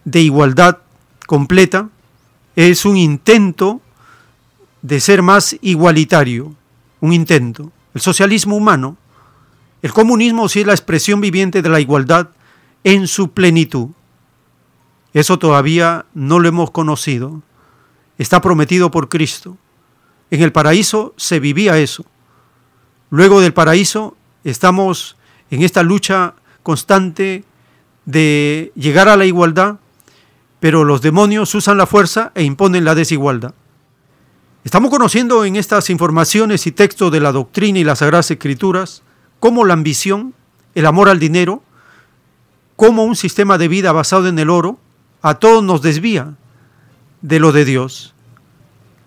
de 0.05 0.21
igualdad 0.21 0.79
completa, 1.27 1.89
es 2.55 2.85
un 2.85 2.97
intento 2.97 3.81
de 4.81 4.99
ser 4.99 5.21
más 5.21 5.57
igualitario, 5.61 6.53
un 6.99 7.13
intento. 7.13 7.71
El 7.93 8.01
socialismo 8.01 8.55
humano, 8.55 8.97
el 9.81 9.93
comunismo 9.93 10.49
sí 10.49 10.61
es 10.61 10.67
la 10.67 10.73
expresión 10.73 11.21
viviente 11.21 11.61
de 11.61 11.69
la 11.69 11.79
igualdad 11.79 12.29
en 12.83 13.07
su 13.07 13.31
plenitud. 13.31 13.89
Eso 15.13 15.39
todavía 15.39 16.05
no 16.13 16.39
lo 16.39 16.49
hemos 16.49 16.71
conocido 16.71 17.41
está 18.19 18.41
prometido 18.41 18.91
por 18.91 19.09
Cristo. 19.09 19.57
En 20.29 20.43
el 20.43 20.51
paraíso 20.51 21.15
se 21.17 21.39
vivía 21.39 21.79
eso. 21.79 22.05
Luego 23.09 23.41
del 23.41 23.53
paraíso 23.53 24.15
estamos 24.43 25.17
en 25.51 25.63
esta 25.63 25.83
lucha 25.83 26.35
constante 26.63 27.43
de 28.05 28.71
llegar 28.75 29.09
a 29.09 29.17
la 29.17 29.25
igualdad, 29.25 29.77
pero 30.59 30.83
los 30.83 31.01
demonios 31.01 31.53
usan 31.55 31.77
la 31.77 31.85
fuerza 31.85 32.31
e 32.35 32.43
imponen 32.43 32.85
la 32.85 32.95
desigualdad. 32.95 33.53
Estamos 34.63 34.91
conociendo 34.91 35.45
en 35.45 35.55
estas 35.55 35.89
informaciones 35.89 36.67
y 36.67 36.71
textos 36.71 37.11
de 37.11 37.21
la 37.21 37.31
doctrina 37.31 37.79
y 37.79 37.83
las 37.83 37.99
sagradas 37.99 38.29
escrituras 38.29 39.03
cómo 39.39 39.65
la 39.65 39.73
ambición, 39.73 40.33
el 40.75 40.85
amor 40.85 41.09
al 41.09 41.19
dinero, 41.19 41.63
como 42.75 43.03
un 43.03 43.15
sistema 43.15 43.57
de 43.57 43.67
vida 43.67 43.91
basado 43.91 44.27
en 44.27 44.39
el 44.39 44.49
oro, 44.49 44.79
a 45.21 45.35
todos 45.35 45.63
nos 45.63 45.81
desvía 45.81 46.35
de 47.21 47.39
lo 47.39 47.51
de 47.51 47.65
Dios. 47.65 48.13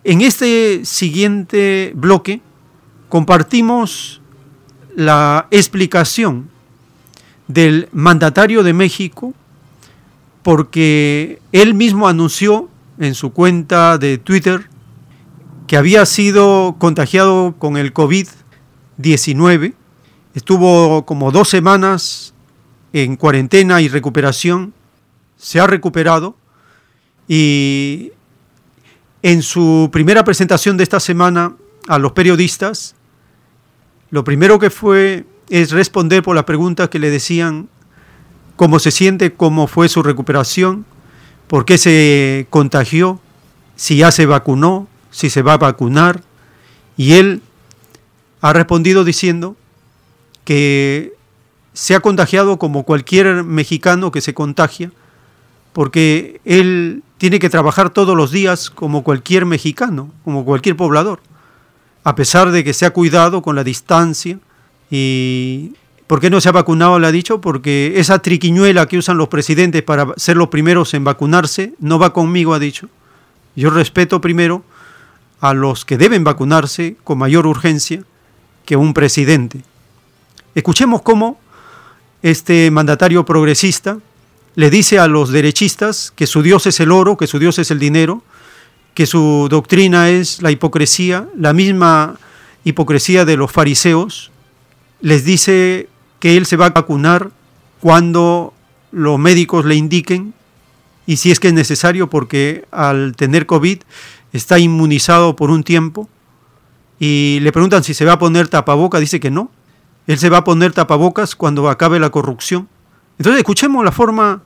En 0.04 0.20
este 0.20 0.84
siguiente 0.84 1.92
bloque 1.94 2.42
compartimos 3.12 4.22
la 4.96 5.46
explicación 5.50 6.48
del 7.46 7.90
mandatario 7.92 8.62
de 8.62 8.72
México 8.72 9.34
porque 10.42 11.38
él 11.52 11.74
mismo 11.74 12.08
anunció 12.08 12.70
en 12.98 13.14
su 13.14 13.34
cuenta 13.34 13.98
de 13.98 14.16
Twitter 14.16 14.66
que 15.66 15.76
había 15.76 16.06
sido 16.06 16.76
contagiado 16.78 17.54
con 17.58 17.76
el 17.76 17.92
COVID-19, 17.92 19.74
estuvo 20.34 21.04
como 21.04 21.32
dos 21.32 21.50
semanas 21.50 22.32
en 22.94 23.16
cuarentena 23.16 23.82
y 23.82 23.88
recuperación, 23.88 24.72
se 25.36 25.60
ha 25.60 25.66
recuperado. 25.66 26.34
Y 27.28 28.12
en 29.20 29.42
su 29.42 29.90
primera 29.92 30.24
presentación 30.24 30.78
de 30.78 30.84
esta 30.84 30.98
semana 30.98 31.56
a 31.88 31.98
los 31.98 32.12
periodistas, 32.12 32.94
lo 34.12 34.24
primero 34.24 34.58
que 34.58 34.68
fue 34.68 35.24
es 35.48 35.70
responder 35.70 36.22
por 36.22 36.36
las 36.36 36.44
preguntas 36.44 36.90
que 36.90 36.98
le 36.98 37.08
decían 37.08 37.68
cómo 38.56 38.78
se 38.78 38.90
siente, 38.90 39.32
cómo 39.32 39.66
fue 39.66 39.88
su 39.88 40.02
recuperación, 40.02 40.84
por 41.46 41.64
qué 41.64 41.78
se 41.78 42.46
contagió, 42.50 43.20
si 43.74 43.96
ya 43.96 44.12
se 44.12 44.26
vacunó, 44.26 44.86
si 45.10 45.30
se 45.30 45.40
va 45.40 45.54
a 45.54 45.58
vacunar. 45.58 46.22
Y 46.98 47.14
él 47.14 47.40
ha 48.42 48.52
respondido 48.52 49.02
diciendo 49.02 49.56
que 50.44 51.14
se 51.72 51.94
ha 51.94 52.00
contagiado 52.00 52.58
como 52.58 52.82
cualquier 52.82 53.44
mexicano 53.44 54.12
que 54.12 54.20
se 54.20 54.34
contagia, 54.34 54.92
porque 55.72 56.38
él 56.44 57.02
tiene 57.16 57.38
que 57.38 57.48
trabajar 57.48 57.88
todos 57.88 58.14
los 58.14 58.30
días 58.30 58.68
como 58.68 59.04
cualquier 59.04 59.46
mexicano, 59.46 60.12
como 60.22 60.44
cualquier 60.44 60.76
poblador, 60.76 61.20
a 62.04 62.14
pesar 62.14 62.50
de 62.50 62.64
que 62.64 62.72
se 62.72 62.86
ha 62.86 62.90
cuidado 62.90 63.42
con 63.42 63.56
la 63.56 63.64
distancia 63.64 64.38
y... 64.90 65.74
¿Por 66.06 66.20
qué 66.20 66.28
no 66.28 66.42
se 66.42 66.50
ha 66.50 66.52
vacunado? 66.52 66.98
Le 66.98 67.06
ha 67.06 67.12
dicho, 67.12 67.40
porque 67.40 67.94
esa 67.96 68.18
triquiñuela 68.18 68.84
que 68.84 68.98
usan 68.98 69.16
los 69.16 69.28
presidentes 69.28 69.82
para 69.82 70.08
ser 70.18 70.36
los 70.36 70.48
primeros 70.48 70.92
en 70.92 71.04
vacunarse 71.04 71.72
no 71.78 71.98
va 71.98 72.12
conmigo, 72.12 72.52
ha 72.52 72.58
dicho. 72.58 72.90
Yo 73.56 73.70
respeto 73.70 74.20
primero 74.20 74.62
a 75.40 75.54
los 75.54 75.86
que 75.86 75.96
deben 75.96 76.22
vacunarse 76.22 76.96
con 77.02 77.16
mayor 77.16 77.46
urgencia 77.46 78.04
que 78.66 78.76
un 78.76 78.92
presidente. 78.92 79.62
Escuchemos 80.54 81.00
cómo 81.00 81.40
este 82.22 82.70
mandatario 82.70 83.24
progresista 83.24 83.98
le 84.54 84.68
dice 84.68 84.98
a 84.98 85.08
los 85.08 85.30
derechistas 85.30 86.12
que 86.14 86.26
su 86.26 86.42
Dios 86.42 86.66
es 86.66 86.78
el 86.80 86.92
oro, 86.92 87.16
que 87.16 87.26
su 87.26 87.38
Dios 87.38 87.58
es 87.58 87.70
el 87.70 87.78
dinero, 87.78 88.22
que 88.94 89.06
su 89.06 89.48
doctrina 89.50 90.10
es 90.10 90.42
la 90.42 90.50
hipocresía, 90.50 91.28
la 91.36 91.52
misma 91.52 92.18
hipocresía 92.64 93.24
de 93.24 93.36
los 93.36 93.50
fariseos, 93.50 94.30
les 95.00 95.24
dice 95.24 95.88
que 96.20 96.36
él 96.36 96.46
se 96.46 96.56
va 96.56 96.66
a 96.66 96.70
vacunar 96.70 97.30
cuando 97.80 98.54
los 98.92 99.18
médicos 99.18 99.64
le 99.64 99.74
indiquen 99.74 100.34
y 101.06 101.16
si 101.16 101.30
es 101.30 101.40
que 101.40 101.48
es 101.48 101.54
necesario 101.54 102.08
porque 102.08 102.64
al 102.70 103.16
tener 103.16 103.46
COVID 103.46 103.78
está 104.32 104.58
inmunizado 104.58 105.34
por 105.34 105.50
un 105.50 105.64
tiempo 105.64 106.08
y 107.00 107.40
le 107.40 107.50
preguntan 107.50 107.82
si 107.82 107.94
se 107.94 108.04
va 108.04 108.12
a 108.12 108.18
poner 108.18 108.46
tapabocas, 108.46 109.00
dice 109.00 109.18
que 109.18 109.30
no. 109.30 109.50
Él 110.06 110.18
se 110.18 110.30
va 110.30 110.38
a 110.38 110.44
poner 110.44 110.72
tapabocas 110.72 111.34
cuando 111.34 111.68
acabe 111.68 111.98
la 111.98 112.10
corrupción. 112.10 112.68
Entonces 113.18 113.40
escuchemos 113.40 113.84
la 113.84 113.90
forma 113.90 114.42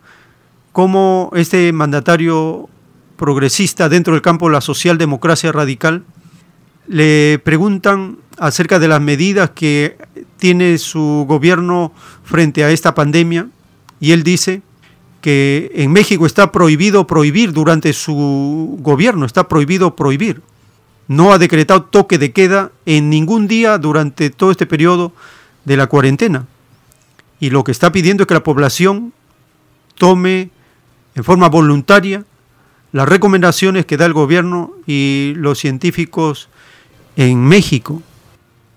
como 0.73 1.31
este 1.35 1.73
mandatario 1.73 2.70
progresista 3.16 3.88
dentro 3.88 4.12
del 4.14 4.22
campo 4.22 4.47
de 4.47 4.52
la 4.52 4.60
socialdemocracia 4.60 5.52
radical 5.52 6.05
le 6.86 7.40
preguntan 7.44 8.18
acerca 8.38 8.78
de 8.78 8.88
las 8.88 9.01
medidas 9.01 9.51
que 9.51 9.97
tiene 10.38 10.78
su 10.78 11.24
gobierno 11.28 11.93
frente 12.22 12.64
a 12.64 12.70
esta 12.70 12.94
pandemia 12.94 13.48
y 13.98 14.12
él 14.12 14.22
dice 14.22 14.62
que 15.20 15.72
en 15.74 15.93
México 15.93 16.26
está 16.26 16.52
prohibido 16.52 17.06
prohibir 17.06 17.52
durante 17.52 17.93
su 17.93 18.78
gobierno, 18.80 19.26
está 19.26 19.48
prohibido 19.48 19.97
prohibir. 19.97 20.43
No 21.09 21.32
ha 21.32 21.38
decretado 21.38 21.84
toque 21.84 22.18
de 22.18 22.32
queda 22.32 22.70
en 22.84 23.10
ningún 23.10 23.48
día 23.48 23.78
durante 23.78 24.30
todo 24.30 24.51
este 24.51 24.66
periodo 24.66 25.12
de 25.64 25.76
la 25.76 25.86
cuarentena. 25.88 26.47
Y 27.40 27.51
lo 27.51 27.64
que 27.64 27.72
está 27.72 27.90
pidiendo 27.90 28.22
es 28.22 28.26
que 28.26 28.34
la 28.34 28.43
población 28.43 29.12
tome 29.97 30.51
en 31.14 31.24
forma 31.24 31.48
voluntaria 31.48 32.24
las 32.92 33.08
recomendaciones 33.08 33.86
que 33.86 33.96
da 33.96 34.06
el 34.06 34.12
gobierno 34.12 34.72
y 34.86 35.34
los 35.36 35.58
científicos 35.58 36.48
en 37.16 37.42
México. 37.44 38.02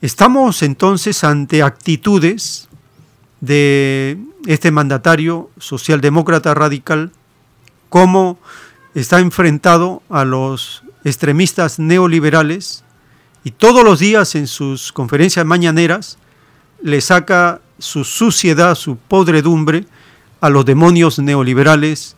Estamos 0.02 0.64
entonces 0.64 1.24
ante 1.24 1.62
actitudes 1.62 2.70
de 3.42 4.18
este 4.46 4.72
mandatario 4.72 5.50
socialdemócrata 5.58 6.54
radical, 6.54 7.12
como 7.90 8.40
está 8.96 9.20
enfrentado 9.20 10.02
a 10.10 10.26
los 10.26 10.84
extremistas 11.04 11.80
neoliberales 11.80 12.84
y 13.44 13.52
todos 13.52 13.84
los 13.84 14.00
días 14.00 14.36
en 14.36 14.48
sus 14.48 14.92
conferencias 14.92 15.46
mañaneras 15.46 16.18
le 16.82 17.02
saca 17.02 17.62
su 17.78 18.04
suciedad, 18.04 18.76
su 18.76 18.98
podredumbre 18.98 19.86
a 20.42 20.50
los 20.50 20.66
demonios 20.66 21.20
neoliberales 21.20 22.16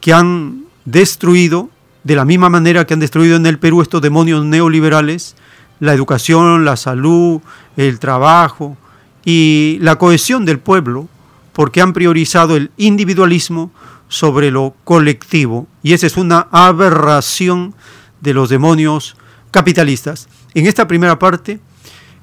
que 0.00 0.12
han 0.12 0.67
destruido, 0.90 1.70
de 2.04 2.16
la 2.16 2.24
misma 2.24 2.48
manera 2.48 2.86
que 2.86 2.94
han 2.94 3.00
destruido 3.00 3.36
en 3.36 3.46
el 3.46 3.58
Perú 3.58 3.82
estos 3.82 4.00
demonios 4.00 4.44
neoliberales, 4.44 5.36
la 5.80 5.92
educación, 5.92 6.64
la 6.64 6.76
salud, 6.76 7.40
el 7.76 7.98
trabajo 7.98 8.76
y 9.24 9.78
la 9.80 9.96
cohesión 9.96 10.44
del 10.44 10.58
pueblo, 10.58 11.08
porque 11.52 11.80
han 11.80 11.92
priorizado 11.92 12.56
el 12.56 12.70
individualismo 12.76 13.70
sobre 14.08 14.50
lo 14.50 14.74
colectivo. 14.84 15.66
Y 15.82 15.92
esa 15.92 16.06
es 16.06 16.16
una 16.16 16.48
aberración 16.50 17.74
de 18.20 18.34
los 18.34 18.48
demonios 18.48 19.16
capitalistas. 19.50 20.28
En 20.54 20.66
esta 20.66 20.88
primera 20.88 21.18
parte 21.18 21.60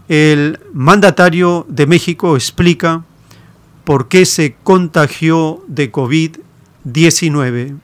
el 0.08 0.60
mandatario 0.74 1.66
de 1.68 1.88
México 1.88 2.36
explica 2.36 3.04
por 3.84 4.08
qué 4.08 4.26
se 4.26 4.56
contagió 4.64 5.64
de 5.68 5.92
COVID-19. 5.92 7.78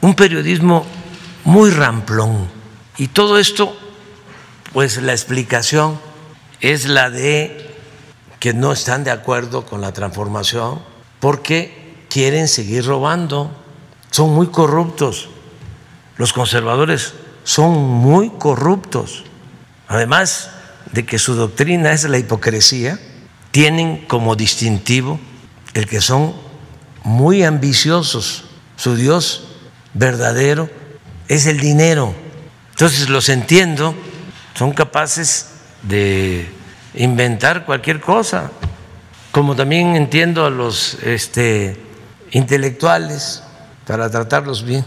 Un 0.00 0.14
periodismo 0.14 0.86
muy 1.44 1.70
ramplón. 1.70 2.48
Y 2.96 3.08
todo 3.08 3.38
esto, 3.38 3.76
pues 4.72 5.02
la 5.02 5.12
explicación 5.12 5.98
es 6.60 6.86
la 6.86 7.10
de 7.10 7.74
que 8.40 8.54
no 8.54 8.72
están 8.72 9.04
de 9.04 9.10
acuerdo 9.10 9.66
con 9.66 9.80
la 9.80 9.92
transformación 9.92 10.80
porque 11.20 12.04
quieren 12.08 12.48
seguir 12.48 12.86
robando 12.86 13.50
son 14.10 14.30
muy 14.30 14.46
corruptos. 14.46 15.28
Los 16.16 16.32
conservadores 16.32 17.14
son 17.44 17.72
muy 17.72 18.30
corruptos. 18.30 19.24
Además 19.88 20.50
de 20.96 21.04
que 21.04 21.18
su 21.18 21.34
doctrina 21.34 21.92
es 21.92 22.04
la 22.04 22.16
hipocresía, 22.16 22.98
tienen 23.50 24.06
como 24.06 24.34
distintivo 24.34 25.20
el 25.74 25.86
que 25.86 26.00
son 26.00 26.34
muy 27.04 27.44
ambiciosos. 27.44 28.44
Su 28.76 28.96
Dios 28.96 29.44
verdadero 29.92 30.70
es 31.28 31.44
el 31.44 31.60
dinero. 31.60 32.14
Entonces 32.70 33.10
los 33.10 33.28
entiendo, 33.28 33.94
son 34.54 34.72
capaces 34.72 35.50
de 35.82 36.48
inventar 36.94 37.66
cualquier 37.66 38.00
cosa, 38.00 38.50
como 39.32 39.54
también 39.54 39.96
entiendo 39.96 40.46
a 40.46 40.50
los 40.50 40.94
este, 41.02 41.78
intelectuales 42.30 43.42
para 43.86 44.08
tratarlos 44.08 44.64
bien, 44.64 44.82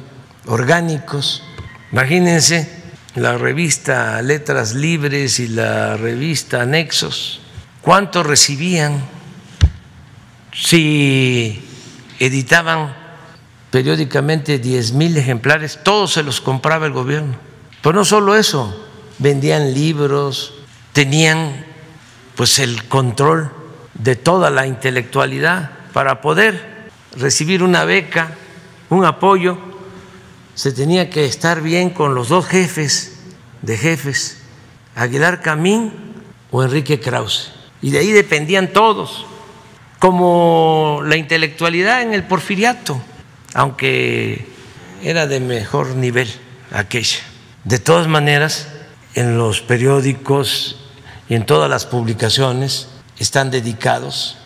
orgánicos. 0.48 1.44
Imagínense 1.92 2.79
la 3.22 3.38
revista 3.38 4.22
Letras 4.22 4.74
Libres 4.74 5.40
y 5.40 5.48
la 5.48 5.98
revista 5.98 6.66
Nexos, 6.66 7.42
¿cuánto 7.82 8.24
recibían 8.24 9.02
si 10.54 11.64
editaban 12.20 12.96
periódicamente 13.72 14.60
10 14.60 14.94
mil 14.94 15.18
ejemplares? 15.18 15.80
Todos 15.84 16.14
se 16.14 16.24
los 16.24 16.42
compraba 16.42 16.86
el 16.86 16.94
gobierno. 16.94 17.36
Pero 17.82 17.96
no 17.96 18.06
solo 18.06 18.36
eso, 18.36 18.88
vendían 19.18 19.74
libros, 19.74 20.54
tenían 20.94 21.66
pues 22.36 22.60
el 22.60 22.86
control 22.88 23.52
de 23.94 24.16
toda 24.16 24.50
la 24.50 24.68
intelectualidad 24.68 25.72
para 25.94 26.22
poder 26.22 26.90
recibir 27.18 27.64
una 27.64 27.86
beca 27.86 28.36
un 28.90 29.06
apoyo, 29.06 29.58
se 30.56 30.72
tenía 30.72 31.10
que 31.10 31.26
estar 31.26 31.62
bien 31.62 31.92
con 31.92 32.16
los 32.16 32.30
dos 32.30 32.48
jefes 32.48 33.09
de 33.62 33.78
jefes, 33.78 34.40
Aguilar 34.96 35.42
Camín 35.42 35.92
o 36.52 36.64
Enrique 36.64 37.00
Krause. 37.00 37.52
Y 37.82 37.92
de 37.92 38.00
ahí 38.00 38.12
dependían 38.12 38.74
todos, 38.74 39.26
como 40.00 41.02
la 41.06 41.18
intelectualidad 41.18 42.02
en 42.02 42.14
el 42.14 42.24
porfiriato, 42.24 43.02
aunque 43.54 44.48
era 45.04 45.28
de 45.28 45.40
mejor 45.40 45.96
nivel 45.96 46.30
aquella. 46.72 47.20
De 47.64 47.80
todas 47.80 48.08
maneras, 48.08 48.68
en 49.16 49.38
los 49.38 49.62
periódicos 49.62 50.78
y 51.28 51.36
en 51.36 51.46
todas 51.46 51.70
las 51.70 51.86
publicaciones 51.86 52.88
están 53.18 53.52
dedicados 53.52 54.38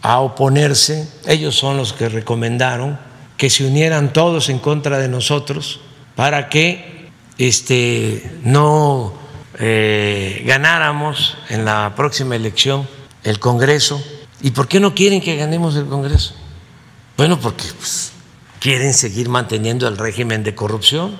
a 0.00 0.20
oponerse, 0.20 1.08
ellos 1.26 1.56
son 1.56 1.76
los 1.76 1.92
que 1.92 2.08
recomendaron 2.08 2.98
que 3.36 3.50
se 3.50 3.64
unieran 3.64 4.12
todos 4.12 4.48
en 4.48 4.58
contra 4.58 4.98
de 4.98 5.08
nosotros 5.08 5.80
para 6.14 6.48
que 6.48 6.91
este, 7.46 8.38
no 8.42 9.14
eh, 9.58 10.42
ganáramos 10.46 11.36
en 11.48 11.64
la 11.64 11.94
próxima 11.94 12.36
elección 12.36 12.88
el 13.24 13.38
Congreso. 13.38 14.02
¿Y 14.40 14.50
por 14.50 14.68
qué 14.68 14.80
no 14.80 14.94
quieren 14.94 15.20
que 15.20 15.36
ganemos 15.36 15.76
el 15.76 15.86
Congreso? 15.86 16.34
Bueno, 17.16 17.38
porque 17.38 17.64
pues, 17.78 18.12
quieren 18.58 18.94
seguir 18.94 19.28
manteniendo 19.28 19.86
el 19.88 19.98
régimen 19.98 20.42
de 20.42 20.54
corrupción. 20.54 21.18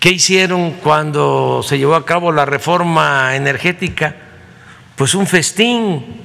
¿Qué 0.00 0.10
hicieron 0.10 0.72
cuando 0.82 1.62
se 1.62 1.78
llevó 1.78 1.94
a 1.94 2.04
cabo 2.04 2.32
la 2.32 2.44
reforma 2.44 3.34
energética? 3.34 4.16
Pues 4.94 5.14
un 5.14 5.26
festín, 5.26 6.20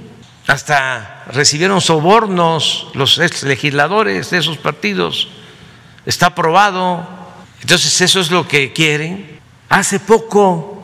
hasta 0.47 1.25
recibieron 1.31 1.81
sobornos 1.81 2.87
los 2.93 3.17
ex 3.19 3.43
legisladores 3.43 4.29
de 4.31 4.39
esos 4.39 4.57
partidos, 4.57 5.27
está 6.05 6.27
aprobado, 6.27 7.20
entonces 7.61 8.01
eso 8.01 8.19
es 8.19 8.31
lo 8.31 8.47
que 8.47 8.73
quieren. 8.73 9.39
Hace 9.69 9.99
poco 9.99 10.81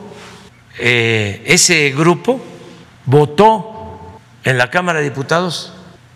eh, 0.78 1.42
ese 1.46 1.90
grupo 1.90 2.40
votó 3.06 4.18
en 4.44 4.58
la 4.58 4.70
Cámara 4.70 4.98
de 4.98 5.04
Diputados 5.04 5.72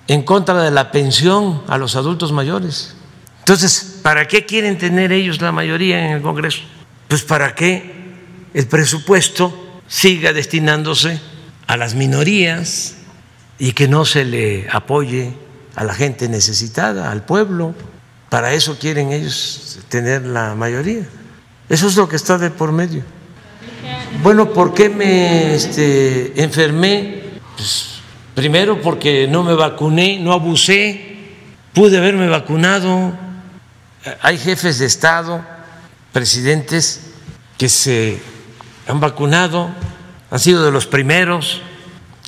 en 0.08 0.22
contra 0.22 0.62
de 0.62 0.70
la 0.70 0.90
pensión 0.90 1.62
a 1.68 1.78
los 1.78 1.96
adultos 1.96 2.32
mayores. 2.32 2.94
Entonces, 3.40 4.00
¿para 4.02 4.26
qué 4.28 4.46
quieren 4.46 4.78
tener 4.78 5.12
ellos 5.12 5.40
la 5.40 5.52
mayoría 5.52 6.06
en 6.06 6.12
el 6.12 6.22
Congreso? 6.22 6.62
Pues 7.08 7.22
para 7.22 7.54
que 7.54 7.92
el 8.54 8.66
presupuesto 8.66 9.80
siga 9.88 10.32
destinándose 10.32 11.20
a 11.66 11.76
las 11.76 11.94
minorías, 11.94 12.96
y 13.62 13.74
que 13.74 13.86
no 13.86 14.04
se 14.04 14.24
le 14.24 14.66
apoye 14.72 15.34
a 15.76 15.84
la 15.84 15.94
gente 15.94 16.28
necesitada, 16.28 17.12
al 17.12 17.24
pueblo. 17.24 17.76
Para 18.32 18.54
eso 18.54 18.78
quieren 18.78 19.12
ellos 19.12 19.78
tener 19.90 20.24
la 20.24 20.54
mayoría. 20.54 21.06
Eso 21.68 21.86
es 21.86 21.96
lo 21.96 22.08
que 22.08 22.16
está 22.16 22.38
de 22.38 22.48
por 22.48 22.72
medio. 22.72 23.02
Bueno, 24.22 24.54
¿por 24.54 24.72
qué 24.72 24.88
me 24.88 25.54
este, 25.54 26.42
enfermé? 26.42 27.24
Pues, 27.54 28.00
primero 28.34 28.80
porque 28.80 29.28
no 29.28 29.42
me 29.42 29.52
vacuné, 29.52 30.18
no 30.18 30.32
abusé, 30.32 31.18
pude 31.74 31.98
haberme 31.98 32.26
vacunado. 32.26 33.12
Hay 34.22 34.38
jefes 34.38 34.78
de 34.78 34.86
Estado 34.86 35.44
presidentes 36.10 37.10
que 37.58 37.68
se 37.68 38.18
han 38.88 38.98
vacunado, 38.98 39.68
han 40.30 40.38
sido 40.38 40.64
de 40.64 40.70
los 40.70 40.86
primeros. 40.86 41.60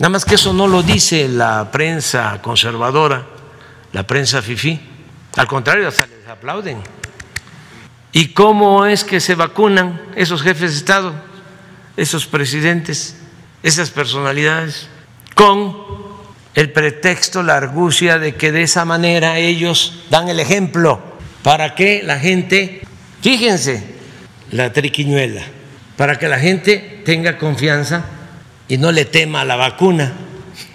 Nada 0.01 0.11
más 0.11 0.27
que 0.27 0.35
eso 0.35 0.53
no 0.53 0.67
lo 0.67 0.83
dice 0.83 1.31
la 1.31 1.71
prensa 1.71 2.43
conservadora, 2.43 3.25
la 3.95 4.07
prensa 4.07 4.43
FIFI. 4.43 4.93
Al 5.37 5.47
contrario, 5.47 5.89
hasta 5.89 6.07
les 6.07 6.29
aplauden. 6.29 6.79
¿Y 8.13 8.29
cómo 8.29 8.87
es 8.87 9.03
que 9.03 9.19
se 9.19 9.35
vacunan 9.35 10.01
esos 10.15 10.43
jefes 10.43 10.73
de 10.73 10.79
Estado, 10.79 11.15
esos 11.97 12.27
presidentes, 12.27 13.17
esas 13.63 13.91
personalidades? 13.91 14.89
Con 15.35 15.77
el 16.55 16.71
pretexto, 16.71 17.43
la 17.43 17.57
argucia 17.57 18.21
de 18.21 18.37
que 18.37 18.53
de 18.53 18.63
esa 18.63 18.85
manera 18.85 19.39
ellos 19.39 20.05
dan 20.11 20.29
el 20.29 20.39
ejemplo 20.39 21.03
para 21.43 21.75
que 21.75 22.03
la 22.05 22.21
gente, 22.21 22.83
fíjense, 23.21 23.83
la 24.53 24.73
triquiñuela, 24.73 25.43
para 25.97 26.17
que 26.17 26.29
la 26.29 26.39
gente 26.39 27.03
tenga 27.05 27.39
confianza 27.39 28.05
y 28.69 28.79
no 28.79 28.93
le 28.93 29.05
tema 29.05 29.45
la 29.45 29.57
vacuna. 29.57 30.13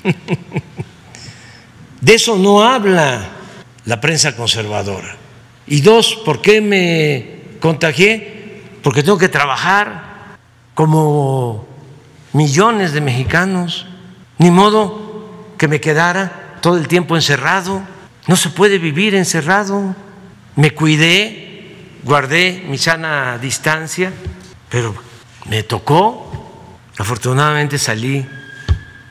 De 2.01 2.13
eso 2.13 2.37
no 2.37 2.63
habla 2.63 3.38
la 3.89 3.99
prensa 3.99 4.35
conservadora. 4.35 5.15
Y 5.65 5.81
dos, 5.81 6.21
¿por 6.23 6.43
qué 6.43 6.61
me 6.61 7.57
contagié? 7.59 8.61
Porque 8.83 9.01
tengo 9.01 9.17
que 9.17 9.29
trabajar 9.29 10.37
como 10.75 11.67
millones 12.33 12.93
de 12.93 13.01
mexicanos. 13.01 13.87
Ni 14.37 14.51
modo 14.51 15.55
que 15.57 15.67
me 15.67 15.81
quedara 15.81 16.59
todo 16.61 16.77
el 16.77 16.87
tiempo 16.87 17.15
encerrado. 17.15 17.81
No 18.27 18.35
se 18.35 18.51
puede 18.51 18.77
vivir 18.77 19.15
encerrado. 19.15 19.95
Me 20.55 20.69
cuidé, 20.69 21.75
guardé 22.03 22.63
mi 22.69 22.77
sana 22.77 23.39
distancia, 23.39 24.13
pero 24.69 24.93
me 25.49 25.63
tocó. 25.63 26.29
Afortunadamente 26.99 27.79
salí 27.79 28.23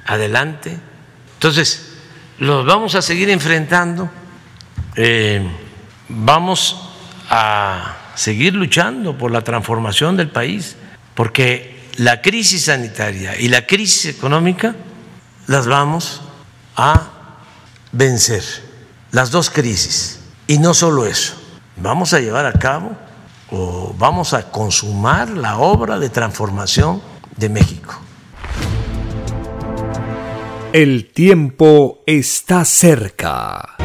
adelante. 0.06 0.78
Entonces, 1.34 1.94
los 2.38 2.64
vamos 2.64 2.94
a 2.94 3.02
seguir 3.02 3.28
enfrentando. 3.28 4.08
Eh, 5.00 5.40
vamos 6.08 6.76
a 7.30 7.98
seguir 8.16 8.54
luchando 8.54 9.16
por 9.16 9.30
la 9.30 9.42
transformación 9.42 10.16
del 10.16 10.28
país, 10.28 10.74
porque 11.14 11.88
la 11.98 12.20
crisis 12.20 12.64
sanitaria 12.64 13.38
y 13.38 13.46
la 13.46 13.64
crisis 13.64 14.06
económica 14.06 14.74
las 15.46 15.68
vamos 15.68 16.20
a 16.74 17.10
vencer, 17.92 18.42
las 19.12 19.30
dos 19.30 19.50
crisis. 19.50 20.18
Y 20.48 20.58
no 20.58 20.74
solo 20.74 21.06
eso, 21.06 21.34
vamos 21.76 22.12
a 22.12 22.18
llevar 22.18 22.46
a 22.46 22.54
cabo 22.54 22.96
o 23.52 23.94
vamos 23.96 24.34
a 24.34 24.50
consumar 24.50 25.30
la 25.30 25.58
obra 25.58 26.00
de 26.00 26.08
transformación 26.08 27.00
de 27.36 27.48
México. 27.48 28.00
El 30.72 31.12
tiempo 31.12 32.02
está 32.04 32.64
cerca. 32.64 33.76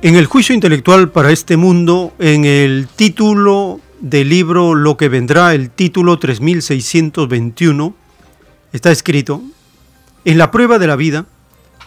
En 0.00 0.14
el 0.14 0.26
juicio 0.26 0.54
intelectual 0.54 1.10
para 1.10 1.32
este 1.32 1.56
mundo, 1.56 2.12
en 2.20 2.44
el 2.44 2.86
título 2.86 3.80
del 3.98 4.28
libro 4.28 4.76
Lo 4.76 4.96
que 4.96 5.08
vendrá, 5.08 5.54
el 5.54 5.70
título 5.70 6.20
3621, 6.20 7.96
está 8.72 8.92
escrito, 8.92 9.42
en 10.24 10.38
la 10.38 10.52
prueba 10.52 10.78
de 10.78 10.86
la 10.86 10.94
vida 10.94 11.26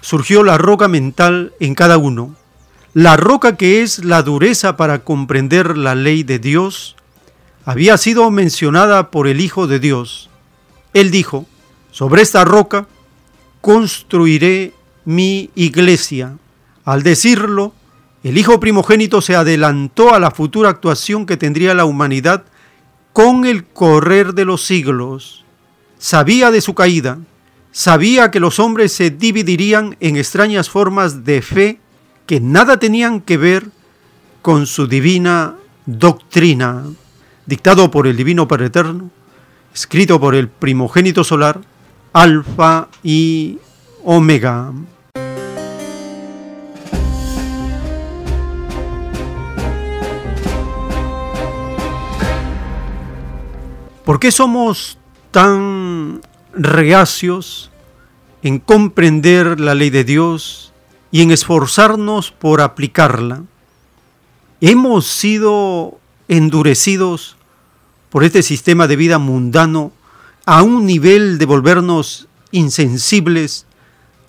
surgió 0.01 0.43
la 0.43 0.57
roca 0.57 0.89
mental 0.89 1.53
en 1.61 1.73
cada 1.73 1.97
uno, 1.97 2.35
la 2.93 3.15
roca 3.15 3.55
que 3.55 3.81
es 3.81 4.03
la 4.03 4.23
dureza 4.23 4.75
para 4.75 5.05
comprender 5.05 5.77
la 5.77 5.95
ley 5.95 6.23
de 6.23 6.37
Dios, 6.37 6.97
había 7.63 7.97
sido 7.97 8.29
mencionada 8.29 9.09
por 9.09 9.29
el 9.29 9.39
Hijo 9.39 9.67
de 9.67 9.79
Dios. 9.79 10.29
Él 10.93 11.11
dijo, 11.11 11.45
sobre 11.91 12.23
esta 12.23 12.43
roca 12.43 12.87
construiré 13.61 14.73
mi 15.05 15.49
iglesia. 15.55 16.35
Al 16.83 17.03
decirlo, 17.03 17.73
el 18.23 18.37
Hijo 18.37 18.59
primogénito 18.59 19.21
se 19.21 19.35
adelantó 19.35 20.13
a 20.13 20.19
la 20.19 20.31
futura 20.31 20.69
actuación 20.69 21.25
que 21.25 21.37
tendría 21.37 21.73
la 21.73 21.85
humanidad 21.85 22.43
con 23.13 23.45
el 23.45 23.65
correr 23.65 24.33
de 24.33 24.45
los 24.45 24.63
siglos. 24.63 25.43
Sabía 25.97 26.51
de 26.51 26.61
su 26.61 26.75
caída, 26.75 27.19
sabía 27.71 28.31
que 28.31 28.39
los 28.39 28.59
hombres 28.59 28.93
se 28.93 29.09
dividirían 29.09 29.97
en 29.99 30.17
extrañas 30.17 30.69
formas 30.69 31.23
de 31.25 31.41
fe 31.41 31.79
que 32.25 32.39
nada 32.39 32.77
tenían 32.77 33.21
que 33.21 33.37
ver 33.37 33.67
con 34.41 34.65
su 34.65 34.87
divina 34.87 35.55
doctrina, 35.85 36.83
dictado 37.45 37.91
por 37.91 38.07
el 38.07 38.15
Divino 38.15 38.47
Padre 38.47 38.67
Eterno, 38.67 39.09
escrito 39.73 40.19
por 40.19 40.35
el 40.35 40.47
primogénito 40.47 41.23
solar, 41.23 41.61
Alfa 42.13 42.87
y 43.03 43.57
Omega. 44.03 44.71
¿Por 54.11 54.19
qué 54.19 54.33
somos 54.33 54.97
tan 55.31 56.19
reacios 56.51 57.71
en 58.43 58.59
comprender 58.59 59.57
la 59.57 59.73
ley 59.73 59.89
de 59.89 60.03
Dios 60.03 60.73
y 61.11 61.21
en 61.21 61.31
esforzarnos 61.31 62.33
por 62.33 62.59
aplicarla? 62.59 63.43
Hemos 64.59 65.07
sido 65.07 65.97
endurecidos 66.27 67.37
por 68.09 68.25
este 68.25 68.43
sistema 68.43 68.85
de 68.85 68.97
vida 68.97 69.17
mundano 69.17 69.93
a 70.45 70.61
un 70.61 70.85
nivel 70.85 71.37
de 71.37 71.45
volvernos 71.45 72.27
insensibles 72.51 73.65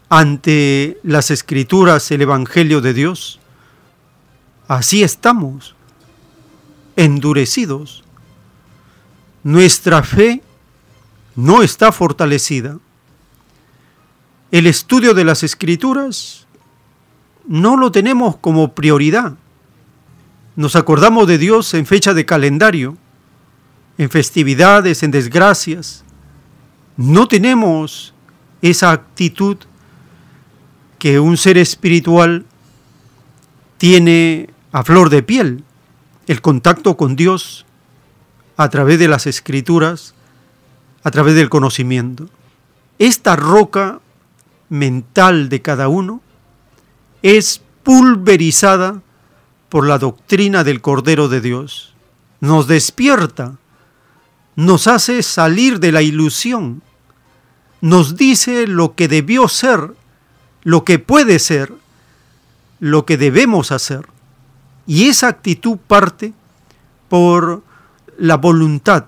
ante 0.09 1.01
las 1.03 1.33
escrituras, 1.33 2.09
el 2.13 2.23
Evangelio 2.23 2.83
de 2.83 2.95
Dios. 2.95 3.41
Así 4.69 5.03
estamos, 5.03 5.75
endurecidos 6.95 8.02
nuestra 9.43 10.03
fe 10.03 10.43
no 11.35 11.63
está 11.63 11.93
fortalecida. 11.93 12.79
El 14.51 14.67
estudio 14.67 15.15
de 15.15 15.25
las 15.25 15.43
escrituras 15.43 16.47
no 17.47 17.77
lo 17.77 17.91
tenemos 17.91 18.37
como 18.37 18.75
prioridad. 18.75 19.35
Nos 20.55 20.77
acordamos 20.77 21.27
de 21.27 21.39
Dios 21.39 21.73
en 21.75 21.87
fecha 21.87 22.13
de 22.13 22.27
calendario, 22.27 22.97
en 23.97 24.11
festividades, 24.11 25.03
en 25.03 25.11
desgracias. 25.11 26.05
No 26.97 27.27
tenemos 27.27 28.13
esa 28.61 28.93
actitud 28.93 29.57
que 30.99 31.19
un 31.19 31.37
ser 31.37 31.57
espiritual 31.57 32.45
tiene 33.79 34.51
a 34.71 34.85
flor 34.85 35.11
de 35.11 35.23
piel, 35.23 35.65
el 36.29 36.41
contacto 36.41 36.97
con 36.97 37.17
Dios 37.17 37.67
a 38.57 38.69
través 38.69 38.99
de 38.99 39.09
las 39.09 39.27
escrituras, 39.27 40.15
a 41.03 41.11
través 41.11 41.35
del 41.35 41.49
conocimiento. 41.49 42.29
Esta 42.99 43.37
roca 43.37 44.01
mental 44.69 45.49
de 45.49 45.63
cada 45.63 45.89
uno 45.89 46.21
es 47.23 47.61
pulverizada 47.83 49.03
por 49.69 49.87
la 49.87 49.99
doctrina 49.99 50.65
del 50.65 50.81
Cordero 50.81 51.29
de 51.29 51.41
Dios. 51.41 51.95
Nos 52.41 52.67
despierta, 52.67 53.57
nos 54.57 54.87
hace 54.87 55.23
salir 55.23 55.81
de 55.81 55.93
la 55.93 56.03
ilusión, 56.03 56.83
nos 57.81 58.17
dice 58.17 58.67
lo 58.67 58.95
que 58.95 59.09
debió 59.09 59.49
ser, 59.49 59.95
lo 60.63 60.85
que 60.85 60.99
puede 60.99 61.39
ser, 61.39 61.73
lo 62.81 63.07
que 63.07 63.17
debemos 63.17 63.73
hacer. 63.73 64.07
Y 64.87 65.09
esa 65.09 65.29
actitud 65.29 65.79
parte 65.79 66.33
por 67.09 67.63
la 68.19 68.37
voluntad 68.37 69.07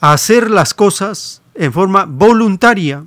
a 0.00 0.12
hacer 0.12 0.50
las 0.50 0.74
cosas 0.74 1.42
en 1.54 1.72
forma 1.72 2.04
voluntaria, 2.04 3.04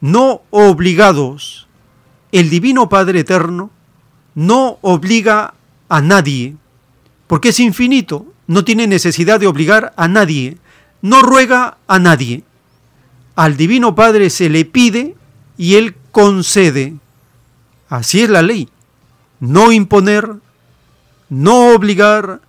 no 0.00 0.42
obligados. 0.50 1.66
El 2.30 2.50
Divino 2.50 2.88
Padre 2.88 3.20
Eterno 3.20 3.70
no 4.34 4.78
obliga 4.82 5.54
a 5.88 6.00
nadie, 6.00 6.56
porque 7.26 7.48
es 7.48 7.60
infinito, 7.60 8.26
no 8.46 8.64
tiene 8.64 8.86
necesidad 8.86 9.40
de 9.40 9.46
obligar 9.46 9.92
a 9.96 10.06
nadie, 10.08 10.58
no 11.02 11.22
ruega 11.22 11.78
a 11.86 11.98
nadie. 11.98 12.44
Al 13.34 13.56
Divino 13.56 13.94
Padre 13.94 14.30
se 14.30 14.48
le 14.48 14.64
pide 14.64 15.16
y 15.56 15.74
Él 15.74 15.96
concede. 16.12 16.96
Así 17.88 18.20
es 18.20 18.30
la 18.30 18.42
ley. 18.42 18.68
No 19.40 19.72
imponer, 19.72 20.36
no 21.28 21.74
obligar, 21.74 22.40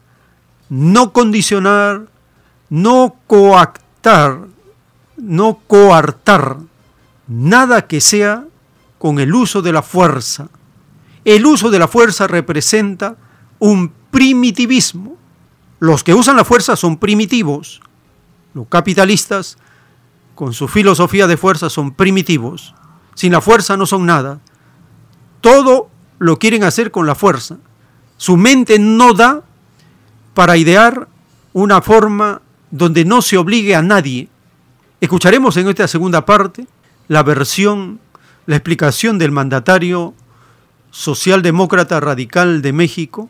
no 0.70 1.12
condicionar, 1.12 2.08
no 2.70 3.16
coactar, 3.28 4.48
no 5.18 5.60
coartar, 5.68 6.58
nada 7.28 7.88
que 7.88 8.02
sea 8.02 8.46
con 8.98 9.20
el 9.20 9.34
uso 9.34 9.62
de 9.62 9.74
la 9.74 9.82
fuerza. 9.82 10.50
El 11.26 11.46
uso 11.46 11.70
de 11.70 11.80
la 11.80 11.88
fuerza 11.88 12.28
representa 12.28 13.18
un 13.60 13.92
primitivismo. 14.12 15.18
Los 15.80 16.04
que 16.04 16.14
usan 16.14 16.38
la 16.38 16.46
fuerza 16.46 16.76
son 16.76 16.98
primitivos. 16.98 17.82
Los 18.54 18.68
capitalistas, 18.68 19.58
con 20.36 20.54
su 20.54 20.68
filosofía 20.68 21.28
de 21.28 21.38
fuerza, 21.38 21.70
son 21.70 21.94
primitivos. 21.94 22.74
Sin 23.16 23.32
la 23.32 23.42
fuerza 23.42 23.78
no 23.78 23.86
son 23.86 24.06
nada. 24.06 24.40
Todo 25.42 25.90
lo 26.20 26.38
quieren 26.38 26.64
hacer 26.64 26.92
con 26.92 27.06
la 27.06 27.16
fuerza. 27.16 27.58
Su 28.18 28.38
mente 28.38 28.80
no 28.80 29.14
da 29.14 29.44
para 30.34 30.58
idear 30.58 31.08
una 31.54 31.82
forma 31.82 32.42
donde 32.72 33.06
no 33.06 33.22
se 33.22 33.38
obligue 33.38 33.76
a 33.76 33.82
nadie. 33.82 34.30
Escucharemos 35.02 35.58
en 35.58 35.68
esta 35.68 35.88
segunda 35.88 36.26
parte 36.26 36.68
la 37.08 37.24
versión, 37.24 38.00
la 38.46 38.56
explicación 38.56 39.18
del 39.18 39.32
mandatario 39.32 40.14
socialdemócrata 40.92 42.00
radical 42.00 42.62
de 42.62 42.74
México, 42.74 43.30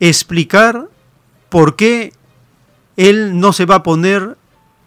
explicar 0.00 0.88
por 1.48 1.76
qué 1.76 2.12
él 2.96 3.38
no 3.38 3.52
se 3.52 3.64
va 3.64 3.76
a 3.76 3.82
poner 3.82 4.36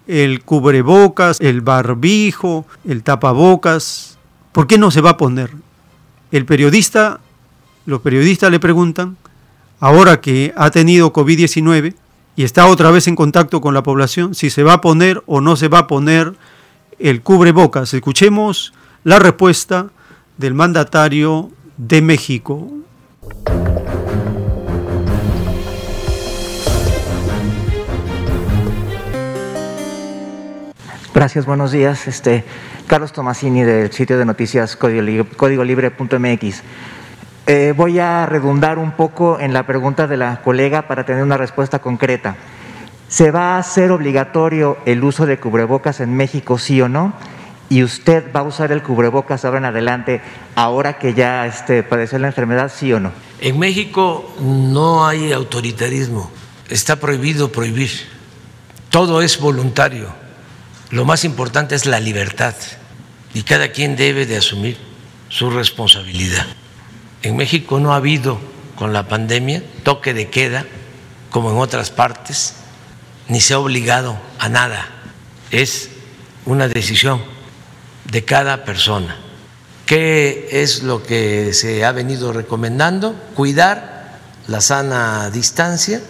el 0.07 0.43
cubrebocas, 0.43 1.39
el 1.39 1.61
barbijo, 1.61 2.65
el 2.85 3.03
tapabocas, 3.03 4.17
¿por 4.51 4.67
qué 4.67 4.77
no 4.77 4.91
se 4.91 5.01
va 5.01 5.11
a 5.11 5.17
poner? 5.17 5.51
El 6.31 6.45
periodista, 6.45 7.19
los 7.85 8.01
periodistas 8.01 8.51
le 8.51 8.59
preguntan, 8.59 9.17
ahora 9.81 10.21
que 10.21 10.53
ha 10.55 10.71
tenido 10.71 11.11
COVID-19 11.11 11.95
y 12.37 12.43
está 12.43 12.67
otra 12.67 12.91
vez 12.91 13.09
en 13.09 13.15
contacto 13.15 13.59
con 13.59 13.73
la 13.73 13.83
población, 13.83 14.33
si 14.35 14.49
se 14.49 14.63
va 14.63 14.73
a 14.73 14.81
poner 14.81 15.21
o 15.25 15.41
no 15.41 15.57
se 15.57 15.67
va 15.67 15.79
a 15.79 15.87
poner 15.87 16.35
el 16.99 17.21
cubrebocas. 17.21 17.93
Escuchemos 17.93 18.73
la 19.03 19.19
respuesta 19.19 19.87
del 20.37 20.53
mandatario 20.53 21.49
de 21.75 22.01
México. 22.01 22.71
Gracias, 31.13 31.45
buenos 31.45 31.71
días. 31.71 32.07
Este, 32.07 32.45
Carlos 32.87 33.11
Tomasini 33.11 33.63
del 33.63 33.91
sitio 33.91 34.17
de 34.17 34.25
noticias 34.25 34.77
códigolibre.mx. 34.77 36.63
Eh, 37.47 37.73
voy 37.75 37.99
a 37.99 38.25
redundar 38.25 38.77
un 38.77 38.91
poco 38.91 39.39
en 39.39 39.53
la 39.53 39.65
pregunta 39.65 40.07
de 40.07 40.17
la 40.17 40.41
colega 40.41 40.87
para 40.87 41.05
tener 41.05 41.23
una 41.23 41.37
respuesta 41.37 41.79
concreta. 41.79 42.35
¿Se 43.07 43.31
va 43.31 43.55
a 43.55 43.57
hacer 43.57 43.91
obligatorio 43.91 44.77
el 44.85 45.03
uso 45.03 45.25
de 45.25 45.39
cubrebocas 45.39 45.99
en 45.99 46.15
México, 46.15 46.57
sí 46.57 46.81
o 46.81 46.87
no? 46.87 47.13
¿Y 47.69 47.83
usted 47.83 48.31
va 48.33 48.41
a 48.41 48.43
usar 48.43 48.71
el 48.71 48.83
cubrebocas 48.83 49.43
ahora 49.43 49.59
en 49.59 49.65
adelante, 49.65 50.21
ahora 50.55 50.97
que 50.97 51.13
ya 51.13 51.45
este, 51.45 51.83
padeció 51.83 52.19
la 52.19 52.27
enfermedad, 52.27 52.71
sí 52.73 52.91
o 52.93 52.99
no? 52.99 53.11
En 53.39 53.57
México 53.59 54.33
no 54.39 55.05
hay 55.05 55.31
autoritarismo, 55.31 56.29
está 56.69 56.97
prohibido 56.97 57.51
prohibir, 57.51 57.91
todo 58.89 59.21
es 59.21 59.39
voluntario 59.39 60.21
lo 60.91 61.05
más 61.05 61.23
importante 61.23 61.73
es 61.73 61.85
la 61.85 62.01
libertad 62.01 62.53
y 63.33 63.43
cada 63.43 63.71
quien 63.71 63.95
debe 63.95 64.25
de 64.25 64.35
asumir 64.35 64.77
su 65.29 65.49
responsabilidad. 65.49 66.45
En 67.23 67.35
México 67.35 67.79
no 67.79 67.93
ha 67.93 67.97
habido 67.97 68.39
con 68.75 68.93
la 68.93 69.07
pandemia 69.07 69.63
toque 69.83 70.13
de 70.13 70.29
queda 70.29 70.65
como 71.29 71.51
en 71.51 71.57
otras 71.57 71.91
partes, 71.91 72.55
ni 73.27 73.39
se 73.41 73.53
ha 73.53 73.59
obligado 73.59 74.17
a 74.39 74.49
nada. 74.49 74.87
Es 75.51 75.89
una 76.45 76.67
decisión 76.67 77.21
de 78.05 78.25
cada 78.25 78.65
persona. 78.65 79.17
¿Qué 79.85 80.49
es 80.51 80.83
lo 80.83 81.03
que 81.03 81.53
se 81.53 81.85
ha 81.85 81.91
venido 81.91 82.33
recomendando? 82.33 83.13
Cuidar 83.35 84.19
la 84.47 84.61
sana 84.61 85.29
distancia, 85.29 86.01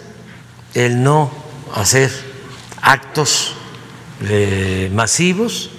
el 0.74 1.02
no 1.02 1.30
hacer 1.74 2.10
actos 2.80 3.54
masivos, 4.92 5.70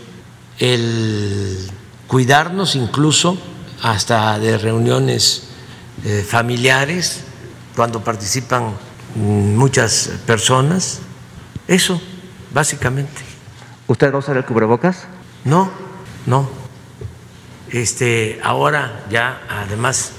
el 0.60 1.72
cuidarnos 2.08 2.76
incluso 2.76 3.38
hasta 3.84 4.40
de 4.40 4.58
reuniones 4.58 5.44
eh, 6.06 6.26
familiares 6.28 7.22
cuando 7.76 8.04
participan 8.04 8.74
muchas 9.16 10.10
personas. 10.26 11.02
Eso, 11.68 12.02
básicamente. 12.52 13.22
¿Usted 13.88 14.12
va 14.12 14.16
a 14.16 14.20
usar 14.20 14.38
el 14.38 14.46
cubrebocas? 14.46 15.04
No, 15.44 15.70
no. 16.26 16.50
Este, 17.70 18.40
ahora 18.42 19.06
ya, 19.10 19.42
además, 19.50 20.14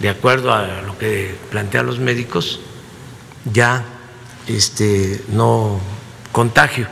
de 0.00 0.10
acuerdo 0.10 0.52
a 0.52 0.82
lo 0.82 0.98
que 0.98 1.34
plantean 1.50 1.86
los 1.86 1.98
médicos, 1.98 2.60
ya 3.50 3.84
este, 4.46 5.24
no 5.28 5.80
contagio 6.30 6.86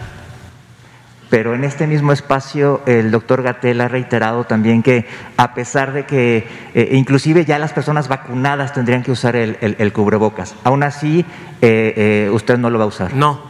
pero 1.31 1.55
en 1.55 1.65
este 1.65 1.87
mismo 1.87 2.13
espacio 2.13 2.83
el 2.87 3.11
doctor 3.11 3.43
Gatel 3.43 3.81
ha 3.81 3.89
reiterado 3.89 4.45
también 4.45 4.83
que 4.83 5.07
a 5.37 5.55
pesar 5.55 5.93
de 5.93 6.07
que 6.07 6.47
eh, 6.75 6.91
inclusive 6.93 7.45
ya 7.45 7.59
las 7.59 7.73
personas 7.73 8.09
vacunadas 8.09 8.73
tendrían 8.73 9.03
que 9.03 9.11
usar 9.11 9.37
el, 9.37 9.93
cubrebocas, 9.93 10.55
aún 10.65 10.83
así 10.83 11.25
eh, 11.61 11.95
eh, 11.97 12.31
usted 12.33 12.59
no 12.59 12.71
lo 12.71 12.79
va 12.79 12.85
a 12.85 12.89
usar. 12.89 13.15
No, 13.15 13.41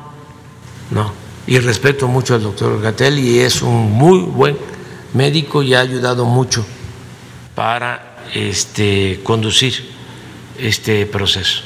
no. 0.90 1.12
Y 1.46 1.58
respeto 1.58 2.08
mucho 2.08 2.34
al 2.34 2.42
doctor 2.42 2.80
Gatel 2.80 3.18
y 3.18 3.38
es 3.38 3.62
un 3.62 3.92
muy 3.92 4.20
buen 4.20 4.56
médico 5.14 5.62
y 5.62 5.74
ha 5.74 5.80
ayudado 5.80 6.24
mucho 6.24 6.66
para 7.54 8.16
este, 8.34 9.20
conducir 9.22 9.90
este 10.58 11.06
proceso. 11.06 11.62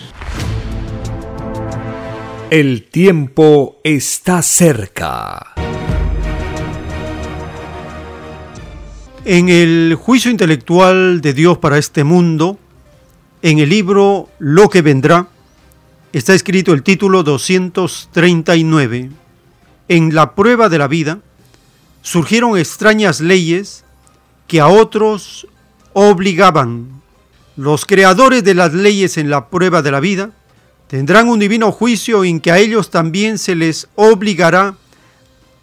El 2.51 2.89
tiempo 2.91 3.81
está 3.85 4.43
cerca. 4.43 5.55
En 9.33 9.49
el 9.49 9.95
juicio 9.95 10.29
intelectual 10.29 11.21
de 11.21 11.33
Dios 11.35 11.59
para 11.59 11.79
este 11.79 12.03
mundo, 12.03 12.59
en 13.43 13.61
el 13.61 13.69
libro 13.69 14.29
Lo 14.41 14.69
que 14.69 14.83
vendrá, 14.83 15.29
está 16.13 16.35
escrito 16.35 16.73
el 16.73 16.83
título 16.83 17.23
239. 17.23 19.09
En 19.87 20.15
la 20.17 20.35
prueba 20.35 20.69
de 20.69 20.79
la 20.79 20.89
vida 20.89 21.21
surgieron 22.03 22.59
extrañas 22.59 23.21
leyes 23.21 23.85
que 24.49 24.59
a 24.59 24.67
otros 24.67 25.47
obligaban. 25.93 27.01
Los 27.55 27.87
creadores 27.87 28.43
de 28.43 28.55
las 28.55 28.75
leyes 28.75 29.17
en 29.17 29.31
la 29.31 29.49
prueba 29.49 29.81
de 29.81 29.93
la 29.93 30.01
vida 30.01 30.33
tendrán 30.89 31.29
un 31.29 31.39
divino 31.39 31.71
juicio 31.71 32.25
en 32.25 32.41
que 32.41 32.51
a 32.51 32.59
ellos 32.59 32.91
también 32.91 33.39
se 33.39 33.55
les 33.55 33.87
obligará 33.95 34.75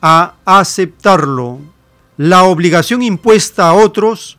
a 0.01 0.35
aceptarlo 0.45 1.59
la 2.17 2.43
obligación 2.43 3.03
impuesta 3.03 3.69
a 3.69 3.73
otros 3.73 4.37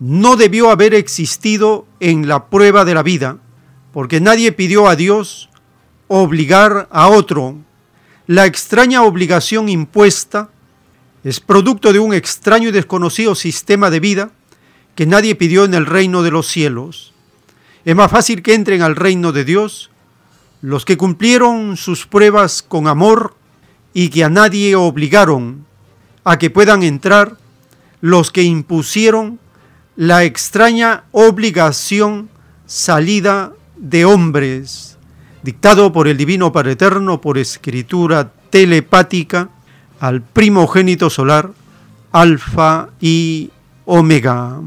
no 0.00 0.36
debió 0.36 0.70
haber 0.70 0.92
existido 0.92 1.86
en 2.00 2.28
la 2.28 2.48
prueba 2.48 2.84
de 2.84 2.94
la 2.94 3.02
vida, 3.02 3.38
porque 3.92 4.20
nadie 4.20 4.52
pidió 4.52 4.88
a 4.88 4.96
Dios 4.96 5.48
obligar 6.08 6.88
a 6.90 7.08
otro. 7.08 7.56
La 8.26 8.44
extraña 8.44 9.04
obligación 9.04 9.68
impuesta 9.68 10.50
es 11.22 11.40
producto 11.40 11.92
de 11.92 12.00
un 12.00 12.12
extraño 12.12 12.68
y 12.68 12.72
desconocido 12.72 13.34
sistema 13.34 13.88
de 13.88 14.00
vida 14.00 14.30
que 14.94 15.06
nadie 15.06 15.34
pidió 15.34 15.64
en 15.64 15.74
el 15.74 15.86
reino 15.86 16.22
de 16.22 16.30
los 16.30 16.46
cielos. 16.46 17.12
Es 17.84 17.94
más 17.94 18.10
fácil 18.10 18.42
que 18.42 18.54
entren 18.54 18.82
al 18.82 18.96
reino 18.96 19.32
de 19.32 19.44
Dios 19.44 19.90
los 20.60 20.84
que 20.84 20.96
cumplieron 20.96 21.76
sus 21.76 22.06
pruebas 22.06 22.62
con 22.62 22.88
amor 22.88 23.36
y 23.94 24.08
que 24.08 24.24
a 24.24 24.28
nadie 24.28 24.74
obligaron 24.74 25.65
a 26.26 26.38
que 26.38 26.50
puedan 26.50 26.82
entrar 26.82 27.36
los 28.00 28.32
que 28.32 28.42
impusieron 28.42 29.38
la 29.94 30.24
extraña 30.24 31.04
obligación 31.12 32.28
salida 32.66 33.52
de 33.76 34.04
hombres, 34.04 34.98
dictado 35.44 35.92
por 35.92 36.08
el 36.08 36.16
Divino 36.16 36.50
Padre 36.50 36.72
Eterno 36.72 37.20
por 37.20 37.38
escritura 37.38 38.32
telepática 38.50 39.50
al 40.00 40.20
primogénito 40.20 41.10
solar, 41.10 41.52
Alfa 42.10 42.88
y 43.00 43.52
Omega. 43.84 44.58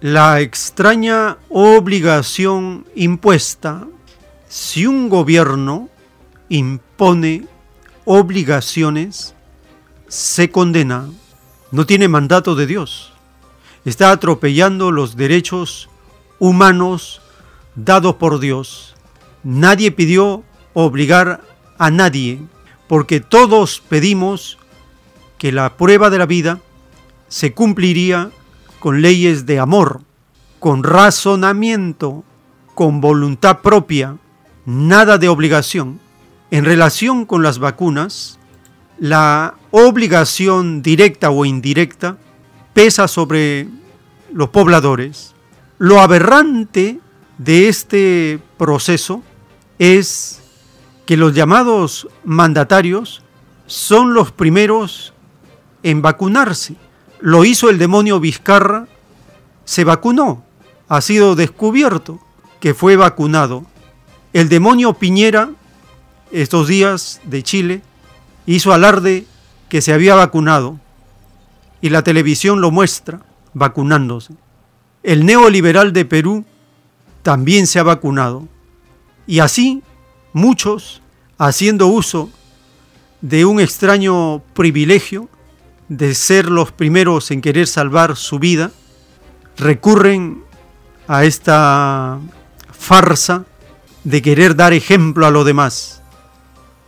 La 0.00 0.40
extraña 0.40 1.38
obligación 1.48 2.86
impuesta. 2.94 3.86
Si 4.48 4.86
un 4.86 5.08
gobierno 5.08 5.88
impone 6.48 7.46
obligaciones, 8.04 9.34
se 10.06 10.50
condena. 10.50 11.08
No 11.72 11.84
tiene 11.84 12.08
mandato 12.08 12.54
de 12.54 12.66
Dios. 12.66 13.12
Está 13.84 14.10
atropellando 14.10 14.90
los 14.90 15.16
derechos 15.16 15.88
humanos 16.38 17.20
dados 17.74 18.14
por 18.14 18.38
Dios. 18.38 18.94
Nadie 19.42 19.90
pidió 19.90 20.44
obligar 20.74 21.42
a 21.78 21.90
nadie, 21.90 22.40
porque 22.86 23.20
todos 23.20 23.82
pedimos 23.88 24.58
que 25.38 25.52
la 25.52 25.76
prueba 25.76 26.10
de 26.10 26.18
la 26.18 26.26
vida 26.26 26.60
se 27.28 27.52
cumpliría 27.52 28.30
con 28.78 29.02
leyes 29.02 29.46
de 29.46 29.58
amor, 29.58 30.00
con 30.58 30.82
razonamiento, 30.82 32.24
con 32.74 33.00
voluntad 33.00 33.58
propia, 33.60 34.16
nada 34.66 35.18
de 35.18 35.28
obligación. 35.28 36.00
En 36.50 36.64
relación 36.64 37.26
con 37.26 37.42
las 37.42 37.58
vacunas, 37.58 38.38
la 38.98 39.54
obligación 39.70 40.82
directa 40.82 41.30
o 41.30 41.44
indirecta 41.44 42.16
pesa 42.74 43.08
sobre 43.08 43.68
los 44.32 44.48
pobladores. 44.50 45.34
Lo 45.78 46.00
aberrante 46.00 47.00
de 47.38 47.68
este 47.68 48.40
proceso 48.56 49.22
es 49.78 50.40
que 51.06 51.16
los 51.16 51.34
llamados 51.34 52.08
mandatarios 52.24 53.22
son 53.66 54.14
los 54.14 54.32
primeros 54.32 55.12
en 55.82 56.02
vacunarse. 56.02 56.76
Lo 57.20 57.44
hizo 57.44 57.68
el 57.70 57.78
demonio 57.78 58.20
Vizcarra, 58.20 58.86
se 59.64 59.84
vacunó, 59.84 60.44
ha 60.88 61.00
sido 61.00 61.34
descubierto 61.34 62.20
que 62.60 62.74
fue 62.74 62.96
vacunado. 62.96 63.66
El 64.32 64.48
demonio 64.48 64.94
Piñera, 64.94 65.50
estos 66.32 66.68
días 66.68 67.20
de 67.24 67.42
Chile, 67.42 67.82
hizo 68.46 68.72
alarde 68.72 69.26
que 69.68 69.82
se 69.82 69.92
había 69.92 70.14
vacunado 70.14 70.78
y 71.80 71.90
la 71.90 72.02
televisión 72.02 72.60
lo 72.60 72.70
muestra 72.70 73.20
vacunándose. 73.54 74.34
El 75.02 75.26
neoliberal 75.26 75.92
de 75.92 76.04
Perú 76.04 76.44
también 77.22 77.66
se 77.66 77.78
ha 77.78 77.82
vacunado. 77.82 78.48
Y 79.26 79.40
así 79.40 79.82
muchos, 80.32 81.02
haciendo 81.36 81.88
uso 81.88 82.30
de 83.20 83.44
un 83.44 83.60
extraño 83.60 84.42
privilegio 84.54 85.28
de 85.88 86.14
ser 86.14 86.50
los 86.50 86.72
primeros 86.72 87.30
en 87.30 87.40
querer 87.40 87.66
salvar 87.66 88.16
su 88.16 88.38
vida, 88.38 88.70
recurren 89.56 90.42
a 91.06 91.24
esta 91.24 92.18
farsa 92.70 93.44
de 94.04 94.22
querer 94.22 94.54
dar 94.54 94.72
ejemplo 94.72 95.26
a 95.26 95.30
lo 95.30 95.44
demás, 95.44 96.02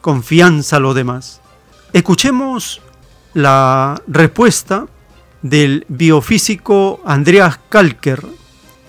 confianza 0.01 0.77
a 0.77 0.81
lo 0.81 0.95
demás. 0.95 1.41
Escuchemos 1.93 2.81
la 3.35 4.01
respuesta 4.07 4.87
del 5.43 5.85
biofísico 5.89 7.01
Andreas 7.05 7.59
Kalker 7.69 8.25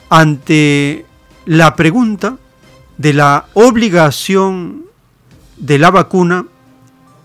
ante 0.10 1.06
la 1.46 1.76
pregunta 1.76 2.38
de 2.98 3.14
la 3.14 3.46
obligación 3.54 4.86
de 5.58 5.80
la 5.80 5.92
vacuna 5.92 6.46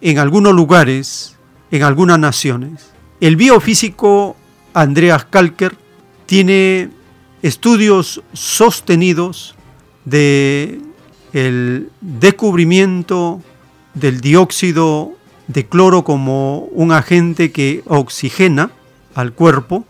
en 0.01 0.19
algunos 0.19 0.55
lugares, 0.55 1.36
en 1.71 1.83
algunas 1.83 2.19
naciones. 2.19 2.91
El 3.21 3.37
biofísico 3.37 4.37
Andreas 4.75 5.25
Kalker 5.25 5.77
tiene 6.27 6.91
estudios 7.43 8.23
sostenidos 8.33 9.55
de 10.05 10.81
el 11.33 11.91
descubrimiento 12.01 13.43
del 13.95 14.21
dióxido 14.21 15.13
de 15.49 15.67
cloro 15.67 16.03
como 16.05 16.61
un 16.73 16.93
agente 16.93 17.53
que 17.53 17.83
oxigena 17.87 18.71
al 19.15 19.33
cuerpo 19.33 19.85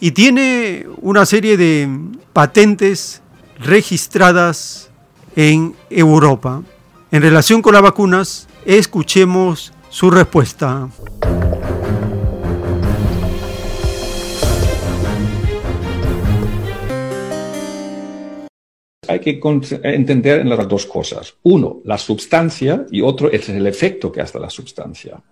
y 0.00 0.12
tiene 0.12 0.86
una 1.00 1.26
serie 1.26 1.56
de 1.56 1.88
patentes 2.32 3.22
registradas 3.58 4.90
en 5.36 5.74
Europa. 5.90 6.62
En 7.10 7.22
relación 7.22 7.62
con 7.62 7.74
las 7.74 7.82
vacunas, 7.82 8.48
escuchemos 8.64 9.72
su 9.92 10.10
respuesta. 10.10 10.88
Hay 19.06 19.20
que 19.20 19.38
entender 19.82 20.40
en 20.40 20.48
las 20.48 20.66
dos 20.66 20.86
cosas. 20.86 21.34
Uno, 21.42 21.82
la 21.84 21.98
sustancia 21.98 22.86
y 22.90 23.02
otro 23.02 23.30
es 23.30 23.50
el 23.50 23.66
efecto 23.66 24.10
que 24.10 24.22
hace 24.22 24.38
la 24.38 24.48
sustancia. 24.48 25.22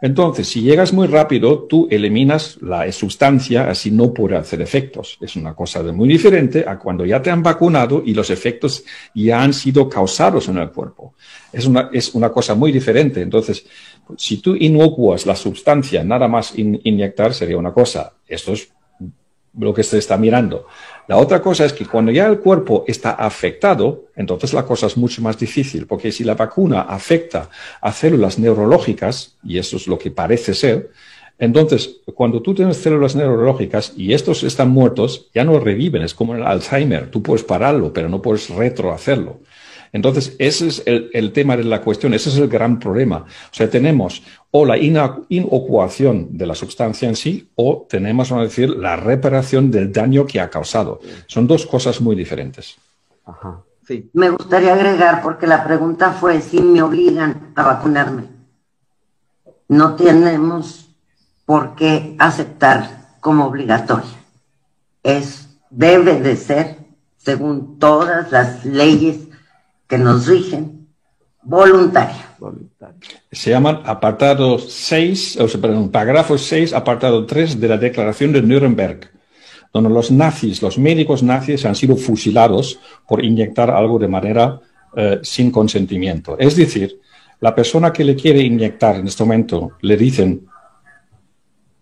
Entonces, 0.00 0.48
si 0.48 0.60
llegas 0.60 0.92
muy 0.92 1.06
rápido, 1.06 1.60
tú 1.62 1.88
eliminas 1.90 2.58
la 2.60 2.90
sustancia, 2.92 3.70
así 3.70 3.90
no 3.90 4.12
puede 4.12 4.36
hacer 4.36 4.60
efectos. 4.60 5.16
Es 5.20 5.36
una 5.36 5.54
cosa 5.54 5.82
muy 5.82 6.08
diferente 6.08 6.64
a 6.66 6.78
cuando 6.78 7.06
ya 7.06 7.22
te 7.22 7.30
han 7.30 7.42
vacunado 7.42 8.02
y 8.04 8.12
los 8.12 8.28
efectos 8.30 8.84
ya 9.14 9.42
han 9.42 9.54
sido 9.54 9.88
causados 9.88 10.48
en 10.48 10.58
el 10.58 10.70
cuerpo. 10.70 11.14
Es 11.52 11.66
una, 11.66 11.88
es 11.92 12.14
una 12.14 12.30
cosa 12.30 12.54
muy 12.54 12.72
diferente. 12.72 13.22
Entonces, 13.22 13.64
si 14.16 14.38
tú 14.38 14.54
inocuas 14.54 15.26
la 15.26 15.36
sustancia, 15.36 16.04
nada 16.04 16.28
más 16.28 16.54
inyectar 16.56 17.34
sería 17.34 17.56
una 17.56 17.72
cosa. 17.72 18.12
Esto 18.26 18.52
es 18.52 18.68
lo 19.58 19.72
que 19.72 19.82
se 19.82 19.98
está 19.98 20.16
mirando. 20.16 20.66
La 21.06 21.16
otra 21.16 21.40
cosa 21.40 21.64
es 21.64 21.72
que 21.72 21.86
cuando 21.86 22.10
ya 22.10 22.26
el 22.26 22.40
cuerpo 22.40 22.84
está 22.88 23.10
afectado, 23.12 24.06
entonces 24.16 24.52
la 24.52 24.64
cosa 24.64 24.86
es 24.86 24.96
mucho 24.96 25.22
más 25.22 25.38
difícil, 25.38 25.86
porque 25.86 26.10
si 26.10 26.24
la 26.24 26.34
vacuna 26.34 26.82
afecta 26.82 27.50
a 27.80 27.92
células 27.92 28.38
neurológicas, 28.38 29.36
y 29.44 29.58
eso 29.58 29.76
es 29.76 29.86
lo 29.86 29.98
que 29.98 30.10
parece 30.10 30.54
ser, 30.54 30.90
entonces 31.38 31.96
cuando 32.14 32.40
tú 32.40 32.54
tienes 32.54 32.76
células 32.76 33.16
neurológicas 33.16 33.92
y 33.96 34.12
estos 34.12 34.42
están 34.44 34.70
muertos, 34.70 35.28
ya 35.34 35.44
no 35.44 35.58
reviven, 35.58 36.02
es 36.02 36.14
como 36.14 36.34
el 36.34 36.42
Alzheimer, 36.42 37.10
tú 37.10 37.22
puedes 37.22 37.44
pararlo, 37.44 37.92
pero 37.92 38.08
no 38.08 38.22
puedes 38.22 38.48
retrohacerlo. 38.48 39.40
Entonces, 39.94 40.34
ese 40.40 40.66
es 40.66 40.82
el, 40.86 41.32
tema 41.32 41.56
de 41.56 41.62
la 41.62 41.80
cuestión, 41.80 42.14
ese 42.14 42.28
es 42.28 42.36
el 42.36 42.48
gran 42.48 42.80
problema. 42.80 43.18
O 43.18 43.54
sea, 43.54 43.70
tenemos 43.70 44.24
o 44.50 44.66
la 44.66 44.76
inocuación 44.76 46.36
de 46.36 46.46
la 46.46 46.56
sustancia 46.56 47.08
en 47.08 47.14
sí 47.14 47.48
o 47.54 47.86
tenemos, 47.88 48.28
vamos 48.28 48.42
a 48.42 48.48
decir, 48.48 48.70
la 48.70 48.96
reparación 48.96 49.70
del 49.70 49.92
daño 49.92 50.26
que 50.26 50.40
ha 50.40 50.50
causado. 50.50 50.98
Son 51.28 51.46
dos 51.46 51.64
cosas 51.64 52.00
muy 52.00 52.16
diferentes. 52.16 52.76
Ajá. 53.24 53.62
Sí. 53.86 54.10
Me 54.14 54.30
gustaría 54.30 54.74
agregar, 54.74 55.22
porque 55.22 55.46
la 55.46 55.62
pregunta 55.62 56.10
fue 56.10 56.40
si 56.40 56.60
me 56.60 56.82
obligan 56.82 57.52
a 57.54 57.62
vacunarme. 57.62 58.24
No 59.68 59.94
tenemos 59.94 60.90
por 61.44 61.76
qué 61.76 62.16
aceptar 62.18 63.14
como 63.20 63.46
obligatoria. 63.46 64.10
Es, 65.04 65.56
debe 65.70 66.20
de 66.20 66.34
ser, 66.34 66.78
según 67.16 67.78
todas 67.78 68.32
las 68.32 68.64
leyes 68.64 69.28
que 69.88 69.98
nos 69.98 70.26
rigen, 70.26 70.88
voluntaria. 71.42 72.36
Se 73.30 73.50
llaman 73.50 73.82
apartado 73.84 74.58
6, 74.58 75.38
o 75.40 75.48
sea, 75.48 75.60
perdón, 75.60 75.90
parágrafo 75.90 76.38
6, 76.38 76.72
apartado 76.72 77.26
3 77.26 77.60
de 77.60 77.68
la 77.68 77.78
Declaración 77.78 78.32
de 78.32 78.42
Nuremberg, 78.42 79.10
donde 79.72 79.90
los 79.90 80.10
nazis, 80.10 80.62
los 80.62 80.78
médicos 80.78 81.22
nazis 81.22 81.64
han 81.64 81.74
sido 81.74 81.96
fusilados 81.96 82.78
por 83.06 83.24
inyectar 83.24 83.70
algo 83.70 83.98
de 83.98 84.08
manera 84.08 84.60
eh, 84.96 85.20
sin 85.22 85.50
consentimiento. 85.50 86.36
Es 86.38 86.56
decir, 86.56 87.00
la 87.40 87.54
persona 87.54 87.92
que 87.92 88.04
le 88.04 88.14
quiere 88.14 88.40
inyectar 88.40 88.96
en 88.96 89.06
este 89.06 89.24
momento 89.24 89.72
le 89.82 89.96
dicen, 89.96 90.46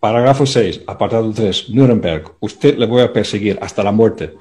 parágrafo 0.00 0.46
6, 0.46 0.82
apartado 0.86 1.30
3, 1.32 1.70
Nuremberg, 1.70 2.32
usted 2.40 2.76
le 2.76 2.86
voy 2.86 3.02
a 3.02 3.12
perseguir 3.12 3.58
hasta 3.60 3.82
la 3.82 3.92
muerte 3.92 4.34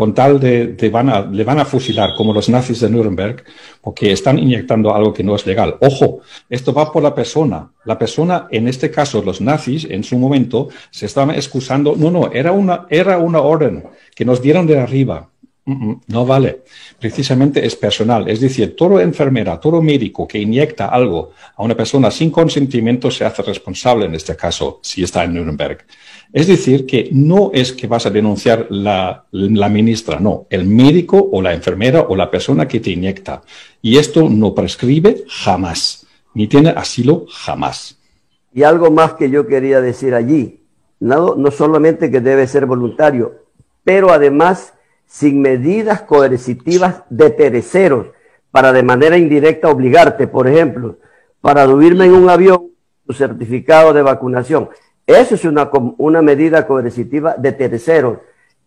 con 0.00 0.14
tal 0.14 0.40
de, 0.40 0.88
van 0.90 1.10
a, 1.10 1.20
le 1.20 1.44
van 1.44 1.58
a 1.58 1.66
fusilar 1.66 2.14
como 2.16 2.32
los 2.32 2.48
nazis 2.48 2.80
de 2.80 2.88
Nuremberg 2.88 3.44
porque 3.82 4.12
están 4.12 4.38
inyectando 4.38 4.94
algo 4.94 5.12
que 5.12 5.22
no 5.22 5.36
es 5.36 5.44
legal. 5.46 5.76
Ojo, 5.82 6.20
esto 6.48 6.72
va 6.72 6.90
por 6.90 7.02
la 7.02 7.14
persona. 7.14 7.70
La 7.84 7.98
persona, 7.98 8.48
en 8.50 8.66
este 8.66 8.90
caso 8.90 9.20
los 9.20 9.42
nazis, 9.42 9.84
en 9.84 10.02
su 10.02 10.16
momento, 10.16 10.70
se 10.90 11.04
estaban 11.04 11.36
excusando. 11.36 11.96
No, 11.98 12.10
no, 12.10 12.32
era 12.32 12.50
una, 12.50 12.86
era 12.88 13.18
una 13.18 13.42
orden 13.42 13.84
que 14.14 14.24
nos 14.24 14.40
dieron 14.40 14.66
de 14.66 14.80
arriba. 14.80 15.28
No 16.06 16.24
vale. 16.24 16.62
Precisamente 16.98 17.64
es 17.64 17.76
personal. 17.76 18.26
Es 18.26 18.40
decir, 18.40 18.74
todo 18.74 19.00
enfermera, 19.00 19.60
todo 19.60 19.82
médico 19.82 20.26
que 20.26 20.38
inyecta 20.38 20.86
algo 20.86 21.32
a 21.54 21.62
una 21.62 21.76
persona 21.76 22.10
sin 22.10 22.30
consentimiento 22.30 23.10
se 23.10 23.26
hace 23.26 23.42
responsable 23.42 24.06
en 24.06 24.14
este 24.14 24.34
caso 24.34 24.80
si 24.82 25.02
está 25.02 25.24
en 25.24 25.34
Nuremberg. 25.34 25.84
Es 26.32 26.46
decir, 26.46 26.86
que 26.86 27.08
no 27.12 27.50
es 27.52 27.72
que 27.72 27.88
vas 27.88 28.06
a 28.06 28.10
denunciar 28.10 28.66
la, 28.70 29.24
la 29.32 29.68
ministra, 29.68 30.20
no, 30.20 30.46
el 30.48 30.64
médico 30.64 31.28
o 31.32 31.42
la 31.42 31.52
enfermera 31.52 32.02
o 32.02 32.14
la 32.14 32.30
persona 32.30 32.68
que 32.68 32.78
te 32.78 32.90
inyecta. 32.90 33.42
Y 33.82 33.98
esto 33.98 34.28
no 34.28 34.54
prescribe 34.54 35.24
jamás, 35.28 36.06
ni 36.34 36.46
tiene 36.46 36.70
asilo 36.70 37.26
jamás. 37.28 37.98
Y 38.52 38.62
algo 38.62 38.90
más 38.90 39.14
que 39.14 39.28
yo 39.30 39.46
quería 39.46 39.80
decir 39.80 40.14
allí, 40.14 40.60
no, 41.00 41.34
no 41.34 41.50
solamente 41.50 42.10
que 42.10 42.20
debe 42.20 42.46
ser 42.46 42.66
voluntario, 42.66 43.46
pero 43.82 44.12
además 44.12 44.74
sin 45.06 45.40
medidas 45.40 46.02
coercitivas 46.02 47.02
de 47.10 47.30
terceros 47.30 48.06
para 48.52 48.72
de 48.72 48.82
manera 48.84 49.16
indirecta 49.16 49.68
obligarte, 49.68 50.28
por 50.28 50.46
ejemplo, 50.46 50.98
para 51.40 51.66
subirme 51.66 52.04
en 52.04 52.14
un 52.14 52.30
avión, 52.30 52.70
tu 53.06 53.12
certificado 53.12 53.92
de 53.92 54.02
vacunación. 54.02 54.68
Eso 55.10 55.34
es 55.34 55.44
una, 55.44 56.22
medida 56.22 56.68
coercitiva 56.68 57.34
de 57.36 57.50
terceros 57.50 58.18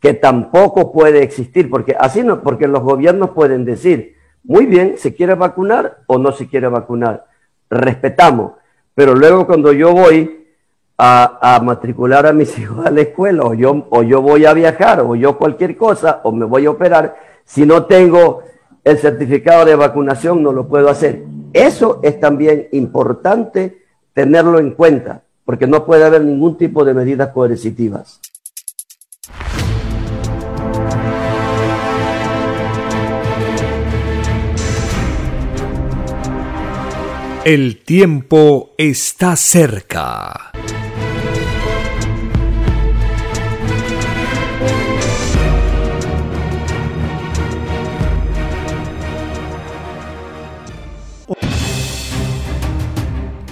que 0.01 0.13
tampoco 0.13 0.91
puede 0.91 1.23
existir, 1.23 1.69
porque 1.69 1.95
así 1.97 2.21
no, 2.21 2.41
porque 2.41 2.67
los 2.67 2.83
gobiernos 2.83 3.29
pueden 3.29 3.63
decir, 3.63 4.17
muy 4.43 4.65
bien, 4.65 4.95
se 4.97 5.15
quiere 5.15 5.35
vacunar 5.35 5.99
o 6.05 6.17
no 6.17 6.33
se 6.33 6.49
quiere 6.49 6.67
vacunar, 6.67 7.27
respetamos, 7.69 8.55
pero 8.93 9.15
luego 9.15 9.47
cuando 9.47 9.71
yo 9.71 9.93
voy 9.93 10.45
a, 10.97 11.61
matricular 11.63 12.25
a 12.25 12.33
mis 12.33 12.59
hijos 12.59 12.85
a 12.85 12.91
la 12.91 13.01
escuela, 13.01 13.43
o 13.45 13.53
yo, 13.53 13.87
o 13.89 14.03
yo 14.03 14.21
voy 14.21 14.45
a 14.45 14.53
viajar, 14.53 14.99
o 14.99 15.15
yo 15.15 15.37
cualquier 15.37 15.77
cosa, 15.77 16.19
o 16.25 16.33
me 16.33 16.43
voy 16.43 16.65
a 16.65 16.71
operar, 16.71 17.15
si 17.45 17.65
no 17.65 17.85
tengo 17.85 18.43
el 18.83 18.97
certificado 18.97 19.63
de 19.63 19.75
vacunación, 19.75 20.43
no 20.43 20.51
lo 20.51 20.67
puedo 20.67 20.89
hacer. 20.89 21.23
Eso 21.53 22.01
es 22.03 22.19
también 22.19 22.67
importante 22.73 23.81
tenerlo 24.13 24.59
en 24.59 24.71
cuenta, 24.71 25.23
porque 25.45 25.67
no 25.67 25.85
puede 25.85 26.05
haber 26.05 26.23
ningún 26.23 26.57
tipo 26.57 26.85
de 26.85 26.93
medidas 26.93 27.29
coercitivas. 27.29 28.19
El 37.45 37.83
tiempo 37.83 38.73
está 38.77 39.35
cerca. 39.35 40.53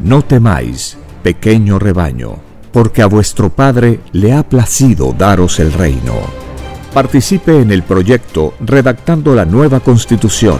No 0.00 0.22
temáis, 0.22 0.96
pequeño 1.22 1.78
rebaño, 1.78 2.36
porque 2.72 3.02
a 3.02 3.06
vuestro 3.06 3.50
Padre 3.50 4.00
le 4.12 4.32
ha 4.32 4.48
placido 4.48 5.14
daros 5.16 5.60
el 5.60 5.72
reino. 5.72 6.14
Participe 6.94 7.60
en 7.60 7.70
el 7.70 7.82
proyecto 7.82 8.54
redactando 8.60 9.34
la 9.34 9.44
nueva 9.44 9.80
constitución 9.80 10.58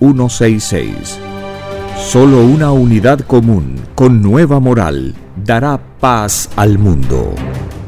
934-407-166. 0.00 1.18
Solo 1.98 2.44
una 2.44 2.72
unidad 2.72 3.20
común 3.20 3.76
con 3.94 4.22
nueva 4.22 4.60
moral 4.60 5.14
dará 5.44 5.80
paz 5.98 6.50
al 6.56 6.78
mundo. 6.78 7.34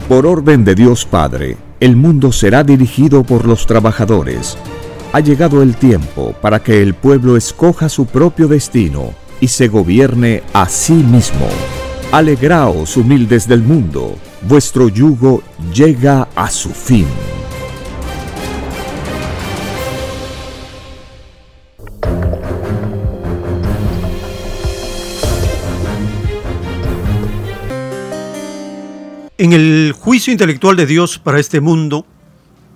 Por 0.09 0.27
orden 0.27 0.65
de 0.65 0.75
Dios 0.75 1.05
Padre, 1.05 1.57
el 1.81 1.95
mundo 1.95 2.33
será 2.33 2.65
dirigido 2.65 3.23
por 3.23 3.45
los 3.47 3.67
trabajadores. 3.67 4.57
Ha 5.13 5.21
llegado 5.21 5.63
el 5.63 5.77
tiempo 5.77 6.35
para 6.41 6.63
que 6.63 6.83
el 6.83 6.95
pueblo 6.95 7.37
escoja 7.37 7.89
su 7.89 8.07
propio 8.07 8.49
destino 8.49 9.13
y 9.41 9.49
se 9.49 9.69
gobierne 9.69 10.43
a 10.53 10.69
sí 10.69 10.95
mismo. 10.95 11.47
Alegraos, 12.11 12.97
humildes 12.97 13.47
del 13.47 13.63
mundo, 13.63 14.17
vuestro 14.43 14.89
yugo 14.89 15.43
llega 15.73 16.29
a 16.35 16.51
su 16.51 16.71
fin. 16.71 17.07
En 29.41 29.53
el 29.53 29.95
juicio 29.97 30.33
intelectual 30.33 30.75
de 30.75 30.85
Dios 30.85 31.21
para 31.21 31.39
este 31.39 31.61
mundo, 31.61 32.05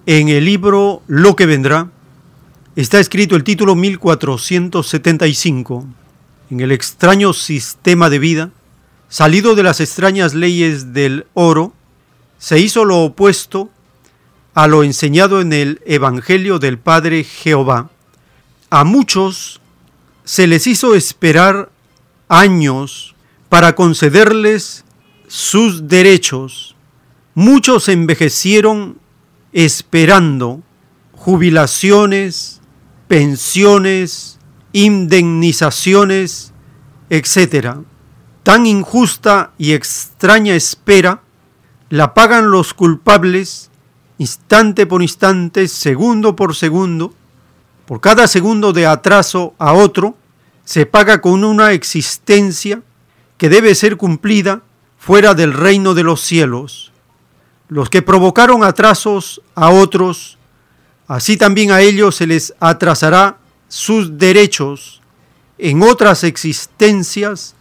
en 0.07 0.29
el 0.29 0.45
libro 0.45 1.03
Lo 1.09 1.35
que 1.35 1.45
vendrá, 1.45 1.91
está 2.77 3.01
escrito 3.01 3.35
el 3.35 3.43
título 3.43 3.75
1475, 3.75 5.85
en 6.53 6.61
el 6.61 6.71
extraño 6.71 7.33
sistema 7.33 8.11
de 8.11 8.21
vida, 8.21 8.51
salido 9.09 9.57
de 9.57 9.65
las 9.65 9.81
extrañas 9.81 10.35
leyes 10.35 10.93
del 10.93 11.27
oro, 11.35 11.73
se 12.39 12.61
hizo 12.61 12.85
lo 12.85 13.01
opuesto 13.01 13.69
a 14.55 14.69
lo 14.69 14.85
enseñado 14.85 15.41
en 15.41 15.53
el 15.53 15.81
Evangelio 15.85 16.61
del 16.61 16.79
Padre 16.79 17.25
Jehová. 17.25 17.91
A 18.71 18.85
muchos 18.85 19.61
se 20.23 20.47
les 20.47 20.69
hizo 20.69 20.95
esperar 20.95 21.73
años 22.29 23.17
para 23.49 23.75
concederles 23.75 24.85
sus 25.33 25.89
derechos. 25.89 26.77
Muchos 27.35 27.89
envejecieron 27.89 28.99
esperando 29.55 30.61
jubilaciones, 31.13 32.61
pensiones, 33.09 34.39
indemnizaciones, 34.75 36.53
etc. 37.09 37.77
Tan 38.43 38.67
injusta 38.67 39.53
y 39.57 39.73
extraña 39.73 40.55
espera 40.55 41.23
la 41.89 42.13
pagan 42.13 42.51
los 42.51 42.75
culpables 42.75 43.71
instante 44.19 44.85
por 44.85 45.01
instante, 45.01 45.67
segundo 45.67 46.37
por 46.37 46.55
segundo. 46.55 47.15
Por 47.87 48.03
cada 48.03 48.27
segundo 48.27 48.75
de 48.75 48.85
atraso 48.85 49.55
a 49.59 49.73
otro, 49.73 50.15
se 50.67 50.85
paga 50.85 51.23
con 51.23 51.43
una 51.43 51.73
existencia 51.73 52.83
que 53.39 53.49
debe 53.49 53.75
ser 53.75 53.97
cumplida 53.97 54.61
fuera 55.03 55.35
del 55.35 55.53
reino 55.53 55.95
de 55.95 56.05
los 56.05 56.21
cielos. 56.21 56.93
Los 57.67 57.91
que 57.91 58.03
provocaron 58.03 58.63
atrasos 58.63 59.43
a 59.57 59.71
otros, 59.71 60.39
así 61.09 61.37
también 61.37 61.73
a 61.73 61.81
ellos 61.81 62.15
se 62.15 62.29
les 62.29 62.55
atrasará 62.61 63.39
sus 63.67 64.17
derechos 64.17 65.03
en 65.59 65.83
otras 65.83 66.23
existencias, 66.23 67.57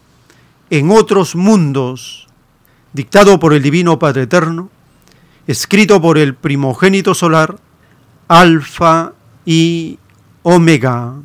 en 0.69 0.91
otros 0.91 1.35
mundos, 1.35 2.27
dictado 2.93 3.39
por 3.39 3.53
el 3.53 3.63
Divino 3.63 3.97
Padre 3.97 4.23
Eterno, 4.23 4.69
escrito 5.47 5.99
por 5.99 6.19
el 6.19 6.35
primogénito 6.35 7.15
solar, 7.15 7.57
Alfa 8.27 9.13
y 9.45 9.97
Omega. 10.43 11.15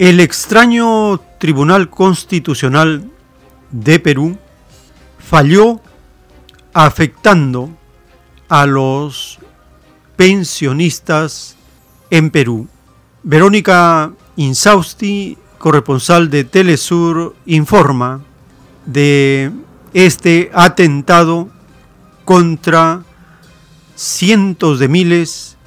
El 0.00 0.18
extraño 0.20 1.20
Tribunal 1.38 1.90
Constitucional 1.90 3.04
de 3.70 4.00
Perú 4.00 4.38
falló 5.18 5.78
afectando 6.72 7.68
a 8.48 8.64
los 8.64 9.38
pensionistas 10.16 11.54
en 12.08 12.30
Perú. 12.30 12.66
Verónica 13.22 14.12
Insausti, 14.36 15.36
corresponsal 15.58 16.30
de 16.30 16.44
Telesur, 16.44 17.36
informa 17.44 18.22
de 18.86 19.52
este 19.92 20.50
atentado 20.54 21.50
contra 22.24 23.02
cientos 23.96 24.78
de 24.78 24.88
miles 24.88 25.58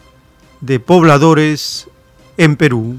de 0.60 0.80
pobladores 0.80 1.88
en 2.38 2.56
Perú. 2.56 2.98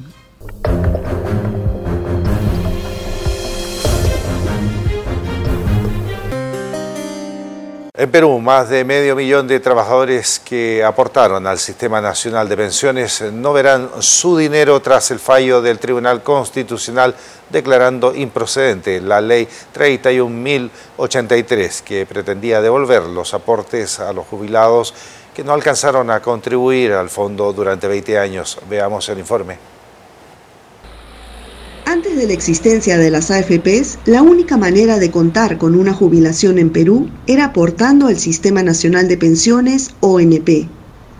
En 7.96 8.10
Perú, 8.10 8.40
más 8.40 8.70
de 8.70 8.84
medio 8.84 9.14
millón 9.14 9.46
de 9.46 9.60
trabajadores 9.60 10.40
que 10.40 10.82
aportaron 10.82 11.46
al 11.46 11.60
Sistema 11.60 12.00
Nacional 12.00 12.48
de 12.48 12.56
Pensiones 12.56 13.22
no 13.32 13.52
verán 13.52 13.88
su 14.00 14.36
dinero 14.36 14.82
tras 14.82 15.12
el 15.12 15.20
fallo 15.20 15.62
del 15.62 15.78
Tribunal 15.78 16.24
Constitucional 16.24 17.14
declarando 17.50 18.12
improcedente 18.12 19.00
la 19.00 19.20
ley 19.20 19.46
31.083 19.72 21.82
que 21.82 22.04
pretendía 22.04 22.60
devolver 22.60 23.04
los 23.04 23.32
aportes 23.32 24.00
a 24.00 24.12
los 24.12 24.26
jubilados 24.26 24.92
que 25.32 25.44
no 25.44 25.52
alcanzaron 25.52 26.10
a 26.10 26.18
contribuir 26.18 26.94
al 26.94 27.10
fondo 27.10 27.52
durante 27.52 27.86
20 27.86 28.18
años. 28.18 28.58
Veamos 28.68 29.08
el 29.08 29.20
informe. 29.20 29.73
Antes 31.94 32.16
de 32.16 32.26
la 32.26 32.32
existencia 32.32 32.98
de 32.98 33.08
las 33.08 33.30
AFPs, 33.30 34.00
la 34.06 34.20
única 34.20 34.56
manera 34.56 34.98
de 34.98 35.12
contar 35.12 35.58
con 35.58 35.76
una 35.76 35.94
jubilación 35.94 36.58
en 36.58 36.70
Perú 36.70 37.08
era 37.28 37.44
aportando 37.44 38.08
al 38.08 38.18
Sistema 38.18 38.64
Nacional 38.64 39.06
de 39.06 39.16
Pensiones, 39.16 39.90
ONP. 40.00 40.66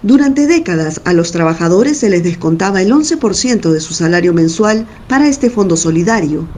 Durante 0.02 0.48
décadas 0.48 1.00
a 1.04 1.12
los 1.12 1.30
trabajadores 1.30 1.98
se 1.98 2.10
les 2.10 2.24
descontaba 2.24 2.82
el 2.82 2.90
11% 2.90 3.70
de 3.70 3.80
su 3.80 3.94
salario 3.94 4.32
mensual 4.32 4.84
para 5.06 5.28
este 5.28 5.48
fondo 5.48 5.76
solidario. 5.76 6.48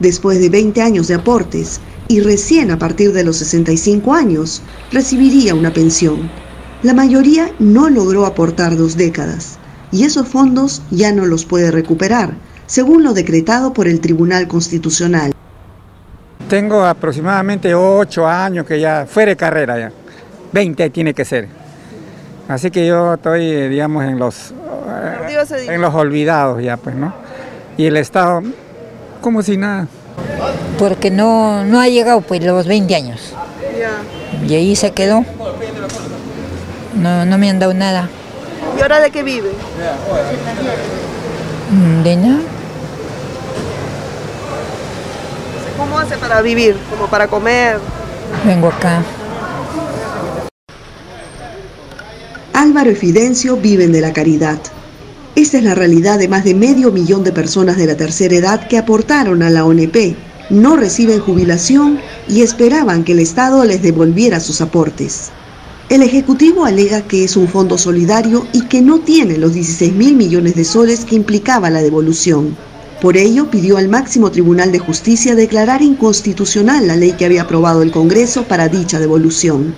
Después 0.00 0.40
de 0.40 0.48
20 0.48 0.82
años 0.82 1.06
de 1.06 1.14
aportes 1.14 1.78
y 2.08 2.18
recién 2.18 2.72
a 2.72 2.80
partir 2.80 3.12
de 3.12 3.22
los 3.22 3.36
65 3.36 4.12
años, 4.12 4.60
recibiría 4.90 5.54
una 5.54 5.72
pensión. 5.72 6.32
La 6.82 6.94
mayoría 6.94 7.54
no 7.60 7.88
logró 7.90 8.26
aportar 8.26 8.76
dos 8.76 8.96
décadas 8.96 9.60
y 9.92 10.02
esos 10.02 10.26
fondos 10.26 10.82
ya 10.90 11.12
no 11.12 11.26
los 11.26 11.44
puede 11.44 11.70
recuperar, 11.70 12.34
según 12.72 13.04
lo 13.04 13.12
decretado 13.12 13.74
por 13.74 13.86
el 13.86 14.00
Tribunal 14.00 14.48
Constitucional. 14.48 15.30
Tengo 16.48 16.82
aproximadamente 16.86 17.74
8 17.74 18.26
años 18.26 18.64
que 18.64 18.80
ya 18.80 19.04
fuera 19.06 19.28
de 19.28 19.36
carrera 19.36 19.78
ya. 19.78 19.92
20 20.52 20.88
tiene 20.88 21.12
que 21.12 21.26
ser. 21.26 21.48
Así 22.48 22.70
que 22.70 22.86
yo 22.86 23.12
estoy, 23.12 23.68
digamos, 23.68 24.04
en 24.04 24.18
los, 24.18 24.54
en 25.68 25.82
los 25.82 25.94
olvidados 25.94 26.62
ya, 26.62 26.78
pues, 26.78 26.96
¿no? 26.96 27.12
Y 27.76 27.84
el 27.84 27.98
Estado, 27.98 28.42
como 29.20 29.42
si 29.42 29.58
nada. 29.58 29.86
Porque 30.78 31.10
no, 31.10 31.64
no 31.64 31.78
ha 31.78 31.88
llegado, 31.88 32.22
pues, 32.22 32.42
los 32.42 32.66
20 32.66 32.96
años. 32.96 33.34
Y 34.48 34.54
ahí 34.54 34.76
se 34.76 34.92
quedó. 34.92 35.26
No, 36.94 37.26
no 37.26 37.36
me 37.36 37.50
han 37.50 37.58
dado 37.58 37.74
nada. 37.74 38.08
¿Y 38.78 38.80
ahora 38.80 39.00
de 39.00 39.10
qué 39.10 39.22
vive? 39.22 39.50
Mm, 41.70 42.02
De 42.02 42.16
nada. 42.16 42.40
¿Cómo 45.82 45.98
hace 45.98 46.16
para 46.16 46.40
vivir? 46.42 46.76
¿Como 46.88 47.08
para 47.08 47.26
comer? 47.26 47.76
Vengo 48.46 48.68
acá. 48.68 49.02
Álvaro 52.52 52.92
y 52.92 52.94
Fidencio 52.94 53.56
viven 53.56 53.90
de 53.90 54.00
la 54.00 54.12
caridad. 54.12 54.60
Esta 55.34 55.58
es 55.58 55.64
la 55.64 55.74
realidad 55.74 56.20
de 56.20 56.28
más 56.28 56.44
de 56.44 56.54
medio 56.54 56.92
millón 56.92 57.24
de 57.24 57.32
personas 57.32 57.76
de 57.78 57.86
la 57.86 57.96
tercera 57.96 58.36
edad 58.36 58.68
que 58.68 58.78
aportaron 58.78 59.42
a 59.42 59.50
la 59.50 59.64
ONP, 59.64 60.14
no 60.50 60.76
reciben 60.76 61.18
jubilación 61.18 61.98
y 62.28 62.42
esperaban 62.42 63.02
que 63.02 63.10
el 63.10 63.18
Estado 63.18 63.64
les 63.64 63.82
devolviera 63.82 64.38
sus 64.38 64.60
aportes. 64.60 65.32
El 65.88 66.04
Ejecutivo 66.04 66.64
alega 66.64 67.02
que 67.02 67.24
es 67.24 67.36
un 67.36 67.48
fondo 67.48 67.76
solidario 67.76 68.46
y 68.52 68.66
que 68.66 68.82
no 68.82 69.00
tiene 69.00 69.36
los 69.36 69.52
16 69.52 69.94
mil 69.94 70.14
millones 70.14 70.54
de 70.54 70.64
soles 70.64 71.04
que 71.04 71.16
implicaba 71.16 71.70
la 71.70 71.82
devolución. 71.82 72.56
Por 73.02 73.16
ello, 73.16 73.50
pidió 73.50 73.78
al 73.78 73.88
máximo 73.88 74.30
Tribunal 74.30 74.70
de 74.70 74.78
Justicia 74.78 75.34
declarar 75.34 75.82
inconstitucional 75.82 76.86
la 76.86 76.94
ley 76.94 77.10
que 77.14 77.24
había 77.24 77.42
aprobado 77.42 77.82
el 77.82 77.90
Congreso 77.90 78.44
para 78.44 78.68
dicha 78.68 79.00
devolución. 79.00 79.74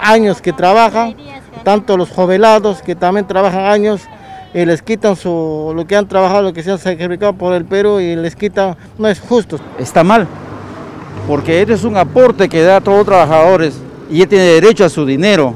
años 0.00 0.40
que 0.40 0.54
trabajan, 0.54 1.14
tanto 1.64 1.98
los 1.98 2.08
jubilados 2.08 2.80
que 2.80 2.94
también 2.94 3.26
trabajan 3.26 3.66
años, 3.66 4.00
y 4.54 4.64
les 4.64 4.80
quitan 4.80 5.16
su, 5.16 5.74
lo 5.76 5.86
que 5.86 5.96
han 5.96 6.08
trabajado, 6.08 6.44
lo 6.44 6.52
que 6.54 6.62
se 6.62 6.70
han 6.70 6.78
sacrificado 6.78 7.34
por 7.34 7.52
el 7.52 7.66
Perú 7.66 8.00
y 8.00 8.16
les 8.16 8.34
quitan, 8.34 8.74
no 8.96 9.06
es 9.06 9.20
justo. 9.20 9.58
Está 9.78 10.02
mal, 10.02 10.26
porque 11.26 11.60
este 11.60 11.74
es 11.74 11.84
un 11.84 11.98
aporte 11.98 12.48
que 12.48 12.62
da 12.62 12.76
a 12.76 12.80
todos 12.80 12.98
los 12.98 13.06
trabajadores 13.06 13.74
y 14.10 14.22
él 14.22 14.28
tiene 14.28 14.44
derecho 14.44 14.86
a 14.86 14.88
su 14.88 15.04
dinero, 15.04 15.52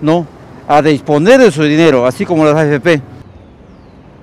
¿no? 0.00 0.26
A 0.66 0.80
disponer 0.80 1.38
de 1.38 1.50
su 1.50 1.64
dinero, 1.64 2.06
así 2.06 2.24
como 2.24 2.46
las 2.46 2.54
AFP. 2.54 3.02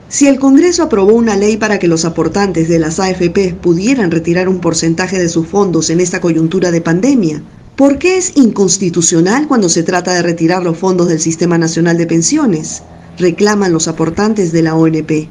Si 0.09 0.25
el 0.29 0.39
Congreso 0.39 0.83
aprobó 0.83 1.11
una 1.11 1.35
ley 1.35 1.57
para 1.57 1.79
que 1.79 1.89
los 1.89 2.05
aportantes 2.05 2.69
de 2.69 2.79
las 2.79 2.97
AFP 2.97 3.55
pudieran 3.61 4.09
retirar 4.09 4.47
un 4.47 4.61
porcentaje 4.61 5.19
de 5.19 5.27
sus 5.27 5.47
fondos 5.47 5.89
en 5.89 5.99
esta 5.99 6.21
coyuntura 6.21 6.71
de 6.71 6.79
pandemia, 6.79 7.41
¿por 7.75 7.97
qué 7.97 8.15
es 8.15 8.37
inconstitucional 8.37 9.49
cuando 9.49 9.67
se 9.67 9.83
trata 9.83 10.13
de 10.13 10.21
retirar 10.21 10.63
los 10.63 10.77
fondos 10.77 11.09
del 11.09 11.19
Sistema 11.19 11.57
Nacional 11.57 11.97
de 11.97 12.07
Pensiones? 12.07 12.83
Reclaman 13.17 13.73
los 13.73 13.89
aportantes 13.89 14.53
de 14.53 14.61
la 14.61 14.75
ONP. 14.75 15.29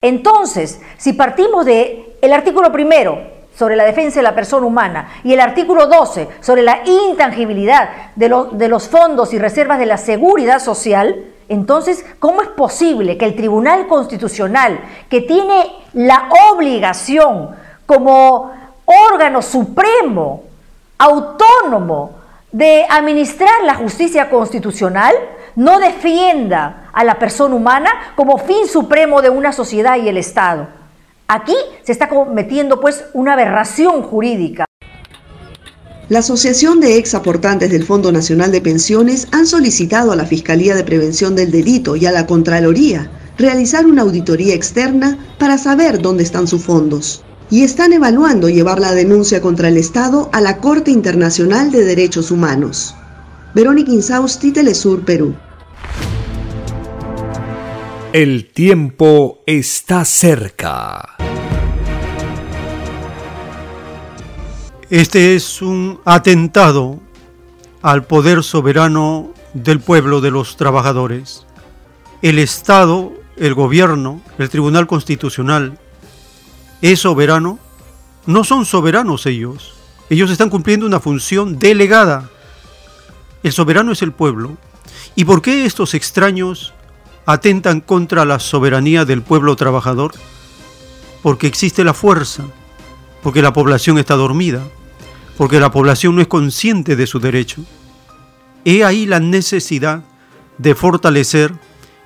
Entonces, 0.00 0.78
si 0.96 1.12
partimos 1.12 1.66
de 1.66 2.16
el 2.22 2.32
artículo 2.32 2.72
primero 2.72 3.18
sobre 3.54 3.76
la 3.76 3.84
defensa 3.84 4.20
de 4.20 4.22
la 4.22 4.34
persona 4.34 4.66
humana 4.66 5.10
y 5.24 5.34
el 5.34 5.40
artículo 5.40 5.88
12 5.88 6.26
sobre 6.40 6.62
la 6.62 6.80
intangibilidad 6.86 8.14
de, 8.16 8.34
de 8.52 8.68
los 8.68 8.88
fondos 8.88 9.34
y 9.34 9.38
reservas 9.38 9.78
de 9.78 9.86
la 9.86 9.98
seguridad 9.98 10.58
social, 10.58 11.34
entonces, 11.48 12.04
¿cómo 12.18 12.42
es 12.42 12.48
posible 12.48 13.16
que 13.16 13.24
el 13.24 13.34
Tribunal 13.34 13.86
Constitucional, 13.86 14.80
que 15.08 15.22
tiene 15.22 15.72
la 15.94 16.28
obligación 16.52 17.56
como 17.86 18.52
órgano 18.84 19.40
supremo, 19.40 20.44
autónomo, 20.98 22.18
de 22.52 22.86
administrar 22.88 23.62
la 23.64 23.74
justicia 23.74 24.30
constitucional, 24.30 25.14
no 25.56 25.78
defienda 25.78 26.90
a 26.92 27.04
la 27.04 27.18
persona 27.18 27.54
humana 27.54 27.90
como 28.14 28.38
fin 28.38 28.66
supremo 28.66 29.22
de 29.22 29.30
una 29.30 29.52
sociedad 29.52 29.96
y 29.96 30.08
el 30.08 30.18
Estado? 30.18 30.66
Aquí 31.28 31.56
se 31.82 31.92
está 31.92 32.08
cometiendo 32.08 32.80
pues 32.80 33.06
una 33.14 33.32
aberración 33.32 34.02
jurídica. 34.02 34.67
La 36.08 36.20
Asociación 36.20 36.80
de 36.80 36.96
Ex 36.96 37.14
Aportantes 37.14 37.70
del 37.70 37.84
Fondo 37.84 38.10
Nacional 38.10 38.50
de 38.50 38.62
Pensiones 38.62 39.28
han 39.30 39.46
solicitado 39.46 40.10
a 40.10 40.16
la 40.16 40.24
Fiscalía 40.24 40.74
de 40.74 40.82
Prevención 40.82 41.36
del 41.36 41.50
Delito 41.50 41.96
y 41.96 42.06
a 42.06 42.12
la 42.12 42.26
Contraloría 42.26 43.10
realizar 43.36 43.86
una 43.86 44.02
auditoría 44.02 44.54
externa 44.54 45.18
para 45.38 45.58
saber 45.58 46.00
dónde 46.00 46.22
están 46.22 46.48
sus 46.48 46.62
fondos. 46.62 47.22
Y 47.50 47.62
están 47.62 47.92
evaluando 47.92 48.48
llevar 48.48 48.80
la 48.80 48.94
denuncia 48.94 49.42
contra 49.42 49.68
el 49.68 49.76
Estado 49.76 50.30
a 50.32 50.40
la 50.40 50.58
Corte 50.58 50.90
Internacional 50.90 51.70
de 51.70 51.84
Derechos 51.84 52.30
Humanos. 52.30 52.94
Verónica 53.54 53.92
Insausti, 53.92 54.50
Telesur, 54.50 55.04
Perú. 55.04 55.34
El 58.14 58.50
tiempo 58.50 59.42
está 59.46 60.06
cerca. 60.06 61.17
Este 64.90 65.36
es 65.36 65.60
un 65.60 66.00
atentado 66.06 66.98
al 67.82 68.06
poder 68.06 68.42
soberano 68.42 69.34
del 69.52 69.80
pueblo 69.80 70.22
de 70.22 70.30
los 70.30 70.56
trabajadores. 70.56 71.44
El 72.22 72.38
Estado, 72.38 73.12
el 73.36 73.52
gobierno, 73.52 74.22
el 74.38 74.48
Tribunal 74.48 74.86
Constitucional 74.86 75.78
es 76.80 77.00
soberano. 77.00 77.58
No 78.24 78.44
son 78.44 78.64
soberanos 78.64 79.26
ellos. 79.26 79.74
Ellos 80.08 80.30
están 80.30 80.48
cumpliendo 80.48 80.86
una 80.86 81.00
función 81.00 81.58
delegada. 81.58 82.30
El 83.42 83.52
soberano 83.52 83.92
es 83.92 84.00
el 84.00 84.12
pueblo. 84.12 84.56
¿Y 85.14 85.26
por 85.26 85.42
qué 85.42 85.66
estos 85.66 85.92
extraños 85.92 86.72
atentan 87.26 87.82
contra 87.82 88.24
la 88.24 88.38
soberanía 88.38 89.04
del 89.04 89.20
pueblo 89.20 89.54
trabajador? 89.54 90.12
Porque 91.22 91.46
existe 91.46 91.84
la 91.84 91.92
fuerza, 91.92 92.44
porque 93.22 93.42
la 93.42 93.52
población 93.52 93.98
está 93.98 94.14
dormida, 94.14 94.62
porque 95.38 95.60
la 95.60 95.70
población 95.70 96.16
no 96.16 96.20
es 96.20 96.26
consciente 96.26 96.96
de 96.96 97.06
su 97.06 97.20
derecho. 97.20 97.62
He 98.64 98.82
ahí 98.82 99.06
la 99.06 99.20
necesidad 99.20 100.02
de 100.58 100.74
fortalecer 100.74 101.54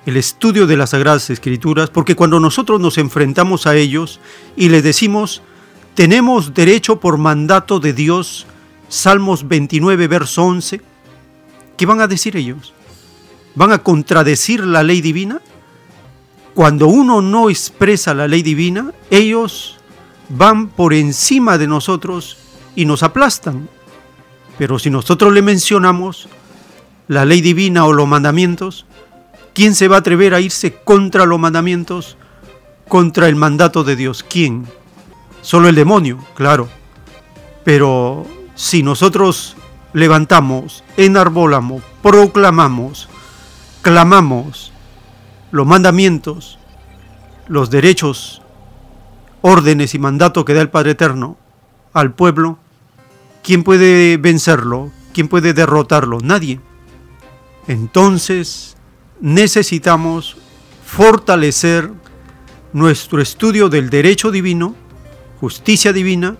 el 0.05 0.17
estudio 0.17 0.67
de 0.67 0.77
las 0.77 0.91
Sagradas 0.91 1.31
Escrituras, 1.31 1.89
porque 1.89 2.15
cuando 2.15 2.39
nosotros 2.39 2.79
nos 2.79 2.99
enfrentamos 2.99 3.65
a 3.65 3.75
ellos 3.75 4.19
y 4.55 4.69
les 4.69 4.83
decimos, 4.83 5.41
tenemos 5.95 6.53
derecho 6.53 6.99
por 6.99 7.17
mandato 7.17 7.79
de 7.79 7.93
Dios, 7.93 8.45
Salmos 8.87 9.47
29, 9.47 10.07
verso 10.07 10.43
11, 10.43 10.81
¿qué 11.75 11.85
van 11.87 12.01
a 12.01 12.07
decir 12.07 12.37
ellos? 12.37 12.71
¿Van 13.55 13.71
a 13.71 13.79
contradecir 13.79 14.63
la 14.63 14.83
ley 14.83 15.01
divina? 15.01 15.41
Cuando 16.53 16.85
uno 16.85 17.19
no 17.23 17.49
expresa 17.49 18.13
la 18.13 18.27
ley 18.27 18.43
divina, 18.43 18.93
ellos 19.09 19.79
van 20.29 20.67
por 20.67 20.93
encima 20.93 21.57
de 21.57 21.65
nosotros 21.65 22.37
y 22.75 22.85
nos 22.85 23.03
aplastan. 23.03 23.69
Pero 24.57 24.79
si 24.79 24.89
nosotros 24.89 25.33
le 25.33 25.41
mencionamos 25.41 26.27
la 27.07 27.25
ley 27.25 27.41
divina 27.41 27.85
o 27.85 27.93
los 27.93 28.07
mandamientos, 28.07 28.85
¿quién 29.53 29.75
se 29.75 29.87
va 29.87 29.97
a 29.97 29.99
atrever 29.99 30.33
a 30.33 30.41
irse 30.41 30.75
contra 30.83 31.25
los 31.25 31.39
mandamientos, 31.39 32.17
contra 32.87 33.27
el 33.27 33.35
mandato 33.35 33.83
de 33.83 33.95
Dios? 33.95 34.23
¿Quién? 34.27 34.65
Solo 35.41 35.69
el 35.69 35.75
demonio, 35.75 36.19
claro. 36.35 36.69
Pero 37.63 38.25
si 38.55 38.83
nosotros 38.83 39.55
levantamos, 39.93 40.83
enarbolamos, 40.97 41.83
proclamamos, 42.01 43.09
clamamos 43.81 44.71
los 45.51 45.67
mandamientos, 45.67 46.57
los 47.47 47.69
derechos, 47.69 48.41
órdenes 49.41 49.93
y 49.93 49.99
mandatos 49.99 50.45
que 50.45 50.53
da 50.53 50.61
el 50.61 50.69
Padre 50.69 50.91
Eterno 50.91 51.37
al 51.93 52.13
pueblo, 52.13 52.57
¿quién 53.43 53.63
puede 53.63 54.17
vencerlo? 54.17 54.91
¿Quién 55.13 55.27
puede 55.27 55.53
derrotarlo? 55.53 56.19
Nadie. 56.19 56.59
Entonces 57.67 58.75
necesitamos 59.21 60.37
fortalecer 60.85 61.91
nuestro 62.71 63.21
estudio 63.21 63.69
del 63.69 63.89
derecho 63.89 64.31
divino, 64.31 64.75
justicia 65.39 65.93
divina, 65.93 66.35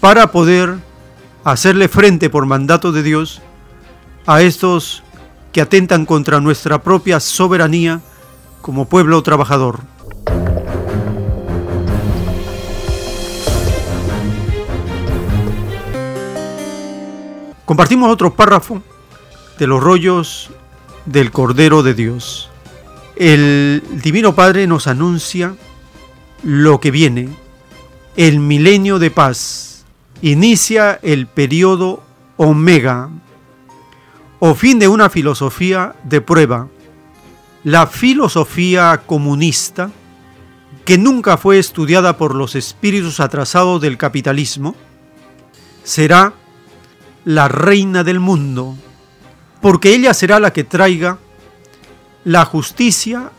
para 0.00 0.32
poder 0.32 0.76
hacerle 1.44 1.88
frente 1.88 2.30
por 2.30 2.46
mandato 2.46 2.92
de 2.92 3.02
Dios 3.02 3.42
a 4.26 4.42
estos 4.42 5.02
que 5.52 5.60
atentan 5.60 6.06
contra 6.06 6.40
nuestra 6.40 6.82
propia 6.82 7.20
soberanía 7.20 8.00
como 8.60 8.88
pueblo 8.88 9.22
trabajador. 9.22 9.80
Compartimos 17.68 18.10
otro 18.10 18.32
párrafo 18.32 18.82
de 19.58 19.66
los 19.66 19.82
rollos 19.82 20.48
del 21.04 21.30
Cordero 21.30 21.82
de 21.82 21.92
Dios. 21.92 22.48
El 23.14 23.82
Divino 24.02 24.34
Padre 24.34 24.66
nos 24.66 24.86
anuncia 24.86 25.54
lo 26.42 26.80
que 26.80 26.90
viene, 26.90 27.28
el 28.16 28.40
milenio 28.40 28.98
de 28.98 29.10
paz. 29.10 29.84
Inicia 30.22 30.98
el 31.02 31.26
periodo 31.26 32.02
omega 32.38 33.10
o 34.38 34.54
fin 34.54 34.78
de 34.78 34.88
una 34.88 35.10
filosofía 35.10 35.94
de 36.04 36.22
prueba. 36.22 36.68
La 37.64 37.86
filosofía 37.86 39.02
comunista, 39.04 39.90
que 40.86 40.96
nunca 40.96 41.36
fue 41.36 41.58
estudiada 41.58 42.16
por 42.16 42.34
los 42.34 42.54
espíritus 42.54 43.20
atrasados 43.20 43.82
del 43.82 43.98
capitalismo, 43.98 44.74
será 45.84 46.32
la 47.28 47.46
reina 47.46 48.04
del 48.04 48.20
mundo, 48.20 48.74
porque 49.60 49.94
ella 49.94 50.14
será 50.14 50.40
la 50.40 50.54
que 50.54 50.64
traiga 50.64 51.18
la 52.24 52.46
justicia 52.46 53.32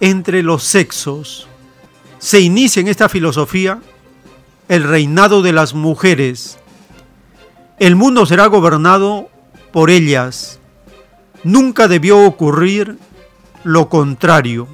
entre 0.00 0.42
los 0.42 0.64
sexos. 0.64 1.48
Se 2.18 2.40
inicia 2.40 2.80
en 2.80 2.88
esta 2.88 3.08
filosofía 3.08 3.80
el 4.68 4.82
reinado 4.82 5.40
de 5.40 5.54
las 5.54 5.72
mujeres. 5.72 6.58
El 7.78 7.96
mundo 7.96 8.26
será 8.26 8.48
gobernado 8.48 9.30
por 9.72 9.88
ellas. 9.88 10.60
Nunca 11.42 11.88
debió 11.88 12.26
ocurrir 12.26 12.98
lo 13.64 13.88
contrario, 13.88 14.68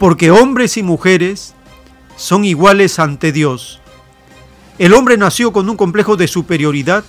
porque 0.00 0.32
hombres 0.32 0.76
y 0.76 0.82
mujeres 0.82 1.54
son 2.16 2.44
iguales 2.44 2.98
ante 2.98 3.30
Dios. 3.30 3.78
El 4.80 4.94
hombre 4.94 5.16
nació 5.16 5.52
con 5.52 5.70
un 5.70 5.76
complejo 5.76 6.16
de 6.16 6.26
superioridad 6.26 7.04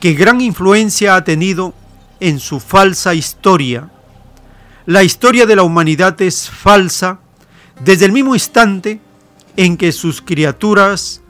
que 0.00 0.14
gran 0.14 0.40
influencia 0.40 1.16
ha 1.16 1.24
tenido 1.24 1.74
en 2.20 2.38
su 2.40 2.60
falsa 2.60 3.14
historia. 3.14 3.90
La 4.86 5.02
historia 5.02 5.46
de 5.46 5.56
la 5.56 5.62
humanidad 5.62 6.20
es 6.22 6.48
falsa 6.48 7.20
desde 7.84 8.06
el 8.06 8.12
mismo 8.12 8.34
instante 8.34 9.00
en 9.56 9.76
que 9.76 9.92
sus 9.92 10.22
criaturas 10.22 11.20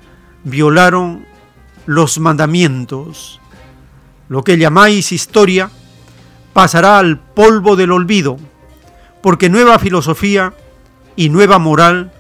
violaron 0.45 1.27
los 1.87 2.19
mandamientos. 2.19 3.41
Lo 4.29 4.45
que 4.45 4.59
llamáis 4.59 5.13
historia 5.13 5.71
pasará 6.53 6.99
al 6.99 7.19
polvo 7.19 7.77
del 7.77 7.93
olvido, 7.93 8.37
porque 9.23 9.49
nueva 9.49 9.79
filosofía 9.79 10.53
y 11.17 11.31
nueva 11.31 11.59
moral 11.59 12.13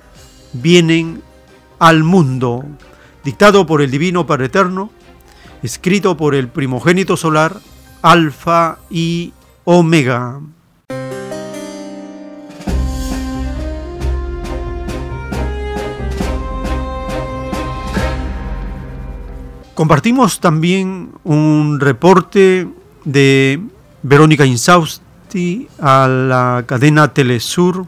vienen 0.54 1.22
al 1.78 2.02
mundo, 2.02 2.64
dictado 3.24 3.66
por 3.66 3.82
el 3.82 3.90
Divino 3.90 4.26
Padre 4.26 4.46
Eterno, 4.46 4.90
escrito 5.62 6.16
por 6.16 6.34
el 6.34 6.48
primogénito 6.48 7.16
solar, 7.16 7.60
Alfa 8.02 8.78
y 8.90 9.32
Omega. 9.64 10.40
Compartimos 19.74 20.40
también 20.40 21.10
un 21.22 21.78
reporte 21.78 22.66
de 23.04 23.60
Verónica 24.02 24.44
Insausti 24.44 25.68
a 25.80 26.08
la 26.08 26.64
cadena 26.66 27.14
Telesur. 27.14 27.86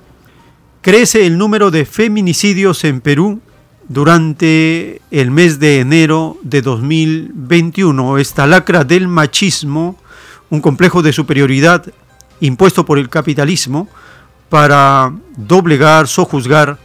Crece 0.82 1.26
el 1.26 1.36
número 1.36 1.72
de 1.72 1.84
feminicidios 1.84 2.84
en 2.84 3.00
Perú 3.00 3.40
durante 3.90 5.02
el 5.10 5.32
mes 5.32 5.58
de 5.58 5.80
enero 5.80 6.38
de 6.42 6.62
2021. 6.62 8.18
Esta 8.18 8.46
lacra 8.46 8.84
del 8.84 9.08
machismo, 9.08 9.96
un 10.48 10.60
complejo 10.60 11.02
de 11.02 11.12
superioridad 11.12 11.84
impuesto 12.38 12.86
por 12.86 12.98
el 12.98 13.08
capitalismo 13.08 13.88
para 14.48 15.12
doblegar, 15.36 16.06
sojuzgar 16.06 16.78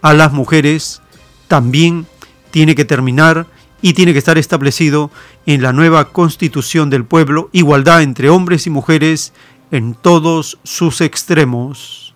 a 0.00 0.14
las 0.14 0.32
mujeres, 0.32 1.02
también 1.46 2.06
tiene 2.50 2.74
que 2.74 2.86
terminar 2.86 3.46
y 3.82 3.92
tiene 3.92 4.14
que 4.14 4.18
estar 4.18 4.38
establecido 4.38 5.10
en 5.44 5.60
la 5.60 5.74
nueva 5.74 6.10
constitución 6.10 6.88
del 6.88 7.04
pueblo, 7.04 7.50
igualdad 7.52 8.00
entre 8.00 8.30
hombres 8.30 8.66
y 8.66 8.70
mujeres 8.70 9.34
en 9.70 9.94
todos 9.94 10.58
sus 10.62 11.02
extremos. 11.02 12.14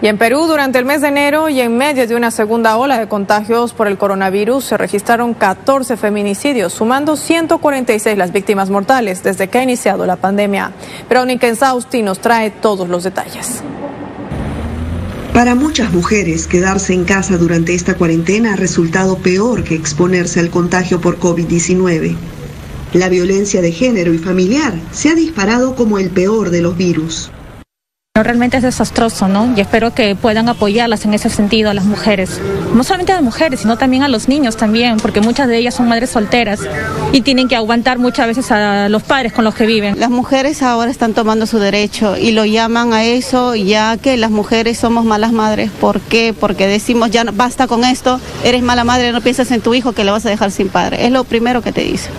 Y 0.00 0.06
en 0.06 0.16
Perú, 0.16 0.46
durante 0.46 0.78
el 0.78 0.84
mes 0.84 1.00
de 1.00 1.08
enero 1.08 1.48
y 1.48 1.60
en 1.60 1.76
medio 1.76 2.06
de 2.06 2.14
una 2.14 2.30
segunda 2.30 2.76
ola 2.76 3.00
de 3.00 3.08
contagios 3.08 3.72
por 3.72 3.88
el 3.88 3.98
coronavirus, 3.98 4.64
se 4.64 4.76
registraron 4.76 5.34
14 5.34 5.96
feminicidios, 5.96 6.72
sumando 6.72 7.16
146 7.16 8.16
las 8.16 8.30
víctimas 8.30 8.70
mortales 8.70 9.24
desde 9.24 9.48
que 9.48 9.58
ha 9.58 9.64
iniciado 9.64 10.06
la 10.06 10.14
pandemia. 10.14 10.70
Verónica 11.08 11.48
Ensausti 11.48 12.02
nos 12.02 12.20
trae 12.20 12.50
todos 12.52 12.88
los 12.88 13.02
detalles. 13.02 13.60
Para 15.34 15.56
muchas 15.56 15.92
mujeres, 15.92 16.46
quedarse 16.46 16.94
en 16.94 17.04
casa 17.04 17.36
durante 17.36 17.74
esta 17.74 17.94
cuarentena 17.94 18.52
ha 18.52 18.56
resultado 18.56 19.18
peor 19.18 19.64
que 19.64 19.74
exponerse 19.74 20.38
al 20.38 20.50
contagio 20.50 21.00
por 21.00 21.18
COVID-19. 21.18 22.16
La 22.92 23.08
violencia 23.08 23.60
de 23.60 23.72
género 23.72 24.14
y 24.14 24.18
familiar 24.18 24.74
se 24.92 25.10
ha 25.10 25.14
disparado 25.16 25.74
como 25.74 25.98
el 25.98 26.10
peor 26.10 26.50
de 26.50 26.62
los 26.62 26.76
virus. 26.76 27.32
Realmente 28.22 28.56
es 28.56 28.62
desastroso, 28.62 29.28
¿no? 29.28 29.52
Y 29.56 29.60
espero 29.60 29.94
que 29.94 30.16
puedan 30.16 30.48
apoyarlas 30.48 31.04
en 31.04 31.14
ese 31.14 31.30
sentido 31.30 31.70
a 31.70 31.74
las 31.74 31.84
mujeres. 31.84 32.40
No 32.74 32.82
solamente 32.82 33.12
a 33.12 33.16
las 33.16 33.24
mujeres, 33.24 33.60
sino 33.60 33.78
también 33.78 34.02
a 34.02 34.08
los 34.08 34.28
niños 34.28 34.56
también, 34.56 34.98
porque 34.98 35.20
muchas 35.20 35.48
de 35.48 35.56
ellas 35.58 35.74
son 35.74 35.88
madres 35.88 36.10
solteras 36.10 36.60
y 37.12 37.20
tienen 37.22 37.48
que 37.48 37.56
aguantar 37.56 37.98
muchas 37.98 38.26
veces 38.26 38.50
a 38.50 38.88
los 38.88 39.02
padres 39.02 39.32
con 39.32 39.44
los 39.44 39.54
que 39.54 39.66
viven. 39.66 40.00
Las 40.00 40.10
mujeres 40.10 40.62
ahora 40.62 40.90
están 40.90 41.14
tomando 41.14 41.46
su 41.46 41.58
derecho 41.58 42.16
y 42.16 42.32
lo 42.32 42.44
llaman 42.44 42.92
a 42.92 43.04
eso 43.04 43.54
ya 43.54 43.96
que 43.96 44.16
las 44.16 44.30
mujeres 44.30 44.78
somos 44.78 45.04
malas 45.04 45.32
madres. 45.32 45.70
¿Por 45.70 46.00
qué? 46.00 46.34
Porque 46.38 46.66
decimos 46.66 47.10
ya 47.10 47.24
basta 47.24 47.66
con 47.66 47.84
esto, 47.84 48.20
eres 48.44 48.62
mala 48.62 48.84
madre, 48.84 49.12
no 49.12 49.20
piensas 49.20 49.50
en 49.50 49.60
tu 49.60 49.74
hijo 49.74 49.92
que 49.92 50.04
le 50.04 50.10
vas 50.10 50.26
a 50.26 50.30
dejar 50.30 50.50
sin 50.50 50.68
padre. 50.68 51.06
Es 51.06 51.12
lo 51.12 51.24
primero 51.24 51.62
que 51.62 51.72
te 51.72 51.82
dice 51.82 52.10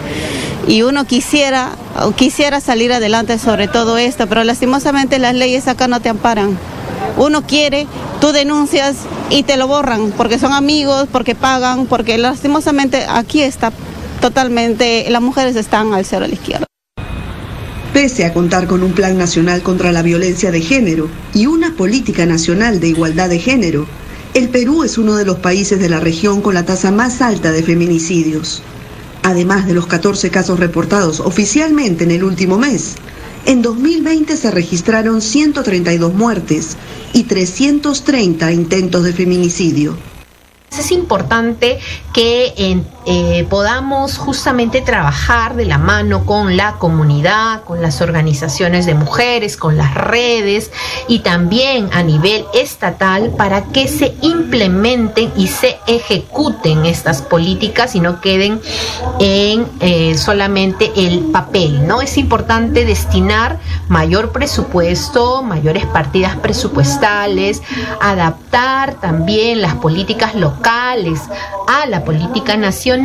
y 0.70 0.84
uno 0.84 1.06
quisiera, 1.06 1.72
quisiera 2.16 2.62
salir 2.62 2.94
adelante 2.94 3.40
sobre 3.40 3.68
todo 3.68 3.98
esto, 3.98 4.28
pero 4.28 4.44
lastimosamente 4.44 5.18
las 5.18 5.34
leyes 5.34 5.68
acá 5.68 5.88
no 5.88 6.00
te 6.00 6.10
amparan. 6.10 6.60
Uno 7.18 7.41
quiere, 7.41 7.88
tú 8.22 8.32
denuncias 8.32 8.98
y 9.32 9.41
te 9.41 9.58
lo 9.58 9.68
borran 9.68 10.12
porque 10.16 10.38
son 10.38 10.54
amigos, 10.54 11.08
porque 11.12 11.34
pagan, 11.34 11.88
porque 11.88 12.20
lastimosamente 12.20 13.04
aquí 13.10 13.41
está 13.41 13.74
totalmente, 14.22 15.10
las 15.10 15.24
mujeres 15.24 15.56
están 15.56 15.96
al 15.96 16.06
cero 16.06 16.26
a 16.26 16.28
la 16.28 16.36
izquierda. 16.36 16.66
Pese 17.91 18.26
a 18.26 18.32
contar 18.32 18.68
con 18.68 18.84
un 18.84 18.91
plan 18.91 19.18
nacional 19.18 19.64
contra 19.64 19.91
la 19.91 20.04
violencia 20.04 20.52
de 20.52 20.62
género 20.62 21.10
y 21.34 21.48
una 21.48 21.74
política 21.76 22.28
nacional 22.28 22.80
de 22.80 22.90
igualdad 22.90 23.30
de 23.30 23.40
género, 23.40 23.88
el 24.36 24.50
Perú 24.50 24.84
es 24.84 25.00
uno 25.00 25.16
de 25.16 25.26
los 25.26 25.40
países 25.40 25.80
de 25.80 25.90
la 25.90 26.00
región 26.00 26.41
con 26.41 26.54
la 26.54 26.64
tasa 26.64 26.91
más 26.91 27.24
alta 27.24 27.52
de 27.52 27.64
feminicidios. 27.64 28.62
Además 29.24 29.68
de 29.68 29.74
los 29.74 29.88
14 29.88 30.30
casos 30.32 30.60
reportados 30.60 31.20
oficialmente 31.20 32.04
en 32.04 32.12
el 32.12 32.24
último 32.24 32.58
mes, 32.58 32.96
en 33.46 33.62
2020 33.62 34.36
se 34.38 34.52
registraron 34.52 35.22
132 35.22 36.14
muertes 36.14 36.78
y 37.14 37.24
330 37.24 38.52
intentos 38.52 39.04
de 39.04 39.14
feminicidio. 39.14 39.98
Es 40.78 40.91
importante 40.91 41.80
que 42.14 42.54
eh, 43.11 43.44
podamos 43.49 44.19
justamente 44.19 44.81
trabajar 44.81 45.56
de 45.56 45.65
la 45.65 45.80
mano 45.80 46.27
con 46.27 46.56
la 46.56 46.73
comunidad, 46.73 47.64
con 47.64 47.81
las 47.81 48.02
organizaciones 48.02 48.86
de 48.86 48.94
mujeres, 48.94 49.57
con 49.57 49.77
las 49.77 49.95
redes 49.95 50.69
y 51.07 51.22
también 51.22 51.90
a 51.91 52.03
nivel 52.03 52.45
estatal 52.53 53.31
para 53.36 53.64
que 53.64 53.88
se 53.88 54.15
implementen 54.22 55.34
y 55.36 55.48
se 55.48 55.80
ejecuten 55.88 56.86
estas 56.86 57.23
políticas 57.23 57.95
y 57.95 57.99
no 57.99 58.22
queden 58.22 58.61
en 59.19 59.65
eh, 59.80 60.15
solamente 60.15 60.91
el 60.95 61.31
papel. 61.31 61.88
¿no? 61.88 62.03
Es 62.03 62.15
importante 62.15 62.86
destinar 62.86 63.57
mayor 63.88 64.31
presupuesto, 64.31 65.41
mayores 65.41 65.88
partidas 65.88 66.36
presupuestales, 66.36 67.64
adaptar 68.02 68.94
también 69.02 69.64
las 69.64 69.73
políticas 69.73 70.36
locales 70.36 71.22
a 71.68 71.88
la 71.88 72.03
política 72.03 72.56
nacional 72.56 72.99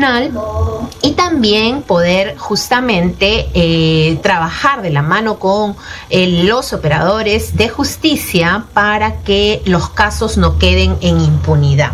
y 1.03 1.13
también 1.13 1.83
poder 1.83 2.37
justamente 2.37 3.49
eh, 3.55 4.19
trabajar 4.23 4.83
de 4.83 4.91
la 4.91 5.03
mano 5.03 5.39
con 5.39 5.77
eh, 6.11 6.45
los 6.45 6.73
operadores 6.73 7.57
de 7.57 7.69
justicia 7.69 8.67
para 8.73 9.23
que 9.23 9.63
los 9.67 9.91
casos 9.91 10.37
no 10.37 10.59
queden 10.59 10.97
en 11.01 11.21
impunidad. 11.21 11.93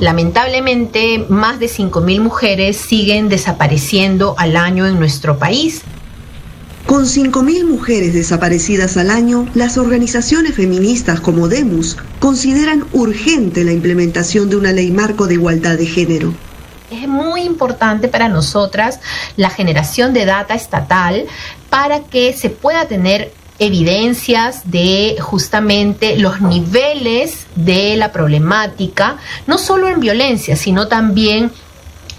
Lamentablemente, 0.00 1.24
más 1.28 1.58
de 1.58 1.66
5.000 1.66 2.20
mujeres 2.20 2.76
siguen 2.76 3.28
desapareciendo 3.28 4.34
al 4.38 4.56
año 4.56 4.86
en 4.86 4.98
nuestro 4.98 5.38
país. 5.38 5.82
Con 6.86 7.04
5.000 7.04 7.64
mujeres 7.64 8.14
desaparecidas 8.14 8.96
al 8.96 9.10
año, 9.10 9.48
las 9.54 9.76
organizaciones 9.76 10.54
feministas 10.54 11.20
como 11.20 11.48
Demus 11.48 11.96
consideran 12.20 12.84
urgente 12.92 13.64
la 13.64 13.72
implementación 13.72 14.48
de 14.48 14.56
una 14.56 14.70
ley 14.70 14.92
marco 14.92 15.26
de 15.26 15.34
igualdad 15.34 15.76
de 15.76 15.86
género. 15.86 16.32
Es 16.90 17.08
muy 17.08 17.42
importante 17.42 18.08
para 18.08 18.28
nosotras 18.28 19.00
la 19.36 19.50
generación 19.50 20.12
de 20.12 20.24
data 20.24 20.54
estatal 20.54 21.26
para 21.68 22.00
que 22.00 22.32
se 22.32 22.48
pueda 22.50 22.86
tener 22.86 23.32
evidencias 23.58 24.70
de 24.70 25.16
justamente 25.20 26.16
los 26.18 26.40
niveles 26.40 27.46
de 27.54 27.96
la 27.96 28.12
problemática, 28.12 29.16
no 29.46 29.58
solo 29.58 29.88
en 29.88 30.00
violencia, 30.00 30.56
sino 30.56 30.88
también 30.88 31.50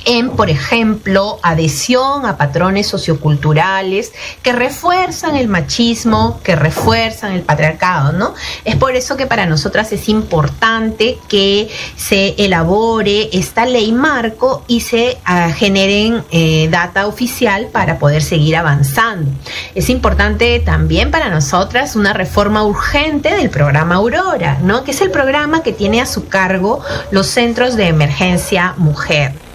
en, 0.07 0.29
por 0.29 0.49
ejemplo, 0.49 1.37
adhesión 1.43 2.25
a 2.25 2.37
patrones 2.37 2.87
socioculturales 2.87 4.13
que 4.41 4.53
refuerzan 4.53 5.35
el 5.35 5.49
machismo, 5.49 6.39
que 6.43 6.55
refuerzan 6.55 7.33
el 7.33 7.41
patriarcado, 7.41 8.13
¿no? 8.13 8.33
Es 8.63 8.77
por 8.77 8.95
eso 8.95 9.17
que 9.17 9.27
para 9.27 9.45
nosotras 9.45 9.91
es 9.91 10.07
importante 10.07 11.17
que 11.27 11.69
se 11.97 12.35
elabore 12.37 13.29
esta 13.33 13.65
ley 13.65 13.91
marco 13.91 14.63
y 14.67 14.79
se 14.79 15.17
uh, 15.27 15.51
generen 15.53 16.23
eh, 16.31 16.69
data 16.71 17.05
oficial 17.05 17.67
para 17.73 17.99
poder 17.99 18.23
seguir 18.23 18.55
avanzando. 18.55 19.29
Es 19.75 19.89
importante 19.89 20.61
también 20.61 21.11
para 21.11 21.29
nosotras 21.29 21.97
una 21.97 22.13
reforma 22.13 22.63
urgente 22.63 23.35
del 23.35 23.49
programa 23.49 23.95
Aurora, 23.95 24.59
¿no? 24.61 24.85
Que 24.85 24.91
es 24.91 25.01
el 25.01 25.11
programa 25.11 25.63
que 25.63 25.73
tiene 25.73 25.99
a 25.99 26.05
su 26.05 26.29
cargo 26.29 26.81
los 27.11 27.27
centros 27.27 27.75
de 27.75 27.87
emergencia 27.87 28.73
mujer. 28.77 29.46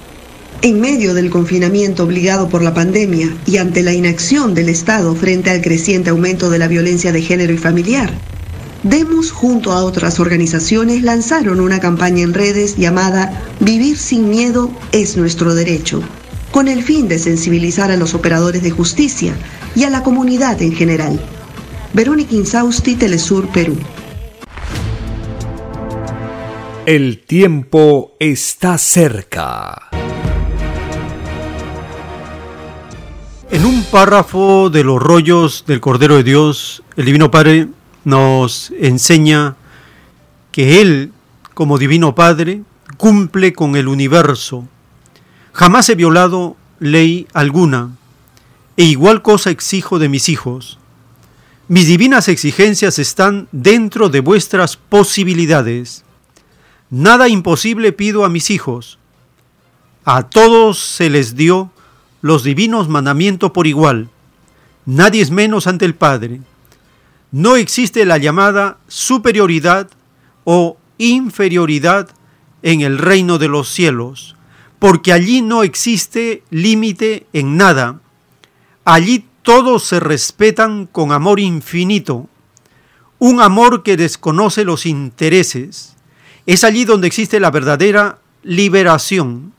En 0.62 0.80
medio 0.80 1.12
del 1.12 1.28
confinamiento 1.28 2.04
obligado 2.04 2.48
por 2.48 2.62
la 2.62 2.72
pandemia 2.72 3.36
y 3.46 3.56
ante 3.56 3.82
la 3.82 3.92
inacción 3.92 4.54
del 4.54 4.68
Estado 4.68 5.14
frente 5.16 5.50
al 5.50 5.60
creciente 5.60 6.10
aumento 6.10 6.50
de 6.50 6.60
la 6.60 6.68
violencia 6.68 7.10
de 7.10 7.20
género 7.20 7.52
y 7.52 7.58
familiar, 7.58 8.12
Demos 8.82 9.30
junto 9.30 9.70
a 9.70 9.84
otras 9.84 10.18
organizaciones 10.18 11.02
lanzaron 11.02 11.60
una 11.60 11.78
campaña 11.78 12.22
en 12.22 12.34
redes 12.34 12.76
llamada 12.76 13.44
Vivir 13.60 13.96
sin 13.96 14.28
miedo 14.28 14.72
es 14.90 15.16
nuestro 15.16 15.54
derecho, 15.54 16.02
con 16.50 16.66
el 16.66 16.82
fin 16.82 17.06
de 17.06 17.20
sensibilizar 17.20 17.92
a 17.92 17.96
los 17.96 18.12
operadores 18.12 18.62
de 18.64 18.72
justicia 18.72 19.34
y 19.76 19.84
a 19.84 19.90
la 19.90 20.02
comunidad 20.02 20.60
en 20.62 20.72
general. 20.72 21.20
Verónica 21.92 22.34
Insausti, 22.34 22.96
Telesur, 22.96 23.48
Perú. 23.50 23.76
El 26.84 27.22
tiempo 27.24 28.16
está 28.18 28.78
cerca. 28.78 29.91
En 33.52 33.66
un 33.66 33.84
párrafo 33.84 34.70
de 34.70 34.82
los 34.82 34.98
rollos 34.98 35.64
del 35.66 35.78
Cordero 35.78 36.16
de 36.16 36.24
Dios, 36.24 36.82
el 36.96 37.04
Divino 37.04 37.30
Padre 37.30 37.68
nos 38.02 38.72
enseña 38.80 39.56
que 40.50 40.80
Él, 40.80 41.12
como 41.52 41.76
Divino 41.76 42.14
Padre, 42.14 42.62
cumple 42.96 43.52
con 43.52 43.76
el 43.76 43.88
universo. 43.88 44.66
Jamás 45.52 45.90
he 45.90 45.96
violado 45.96 46.56
ley 46.78 47.26
alguna, 47.34 47.90
e 48.78 48.84
igual 48.84 49.20
cosa 49.20 49.50
exijo 49.50 49.98
de 49.98 50.08
mis 50.08 50.30
hijos. 50.30 50.78
Mis 51.68 51.86
divinas 51.86 52.28
exigencias 52.28 52.98
están 52.98 53.48
dentro 53.52 54.08
de 54.08 54.20
vuestras 54.20 54.78
posibilidades. 54.78 56.06
Nada 56.88 57.28
imposible 57.28 57.92
pido 57.92 58.24
a 58.24 58.30
mis 58.30 58.50
hijos. 58.50 58.98
A 60.06 60.30
todos 60.30 60.78
se 60.78 61.10
les 61.10 61.36
dio 61.36 61.70
los 62.22 62.44
divinos 62.44 62.88
mandamientos 62.88 63.50
por 63.50 63.66
igual. 63.66 64.08
Nadie 64.86 65.20
es 65.20 65.30
menos 65.30 65.66
ante 65.66 65.84
el 65.84 65.94
Padre. 65.94 66.40
No 67.30 67.56
existe 67.56 68.04
la 68.06 68.18
llamada 68.18 68.78
superioridad 68.88 69.90
o 70.44 70.78
inferioridad 70.98 72.08
en 72.62 72.80
el 72.80 72.98
reino 72.98 73.38
de 73.38 73.48
los 73.48 73.68
cielos, 73.68 74.36
porque 74.78 75.12
allí 75.12 75.42
no 75.42 75.62
existe 75.62 76.42
límite 76.50 77.26
en 77.32 77.56
nada. 77.56 78.00
Allí 78.84 79.26
todos 79.42 79.84
se 79.84 79.98
respetan 79.98 80.86
con 80.86 81.12
amor 81.12 81.40
infinito, 81.40 82.28
un 83.18 83.40
amor 83.40 83.82
que 83.82 83.96
desconoce 83.96 84.64
los 84.64 84.86
intereses. 84.86 85.96
Es 86.46 86.64
allí 86.64 86.84
donde 86.84 87.06
existe 87.06 87.40
la 87.40 87.50
verdadera 87.50 88.18
liberación. 88.42 89.52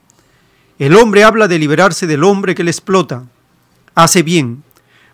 El 0.83 0.97
hombre 0.97 1.23
habla 1.23 1.47
de 1.47 1.59
liberarse 1.59 2.07
del 2.07 2.25
hombre 2.25 2.55
que 2.55 2.65
le 2.65 2.69
explota. 2.69 3.23
Hace 3.95 4.21
bien, 4.21 4.65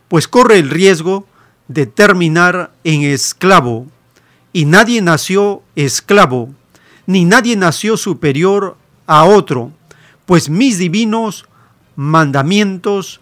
pues 0.07 0.27
corre 0.27 0.57
el 0.57 0.67
riesgo 0.67 1.27
de 1.67 1.85
terminar 1.85 2.71
en 2.83 3.03
esclavo. 3.03 3.85
Y 4.51 4.65
nadie 4.65 4.99
nació 5.03 5.61
esclavo, 5.75 6.49
ni 7.05 7.23
nadie 7.23 7.55
nació 7.55 7.97
superior 7.97 8.77
a 9.05 9.25
otro, 9.25 9.71
pues 10.25 10.49
mis 10.49 10.79
divinos 10.79 11.45
mandamientos 11.95 13.19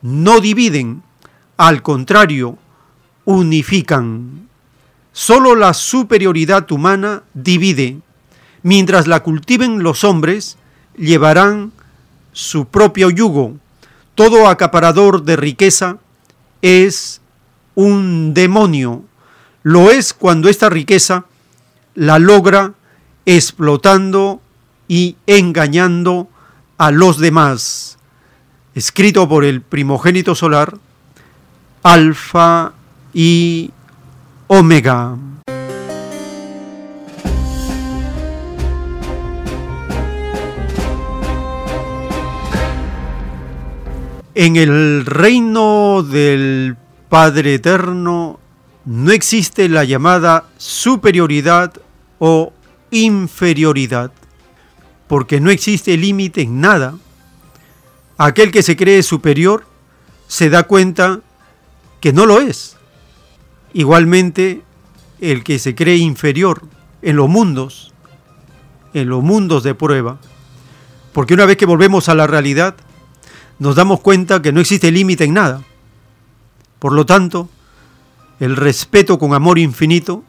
no 0.00 0.40
dividen, 0.40 1.02
al 1.58 1.82
contrario, 1.82 2.56
unifican. 3.26 4.48
Solo 5.12 5.54
la 5.54 5.74
superioridad 5.74 6.72
humana 6.72 7.24
divide. 7.34 7.98
Mientras 8.62 9.06
la 9.06 9.22
cultiven 9.22 9.82
los 9.82 10.02
hombres, 10.02 10.56
llevarán 10.96 11.72
su 12.40 12.64
propio 12.64 13.10
yugo. 13.10 13.56
Todo 14.14 14.48
acaparador 14.48 15.24
de 15.24 15.36
riqueza 15.36 15.98
es 16.62 17.20
un 17.74 18.32
demonio. 18.32 19.04
Lo 19.62 19.90
es 19.90 20.14
cuando 20.14 20.48
esta 20.48 20.70
riqueza 20.70 21.26
la 21.94 22.18
logra 22.18 22.72
explotando 23.26 24.40
y 24.88 25.16
engañando 25.26 26.28
a 26.78 26.90
los 26.90 27.18
demás. 27.18 27.98
Escrito 28.74 29.28
por 29.28 29.44
el 29.44 29.60
primogénito 29.60 30.34
solar, 30.34 30.78
Alfa 31.82 32.72
y 33.12 33.70
Omega. 34.46 35.16
En 44.42 44.56
el 44.56 45.04
reino 45.04 46.02
del 46.02 46.74
Padre 47.10 47.56
Eterno 47.56 48.40
no 48.86 49.12
existe 49.12 49.68
la 49.68 49.84
llamada 49.84 50.46
superioridad 50.56 51.74
o 52.18 52.50
inferioridad, 52.90 54.12
porque 55.08 55.40
no 55.40 55.50
existe 55.50 55.94
límite 55.98 56.40
en 56.40 56.58
nada. 56.58 56.96
Aquel 58.16 58.50
que 58.50 58.62
se 58.62 58.76
cree 58.76 59.02
superior 59.02 59.66
se 60.26 60.48
da 60.48 60.62
cuenta 60.62 61.20
que 62.00 62.14
no 62.14 62.24
lo 62.24 62.40
es. 62.40 62.78
Igualmente, 63.74 64.62
el 65.20 65.44
que 65.44 65.58
se 65.58 65.74
cree 65.74 65.96
inferior 65.96 66.62
en 67.02 67.16
los 67.16 67.28
mundos, 67.28 67.92
en 68.94 69.10
los 69.10 69.22
mundos 69.22 69.64
de 69.64 69.74
prueba, 69.74 70.18
porque 71.12 71.34
una 71.34 71.44
vez 71.44 71.58
que 71.58 71.66
volvemos 71.66 72.08
a 72.08 72.14
la 72.14 72.26
realidad, 72.26 72.74
nos 73.60 73.76
damos 73.76 74.00
cuenta 74.00 74.42
que 74.42 74.52
no 74.52 74.60
existe 74.60 74.90
límite 74.90 75.24
en 75.24 75.34
nada. 75.34 75.62
Por 76.78 76.92
lo 76.92 77.04
tanto, 77.06 77.48
el 78.40 78.56
respeto 78.56 79.18
con 79.18 79.34
amor 79.34 79.58
infinito 79.58 80.24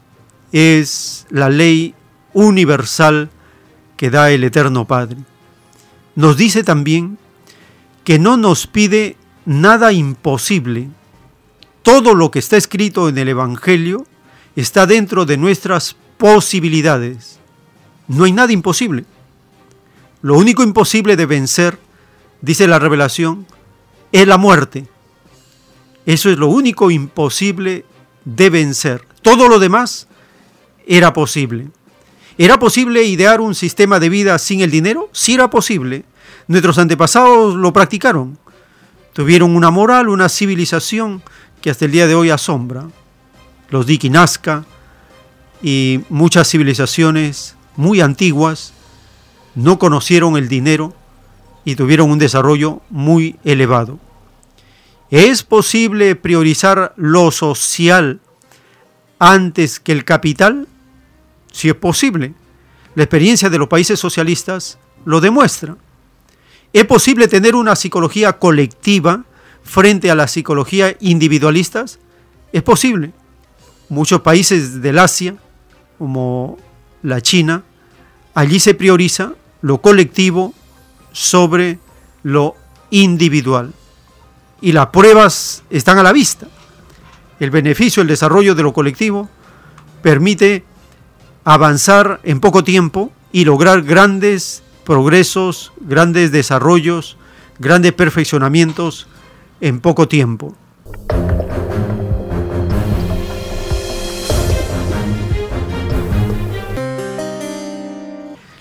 es 0.52 1.26
la 1.30 1.50
ley 1.50 1.96
universal 2.34 3.30
que 3.96 4.10
da 4.10 4.32
el 4.32 4.44
Eterno 4.44 4.86
Padre. 4.86 5.16
Nos 6.16 6.36
dice 6.36 6.66
también 6.66 7.18
que 8.04 8.20
no 8.20 8.36
nos 8.36 8.68
pide 8.68 9.16
nada 9.46 9.94
imposible. 9.94 10.90
Todo 11.84 12.14
lo 12.16 12.32
que 12.32 12.40
está 12.40 12.58
escrito 12.58 13.08
en 13.08 13.18
el 13.18 13.30
Evangelio 13.30 14.06
está 14.58 14.86
dentro 14.86 15.26
de 15.26 15.38
nuestras 15.38 15.96
posibilidades. 16.18 17.40
No 18.10 18.26
hay 18.26 18.34
nada 18.34 18.52
imposible. 18.52 19.06
Lo 20.22 20.38
único 20.38 20.64
imposible 20.64 21.16
de 21.16 21.26
vencer 21.26 21.80
dice 22.42 22.68
la 22.68 22.80
revelación, 22.80 23.46
es 24.12 24.28
la 24.28 24.38
muerte. 24.38 24.88
Eso 26.06 26.30
es 26.30 26.38
lo 26.38 26.48
único 26.48 26.92
imposible 26.92 27.86
de 28.26 28.50
vencer. 28.50 29.06
Todo 29.22 29.48
lo 29.48 29.60
demás 29.60 30.08
era 30.88 31.14
posible. 31.14 31.68
¿Era 32.38 32.60
posible 32.60 33.04
idear 33.04 33.40
un 33.42 33.56
sistema 33.56 34.00
de 34.00 34.10
vida 34.10 34.38
sin 34.40 34.62
el 34.62 34.72
dinero? 34.72 35.10
Sí 35.12 35.36
era 35.36 35.50
posible. 35.50 36.06
Nuestros 36.48 36.78
antepasados 36.78 37.56
lo 37.56 37.72
practicaron. 37.72 38.38
Tuvieron 39.14 39.56
una 39.56 39.70
moral, 39.70 40.10
una 40.10 40.30
civilización 40.30 41.22
que 41.62 41.70
hasta 41.70 41.86
el 41.86 41.92
día 41.92 42.08
de 42.08 42.16
hoy 42.16 42.30
asombra. 42.30 42.88
Los 43.70 43.86
Diki 43.86 44.10
Nazca 44.10 44.66
y 45.62 46.02
muchas 46.10 46.50
civilizaciones 46.50 47.56
muy 47.76 48.02
antiguas 48.02 48.74
no 49.54 49.78
conocieron 49.78 50.38
el 50.38 50.48
dinero 50.48 50.96
y 51.66 51.76
tuvieron 51.76 52.10
un 52.12 52.20
desarrollo 52.20 52.82
muy 52.90 53.38
elevado. 53.44 54.00
¿Es 55.10 55.44
posible 55.44 56.16
priorizar 56.16 56.94
lo 56.96 57.32
social 57.32 58.22
antes 59.20 59.80
que 59.80 59.92
el 59.92 60.06
capital? 60.06 60.68
Si 61.52 61.68
es 61.68 61.76
posible. 61.76 62.34
La 62.96 63.04
experiencia 63.04 63.50
de 63.50 63.58
los 63.58 63.68
países 63.68 64.00
socialistas 64.00 64.78
lo 65.06 65.22
demuestra. 65.22 65.76
¿Es 66.74 66.86
posible 66.86 67.28
tener 67.28 67.56
una 67.56 67.76
psicología 67.76 68.34
colectiva 68.34 69.26
frente 69.64 70.10
a 70.10 70.16
la 70.16 70.28
psicología 70.28 70.96
individualistas? 71.02 72.00
Es 72.54 72.64
posible. 72.64 73.12
Muchos 73.90 74.22
países 74.22 74.82
del 74.82 74.98
Asia, 74.98 75.36
como 75.98 76.58
la 77.04 77.20
China, 77.22 77.64
allí 78.34 78.60
se 78.60 78.74
prioriza 78.74 79.34
lo 79.62 79.82
colectivo 79.82 80.54
sobre 81.12 81.80
lo 82.24 82.56
individual 82.90 83.74
y 84.62 84.72
las 84.72 84.88
pruebas 84.88 85.64
están 85.70 85.98
a 85.98 86.04
la 86.04 86.14
vista. 86.14 86.48
El 87.40 87.50
beneficio, 87.50 88.02
el 88.02 88.08
desarrollo 88.08 88.54
de 88.54 88.64
lo 88.64 88.74
colectivo 88.74 89.30
permite 90.02 90.64
avanzar 91.44 92.20
en 92.24 92.40
poco 92.40 92.64
tiempo 92.64 93.12
y 93.32 93.46
lograr 93.46 93.82
grandes 93.82 94.64
progresos, 94.86 95.74
grandes 95.82 96.32
desarrollos, 96.32 97.18
grandes 97.58 97.94
perfeccionamientos 97.94 99.08
en 99.60 99.80
poco 99.80 100.08
tiempo. 100.08 100.56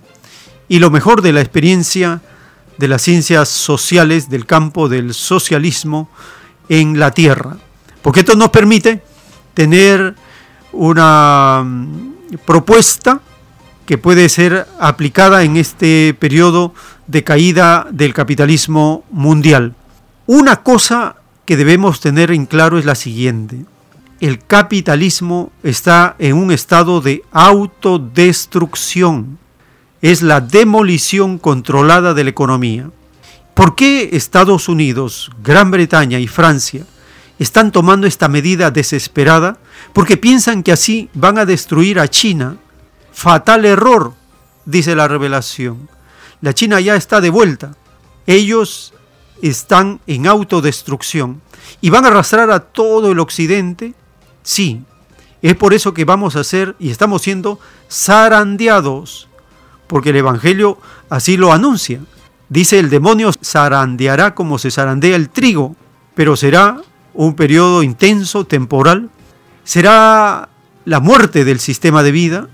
y 0.69 0.79
lo 0.79 0.91
mejor 0.91 1.23
de 1.23 1.33
la 1.33 1.41
experiencia 1.41 2.21
de 2.79 2.89
las 2.89 3.03
ciencias 3.03 3.49
sociales 3.49 4.31
del 4.31 4.47
campo 4.47 4.89
del 4.89 5.13
socialismo 5.13 6.09
en 6.69 6.99
la 6.99 7.11
Tierra. 7.11 7.57
Porque 8.01 8.21
esto 8.21 8.37
nos 8.37 8.49
permite 8.49 9.03
tener 9.53 10.15
una 10.73 11.63
mm, 11.65 12.37
propuesta 12.47 13.21
que 13.85 13.99
puede 13.99 14.29
ser 14.29 14.67
aplicada 14.79 15.43
en 15.43 15.57
este 15.57 16.15
periodo 16.19 16.73
de 17.07 17.25
caída 17.25 17.87
del 17.91 18.15
capitalismo 18.15 19.05
mundial. 19.11 19.75
Una 20.27 20.63
cosa 20.63 21.17
que 21.45 21.57
debemos 21.57 22.01
tener 22.01 22.31
en 22.31 22.47
claro 22.47 22.79
es 22.79 22.85
la 22.85 22.95
siguiente. 22.95 23.65
El 24.21 24.45
capitalismo 24.45 25.51
está 25.63 26.15
en 26.19 26.37
un 26.37 26.53
estado 26.53 27.01
de 27.01 27.25
autodestrucción 27.33 29.39
es 30.03 30.23
la 30.23 30.41
demolición 30.41 31.39
controlada 31.39 32.15
de 32.15 32.25
la 32.25 32.31
economía. 32.31 32.91
¿Por 33.55 33.75
qué 33.75 34.11
Estados 34.13 34.69
Unidos, 34.69 35.31
Gran 35.43 35.71
Bretaña 35.71 36.19
y 36.19 36.27
Francia 36.27 36.87
están 37.39 37.73
tomando 37.73 38.07
esta 38.07 38.29
medida 38.29 38.71
desesperada? 38.71 39.59
Porque 39.93 40.17
piensan 40.17 40.63
que 40.63 40.73
así 40.73 41.11
van 41.15 41.39
a 41.39 41.45
destruir 41.45 41.99
a 41.99 42.09
China. 42.09 42.57
Fatal 43.13 43.65
error, 43.65 44.15
dice 44.65 44.95
la 44.95 45.09
revelación. 45.09 45.89
La 46.41 46.55
China 46.55 46.81
ya 46.81 46.97
está 46.97 47.21
de 47.21 47.31
vuelta. 47.31 47.75
Ellos 48.27 48.95
están 49.43 50.01
en 50.07 50.27
autodestrucción 50.27 51.43
y 51.81 51.91
van 51.91 52.05
a 52.05 52.09
arrastrar 52.09 52.51
a 52.51 52.61
todo 52.61 53.13
el 53.13 53.19
occidente. 53.19 53.95
Sí, 54.43 54.83
es 55.43 55.55
por 55.57 55.75
eso 55.75 55.95
que 55.95 56.05
vamos 56.05 56.37
a 56.37 56.45
ser 56.45 56.77
y 56.79 56.91
estamos 56.91 57.23
siendo 57.23 57.59
zarandeados 57.91 59.29
porque 59.87 60.11
el 60.11 60.17
Evangelio 60.17 60.79
así 61.09 61.37
lo 61.37 61.53
anuncia. 61.53 62.01
Dice 62.49 62.79
el 62.79 62.91
demonio 62.91 63.33
zarandeará 63.45 64.35
como 64.35 64.59
se 64.59 64.71
zarandea 64.71 65.17
el 65.17 65.31
trigo, 65.31 65.75
pero 66.15 66.37
será 66.37 66.81
un 67.13 67.35
periodo 67.35 67.83
intenso, 67.83 68.45
temporal. 68.45 69.11
Será 69.65 70.49
la 70.85 71.01
muerte 71.01 71.45
del 71.45 71.59
sistema 71.59 72.03
de 72.03 72.13
vida, 72.13 72.49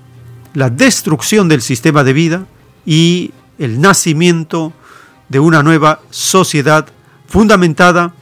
la 0.55 0.71
destrucción 0.71 1.49
del 1.49 1.61
sistema 1.61 2.05
de 2.05 2.13
vida 2.15 2.47
y 2.87 3.33
el 3.59 3.81
nacimiento 3.81 4.73
de 5.29 5.41
una 5.41 5.63
nueva 5.63 6.01
sociedad 6.11 6.87
fundamentada 7.27 8.15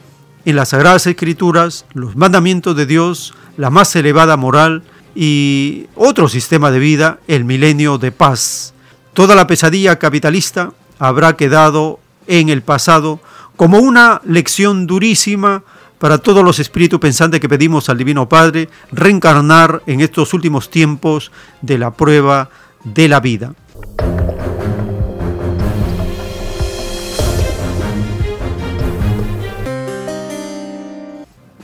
en 0.45 0.55
las 0.55 0.69
Sagradas 0.69 1.07
Escrituras, 1.07 1.85
los 1.93 2.15
mandamientos 2.15 2.75
de 2.75 2.85
Dios, 2.85 3.33
la 3.57 3.69
más 3.69 3.95
elevada 3.95 4.37
moral 4.37 4.83
y 5.15 5.87
otro 5.95 6.29
sistema 6.29 6.71
de 6.71 6.79
vida, 6.79 7.19
el 7.27 7.45
milenio 7.45 7.97
de 7.97 8.11
paz. 8.11 8.73
Toda 9.13 9.35
la 9.35 9.47
pesadilla 9.47 9.97
capitalista 9.97 10.73
habrá 10.99 11.35
quedado 11.35 11.99
en 12.27 12.49
el 12.49 12.61
pasado 12.61 13.19
como 13.55 13.79
una 13.79 14.21
lección 14.25 14.85
durísima 14.85 15.63
para 15.99 16.17
todos 16.17 16.43
los 16.43 16.59
espíritus 16.59 16.99
pensantes 16.99 17.39
que 17.39 17.49
pedimos 17.49 17.89
al 17.89 17.97
Divino 17.97 18.29
Padre 18.29 18.69
reencarnar 18.91 19.81
en 19.87 20.01
estos 20.01 20.33
últimos 20.33 20.69
tiempos 20.69 21.31
de 21.61 21.77
la 21.77 21.91
prueba 21.91 22.49
de 22.83 23.07
la 23.07 23.19
vida. 23.19 23.53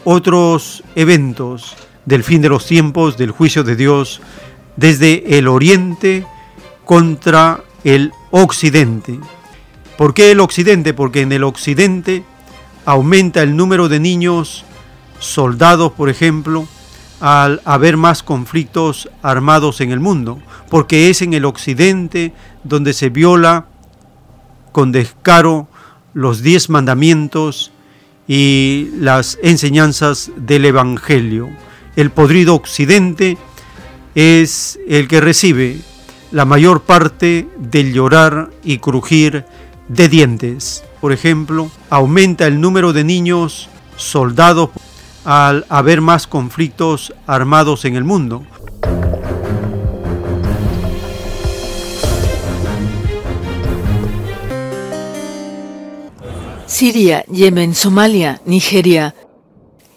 Otros 0.03 0.84
eventos 0.95 1.76
del 2.06 2.23
fin 2.23 2.41
de 2.41 2.49
los 2.49 2.65
tiempos, 2.65 3.18
del 3.18 3.32
juicio 3.32 3.64
de 3.64 3.76
Dios, 3.76 4.22
desde 4.76 5.38
el 5.38 5.48
oriente, 5.48 6.26
contra 6.86 7.64
el 7.84 8.11
occidente. 8.32 9.19
¿Por 9.98 10.14
qué 10.14 10.32
el 10.32 10.40
occidente? 10.40 10.94
Porque 10.94 11.22
en 11.22 11.32
el 11.32 11.44
occidente 11.44 12.23
aumenta 12.86 13.44
el 13.44 13.56
número 13.56 13.90
de 13.90 13.99
niños 13.99 14.65
soldados, 15.19 15.91
por 15.91 16.10
ejemplo, 16.10 16.68
al 17.19 17.61
haber 17.65 17.98
más 17.98 18.23
conflictos 18.23 19.10
armados 19.22 19.80
en 19.80 19.91
el 19.91 19.99
mundo, 19.99 20.40
porque 20.69 21.10
es 21.10 21.22
en 21.22 21.34
el 21.34 21.45
occidente 21.45 22.34
donde 22.64 22.94
se 22.94 23.10
viola 23.10 23.68
con 24.72 24.91
descaro 24.91 25.68
los 26.14 26.41
diez 26.41 26.69
mandamientos 26.69 27.72
y 28.27 28.89
las 28.98 29.38
enseñanzas 29.43 30.31
del 30.35 30.65
Evangelio. 30.65 31.49
El 31.95 32.11
podrido 32.11 32.56
occidente 32.56 33.38
es 34.15 34.80
el 34.88 35.07
que 35.07 35.22
recibe 35.22 35.80
la 36.31 36.45
mayor 36.45 36.81
parte 36.81 37.48
del 37.57 37.93
llorar 37.93 38.52
y 38.64 38.77
crujir 38.77 39.45
de 39.88 40.10
dientes. 40.10 40.84
Por 41.02 41.11
ejemplo, 41.11 41.69
aumenta 41.89 42.48
el 42.48 42.61
número 42.61 42.93
de 42.93 43.03
niños 43.03 43.69
soldados 43.98 44.69
al 45.26 45.65
haber 45.69 46.02
más 46.02 46.27
conflictos 46.27 47.14
armados 47.27 47.85
en 47.85 47.95
el 47.95 48.03
mundo. 48.03 48.45
Siria, 56.72 57.26
Yemen, 57.26 57.76
Somalia, 57.76 58.41
Nigeria. 58.45 59.14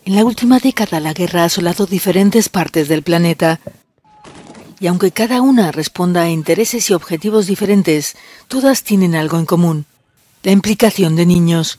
En 0.05 0.17
la 0.17 0.25
última 0.25 0.59
década 0.59 0.99
la 0.99 1.13
guerra 1.13 1.43
ha 1.43 1.45
asolado 1.45 1.87
diferentes 1.87 2.49
partes 2.49 2.89
del 2.89 3.03
planeta. 3.03 3.61
Y 4.81 4.89
aunque 4.89 5.13
cada 5.13 5.41
una 5.41 5.71
responda 5.71 6.23
a 6.23 6.31
intereses 6.31 6.91
y 6.91 6.93
objetivos 6.93 7.47
diferentes, 7.47 8.17
todas 8.49 8.83
tienen 8.83 9.15
algo 9.15 9.39
en 9.39 9.47
común, 9.47 9.87
la 10.43 10.51
implicación 10.51 11.15
de 11.15 11.27
niños. 11.27 11.79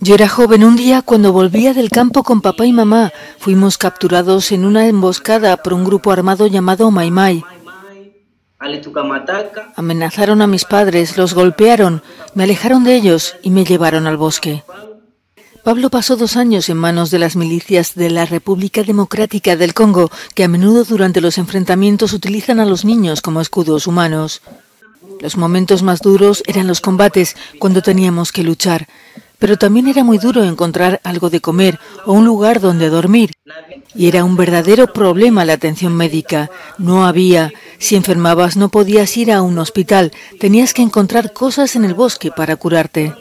Yo 0.00 0.14
era 0.14 0.26
joven 0.26 0.64
un 0.64 0.76
día 0.76 1.02
cuando 1.02 1.32
volvía 1.32 1.74
del 1.74 1.90
campo 1.90 2.22
con 2.22 2.40
papá 2.40 2.64
y 2.64 2.72
mamá. 2.72 3.12
Fuimos 3.38 3.76
capturados 3.76 4.52
en 4.52 4.64
una 4.64 4.86
emboscada 4.86 5.58
por 5.58 5.74
un 5.74 5.84
grupo 5.84 6.12
armado 6.12 6.46
llamado 6.46 6.90
Maimai. 6.90 7.44
Amenazaron 9.76 10.42
a 10.42 10.46
mis 10.46 10.64
padres, 10.64 11.16
los 11.16 11.34
golpearon, 11.34 12.02
me 12.34 12.44
alejaron 12.44 12.82
de 12.84 12.96
ellos 12.96 13.36
y 13.42 13.50
me 13.50 13.64
llevaron 13.64 14.06
al 14.06 14.16
bosque. 14.16 14.64
Pablo 15.62 15.90
pasó 15.90 16.16
dos 16.16 16.36
años 16.36 16.68
en 16.68 16.76
manos 16.76 17.10
de 17.10 17.18
las 17.18 17.36
milicias 17.36 17.94
de 17.94 18.10
la 18.10 18.26
República 18.26 18.82
Democrática 18.82 19.54
del 19.54 19.74
Congo, 19.74 20.10
que 20.34 20.44
a 20.44 20.48
menudo 20.48 20.84
durante 20.84 21.20
los 21.20 21.38
enfrentamientos 21.38 22.12
utilizan 22.12 22.58
a 22.58 22.64
los 22.64 22.84
niños 22.84 23.20
como 23.20 23.40
escudos 23.40 23.86
humanos. 23.86 24.40
Los 25.20 25.36
momentos 25.36 25.82
más 25.82 26.00
duros 26.00 26.42
eran 26.46 26.66
los 26.66 26.80
combates, 26.80 27.36
cuando 27.58 27.82
teníamos 27.82 28.32
que 28.32 28.44
luchar 28.44 28.88
pero 29.38 29.56
también 29.56 29.88
era 29.88 30.04
muy 30.04 30.18
duro 30.18 30.44
encontrar 30.44 31.00
algo 31.04 31.30
de 31.30 31.40
comer 31.40 31.78
o 32.04 32.12
un 32.12 32.24
lugar 32.24 32.60
donde 32.60 32.88
dormir. 32.88 33.32
Y 33.94 34.08
era 34.08 34.24
un 34.24 34.36
verdadero 34.36 34.92
problema 34.92 35.44
la 35.44 35.54
atención 35.54 35.96
médica. 35.96 36.50
No 36.76 37.06
había. 37.06 37.52
Si 37.78 37.96
enfermabas 37.96 38.56
no 38.56 38.68
podías 38.68 39.16
ir 39.16 39.32
a 39.32 39.42
un 39.42 39.58
hospital. 39.58 40.12
Tenías 40.38 40.74
que 40.74 40.82
encontrar 40.82 41.32
cosas 41.32 41.76
en 41.76 41.84
el 41.84 41.94
bosque 41.94 42.30
para 42.30 42.56
curarte. 42.56 43.14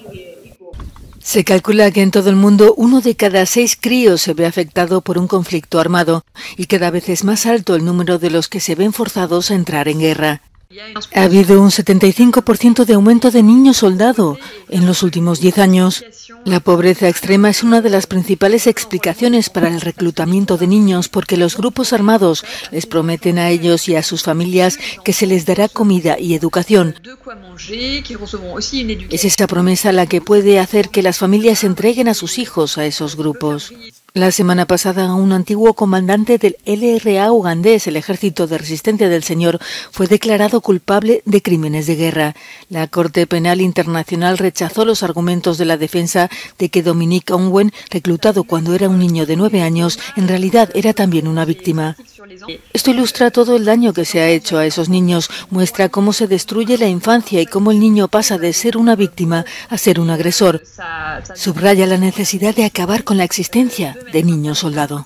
Se 1.19 1.43
calcula 1.43 1.91
que 1.91 2.01
en 2.01 2.11
todo 2.11 2.29
el 2.29 2.37
mundo 2.37 2.73
uno 2.77 3.01
de 3.01 3.15
cada 3.15 3.45
seis 3.45 3.77
críos 3.79 4.21
se 4.21 4.33
ve 4.33 4.45
afectado 4.45 5.01
por 5.01 5.17
un 5.17 5.27
conflicto 5.27 5.77
armado 5.77 6.23
y 6.55 6.67
cada 6.67 6.89
vez 6.89 7.09
es 7.09 7.25
más 7.25 7.45
alto 7.45 7.75
el 7.75 7.83
número 7.83 8.17
de 8.17 8.29
los 8.29 8.47
que 8.47 8.61
se 8.61 8.75
ven 8.75 8.93
forzados 8.93 9.51
a 9.51 9.55
entrar 9.55 9.89
en 9.89 9.99
guerra. 9.99 10.41
Ha 11.13 11.23
habido 11.23 11.61
un 11.61 11.69
75% 11.69 12.83
de 12.83 12.93
aumento 12.93 13.31
de 13.31 13.41
niños 13.41 13.77
soldado 13.77 14.37
en 14.67 14.85
los 14.85 15.01
últimos 15.01 15.39
10 15.39 15.59
años. 15.59 16.03
La 16.43 16.59
pobreza 16.59 17.07
extrema 17.07 17.49
es 17.49 17.63
una 17.63 17.81
de 17.81 17.89
las 17.89 18.05
principales 18.05 18.67
explicaciones 18.67 19.49
para 19.49 19.69
el 19.69 19.79
reclutamiento 19.79 20.57
de 20.57 20.67
niños 20.67 21.07
porque 21.07 21.37
los 21.37 21.55
grupos 21.55 21.93
armados 21.93 22.43
les 22.71 22.85
prometen 22.85 23.39
a 23.39 23.49
ellos 23.49 23.87
y 23.87 23.95
a 23.95 24.03
sus 24.03 24.23
familias 24.23 24.77
que 25.05 25.13
se 25.13 25.25
les 25.25 25.45
dará 25.45 25.69
comida 25.69 26.19
y 26.19 26.33
educación. 26.33 26.95
Es 29.09 29.25
esa 29.25 29.47
promesa 29.47 29.91
la 29.93 30.05
que 30.05 30.21
puede 30.21 30.59
hacer 30.59 30.89
que 30.89 31.01
las 31.01 31.17
familias 31.17 31.63
entreguen 31.63 32.09
a 32.09 32.13
sus 32.13 32.37
hijos 32.37 32.77
a 32.77 32.85
esos 32.85 33.15
grupos. 33.15 33.73
La 34.17 34.31
semana 34.31 34.65
pasada, 34.65 35.13
un 35.13 35.31
antiguo 35.31 35.75
comandante 35.75 36.39
del 36.39 36.57
LRA 36.65 37.31
ugandés, 37.31 37.85
el 37.85 37.97
Ejército 37.97 38.47
de 38.47 38.57
Resistencia 38.57 39.09
del 39.09 39.21
Señor, 39.21 39.59
fue 39.91 40.07
declarado 40.07 40.59
culpable 40.61 41.21
de 41.25 41.43
crímenes 41.43 41.85
de 41.85 41.97
guerra. 41.97 42.35
La 42.71 42.87
Corte 42.87 43.27
Penal 43.27 43.61
Internacional 43.61 44.39
rechazó 44.39 44.85
los 44.85 45.03
argumentos 45.03 45.59
de 45.59 45.65
la 45.65 45.77
defensa 45.77 46.31
de 46.57 46.69
que 46.69 46.81
Dominique 46.81 47.31
Ongwen, 47.31 47.71
reclutado 47.91 48.43
cuando 48.43 48.73
era 48.73 48.89
un 48.89 48.97
niño 48.97 49.27
de 49.27 49.35
nueve 49.35 49.61
años, 49.61 49.99
en 50.15 50.27
realidad 50.27 50.71
era 50.73 50.93
también 50.93 51.27
una 51.27 51.45
víctima. 51.45 51.95
Esto 52.73 52.89
ilustra 52.89 53.29
todo 53.29 53.55
el 53.55 53.65
daño 53.65 53.93
que 53.93 54.03
se 54.03 54.19
ha 54.19 54.29
hecho 54.29 54.57
a 54.57 54.65
esos 54.65 54.89
niños, 54.89 55.29
muestra 55.51 55.89
cómo 55.89 56.11
se 56.11 56.25
destruye 56.25 56.79
la 56.79 56.87
infancia 56.87 57.39
y 57.39 57.45
cómo 57.45 57.69
el 57.69 57.79
niño 57.79 58.07
pasa 58.07 58.39
de 58.39 58.51
ser 58.53 58.77
una 58.77 58.95
víctima 58.95 59.45
a 59.69 59.77
ser 59.77 59.99
un 59.99 60.09
agresor. 60.09 60.63
Subraya 61.35 61.85
la 61.85 61.97
necesidad 61.97 62.55
de 62.55 62.65
acabar 62.65 63.03
con 63.03 63.17
la 63.17 63.23
existencia 63.23 63.95
de 64.11 64.23
niño 64.23 64.55
soldado. 64.55 65.05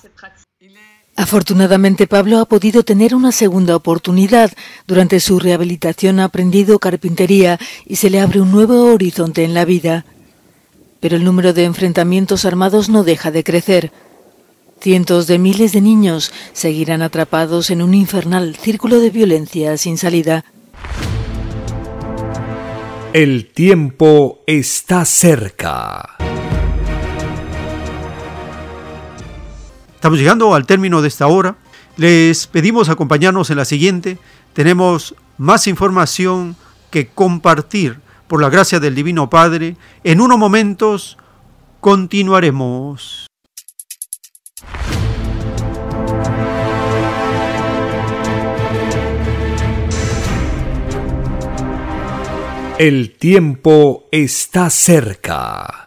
Afortunadamente 1.16 2.06
Pablo 2.06 2.38
ha 2.40 2.46
podido 2.46 2.82
tener 2.84 3.14
una 3.14 3.32
segunda 3.32 3.76
oportunidad. 3.76 4.50
Durante 4.86 5.20
su 5.20 5.38
rehabilitación 5.38 6.20
ha 6.20 6.24
aprendido 6.24 6.78
carpintería 6.78 7.58
y 7.86 7.96
se 7.96 8.10
le 8.10 8.20
abre 8.20 8.40
un 8.40 8.50
nuevo 8.50 8.92
horizonte 8.92 9.44
en 9.44 9.54
la 9.54 9.64
vida. 9.64 10.04
Pero 11.00 11.16
el 11.16 11.24
número 11.24 11.52
de 11.52 11.64
enfrentamientos 11.64 12.44
armados 12.44 12.88
no 12.88 13.04
deja 13.04 13.30
de 13.30 13.44
crecer. 13.44 13.92
Cientos 14.80 15.26
de 15.26 15.38
miles 15.38 15.72
de 15.72 15.80
niños 15.80 16.32
seguirán 16.52 17.02
atrapados 17.02 17.70
en 17.70 17.82
un 17.82 17.94
infernal 17.94 18.56
círculo 18.56 18.98
de 18.98 19.10
violencia 19.10 19.76
sin 19.76 19.98
salida. 19.98 20.44
El 23.12 23.52
tiempo 23.52 24.42
está 24.46 25.04
cerca. 25.04 26.16
Estamos 30.02 30.18
llegando 30.18 30.52
al 30.52 30.66
término 30.66 31.00
de 31.00 31.06
esta 31.06 31.28
hora. 31.28 31.54
Les 31.96 32.48
pedimos 32.48 32.88
acompañarnos 32.88 33.50
en 33.50 33.56
la 33.56 33.64
siguiente. 33.64 34.18
Tenemos 34.52 35.14
más 35.38 35.68
información 35.68 36.56
que 36.90 37.06
compartir 37.06 38.00
por 38.26 38.42
la 38.42 38.50
gracia 38.50 38.80
del 38.80 38.96
Divino 38.96 39.30
Padre. 39.30 39.76
En 40.02 40.20
unos 40.20 40.38
momentos 40.38 41.18
continuaremos. 41.78 43.28
El 52.76 53.16
tiempo 53.16 54.08
está 54.10 54.68
cerca. 54.68 55.86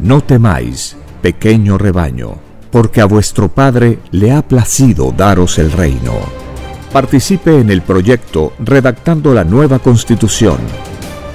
no 0.00 0.20
temáis, 0.20 0.96
pequeño 1.22 1.78
rebaño, 1.78 2.34
porque 2.70 3.00
a 3.00 3.06
vuestro 3.06 3.48
Padre 3.48 3.98
le 4.10 4.32
ha 4.32 4.42
placido 4.42 5.14
daros 5.16 5.58
el 5.58 5.72
reino. 5.72 6.12
Participe 6.92 7.58
en 7.60 7.70
el 7.70 7.80
proyecto 7.82 8.52
redactando 8.58 9.32
la 9.34 9.44
nueva 9.44 9.78
constitución. 9.78 10.58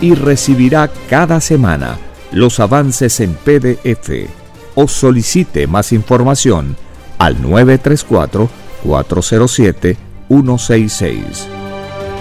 y 0.00 0.14
recibirá 0.14 0.88
cada 1.08 1.40
semana 1.40 1.98
los 2.32 2.60
avances 2.60 3.18
en 3.20 3.34
PDF 3.34 4.28
o 4.74 4.88
solicite 4.88 5.66
más 5.66 5.92
información 5.92 6.76
al 7.18 7.42
934 7.42 8.48
407 8.84 10.05
166. 10.28 11.48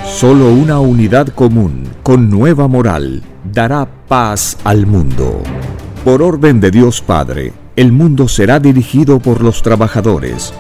Solo 0.06 0.52
una 0.54 0.80
unidad 0.80 1.28
común, 1.30 1.84
con 2.04 2.30
nueva 2.30 2.68
moral, 2.68 3.24
dará 3.52 3.88
paz 4.08 4.58
al 4.64 4.86
mundo. 4.86 5.42
Por 6.04 6.22
orden 6.22 6.60
de 6.60 6.72
Dios 6.72 7.02
Padre, 7.02 7.54
el 7.76 7.92
mundo 7.92 8.28
será 8.28 8.60
dirigido 8.60 9.20
por 9.20 9.42
los 9.42 9.62
trabajadores. 9.62 10.54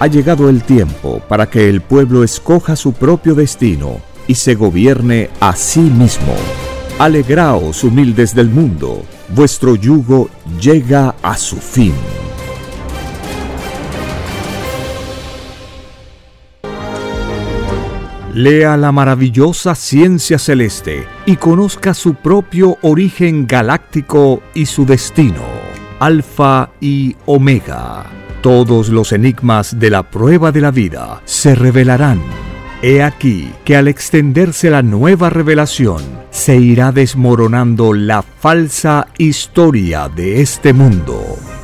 Ha 0.00 0.06
llegado 0.06 0.48
el 0.48 0.62
tiempo 0.62 1.20
para 1.28 1.48
que 1.48 1.68
el 1.68 1.80
pueblo 1.80 2.24
escoja 2.24 2.76
su 2.76 2.92
propio 2.92 3.34
destino 3.34 4.00
y 4.26 4.34
se 4.34 4.54
gobierne 4.54 5.30
a 5.40 5.54
sí 5.54 5.80
mismo. 5.80 6.34
Alegraos, 6.98 7.84
humildes 7.84 8.34
del 8.34 8.48
mundo, 8.48 9.02
vuestro 9.34 9.76
yugo 9.76 10.28
llega 10.60 11.14
a 11.22 11.36
su 11.36 11.56
fin. 11.56 11.92
Lea 18.36 18.76
la 18.76 18.92
maravillosa 18.92 19.74
ciencia 19.74 20.38
celeste 20.38 21.06
y 21.24 21.36
conozca 21.36 21.94
su 21.94 22.16
propio 22.16 22.76
origen 22.82 23.46
galáctico 23.46 24.42
y 24.52 24.66
su 24.66 24.84
destino. 24.84 25.40
Alfa 26.00 26.68
y 26.78 27.16
Omega. 27.24 28.04
Todos 28.42 28.90
los 28.90 29.12
enigmas 29.12 29.80
de 29.80 29.88
la 29.88 30.02
prueba 30.02 30.52
de 30.52 30.60
la 30.60 30.70
vida 30.70 31.22
se 31.24 31.54
revelarán. 31.54 32.20
He 32.82 33.02
aquí 33.02 33.54
que 33.64 33.74
al 33.74 33.88
extenderse 33.88 34.68
la 34.68 34.82
nueva 34.82 35.30
revelación, 35.30 36.02
se 36.28 36.56
irá 36.56 36.92
desmoronando 36.92 37.94
la 37.94 38.20
falsa 38.20 39.06
historia 39.16 40.10
de 40.10 40.42
este 40.42 40.74
mundo. 40.74 41.38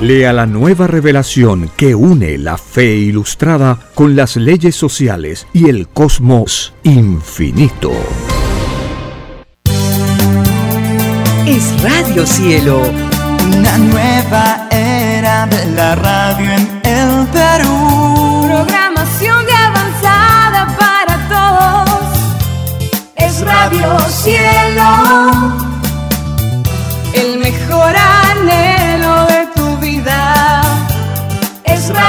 Lea 0.00 0.32
la 0.32 0.46
nueva 0.46 0.86
revelación 0.86 1.70
que 1.76 1.94
une 1.94 2.38
la 2.38 2.56
fe 2.56 2.96
ilustrada 2.96 3.78
con 3.94 4.16
las 4.16 4.36
leyes 4.36 4.74
sociales 4.74 5.46
y 5.52 5.68
el 5.68 5.88
cosmos 5.88 6.72
infinito. 6.84 7.92
Es 11.46 11.82
Radio 11.82 12.26
Cielo, 12.26 12.80
una 13.46 13.76
nueva 13.76 14.68
era 14.70 15.46
de 15.46 15.66
la 15.72 15.94
radio 15.94 16.50
en 16.50 16.80
el 16.82 17.26
Perú. 17.26 18.46
Programación 18.46 19.44
de 19.44 19.52
avanzada 19.52 20.76
para 20.78 21.28
todos. 21.28 22.18
Es 23.16 23.40
Radio 23.42 23.98
Cielo, 24.08 25.79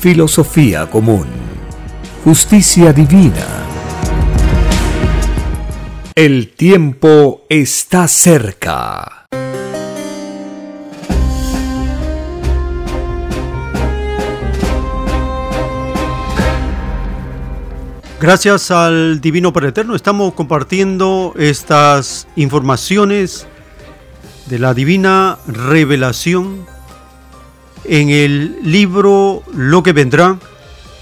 filosofía 0.00 0.88
común, 0.88 1.26
justicia 2.24 2.90
divina. 2.90 3.46
El 6.14 6.54
tiempo 6.54 7.42
está 7.50 8.08
cerca. 8.08 9.26
Gracias 18.18 18.70
al 18.70 19.20
Divino 19.20 19.52
Padre 19.52 19.68
Eterno 19.68 19.94
estamos 19.94 20.32
compartiendo 20.32 21.34
estas 21.36 22.26
informaciones 22.36 23.46
de 24.46 24.58
la 24.58 24.72
divina 24.72 25.36
revelación 25.46 26.64
en 27.84 28.10
el 28.10 28.58
libro 28.62 29.42
Lo 29.52 29.82
que 29.82 29.92
vendrá. 29.92 30.38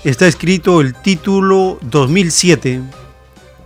Está 0.05 0.27
escrito 0.27 0.81
el 0.81 0.95
título 0.95 1.79
2007. 1.83 2.83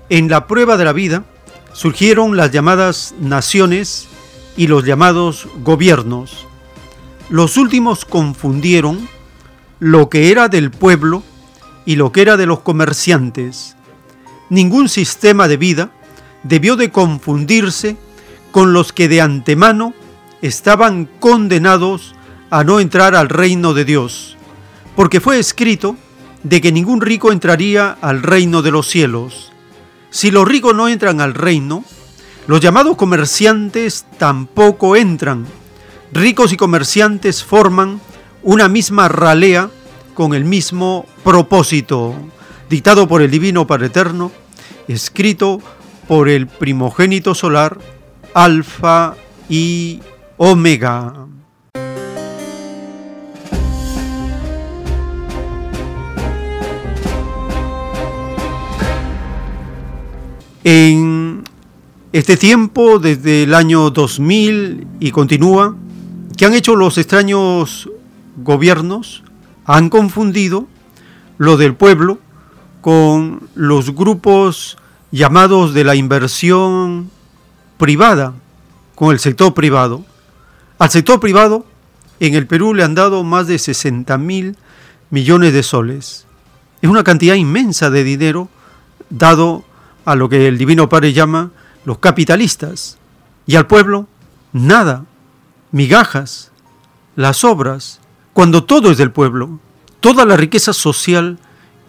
En 0.09 0.29
la 0.29 0.47
prueba 0.47 0.77
de 0.77 0.85
la 0.85 0.93
vida 0.93 1.25
surgieron 1.73 2.37
las 2.37 2.51
llamadas 2.51 3.15
naciones 3.21 4.09
y 4.57 4.67
los 4.67 4.85
llamados 4.85 5.49
gobiernos. 5.63 6.47
Los 7.29 7.57
últimos 7.57 8.05
confundieron 8.05 9.09
lo 9.79 10.09
que 10.09 10.31
era 10.31 10.49
del 10.49 10.71
pueblo 10.71 11.23
y 11.85 11.97
lo 11.97 12.13
que 12.13 12.23
era 12.23 12.37
de 12.37 12.47
los 12.47 12.61
comerciantes. 12.61 13.77
Ningún 14.51 14.89
sistema 14.89 15.49
de 15.49 15.57
vida 15.57 15.91
debió 16.43 16.77
de 16.77 16.91
confundirse 16.91 17.97
con 18.51 18.73
los 18.73 18.93
que 18.93 19.09
de 19.09 19.21
antemano 19.21 19.95
estaban 20.43 21.07
condenados 21.21 22.15
a 22.53 22.65
no 22.65 22.81
entrar 22.81 23.15
al 23.15 23.31
reino 23.31 23.73
de 23.73 23.87
Dios, 23.87 24.37
porque 24.95 25.23
fue 25.23 25.39
escrito 25.39 25.97
de 26.43 26.61
que 26.61 26.70
ningún 26.70 27.01
rico 27.01 27.33
entraría 27.33 27.97
al 28.03 28.23
reino 28.23 28.61
de 28.61 28.70
los 28.70 28.89
cielos. 28.89 29.51
Si 30.11 30.31
los 30.31 30.47
ricos 30.47 30.74
no 30.74 30.87
entran 30.87 31.23
al 31.23 31.33
reino, 31.33 31.83
los 32.47 32.61
llamados 32.61 32.99
comerciantes 32.99 34.05
tampoco 34.19 34.97
entran. 34.97 35.47
Ricos 36.12 36.53
y 36.53 36.59
comerciantes 36.59 37.43
forman 37.43 38.03
una 38.43 38.69
misma 38.69 39.09
ralea 39.09 39.70
con 40.12 40.35
el 40.35 40.45
mismo 40.45 41.07
propósito, 41.24 42.15
dictado 42.69 43.09
por 43.09 43.23
el 43.23 43.31
Divino 43.31 43.66
Padre 43.66 43.87
Eterno, 43.87 44.31
escrito 44.89 45.59
por 46.07 46.29
el 46.29 46.49
primogénito 46.49 47.35
solar, 47.35 47.79
Alfa 48.35 49.15
y 49.49 50.01
Omega. 50.37 51.32
En 60.65 61.45
este 62.13 62.37
tiempo, 62.37 62.99
desde 62.99 63.45
el 63.45 63.55
año 63.55 63.91
2000 63.91 64.87
y 65.01 65.11
continúa, 65.11 65.77
que 66.37 66.47
han 66.47 66.55
hecho 66.55 66.77
los 66.77 66.99
extraños 66.99 67.89
gobiernos? 68.37 69.23
Han 69.65 69.91
confundido 69.91 70.67
lo 71.39 71.57
del 71.57 71.75
pueblo 71.75 72.19
con 72.81 73.49
los 73.55 73.95
grupos 73.95 74.77
llamados 75.11 75.75
de 75.75 75.85
la 75.85 75.95
inversión 75.95 77.11
privada, 77.77 78.35
con 78.95 79.13
el 79.13 79.19
sector 79.19 79.55
privado. 79.55 80.05
Al 80.79 80.91
sector 80.91 81.21
privado, 81.21 81.67
en 82.21 82.35
el 82.35 82.47
Perú 82.47 82.75
le 82.75 82.85
han 82.85 82.95
dado 82.95 83.25
más 83.25 83.47
de 83.47 83.59
60 83.59 84.17
mil 84.19 84.57
millones 85.11 85.53
de 85.53 85.63
soles. 85.63 86.27
Es 86.81 86.91
una 86.91 87.05
cantidad 87.05 87.35
inmensa 87.35 87.91
de 87.91 88.05
dinero 88.05 88.49
dado 89.11 89.65
a 90.05 90.15
lo 90.15 90.29
que 90.29 90.49
el 90.49 90.59
Divino 90.59 90.89
Padre 90.89 91.12
llama 91.12 91.51
los 91.85 91.99
capitalistas. 91.99 92.99
Y 93.47 93.57
al 93.57 93.66
pueblo, 93.66 94.07
nada, 94.53 95.05
migajas, 95.70 96.53
las 97.16 97.45
obras, 97.45 98.01
cuando 98.33 98.65
todo 98.65 98.91
es 98.91 98.99
del 98.99 99.11
pueblo. 99.11 99.59
Toda 100.01 100.24
la 100.24 100.37
riqueza 100.37 100.73
social 100.73 101.39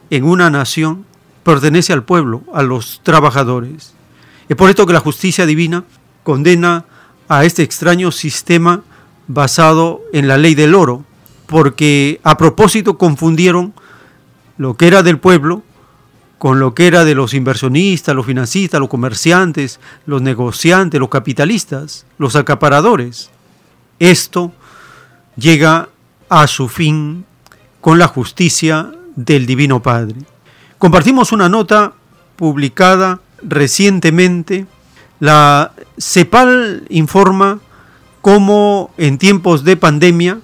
en 0.10 0.23
una 0.23 0.49
nación 0.49 1.06
pertenece 1.44 1.94
al 1.94 2.03
pueblo, 2.03 2.44
a 2.53 2.64
los 2.64 3.02
trabajadores. 3.03 3.94
Es 4.49 4.56
por 4.56 4.69
esto 4.69 4.85
que 4.85 4.94
la 4.94 4.99
justicia 4.99 5.45
divina 5.45 5.84
condena 6.23 6.85
a 7.27 7.45
este 7.45 7.64
extraño 7.64 8.11
sistema 8.11 8.81
basado 9.27 10.02
en 10.11 10.27
la 10.27 10.38
ley 10.38 10.56
del 10.56 10.76
oro, 10.76 11.06
porque 11.48 12.19
a 12.23 12.38
propósito 12.38 12.98
confundieron 12.98 13.73
lo 14.57 14.76
que 14.76 14.88
era 14.88 15.03
del 15.03 15.19
pueblo 15.19 15.64
con 16.44 16.60
lo 16.60 16.76
que 16.76 16.88
era 16.88 17.06
de 17.06 17.15
los 17.15 17.34
inversionistas, 17.34 18.14
los 18.14 18.26
financistas, 18.26 18.78
los 18.78 18.90
comerciantes, 18.90 19.80
los 20.06 20.22
negociantes, 20.22 20.99
los 20.99 21.07
capitalistas, 21.07 22.06
los 22.18 22.36
acaparadores. 22.36 23.30
Esto 23.98 24.52
llega 25.38 25.88
a 26.28 26.48
su 26.48 26.68
fin 26.68 27.24
con 27.80 27.98
la 27.98 28.10
justicia 28.10 28.91
del 29.15 29.45
Divino 29.45 29.82
Padre. 29.82 30.18
Compartimos 30.80 31.32
una 31.32 31.48
nota 31.48 31.94
publicada 32.36 33.22
recientemente. 33.41 34.65
La 35.22 35.72
CEPAL 35.98 36.84
informa 36.90 37.61
cómo 38.20 38.94
en 38.98 39.18
tiempos 39.18 39.64
de 39.64 39.78
pandemia 39.78 40.40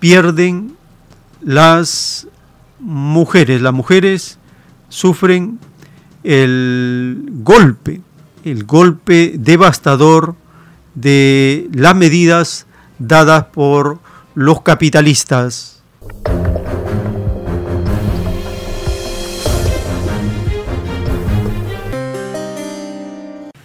pierden 0.00 0.76
las 1.40 2.26
mujeres. 2.78 3.62
Las 3.62 3.72
mujeres 3.72 4.36
sufren 4.90 5.58
el 6.22 7.24
golpe, 7.42 8.02
el 8.44 8.64
golpe 8.64 9.34
devastador 9.38 10.34
de 10.94 11.70
las 11.72 11.96
medidas 11.96 12.66
dadas 12.98 13.44
por 13.46 14.00
los 14.34 14.60
capitalistas. 14.60 15.82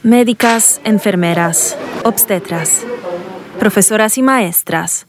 Médicas, 0.03 0.81
enfermeras, 0.84 1.76
obstetras, 2.03 2.84
profesoras 3.60 4.19
y 4.19 4.22
maestras 4.22 5.07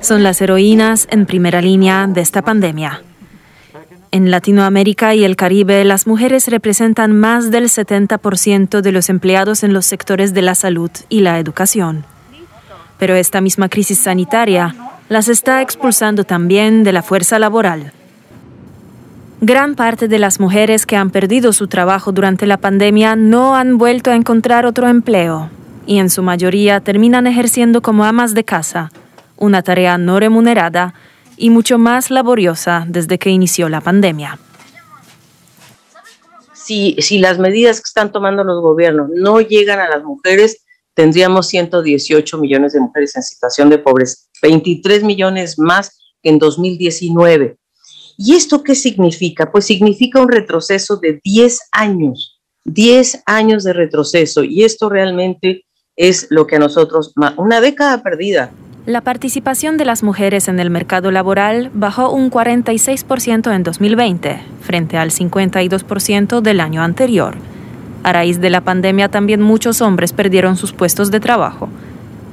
son 0.00 0.24
las 0.24 0.40
heroínas 0.40 1.06
en 1.10 1.24
primera 1.24 1.62
línea 1.62 2.06
de 2.08 2.20
esta 2.20 2.42
pandemia. 2.42 3.00
En 4.14 4.30
Latinoamérica 4.30 5.16
y 5.16 5.24
el 5.24 5.34
Caribe, 5.34 5.84
las 5.84 6.06
mujeres 6.06 6.46
representan 6.46 7.18
más 7.18 7.50
del 7.50 7.64
70% 7.64 8.80
de 8.80 8.92
los 8.92 9.10
empleados 9.10 9.64
en 9.64 9.72
los 9.72 9.86
sectores 9.86 10.32
de 10.32 10.40
la 10.40 10.54
salud 10.54 10.92
y 11.08 11.18
la 11.18 11.40
educación. 11.40 12.04
Pero 12.96 13.16
esta 13.16 13.40
misma 13.40 13.68
crisis 13.68 13.98
sanitaria 13.98 14.72
las 15.08 15.26
está 15.26 15.62
expulsando 15.62 16.22
también 16.22 16.84
de 16.84 16.92
la 16.92 17.02
fuerza 17.02 17.40
laboral. 17.40 17.90
Gran 19.40 19.74
parte 19.74 20.06
de 20.06 20.20
las 20.20 20.38
mujeres 20.38 20.86
que 20.86 20.96
han 20.96 21.10
perdido 21.10 21.52
su 21.52 21.66
trabajo 21.66 22.12
durante 22.12 22.46
la 22.46 22.58
pandemia 22.58 23.16
no 23.16 23.56
han 23.56 23.78
vuelto 23.78 24.12
a 24.12 24.14
encontrar 24.14 24.64
otro 24.64 24.86
empleo 24.86 25.50
y 25.86 25.98
en 25.98 26.08
su 26.08 26.22
mayoría 26.22 26.78
terminan 26.78 27.26
ejerciendo 27.26 27.82
como 27.82 28.04
amas 28.04 28.32
de 28.32 28.44
casa, 28.44 28.92
una 29.36 29.62
tarea 29.62 29.98
no 29.98 30.20
remunerada 30.20 30.94
y 31.36 31.50
mucho 31.50 31.78
más 31.78 32.10
laboriosa 32.10 32.84
desde 32.88 33.18
que 33.18 33.30
inició 33.30 33.68
la 33.68 33.80
pandemia. 33.80 34.38
Si, 36.54 36.96
si 36.98 37.18
las 37.18 37.38
medidas 37.38 37.80
que 37.80 37.88
están 37.88 38.10
tomando 38.10 38.42
los 38.42 38.62
gobiernos 38.62 39.10
no 39.14 39.40
llegan 39.40 39.80
a 39.80 39.88
las 39.88 40.02
mujeres, 40.02 40.64
tendríamos 40.94 41.48
118 41.48 42.38
millones 42.38 42.72
de 42.72 42.80
mujeres 42.80 43.16
en 43.16 43.22
situación 43.22 43.68
de 43.68 43.78
pobreza, 43.78 44.16
23 44.40 45.02
millones 45.02 45.58
más 45.58 45.98
que 46.22 46.30
en 46.30 46.38
2019 46.38 47.58
¿Y 48.16 48.34
esto 48.34 48.62
qué 48.62 48.74
significa? 48.74 49.50
Pues 49.50 49.66
significa 49.66 50.20
un 50.20 50.28
retroceso 50.28 50.96
de 50.96 51.20
10 51.22 51.58
años, 51.72 52.40
10 52.64 53.22
años 53.26 53.64
de 53.64 53.72
retroceso. 53.72 54.44
Y 54.44 54.64
esto 54.64 54.88
realmente 54.88 55.64
es 55.96 56.28
lo 56.30 56.46
que 56.46 56.56
a 56.56 56.60
nosotros, 56.60 57.12
una 57.36 57.60
década 57.60 58.02
perdida. 58.02 58.52
La 58.86 59.00
participación 59.00 59.78
de 59.78 59.86
las 59.86 60.02
mujeres 60.02 60.46
en 60.46 60.60
el 60.60 60.68
mercado 60.68 61.10
laboral 61.10 61.70
bajó 61.72 62.10
un 62.10 62.30
46% 62.30 63.54
en 63.54 63.62
2020, 63.62 64.42
frente 64.60 64.98
al 64.98 65.10
52% 65.10 66.42
del 66.42 66.60
año 66.60 66.82
anterior. 66.82 67.34
A 68.02 68.12
raíz 68.12 68.42
de 68.42 68.50
la 68.50 68.60
pandemia 68.60 69.08
también 69.08 69.40
muchos 69.40 69.80
hombres 69.80 70.12
perdieron 70.12 70.58
sus 70.58 70.74
puestos 70.74 71.10
de 71.10 71.18
trabajo. 71.18 71.70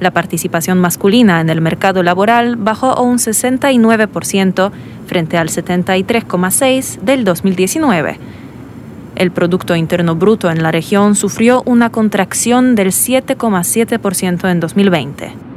La 0.02 0.12
participación 0.12 0.78
masculina 0.78 1.40
en 1.40 1.50
el 1.50 1.62
mercado 1.62 2.04
laboral 2.04 2.58
bajó 2.58 3.02
un 3.02 3.18
69% 3.18 4.72
frente 5.08 5.38
al 5.38 5.48
73,6% 5.48 7.00
del 7.00 7.24
2019. 7.24 8.20
El 9.16 9.32
Producto 9.32 9.74
Interno 9.78 10.16
Bruto 10.16 10.52
en 10.52 10.62
la 10.64 10.74
región 10.74 11.16
sufrió 11.16 11.64
una 11.66 11.92
contracción 11.92 12.76
del 12.76 12.88
7,7% 12.88 14.52
en 14.52 14.60
2020. 14.60 15.51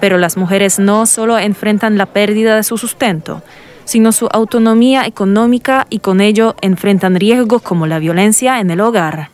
Pero 0.00 0.18
las 0.18 0.36
mujeres 0.36 0.78
no 0.78 1.06
solo 1.06 1.38
enfrentan 1.38 1.98
la 1.98 2.06
pérdida 2.06 2.56
de 2.56 2.62
su 2.62 2.78
sustento, 2.78 3.42
sino 3.84 4.12
su 4.12 4.28
autonomía 4.32 5.06
económica 5.06 5.86
y 5.90 5.98
con 5.98 6.20
ello 6.20 6.54
enfrentan 6.62 7.16
riesgos 7.16 7.62
como 7.62 7.86
la 7.86 7.98
violencia 7.98 8.60
en 8.60 8.70
el 8.70 8.80
hogar 8.80 9.30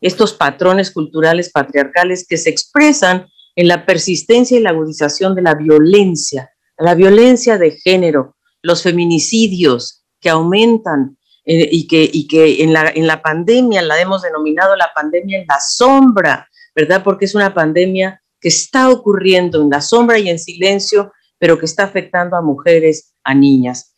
estos 0.00 0.32
patrones 0.32 0.90
culturales 0.90 1.50
patriarcales 1.50 2.26
que 2.26 2.38
se 2.38 2.50
expresan 2.50 3.26
en 3.56 3.68
la 3.68 3.84
persistencia 3.84 4.58
y 4.58 4.62
la 4.62 4.70
agudización 4.70 5.34
de 5.34 5.42
la 5.42 5.54
violencia, 5.54 6.50
la 6.78 6.94
violencia 6.94 7.58
de 7.58 7.72
género, 7.72 8.36
los 8.62 8.82
feminicidios 8.82 10.04
que 10.20 10.30
aumentan 10.30 11.18
eh, 11.44 11.68
y 11.70 11.86
que, 11.86 12.62
en, 12.62 12.72
la, 12.72 12.90
en 12.94 13.06
la 13.06 13.20
pandemia 13.22 13.82
la 13.82 14.00
hemos 14.00 14.22
denominado 14.22 14.76
la 14.76 14.90
pandemia 14.94 15.40
en 15.40 15.46
la 15.46 15.58
sombra, 15.60 16.48
¿verdad? 16.74 17.02
Porque 17.02 17.24
es 17.24 17.34
una 17.34 17.52
pandemia 17.52 18.22
que 18.40 18.48
está 18.48 18.88
ocurriendo 18.88 19.60
en 19.62 19.70
la 19.70 19.80
sombra 19.80 20.18
y 20.18 20.28
en 20.28 20.38
silencio, 20.38 21.12
pero 21.38 21.58
que 21.58 21.66
está 21.66 21.84
afectando 21.84 22.36
a 22.36 22.42
mujeres, 22.42 23.14
a 23.24 23.34
niñas. 23.34 23.94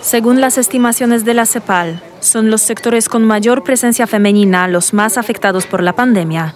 Según 0.00 0.40
las 0.40 0.58
estimaciones 0.58 1.24
de 1.24 1.32
la 1.32 1.46
CEPAL, 1.46 2.02
son 2.20 2.50
los 2.50 2.60
sectores 2.60 3.08
con 3.08 3.24
mayor 3.24 3.64
presencia 3.64 4.06
femenina 4.06 4.68
los 4.68 4.92
más 4.92 5.16
afectados 5.16 5.66
por 5.66 5.82
la 5.82 5.94
pandemia, 5.94 6.54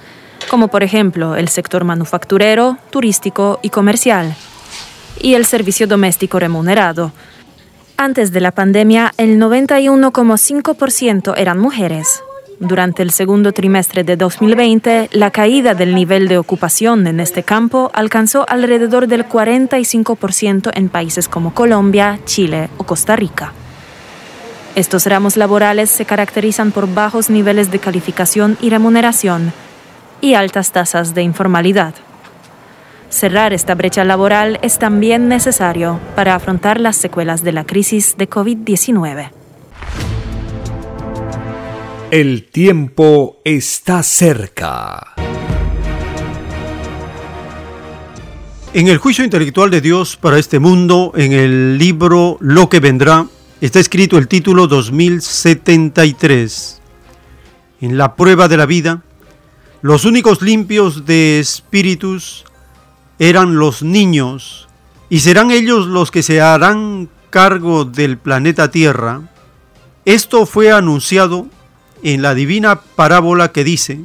como 0.50 0.68
por 0.68 0.82
ejemplo 0.82 1.34
el 1.34 1.48
sector 1.48 1.84
manufacturero, 1.84 2.76
turístico 2.90 3.58
y 3.62 3.70
comercial, 3.70 4.36
y 5.20 5.34
el 5.34 5.46
servicio 5.46 5.86
doméstico 5.86 6.38
remunerado. 6.38 7.12
Antes 7.96 8.32
de 8.32 8.40
la 8.40 8.52
pandemia, 8.52 9.12
el 9.16 9.38
91,5% 9.40 11.34
eran 11.36 11.58
mujeres, 11.58 12.22
durante 12.60 13.02
el 13.02 13.12
segundo 13.12 13.52
trimestre 13.52 14.02
de 14.02 14.16
2020, 14.16 15.10
la 15.12 15.30
caída 15.30 15.74
del 15.74 15.94
nivel 15.94 16.26
de 16.26 16.38
ocupación 16.38 17.06
en 17.06 17.20
este 17.20 17.44
campo 17.44 17.90
alcanzó 17.94 18.44
alrededor 18.48 19.06
del 19.06 19.28
45% 19.28 20.72
en 20.74 20.88
países 20.88 21.28
como 21.28 21.54
Colombia, 21.54 22.18
Chile 22.24 22.68
o 22.76 22.84
Costa 22.84 23.14
Rica. 23.14 23.52
Estos 24.74 25.06
ramos 25.06 25.36
laborales 25.36 25.88
se 25.88 26.04
caracterizan 26.04 26.72
por 26.72 26.92
bajos 26.92 27.30
niveles 27.30 27.70
de 27.70 27.78
calificación 27.78 28.58
y 28.60 28.70
remuneración 28.70 29.52
y 30.20 30.34
altas 30.34 30.72
tasas 30.72 31.14
de 31.14 31.22
informalidad. 31.22 31.94
Cerrar 33.08 33.52
esta 33.52 33.74
brecha 33.74 34.04
laboral 34.04 34.58
es 34.62 34.78
también 34.78 35.28
necesario 35.28 36.00
para 36.14 36.34
afrontar 36.34 36.80
las 36.80 36.96
secuelas 36.96 37.42
de 37.42 37.52
la 37.52 37.64
crisis 37.64 38.16
de 38.18 38.28
COVID-19. 38.28 39.37
El 42.10 42.44
tiempo 42.44 43.38
está 43.44 44.02
cerca. 44.02 45.14
En 48.72 48.88
el 48.88 48.96
juicio 48.96 49.24
intelectual 49.24 49.70
de 49.70 49.82
Dios 49.82 50.16
para 50.16 50.38
este 50.38 50.58
mundo, 50.58 51.12
en 51.16 51.34
el 51.34 51.76
libro 51.76 52.38
Lo 52.40 52.70
que 52.70 52.80
vendrá, 52.80 53.26
está 53.60 53.78
escrito 53.78 54.16
el 54.16 54.26
título 54.26 54.68
2073. 54.68 56.80
En 57.82 57.98
la 57.98 58.16
prueba 58.16 58.48
de 58.48 58.56
la 58.56 58.64
vida, 58.64 59.02
los 59.82 60.06
únicos 60.06 60.40
limpios 60.40 61.04
de 61.04 61.40
espíritus 61.40 62.46
eran 63.18 63.58
los 63.58 63.82
niños, 63.82 64.66
y 65.10 65.20
serán 65.20 65.50
ellos 65.50 65.86
los 65.86 66.10
que 66.10 66.22
se 66.22 66.40
harán 66.40 67.10
cargo 67.28 67.84
del 67.84 68.16
planeta 68.16 68.70
Tierra. 68.70 69.28
Esto 70.06 70.46
fue 70.46 70.72
anunciado 70.72 71.48
en 72.02 72.22
la 72.22 72.34
divina 72.34 72.80
parábola 72.80 73.52
que 73.52 73.64
dice, 73.64 74.00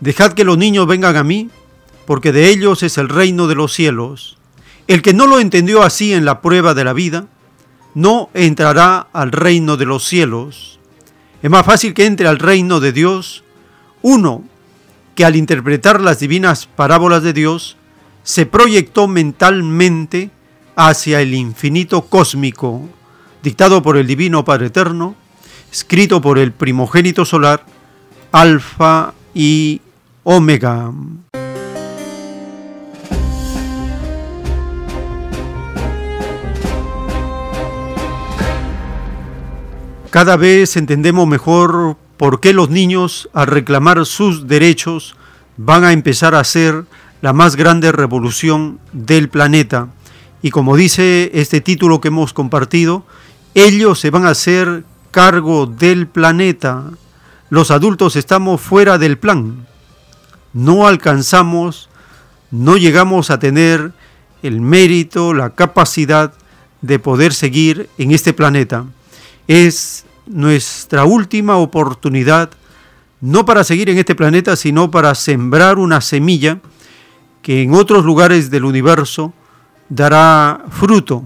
Dejad 0.00 0.32
que 0.32 0.44
los 0.44 0.56
niños 0.56 0.86
vengan 0.86 1.16
a 1.16 1.24
mí, 1.24 1.50
porque 2.06 2.32
de 2.32 2.48
ellos 2.48 2.82
es 2.82 2.98
el 2.98 3.08
reino 3.08 3.46
de 3.46 3.54
los 3.54 3.72
cielos. 3.72 4.38
El 4.86 5.02
que 5.02 5.12
no 5.12 5.26
lo 5.26 5.38
entendió 5.38 5.82
así 5.82 6.12
en 6.12 6.24
la 6.24 6.40
prueba 6.40 6.74
de 6.74 6.84
la 6.84 6.92
vida, 6.92 7.26
no 7.94 8.30
entrará 8.34 9.08
al 9.12 9.30
reino 9.30 9.76
de 9.76 9.84
los 9.84 10.04
cielos. 10.06 10.78
Es 11.42 11.50
más 11.50 11.66
fácil 11.66 11.94
que 11.94 12.06
entre 12.06 12.28
al 12.28 12.38
reino 12.38 12.80
de 12.80 12.92
Dios 12.92 13.44
uno 14.02 14.44
que 15.14 15.24
al 15.24 15.36
interpretar 15.36 16.00
las 16.00 16.20
divinas 16.20 16.66
parábolas 16.66 17.22
de 17.22 17.32
Dios 17.32 17.76
se 18.22 18.46
proyectó 18.46 19.08
mentalmente 19.08 20.30
hacia 20.76 21.20
el 21.20 21.34
infinito 21.34 22.02
cósmico, 22.02 22.88
dictado 23.42 23.82
por 23.82 23.96
el 23.96 24.06
Divino 24.06 24.44
Padre 24.44 24.66
Eterno, 24.66 25.14
escrito 25.70 26.20
por 26.20 26.38
el 26.38 26.52
primogénito 26.52 27.24
solar, 27.24 27.64
Alfa 28.32 29.14
y 29.34 29.80
Omega. 30.24 30.92
Cada 40.10 40.36
vez 40.36 40.76
entendemos 40.76 41.28
mejor 41.28 41.96
por 42.16 42.40
qué 42.40 42.52
los 42.52 42.68
niños, 42.68 43.30
al 43.32 43.46
reclamar 43.46 44.04
sus 44.06 44.48
derechos, 44.48 45.14
van 45.56 45.84
a 45.84 45.92
empezar 45.92 46.34
a 46.34 46.40
hacer 46.40 46.84
la 47.22 47.32
más 47.32 47.54
grande 47.54 47.92
revolución 47.92 48.80
del 48.92 49.28
planeta. 49.28 49.88
Y 50.42 50.50
como 50.50 50.76
dice 50.76 51.30
este 51.34 51.60
título 51.60 52.00
que 52.00 52.08
hemos 52.08 52.32
compartido, 52.32 53.04
ellos 53.54 54.00
se 54.00 54.10
van 54.10 54.26
a 54.26 54.30
hacer 54.30 54.84
cargo 55.10 55.66
del 55.66 56.06
planeta. 56.06 56.84
Los 57.48 57.70
adultos 57.70 58.16
estamos 58.16 58.60
fuera 58.60 58.98
del 58.98 59.18
plan. 59.18 59.66
No 60.52 60.86
alcanzamos, 60.86 61.88
no 62.50 62.76
llegamos 62.76 63.30
a 63.30 63.38
tener 63.38 63.92
el 64.42 64.60
mérito, 64.60 65.34
la 65.34 65.50
capacidad 65.50 66.32
de 66.82 66.98
poder 66.98 67.34
seguir 67.34 67.88
en 67.98 68.10
este 68.10 68.32
planeta 68.32 68.86
es 69.50 70.04
nuestra 70.26 71.04
última 71.04 71.56
oportunidad, 71.56 72.50
no 73.20 73.44
para 73.44 73.64
seguir 73.64 73.90
en 73.90 73.98
este 73.98 74.14
planeta, 74.14 74.54
sino 74.54 74.92
para 74.92 75.16
sembrar 75.16 75.78
una 75.78 76.00
semilla 76.00 76.60
que 77.42 77.62
en 77.62 77.74
otros 77.74 78.04
lugares 78.04 78.48
del 78.48 78.64
universo 78.64 79.32
dará 79.88 80.66
fruto. 80.70 81.24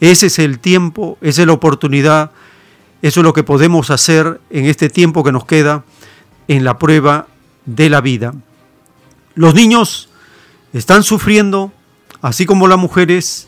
Ese 0.00 0.26
es 0.26 0.38
el 0.38 0.58
tiempo, 0.58 1.16
esa 1.22 1.40
es 1.40 1.46
la 1.46 1.54
oportunidad, 1.54 2.30
eso 3.04 3.20
es 3.20 3.24
lo 3.24 3.34
que 3.34 3.44
podemos 3.44 3.90
hacer 3.90 4.40
en 4.48 4.64
este 4.64 4.88
tiempo 4.88 5.22
que 5.22 5.30
nos 5.30 5.44
queda 5.44 5.84
en 6.48 6.64
la 6.64 6.78
prueba 6.78 7.26
de 7.66 7.90
la 7.90 8.00
vida. 8.00 8.32
Los 9.34 9.54
niños 9.54 10.08
están 10.72 11.02
sufriendo, 11.02 11.70
así 12.22 12.46
como 12.46 12.66
las 12.66 12.78
mujeres, 12.78 13.46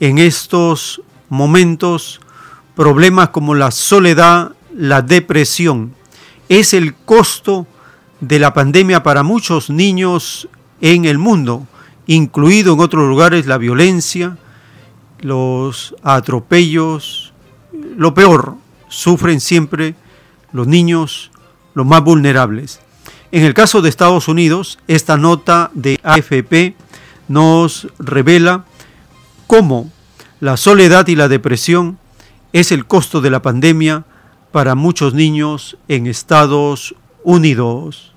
en 0.00 0.18
estos 0.18 1.00
momentos 1.28 2.20
problemas 2.74 3.28
como 3.28 3.54
la 3.54 3.70
soledad, 3.70 4.56
la 4.74 5.00
depresión. 5.00 5.94
Es 6.48 6.74
el 6.74 6.96
costo 6.96 7.68
de 8.18 8.40
la 8.40 8.52
pandemia 8.52 9.04
para 9.04 9.22
muchos 9.22 9.70
niños 9.70 10.48
en 10.80 11.04
el 11.04 11.18
mundo, 11.18 11.68
incluido 12.08 12.74
en 12.74 12.80
otros 12.80 13.08
lugares 13.08 13.46
la 13.46 13.58
violencia, 13.58 14.38
los 15.20 15.94
atropellos, 16.02 17.32
lo 17.96 18.12
peor, 18.12 18.56
sufren 18.88 19.40
siempre 19.40 19.94
los 20.52 20.66
niños, 20.66 21.30
los 21.74 21.86
más 21.86 22.02
vulnerables. 22.02 22.80
En 23.30 23.44
el 23.44 23.54
caso 23.54 23.82
de 23.82 23.88
Estados 23.88 24.28
Unidos, 24.28 24.78
esta 24.88 25.16
nota 25.16 25.70
de 25.74 26.00
AFP 26.02 26.74
nos 27.28 27.88
revela 27.98 28.64
cómo 29.46 29.90
la 30.40 30.56
soledad 30.56 31.06
y 31.08 31.16
la 31.16 31.28
depresión 31.28 31.98
es 32.52 32.72
el 32.72 32.86
costo 32.86 33.20
de 33.20 33.30
la 33.30 33.42
pandemia 33.42 34.04
para 34.52 34.74
muchos 34.74 35.12
niños 35.14 35.76
en 35.88 36.06
Estados 36.06 36.94
Unidos. 37.22 38.14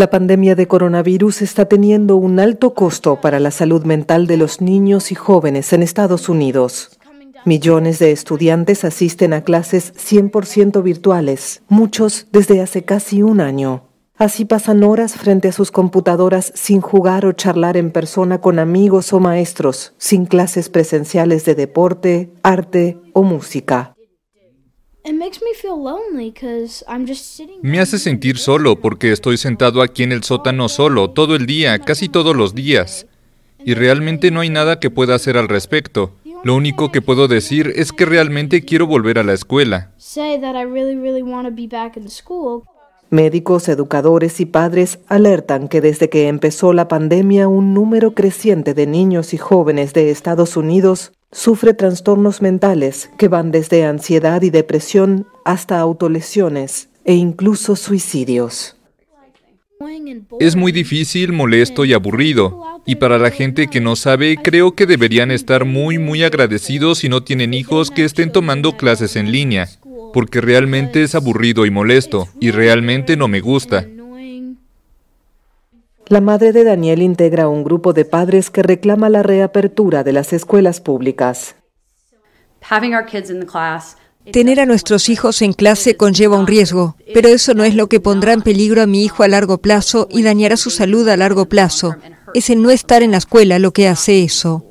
La 0.00 0.08
pandemia 0.08 0.54
de 0.54 0.66
coronavirus 0.66 1.42
está 1.42 1.66
teniendo 1.66 2.16
un 2.16 2.40
alto 2.40 2.72
costo 2.72 3.20
para 3.20 3.38
la 3.38 3.50
salud 3.50 3.84
mental 3.84 4.26
de 4.26 4.38
los 4.38 4.62
niños 4.62 5.12
y 5.12 5.14
jóvenes 5.14 5.74
en 5.74 5.82
Estados 5.82 6.30
Unidos. 6.30 6.98
Millones 7.44 7.98
de 7.98 8.10
estudiantes 8.10 8.86
asisten 8.86 9.34
a 9.34 9.44
clases 9.44 9.92
100% 9.92 10.82
virtuales, 10.82 11.60
muchos 11.68 12.28
desde 12.32 12.62
hace 12.62 12.82
casi 12.82 13.22
un 13.22 13.42
año. 13.42 13.90
Así 14.16 14.46
pasan 14.46 14.84
horas 14.84 15.16
frente 15.16 15.48
a 15.48 15.52
sus 15.52 15.70
computadoras 15.70 16.50
sin 16.54 16.80
jugar 16.80 17.26
o 17.26 17.32
charlar 17.32 17.76
en 17.76 17.90
persona 17.90 18.40
con 18.40 18.58
amigos 18.58 19.12
o 19.12 19.20
maestros, 19.20 19.92
sin 19.98 20.24
clases 20.24 20.70
presenciales 20.70 21.44
de 21.44 21.54
deporte, 21.54 22.32
arte 22.42 22.96
o 23.12 23.22
música. 23.22 23.94
Me 27.62 27.80
hace 27.80 27.98
sentir 27.98 28.38
solo 28.38 28.80
porque 28.80 29.12
estoy 29.12 29.36
sentado 29.36 29.82
aquí 29.82 30.02
en 30.02 30.12
el 30.12 30.22
sótano 30.24 30.68
solo 30.68 31.10
todo 31.10 31.36
el 31.36 31.46
día, 31.46 31.78
casi 31.78 32.08
todos 32.08 32.36
los 32.36 32.54
días. 32.54 33.06
Y 33.64 33.74
realmente 33.74 34.30
no 34.30 34.40
hay 34.40 34.50
nada 34.50 34.78
que 34.78 34.90
pueda 34.90 35.14
hacer 35.14 35.36
al 35.36 35.48
respecto. 35.48 36.12
Lo 36.42 36.54
único 36.54 36.90
que 36.90 37.02
puedo 37.02 37.28
decir 37.28 37.72
es 37.76 37.92
que 37.92 38.06
realmente 38.06 38.64
quiero 38.64 38.86
volver 38.86 39.18
a 39.18 39.22
la 39.22 39.34
escuela. 39.34 39.90
Médicos, 43.10 43.68
educadores 43.68 44.40
y 44.40 44.46
padres 44.46 45.00
alertan 45.08 45.68
que 45.68 45.80
desde 45.80 46.08
que 46.08 46.28
empezó 46.28 46.72
la 46.72 46.88
pandemia 46.88 47.48
un 47.48 47.74
número 47.74 48.14
creciente 48.14 48.72
de 48.72 48.86
niños 48.86 49.34
y 49.34 49.36
jóvenes 49.36 49.92
de 49.92 50.10
Estados 50.10 50.56
Unidos 50.56 51.12
sufre 51.32 51.74
trastornos 51.74 52.42
mentales 52.42 53.10
que 53.18 53.28
van 53.28 53.50
desde 53.50 53.84
ansiedad 53.84 54.42
y 54.42 54.50
depresión 54.50 55.26
hasta 55.44 55.78
autolesiones 55.78 56.88
e 57.04 57.14
incluso 57.14 57.76
suicidios. 57.76 58.76
Es 60.38 60.56
muy 60.56 60.72
difícil, 60.72 61.32
molesto 61.32 61.84
y 61.84 61.94
aburrido. 61.94 62.62
Y 62.84 62.96
para 62.96 63.18
la 63.18 63.30
gente 63.30 63.68
que 63.68 63.80
no 63.80 63.96
sabe, 63.96 64.36
creo 64.42 64.74
que 64.74 64.86
deberían 64.86 65.30
estar 65.30 65.64
muy, 65.64 65.98
muy 65.98 66.22
agradecidos 66.22 66.98
si 66.98 67.08
no 67.08 67.22
tienen 67.22 67.54
hijos 67.54 67.90
que 67.90 68.04
estén 68.04 68.30
tomando 68.30 68.76
clases 68.76 69.16
en 69.16 69.32
línea 69.32 69.68
porque 70.12 70.40
realmente 70.40 71.02
es 71.02 71.14
aburrido 71.14 71.66
y 71.66 71.70
molesto, 71.70 72.28
y 72.40 72.50
realmente 72.50 73.16
no 73.16 73.28
me 73.28 73.40
gusta. 73.40 73.86
La 76.10 76.20
madre 76.20 76.50
de 76.50 76.64
Daniel 76.64 77.02
integra 77.02 77.46
un 77.46 77.62
grupo 77.62 77.92
de 77.92 78.04
padres 78.04 78.50
que 78.50 78.64
reclama 78.64 79.08
la 79.08 79.22
reapertura 79.22 80.02
de 80.02 80.12
las 80.12 80.32
escuelas 80.32 80.80
públicas. 80.80 81.54
Tener 84.32 84.58
a 84.58 84.66
nuestros 84.66 85.08
hijos 85.08 85.40
en 85.40 85.52
clase 85.52 85.96
conlleva 85.96 86.36
un 86.36 86.48
riesgo, 86.48 86.96
pero 87.14 87.28
eso 87.28 87.54
no 87.54 87.62
es 87.62 87.76
lo 87.76 87.86
que 87.86 88.00
pondrá 88.00 88.32
en 88.32 88.42
peligro 88.42 88.82
a 88.82 88.86
mi 88.86 89.04
hijo 89.04 89.22
a 89.22 89.28
largo 89.28 89.58
plazo 89.58 90.08
y 90.10 90.24
dañará 90.24 90.56
su 90.56 90.70
salud 90.70 91.08
a 91.08 91.16
largo 91.16 91.46
plazo. 91.46 91.94
Es 92.34 92.50
el 92.50 92.60
no 92.60 92.70
estar 92.70 93.04
en 93.04 93.12
la 93.12 93.18
escuela 93.18 93.60
lo 93.60 93.72
que 93.72 93.86
hace 93.86 94.24
eso. 94.24 94.64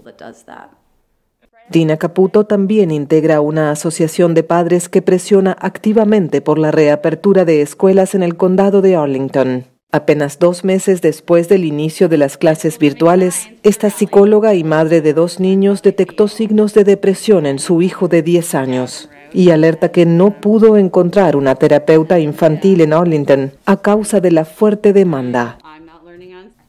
Dina 1.69 1.95
Caputo 1.95 2.47
también 2.47 2.91
integra 2.91 3.39
una 3.39 3.71
asociación 3.71 4.33
de 4.33 4.43
padres 4.43 4.89
que 4.89 5.01
presiona 5.01 5.55
activamente 5.57 6.41
por 6.41 6.59
la 6.59 6.71
reapertura 6.71 7.45
de 7.45 7.61
escuelas 7.61 8.13
en 8.13 8.23
el 8.23 8.35
condado 8.35 8.81
de 8.81 8.97
Arlington. 8.97 9.78
Apenas 9.91 10.37
dos 10.37 10.63
meses 10.63 11.01
después 11.01 11.49
del 11.49 11.65
inicio 11.65 12.09
de 12.09 12.19
las 12.19 12.37
clases 12.37 12.77
virtuales, 12.77 13.49
esta 13.63 13.89
psicóloga 13.89 14.53
y 14.53 14.63
madre 14.63 15.01
de 15.01 15.15
dos 15.15 15.39
niños 15.39 15.81
detectó 15.81 16.27
signos 16.27 16.75
de 16.75 16.83
depresión 16.83 17.47
en 17.47 17.57
su 17.57 17.81
hijo 17.81 18.07
de 18.07 18.21
10 18.21 18.53
años 18.53 19.09
y 19.33 19.49
alerta 19.49 19.91
que 19.91 20.05
no 20.05 20.41
pudo 20.41 20.77
encontrar 20.77 21.35
una 21.35 21.55
terapeuta 21.55 22.19
infantil 22.19 22.81
en 22.81 22.93
Arlington 22.93 23.51
a 23.65 23.77
causa 23.77 24.19
de 24.19 24.29
la 24.29 24.45
fuerte 24.45 24.93
demanda. 24.93 25.57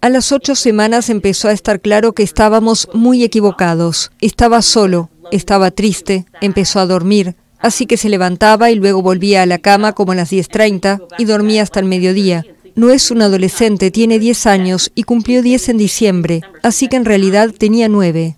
A 0.01 0.09
las 0.09 0.33
ocho 0.33 0.55
semanas 0.55 1.11
empezó 1.11 1.49
a 1.49 1.53
estar 1.53 1.81
claro 1.81 2.15
que 2.15 2.23
estábamos 2.23 2.89
muy 2.95 3.23
equivocados. 3.23 4.13
Estaba 4.23 4.63
solo, 4.63 5.11
estaba 5.31 5.71
triste, 5.71 6.25
empezó 6.41 6.81
a 6.81 6.87
dormir, 6.87 7.37
así 7.59 7.85
que 7.85 7.99
se 7.99 8.09
levantaba 8.09 8.71
y 8.71 8.77
luego 8.77 9.03
volvía 9.03 9.43
a 9.43 9.47
la 9.47 9.59
cama 9.59 9.93
como 9.93 10.13
a 10.13 10.15
las 10.15 10.33
10.30 10.33 11.03
y 11.19 11.27
dormía 11.27 11.63
hasta 11.63 11.81
el 11.81 11.87
mediodía. 11.87 12.47
No 12.75 12.91
es 12.91 13.11
un 13.11 13.23
adolescente, 13.23 13.91
tiene 13.91 14.19
10 14.19 14.47
años 14.47 14.93
y 14.95 15.03
cumplió 15.03 15.43
10 15.43 15.71
en 15.71 15.77
diciembre, 15.77 16.41
así 16.63 16.89
que 16.89 16.97
en 16.97 17.05
realidad 17.05 17.51
tenía 17.57 17.89
9. 17.89 18.37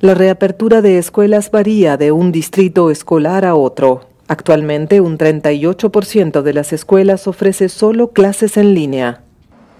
La 0.00 0.14
reapertura 0.14 0.82
de 0.82 0.98
escuelas 0.98 1.50
varía 1.50 1.96
de 1.96 2.12
un 2.12 2.32
distrito 2.32 2.90
escolar 2.90 3.44
a 3.44 3.54
otro. 3.54 4.08
Actualmente 4.26 5.00
un 5.00 5.18
38% 5.18 6.42
de 6.42 6.52
las 6.52 6.72
escuelas 6.72 7.28
ofrece 7.28 7.68
solo 7.68 8.10
clases 8.10 8.56
en 8.56 8.74
línea. 8.74 9.22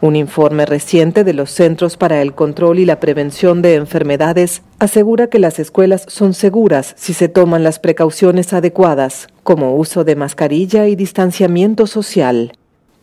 Un 0.00 0.16
informe 0.16 0.66
reciente 0.66 1.24
de 1.24 1.32
los 1.32 1.50
Centros 1.50 1.96
para 1.96 2.20
el 2.20 2.34
Control 2.34 2.78
y 2.78 2.84
la 2.84 3.00
Prevención 3.00 3.62
de 3.62 3.74
Enfermedades 3.74 4.62
asegura 4.78 5.28
que 5.28 5.38
las 5.38 5.58
escuelas 5.58 6.04
son 6.08 6.34
seguras 6.34 6.94
si 6.96 7.14
se 7.14 7.28
toman 7.28 7.64
las 7.64 7.78
precauciones 7.78 8.52
adecuadas, 8.52 9.28
como 9.42 9.76
uso 9.76 10.04
de 10.04 10.14
mascarilla 10.14 10.88
y 10.88 10.94
distanciamiento 10.94 11.86
social. 11.86 12.52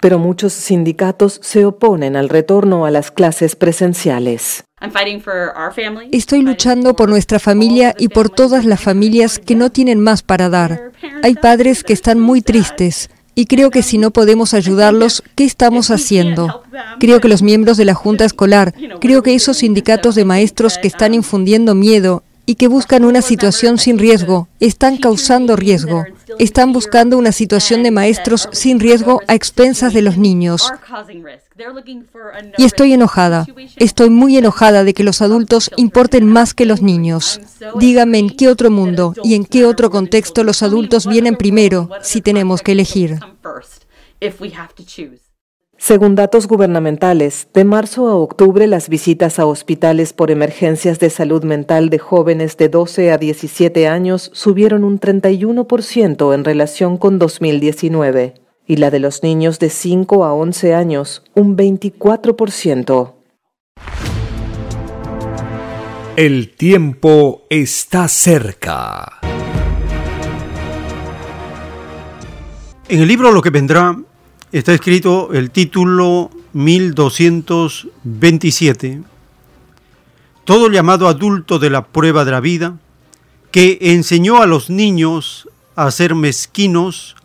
Pero 0.02 0.20
muchos 0.20 0.52
sindicatos 0.52 1.40
se 1.42 1.64
oponen 1.64 2.16
al 2.18 2.28
retorno 2.28 2.86
a 2.86 2.92
las 2.92 3.12
clases 3.12 3.56
presenciales. 3.56 4.66
Estoy 6.12 6.42
luchando 6.42 6.96
por 6.96 7.08
nuestra 7.08 7.40
familia 7.40 7.96
y 7.98 8.10
por 8.10 8.30
todas 8.30 8.66
las 8.66 8.82
familias 8.82 9.40
que 9.40 9.56
no 9.56 9.70
tienen 9.70 10.00
más 10.00 10.24
para 10.24 10.50
dar. 10.50 10.92
Hay 11.24 11.36
padres 11.36 11.84
que 11.84 11.94
están 11.94 12.20
muy 12.20 12.42
tristes 12.42 13.10
y 13.34 13.46
creo 13.46 13.70
que 13.70 13.82
si 13.82 13.98
no 13.98 14.12
podemos 14.12 14.54
ayudarlos, 14.54 15.24
¿qué 15.36 15.46
estamos 15.46 15.90
haciendo? 15.90 16.64
Creo 17.00 17.22
que 17.22 17.30
los 17.30 17.42
miembros 17.42 17.78
de 17.78 17.86
la 17.86 17.94
Junta 17.94 18.26
Escolar, 18.26 18.74
creo 19.00 19.24
que 19.24 19.34
esos 19.34 19.58
sindicatos 19.58 20.16
de 20.16 20.26
maestros 20.26 20.78
que 20.78 20.88
están 20.88 21.14
infundiendo 21.14 21.74
miedo 21.74 22.24
y 22.52 22.56
que 22.56 22.68
buscan 22.68 23.06
una 23.06 23.22
situación 23.22 23.78
sin 23.78 23.98
riesgo, 23.98 24.50
están 24.60 24.98
causando 24.98 25.56
riesgo. 25.56 26.04
Están 26.38 26.74
buscando 26.74 27.18
una 27.18 27.32
situación 27.32 27.82
de 27.82 27.92
maestros 27.92 28.50
sin 28.52 28.82
riesgo 28.82 29.22
a 29.30 29.36
expensas 29.36 29.94
de 29.94 30.02
los 30.02 30.18
niños. 30.18 30.70
Y 32.58 32.66
estoy 32.66 32.92
enojada. 32.92 33.48
Estoy 33.78 34.10
muy 34.10 34.36
enojada 34.36 34.84
de 34.84 34.94
que 34.94 35.06
los 35.06 35.22
adultos 35.22 35.72
importen 35.78 36.26
más 36.26 36.54
que 36.54 36.66
los 36.66 36.82
niños. 36.82 37.40
Dígame 37.80 38.20
en 38.20 38.30
qué 38.30 38.50
otro 38.50 38.70
mundo 38.70 39.14
y 39.24 39.36
en 39.36 39.46
qué 39.46 39.66
otro 39.66 39.90
contexto 39.90 40.44
los 40.44 40.62
adultos 40.62 41.08
vienen 41.08 41.38
primero 41.38 41.90
si 42.02 42.20
tenemos 42.20 42.62
que 42.62 42.74
elegir. 42.74 43.18
Según 45.84 46.14
datos 46.14 46.48
gubernamentales, 46.48 47.48
de 47.56 47.64
marzo 47.64 48.08
a 48.08 48.14
octubre 48.16 48.68
las 48.68 48.88
visitas 48.88 49.40
a 49.40 49.48
hospitales 49.48 50.14
por 50.14 50.30
emergencias 50.30 51.00
de 51.00 51.10
salud 51.10 51.44
mental 51.44 51.90
de 51.90 51.98
jóvenes 51.98 52.56
de 52.56 52.70
12 52.70 53.12
a 53.12 53.18
17 53.18 53.88
años 53.88 54.30
subieron 54.32 54.84
un 54.84 55.00
31% 55.00 56.36
en 56.36 56.46
relación 56.46 56.98
con 57.00 57.18
2019 57.18 58.36
y 58.68 58.76
la 58.76 58.92
de 58.92 59.00
los 59.00 59.24
niños 59.24 59.58
de 59.58 59.72
5 59.72 60.24
a 60.24 60.36
11 60.36 60.76
años 60.76 61.24
un 61.34 61.58
24%. 61.58 63.14
El 66.16 66.54
tiempo 66.56 67.48
está 67.50 68.08
cerca. 68.08 69.20
En 72.88 73.00
el 73.00 73.08
libro 73.08 73.32
Lo 73.32 73.42
que 73.42 73.50
vendrá 73.50 73.98
está 74.52 74.74
escrito 74.74 75.30
el 75.34 75.52
título 75.52 76.32
1227. 76.54 79.04
Todo 80.44 80.70
llamado 80.70 81.08
adulto 81.08 81.60
de 81.60 81.70
la 81.70 81.86
prueba 81.86 82.26
de 82.26 82.32
la 82.32 82.42
vida, 82.42 82.78
que 83.52 83.78
enseñó 83.82 84.42
a 84.42 84.48
los 84.48 84.70
niños 84.70 85.48
a 85.76 85.90
ser 85.92 86.16
mezquinos, 86.16 87.16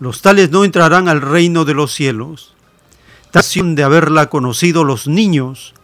los 0.00 0.22
tales 0.22 0.50
no 0.50 0.64
entrarán 0.64 1.08
al 1.08 1.20
reino 1.20 1.66
de 1.66 1.74
los 1.74 1.92
cielos. 1.92 2.54
Tación 3.30 3.74
de 3.74 3.82
haberla 3.82 4.30
conocido 4.30 4.84
los 4.84 5.06
niños, 5.06 5.74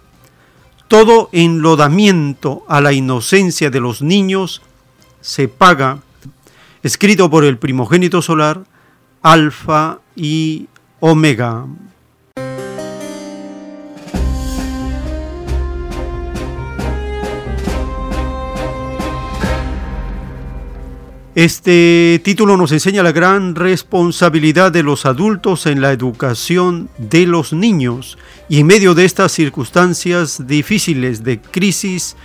todo 0.88 1.28
enlodamiento 1.32 2.64
a 2.68 2.80
la 2.80 2.92
inocencia 2.92 3.70
de 3.70 3.80
los 3.80 4.00
niños 4.02 4.62
se 5.20 5.48
paga, 5.48 5.98
escrito 6.82 7.28
por 7.28 7.44
el 7.44 7.58
primogénito 7.58 8.22
solar, 8.22 8.64
Alfa 9.22 9.98
y 10.20 10.68
Omega. 11.00 11.66
Este 21.34 22.20
título 22.22 22.58
nos 22.58 22.72
enseña 22.72 23.02
la 23.02 23.12
gran 23.12 23.54
responsabilidad 23.54 24.72
de 24.72 24.82
los 24.82 25.06
adultos 25.06 25.64
en 25.64 25.80
la 25.80 25.92
educación 25.92 26.90
de 26.98 27.24
los 27.24 27.54
niños 27.54 28.18
y 28.48 28.60
en 28.60 28.66
medio 28.66 28.94
de 28.94 29.06
estas 29.06 29.32
circunstancias 29.32 30.46
difíciles 30.46 31.24
de 31.24 31.40
crisis 31.40 32.16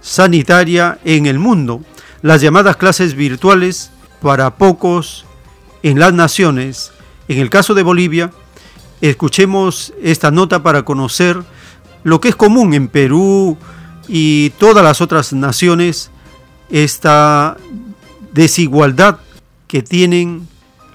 sanitaria 0.00 0.98
en 1.04 1.26
el 1.26 1.40
mundo, 1.40 1.80
las 2.22 2.42
llamadas 2.42 2.76
clases 2.76 3.14
virtuales 3.14 3.90
para 4.22 4.56
pocos 4.56 5.24
en 5.82 5.98
las 5.98 6.12
naciones. 6.12 6.92
En 7.30 7.38
el 7.38 7.48
caso 7.48 7.74
de 7.74 7.84
Bolivia, 7.84 8.32
escuchemos 9.00 9.94
esta 10.02 10.32
nota 10.32 10.64
para 10.64 10.82
conocer 10.82 11.40
lo 12.02 12.20
que 12.20 12.30
es 12.30 12.34
común 12.34 12.74
en 12.74 12.88
Perú 12.88 13.56
y 14.08 14.50
todas 14.58 14.82
las 14.82 15.00
otras 15.00 15.32
naciones, 15.32 16.10
esta 16.70 17.56
desigualdad 18.32 19.20
que 19.68 19.80
tienen 19.80 20.48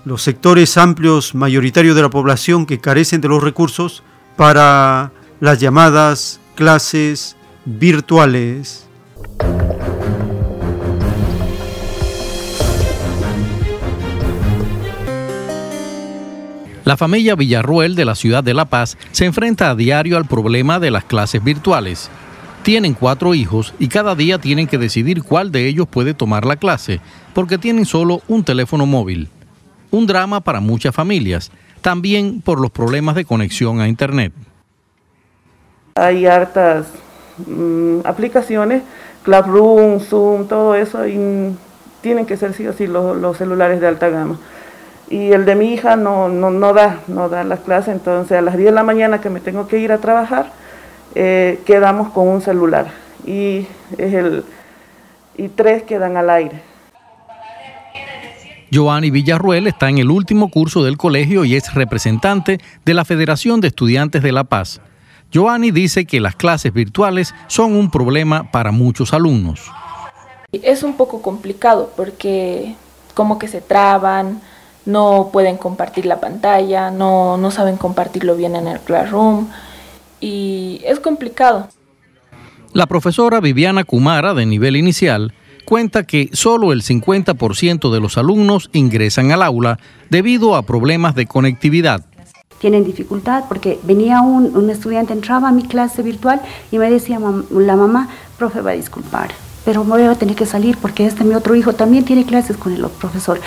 los 0.04 0.24
sectores 0.24 0.76
amplios 0.76 1.36
mayoritarios 1.36 1.96
de 1.96 2.02
la 2.02 2.10
población 2.10 2.66
que 2.66 2.82
carecen 2.82 3.22
de 3.22 3.30
los 3.30 3.42
recursos 3.42 4.04
para 4.36 5.14
las 5.40 5.62
llamadas 5.62 6.42
clases 6.56 7.38
virtuales. 7.64 8.90
La 16.86 16.98
familia 16.98 17.34
Villarruel 17.34 17.96
de 17.96 18.06
la 18.06 18.14
ciudad 18.14 18.44
de 18.44 18.54
La 18.54 18.66
Paz 18.66 18.96
se 19.12 19.26
enfrenta 19.26 19.72
a 19.72 19.76
diario 19.76 20.18
al 20.18 20.26
problema 20.26 20.80
de 20.80 20.92
las 20.92 21.04
clases 21.04 21.44
virtuales. 21.44 22.12
Tienen 22.62 22.94
cuatro 22.94 23.34
hijos 23.34 23.74
y 23.80 23.88
cada 23.88 24.14
día 24.14 24.38
tienen 24.38 24.68
que 24.68 24.78
decidir 24.78 25.24
cuál 25.24 25.52
de 25.52 25.68
ellos 25.68 25.88
puede 25.88 26.14
tomar 26.14 26.46
la 26.46 26.58
clase, 26.58 27.02
porque 27.34 27.58
tienen 27.58 27.88
solo 27.88 28.22
un 28.28 28.44
teléfono 28.44 28.86
móvil. 28.86 29.30
Un 29.90 30.06
drama 30.06 30.42
para 30.42 30.60
muchas 30.60 30.94
familias, 30.94 31.52
también 31.82 32.40
por 32.42 32.62
los 32.62 32.70
problemas 32.70 33.16
de 33.16 33.26
conexión 33.26 33.82
a 33.82 33.88
Internet. 33.88 34.32
Hay 35.96 36.28
hartas 36.28 36.86
mm, 37.48 38.02
aplicaciones, 38.04 38.84
Classroom, 39.24 40.02
Zoom, 40.02 40.48
todo 40.48 40.76
eso, 40.76 41.08
y 41.08 41.56
tienen 42.02 42.28
que 42.28 42.38
ser 42.38 42.54
sí 42.54 42.68
o 42.68 42.74
sí 42.74 42.86
los 42.86 43.38
celulares 43.38 43.82
de 43.82 43.88
alta 43.88 44.10
gama 44.10 44.38
y 45.10 45.32
el 45.32 45.46
de 45.46 45.56
mi 45.56 45.74
hija 45.74 45.96
no, 45.96 46.30
no, 46.30 46.50
no 46.52 46.74
da, 46.74 47.00
no 47.08 47.30
da 47.30 47.44
las 47.44 47.60
clases, 47.60 47.94
entonces 47.94 48.38
a 48.38 48.42
las 48.42 48.58
10 48.58 48.68
de 48.68 48.72
la 48.72 48.84
mañana 48.84 49.22
que 49.22 49.30
me 49.30 49.40
tengo 49.40 49.68
que 49.68 49.80
ir 49.80 49.92
a 49.92 50.00
trabajar, 50.00 50.52
eh, 51.14 51.60
quedamos 51.66 52.10
con 52.10 52.28
un 52.28 52.42
celular 52.42 52.88
y, 53.26 53.68
es 53.98 54.14
el, 54.14 54.44
y 55.38 55.48
tres 55.50 55.84
quedan 55.84 56.18
al 56.18 56.30
aire. 56.30 56.62
Joanny 58.74 59.12
Villarruel 59.12 59.68
está 59.68 59.90
en 59.90 60.00
el 60.00 60.10
último 60.10 60.50
curso 60.50 60.84
del 60.84 60.98
colegio 60.98 61.46
y 61.46 61.56
es 61.56 61.74
representante 61.74 62.60
de 62.84 62.94
la 62.94 63.06
Federación 63.06 63.62
de 63.62 63.68
Estudiantes 63.68 64.24
de 64.24 64.32
La 64.32 64.44
Paz. 64.44 64.82
Joanny 65.34 65.72
dice 65.72 66.06
que 66.06 66.20
las 66.20 66.36
clases 66.36 66.74
virtuales 66.74 67.34
son 67.48 67.74
un 67.74 67.90
problema 67.90 68.52
para 68.52 68.72
muchos 68.72 69.14
alumnos. 69.14 69.62
Es 70.52 70.84
un 70.84 70.98
poco 70.98 71.22
complicado 71.22 71.92
porque 71.96 72.76
como 73.14 73.40
que 73.40 73.48
se 73.48 73.62
traban, 73.62 74.42
no 74.86 75.30
pueden 75.32 75.58
compartir 75.58 76.06
la 76.06 76.20
pantalla, 76.20 76.92
no, 76.92 77.38
no 77.38 77.52
saben 77.52 77.78
compartirlo 77.78 78.36
bien 78.36 78.56
en 78.56 78.68
el 78.68 78.80
Classroom 78.80 79.48
y 80.20 80.82
es 80.86 81.00
complicado. 81.00 81.68
La 82.74 82.88
profesora 82.88 83.40
Viviana 83.40 83.84
Kumara, 83.84 84.34
de 84.34 84.46
nivel 84.46 84.76
inicial, 84.76 85.34
cuenta 85.66 86.04
que 86.04 86.30
solo 86.34 86.74
el 86.74 86.84
50% 86.84 87.92
de 87.92 88.00
los 88.00 88.18
alumnos 88.18 88.70
ingresan 88.74 89.32
al 89.32 89.44
aula 89.44 89.80
debido 90.10 90.56
a 90.56 90.64
problemas 90.64 91.16
de 91.16 91.26
conectividad. 91.26 92.06
Tienen 92.60 92.86
dificultad 92.86 93.46
porque 93.48 93.80
venía 93.84 94.22
un, 94.22 94.56
un 94.56 94.70
estudiante, 94.70 95.14
entraba 95.14 95.50
a 95.50 95.52
mi 95.52 95.64
clase 95.64 96.02
virtual 96.02 96.42
y 96.72 96.78
me 96.78 96.90
decía 96.90 97.20
la 97.52 97.76
mamá, 97.76 98.10
profe 98.38 98.62
va 98.62 98.72
a 98.72 98.76
disculpar, 98.76 99.32
pero 99.66 99.84
me 99.84 99.92
voy 99.92 100.04
a 100.04 100.16
tener 100.16 100.36
que 100.36 100.46
salir 100.46 100.78
porque 100.78 101.06
este 101.06 101.24
mi 101.24 101.34
otro 101.34 101.56
hijo 101.56 101.74
también 101.74 102.06
tiene 102.06 102.26
clases 102.26 102.58
con 102.58 102.74
el 102.74 102.86
profesor. 102.88 103.40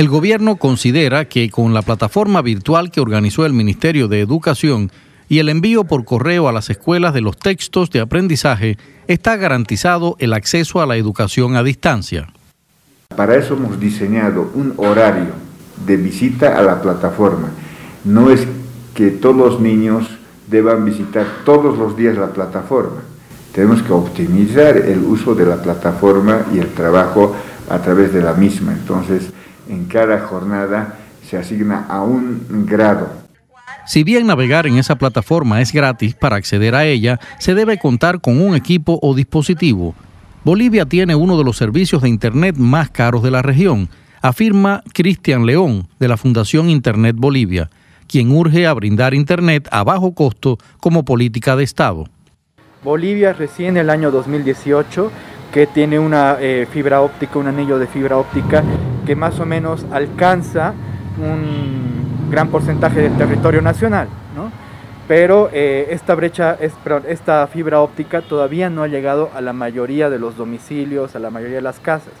El 0.00 0.08
gobierno 0.08 0.56
considera 0.56 1.26
que 1.26 1.50
con 1.50 1.74
la 1.74 1.82
plataforma 1.82 2.40
virtual 2.40 2.90
que 2.90 3.02
organizó 3.02 3.44
el 3.44 3.52
Ministerio 3.52 4.08
de 4.08 4.22
Educación 4.22 4.90
y 5.28 5.40
el 5.40 5.50
envío 5.50 5.84
por 5.84 6.06
correo 6.06 6.48
a 6.48 6.52
las 6.52 6.70
escuelas 6.70 7.12
de 7.12 7.20
los 7.20 7.36
textos 7.36 7.90
de 7.90 8.00
aprendizaje, 8.00 8.78
está 9.08 9.36
garantizado 9.36 10.16
el 10.18 10.32
acceso 10.32 10.80
a 10.80 10.86
la 10.86 10.96
educación 10.96 11.54
a 11.54 11.62
distancia. 11.62 12.32
Para 13.14 13.36
eso 13.36 13.52
hemos 13.52 13.78
diseñado 13.78 14.50
un 14.54 14.72
horario 14.78 15.34
de 15.84 15.98
visita 15.98 16.58
a 16.58 16.62
la 16.62 16.80
plataforma. 16.80 17.50
No 18.02 18.30
es 18.30 18.46
que 18.94 19.10
todos 19.10 19.36
los 19.36 19.60
niños 19.60 20.08
deban 20.46 20.82
visitar 20.82 21.26
todos 21.44 21.76
los 21.76 21.94
días 21.94 22.16
la 22.16 22.32
plataforma. 22.32 23.02
Tenemos 23.52 23.82
que 23.82 23.92
optimizar 23.92 24.78
el 24.78 25.00
uso 25.00 25.34
de 25.34 25.44
la 25.44 25.62
plataforma 25.62 26.46
y 26.54 26.58
el 26.58 26.68
trabajo 26.68 27.36
a 27.68 27.78
través 27.80 28.14
de 28.14 28.22
la 28.22 28.32
misma. 28.32 28.72
Entonces, 28.72 29.30
en 29.70 29.86
cada 29.86 30.20
jornada 30.20 30.98
se 31.28 31.38
asigna 31.38 31.86
a 31.88 32.02
un 32.02 32.66
grado. 32.66 33.08
Si 33.86 34.04
bien 34.04 34.26
navegar 34.26 34.66
en 34.66 34.76
esa 34.76 34.96
plataforma 34.96 35.60
es 35.60 35.72
gratis, 35.72 36.14
para 36.14 36.36
acceder 36.36 36.74
a 36.74 36.84
ella 36.84 37.18
se 37.38 37.54
debe 37.54 37.78
contar 37.78 38.20
con 38.20 38.40
un 38.40 38.54
equipo 38.54 38.98
o 39.02 39.14
dispositivo. 39.14 39.94
Bolivia 40.44 40.86
tiene 40.86 41.14
uno 41.14 41.38
de 41.38 41.44
los 41.44 41.56
servicios 41.56 42.02
de 42.02 42.08
Internet 42.08 42.56
más 42.56 42.90
caros 42.90 43.22
de 43.22 43.30
la 43.30 43.42
región, 43.42 43.88
afirma 44.22 44.82
Cristian 44.92 45.46
León 45.46 45.88
de 45.98 46.08
la 46.08 46.16
Fundación 46.16 46.68
Internet 46.68 47.16
Bolivia, 47.18 47.70
quien 48.06 48.32
urge 48.32 48.66
a 48.66 48.72
brindar 48.74 49.14
Internet 49.14 49.68
a 49.70 49.84
bajo 49.84 50.14
costo 50.14 50.58
como 50.80 51.04
política 51.04 51.56
de 51.56 51.64
Estado. 51.64 52.06
Bolivia 52.82 53.32
recién 53.32 53.76
el 53.76 53.90
año 53.90 54.10
2018 54.10 55.10
que 55.52 55.66
tiene 55.66 55.98
una 55.98 56.36
eh, 56.40 56.66
fibra 56.70 57.00
óptica, 57.00 57.38
un 57.38 57.48
anillo 57.48 57.78
de 57.78 57.86
fibra 57.86 58.16
óptica 58.16 58.62
que 59.06 59.16
más 59.16 59.40
o 59.40 59.46
menos 59.46 59.84
alcanza 59.90 60.74
un 61.18 62.30
gran 62.30 62.48
porcentaje 62.48 63.00
del 63.00 63.16
territorio 63.16 63.60
nacional, 63.60 64.08
¿no? 64.34 64.52
Pero 65.08 65.50
eh, 65.52 65.88
esta 65.90 66.14
brecha, 66.14 66.56
esta 67.08 67.46
fibra 67.48 67.80
óptica 67.80 68.22
todavía 68.22 68.70
no 68.70 68.84
ha 68.84 68.88
llegado 68.88 69.30
a 69.34 69.40
la 69.40 69.52
mayoría 69.52 70.08
de 70.08 70.20
los 70.20 70.36
domicilios, 70.36 71.16
a 71.16 71.18
la 71.18 71.30
mayoría 71.30 71.56
de 71.56 71.62
las 71.62 71.80
casas. 71.80 72.12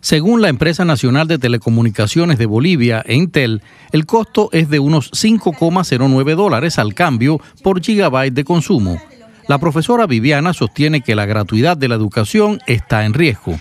Según 0.00 0.40
la 0.40 0.48
empresa 0.48 0.84
nacional 0.84 1.26
de 1.26 1.38
telecomunicaciones 1.38 2.38
de 2.38 2.46
Bolivia, 2.46 3.02
Entel, 3.04 3.62
el 3.90 4.06
costo 4.06 4.48
es 4.52 4.70
de 4.70 4.78
unos 4.78 5.10
5,09 5.10 6.36
dólares 6.36 6.78
al 6.78 6.94
cambio 6.94 7.40
por 7.64 7.82
gigabyte 7.82 8.32
de 8.32 8.44
consumo. 8.44 8.96
La 9.48 9.56
profesora 9.56 10.06
Viviana 10.06 10.52
sostiene 10.52 11.00
que 11.00 11.14
la 11.14 11.24
gratuidad 11.24 11.74
de 11.74 11.88
la 11.88 11.94
educación 11.94 12.60
está 12.66 13.06
en 13.06 13.14
riesgo. 13.14 13.58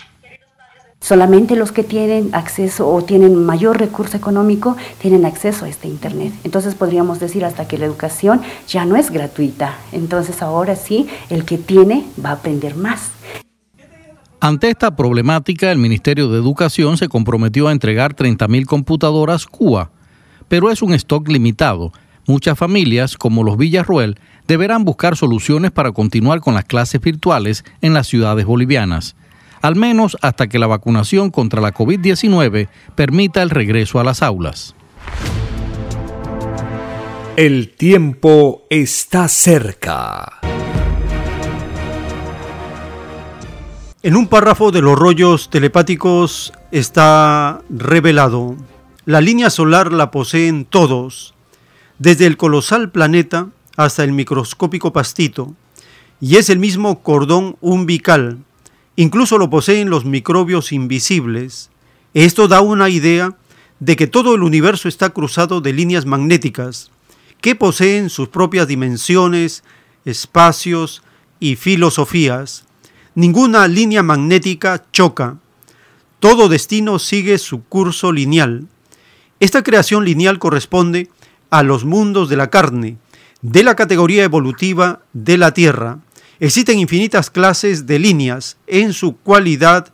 Solamente 0.99 1.55
los 1.55 1.71
que 1.71 1.83
tienen 1.83 2.29
acceso 2.33 2.89
o 2.89 3.01
tienen 3.05 3.45
mayor 3.45 3.79
recurso 3.79 4.17
económico 4.17 4.75
tienen 4.99 5.25
acceso 5.25 5.63
a 5.63 5.69
este 5.69 5.87
Internet. 5.87 6.33
Entonces 6.43 6.75
podríamos 6.75 7.21
decir 7.21 7.45
hasta 7.45 7.69
que 7.69 7.77
la 7.77 7.85
educación 7.85 8.41
ya 8.67 8.83
no 8.83 8.97
es 8.97 9.11
gratuita. 9.11 9.77
Entonces 9.93 10.41
ahora 10.41 10.75
sí, 10.75 11.07
el 11.29 11.45
que 11.45 11.57
tiene 11.57 12.05
va 12.23 12.31
a 12.31 12.33
aprender 12.33 12.75
más. 12.75 13.11
Ante 14.41 14.69
esta 14.69 14.93
problemática, 14.93 15.71
el 15.71 15.77
Ministerio 15.77 16.27
de 16.27 16.37
Educación 16.37 16.97
se 16.97 17.07
comprometió 17.07 17.69
a 17.69 17.71
entregar 17.71 18.13
30.000 18.13 18.65
computadoras 18.65 19.45
CUA, 19.45 19.91
pero 20.49 20.69
es 20.69 20.81
un 20.81 20.93
stock 20.93 21.29
limitado. 21.29 21.93
Muchas 22.27 22.59
familias, 22.59 23.15
como 23.15 23.45
los 23.45 23.57
Villarruel, 23.57 24.19
deberán 24.47 24.85
buscar 24.85 25.15
soluciones 25.17 25.71
para 25.71 25.91
continuar 25.91 26.39
con 26.39 26.53
las 26.53 26.65
clases 26.65 27.01
virtuales 27.01 27.65
en 27.81 27.93
las 27.93 28.07
ciudades 28.07 28.45
bolivianas 28.45 29.15
al 29.61 29.75
menos 29.75 30.17
hasta 30.21 30.47
que 30.47 30.59
la 30.59 30.67
vacunación 30.67 31.29
contra 31.29 31.61
la 31.61 31.73
COVID-19 31.73 32.69
permita 32.95 33.41
el 33.41 33.49
regreso 33.49 33.99
a 33.99 34.03
las 34.03 34.21
aulas. 34.21 34.75
El 37.35 37.75
tiempo 37.75 38.63
está 38.69 39.27
cerca. 39.27 40.39
En 44.03 44.15
un 44.15 44.27
párrafo 44.27 44.71
de 44.71 44.81
los 44.81 44.97
rollos 44.97 45.49
telepáticos 45.49 46.53
está 46.71 47.61
revelado, 47.69 48.55
la 49.05 49.21
línea 49.21 49.49
solar 49.49 49.91
la 49.91 50.11
poseen 50.11 50.65
todos, 50.65 51.33
desde 51.99 52.25
el 52.25 52.37
colosal 52.37 52.91
planeta 52.91 53.49
hasta 53.77 54.03
el 54.03 54.11
microscópico 54.11 54.91
pastito, 54.91 55.55
y 56.19 56.35
es 56.35 56.49
el 56.49 56.59
mismo 56.59 57.01
cordón 57.01 57.55
umbilical 57.61 58.39
Incluso 58.99 59.37
lo 59.37 59.51
poseen 59.51 59.91
los 59.91 60.05
microbios 60.05 60.71
invisibles. 60.71 61.69
Esto 62.15 62.47
da 62.47 62.61
una 62.61 62.89
idea 62.89 63.37
de 63.79 63.95
que 63.95 64.07
todo 64.07 64.33
el 64.33 64.41
universo 64.41 64.89
está 64.89 65.11
cruzado 65.11 65.61
de 65.61 65.71
líneas 65.71 66.07
magnéticas 66.07 66.89
que 67.39 67.53
poseen 67.53 68.09
sus 68.09 68.29
propias 68.29 68.67
dimensiones, 68.67 69.63
espacios 70.03 71.03
y 71.39 71.57
filosofías. 71.57 72.65
Ninguna 73.13 73.67
línea 73.67 74.01
magnética 74.01 74.83
choca. 74.91 75.37
Todo 76.19 76.49
destino 76.49 76.97
sigue 76.97 77.37
su 77.37 77.63
curso 77.65 78.11
lineal. 78.11 78.65
Esta 79.39 79.61
creación 79.61 80.05
lineal 80.05 80.39
corresponde 80.39 81.11
a 81.51 81.61
los 81.61 81.85
mundos 81.85 82.29
de 82.29 82.35
la 82.37 82.49
carne, 82.49 82.97
de 83.41 83.63
la 83.63 83.75
categoría 83.75 84.23
evolutiva 84.23 85.01
de 85.13 85.37
la 85.37 85.53
Tierra. 85.53 85.99
Existen 86.39 86.79
infinitas 86.79 87.29
clases 87.29 87.85
de 87.85 87.99
líneas 87.99 88.57
en 88.67 88.93
su 88.93 89.17
cualidad 89.17 89.91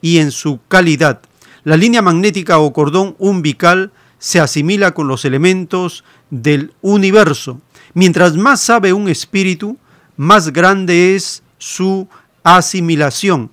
y 0.00 0.18
en 0.18 0.30
su 0.30 0.60
calidad. 0.68 1.20
La 1.64 1.76
línea 1.76 2.02
magnética 2.02 2.58
o 2.58 2.72
cordón 2.72 3.14
umbilical 3.18 3.92
se 4.18 4.40
asimila 4.40 4.94
con 4.94 5.08
los 5.08 5.24
elementos 5.24 6.04
del 6.30 6.72
universo. 6.80 7.60
Mientras 7.94 8.36
más 8.36 8.60
sabe 8.60 8.92
un 8.92 9.08
espíritu, 9.08 9.76
más 10.16 10.52
grande 10.52 11.14
es 11.14 11.42
su 11.58 12.08
asimilación, 12.42 13.50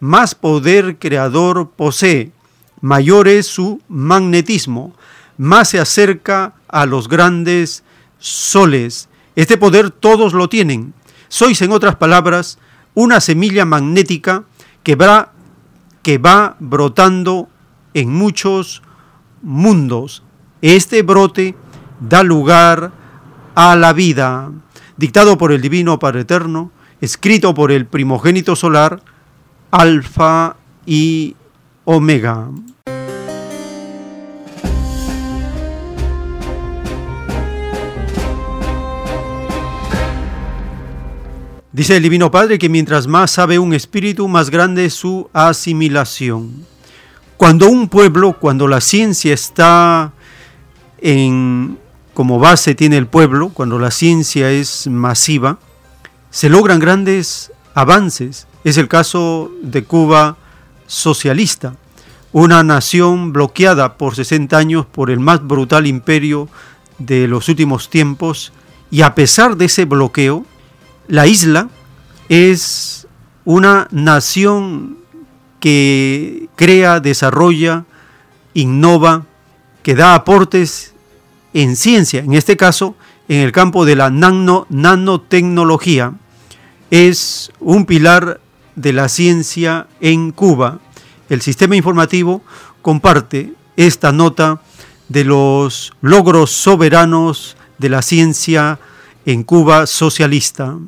más 0.00 0.34
poder 0.34 0.98
creador 0.98 1.70
posee, 1.70 2.32
mayor 2.80 3.28
es 3.28 3.46
su 3.46 3.80
magnetismo, 3.88 4.94
más 5.38 5.70
se 5.70 5.80
acerca 5.80 6.54
a 6.68 6.86
los 6.86 7.08
grandes 7.08 7.82
soles. 8.22 9.08
Este 9.34 9.58
poder 9.58 9.90
todos 9.90 10.32
lo 10.32 10.48
tienen. 10.48 10.94
Sois, 11.28 11.60
en 11.60 11.72
otras 11.72 11.96
palabras, 11.96 12.58
una 12.94 13.20
semilla 13.20 13.64
magnética 13.64 14.44
que 14.82 14.94
va, 14.94 15.32
que 16.02 16.18
va 16.18 16.56
brotando 16.60 17.48
en 17.94 18.12
muchos 18.12 18.82
mundos. 19.42 20.22
Este 20.62 21.02
brote 21.02 21.54
da 22.00 22.22
lugar 22.22 22.92
a 23.54 23.76
la 23.76 23.92
vida, 23.92 24.50
dictado 24.96 25.36
por 25.36 25.52
el 25.52 25.60
Divino 25.60 25.98
Padre 25.98 26.20
Eterno, 26.20 26.70
escrito 27.00 27.54
por 27.54 27.72
el 27.72 27.86
primogénito 27.86 28.54
solar, 28.54 29.02
Alfa 29.70 30.56
y 30.86 31.34
Omega. 31.84 32.48
Dice 41.72 41.96
el 41.96 42.02
Divino 42.02 42.30
Padre 42.30 42.58
que 42.58 42.68
mientras 42.68 43.06
más 43.06 43.30
sabe 43.30 43.58
un 43.58 43.72
espíritu, 43.72 44.28
más 44.28 44.50
grande 44.50 44.84
es 44.84 44.92
su 44.92 45.30
asimilación. 45.32 46.66
Cuando 47.38 47.66
un 47.66 47.88
pueblo, 47.88 48.34
cuando 48.38 48.68
la 48.68 48.82
ciencia 48.82 49.32
está 49.32 50.12
en 50.98 51.78
como 52.12 52.38
base 52.38 52.74
tiene 52.74 52.98
el 52.98 53.06
pueblo, 53.06 53.48
cuando 53.54 53.78
la 53.78 53.90
ciencia 53.90 54.50
es 54.50 54.86
masiva, 54.86 55.58
se 56.28 56.50
logran 56.50 56.78
grandes 56.78 57.50
avances. 57.72 58.46
Es 58.64 58.76
el 58.76 58.86
caso 58.88 59.50
de 59.62 59.84
Cuba 59.84 60.36
socialista, 60.86 61.76
una 62.32 62.62
nación 62.62 63.32
bloqueada 63.32 63.96
por 63.96 64.14
60 64.14 64.58
años 64.58 64.84
por 64.84 65.10
el 65.10 65.20
más 65.20 65.42
brutal 65.42 65.86
imperio 65.86 66.50
de 66.98 67.26
los 67.28 67.48
últimos 67.48 67.88
tiempos, 67.88 68.52
y 68.90 69.00
a 69.00 69.14
pesar 69.14 69.56
de 69.56 69.64
ese 69.64 69.86
bloqueo, 69.86 70.44
la 71.12 71.26
isla 71.26 71.68
es 72.30 73.06
una 73.44 73.86
nación 73.90 74.96
que 75.60 76.48
crea, 76.56 77.00
desarrolla, 77.00 77.84
innova, 78.54 79.26
que 79.82 79.94
da 79.94 80.14
aportes 80.14 80.94
en 81.52 81.76
ciencia, 81.76 82.20
en 82.20 82.32
este 82.32 82.56
caso 82.56 82.96
en 83.28 83.40
el 83.40 83.52
campo 83.52 83.84
de 83.84 83.94
la 83.94 84.08
nano, 84.08 84.66
nanotecnología, 84.70 86.14
es 86.90 87.52
un 87.60 87.84
pilar 87.84 88.40
de 88.74 88.94
la 88.94 89.10
ciencia 89.10 89.88
en 90.00 90.32
Cuba. 90.32 90.80
El 91.28 91.42
sistema 91.42 91.76
informativo 91.76 92.40
comparte 92.80 93.52
esta 93.76 94.12
nota 94.12 94.62
de 95.10 95.24
los 95.24 95.92
logros 96.00 96.52
soberanos 96.52 97.58
de 97.76 97.90
la 97.90 98.00
ciencia 98.00 98.78
en 99.26 99.42
Cuba 99.42 99.86
socialista. 99.86 100.78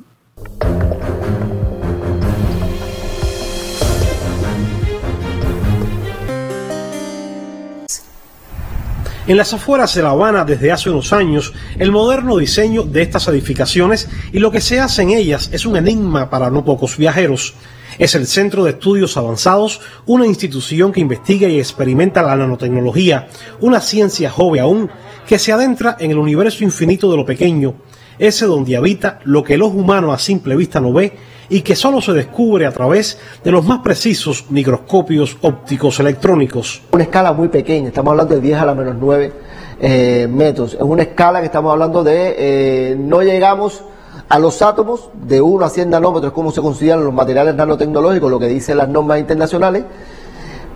En 9.27 9.39
las 9.39 9.55
afueras 9.55 9.95
de 9.95 10.03
La 10.03 10.11
Habana 10.11 10.45
desde 10.45 10.71
hace 10.71 10.91
unos 10.91 11.15
años, 11.15 11.55
el 11.79 11.91
moderno 11.91 12.37
diseño 12.37 12.83
de 12.83 13.01
estas 13.01 13.27
edificaciones 13.29 14.07
y 14.35 14.39
lo 14.39 14.51
que 14.51 14.61
se 14.61 14.81
hace 14.81 15.01
en 15.01 15.11
ellas 15.11 15.49
es 15.51 15.65
un 15.65 15.79
enigma 15.79 16.29
para 16.29 16.51
no 16.51 16.63
pocos 16.63 16.99
viajeros. 16.99 17.55
Es 17.99 18.15
el 18.15 18.27
Centro 18.27 18.65
de 18.65 18.73
Estudios 18.73 19.17
Avanzados, 19.17 19.81
una 20.05 20.27
institución 20.27 20.93
que 20.93 21.01
investiga 21.01 21.49
y 21.49 21.59
experimenta 21.59 22.23
la 22.23 22.37
nanotecnología, 22.37 23.29
una 23.61 23.81
ciencia 23.81 24.31
joven 24.31 24.61
aún 24.61 24.91
que 25.27 25.39
se 25.39 25.53
adentra 25.53 25.97
en 25.99 26.11
el 26.11 26.19
universo 26.19 26.63
infinito 26.63 27.11
de 27.11 27.17
lo 27.17 27.25
pequeño, 27.25 27.77
ese 28.19 28.47
donde 28.47 28.77
habita 28.77 29.21
lo 29.25 29.43
que 29.43 29.55
el 29.55 29.63
ojo 29.63 29.79
humano 29.79 30.13
a 30.13 30.19
simple 30.19 30.57
vista 30.57 30.81
no 30.81 30.93
ve 30.93 31.13
y 31.49 31.61
que 31.61 31.77
solo 31.77 32.01
se 32.01 32.13
descubre 32.13 32.67
a 32.67 32.73
través 32.73 33.19
de 33.43 33.51
los 33.51 33.67
más 33.67 33.81
precisos 33.81 34.47
microscopios 34.51 35.37
ópticos 35.43 36.01
electrónicos. 36.01 36.83
Una 36.93 37.05
escala 37.05 37.33
muy 37.33 37.49
pequeña, 37.49 37.89
estamos 37.89 38.13
hablando 38.13 38.35
de 38.35 38.41
10 38.41 38.59
a 38.59 38.67
la 38.67 38.75
menos 38.75 38.97
9 38.99 39.33
eh, 39.81 40.29
metros. 40.31 40.75
En 40.75 40.87
una 40.87 41.03
escala 41.03 41.41
que 41.41 41.47
estamos 41.47 41.73
hablando 41.73 42.03
de, 42.03 42.35
eh, 42.39 42.97
no 42.99 43.23
llegamos 43.23 43.83
a 44.29 44.39
los 44.39 44.63
átomos 44.63 45.11
de 45.13 45.41
1 45.41 45.65
a 45.65 45.69
100 45.69 45.91
nanómetros, 45.91 46.33
como 46.33 46.51
se 46.51 46.63
consideran 46.63 47.05
los 47.05 47.13
materiales 47.13 47.55
nanotecnológicos, 47.55 48.31
lo 48.31 48.39
que 48.39 48.49
dicen 48.49 48.79
las 48.79 48.89
normas 48.89 49.19
internacionales, 49.21 49.85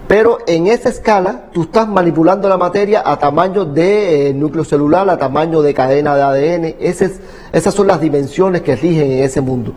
pero 0.08 0.38
en 0.46 0.66
esa 0.66 0.88
escala 0.88 1.44
tú 1.52 1.64
estás 1.64 1.86
manipulando 1.86 2.48
la 2.48 2.56
materia 2.56 3.02
a 3.04 3.18
tamaño 3.18 3.66
de 3.66 4.30
eh, 4.30 4.34
núcleo 4.34 4.64
celular, 4.64 5.08
a 5.10 5.18
tamaño 5.18 5.60
de 5.60 5.74
cadena 5.74 6.16
de 6.16 6.22
ADN, 6.22 6.74
esas 6.80 7.74
son 7.74 7.86
las 7.86 8.00
dimensiones 8.00 8.62
que 8.62 8.74
rigen 8.74 9.12
en 9.12 9.22
ese 9.22 9.42
mundo. 9.42 9.74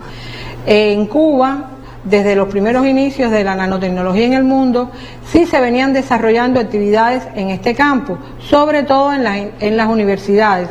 En 0.66 1.06
Cuba, 1.08 1.72
desde 2.06 2.36
los 2.38 2.48
primeros 2.48 2.88
inicios 2.88 3.30
de 3.30 3.44
la 3.44 3.56
nanotecnología 3.56 4.26
en 4.26 4.34
el 4.34 4.46
mundo, 4.46 4.90
sí 5.26 5.46
se 5.46 5.60
venían 5.60 5.92
desarrollando 5.92 6.62
actividades 6.62 7.24
en 7.36 7.50
este 7.50 7.76
campo, 7.76 8.18
sobre 8.40 8.84
todo 8.84 9.14
en, 9.14 9.52
en 9.60 9.78
las 9.78 9.90
universidades. 9.90 10.70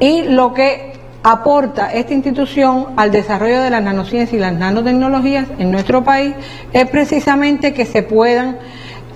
Y 0.00 0.22
lo 0.22 0.54
que 0.54 1.01
aporta 1.22 1.92
esta 1.92 2.14
institución 2.14 2.88
al 2.96 3.12
desarrollo 3.12 3.60
de 3.60 3.70
las 3.70 3.82
nanociencias 3.82 4.34
y 4.34 4.38
las 4.38 4.54
nanotecnologías 4.54 5.46
en 5.58 5.70
nuestro 5.70 6.02
país 6.04 6.34
es 6.72 6.88
precisamente 6.88 7.72
que 7.72 7.86
se 7.86 8.02
puedan 8.02 8.58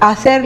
hacer 0.00 0.44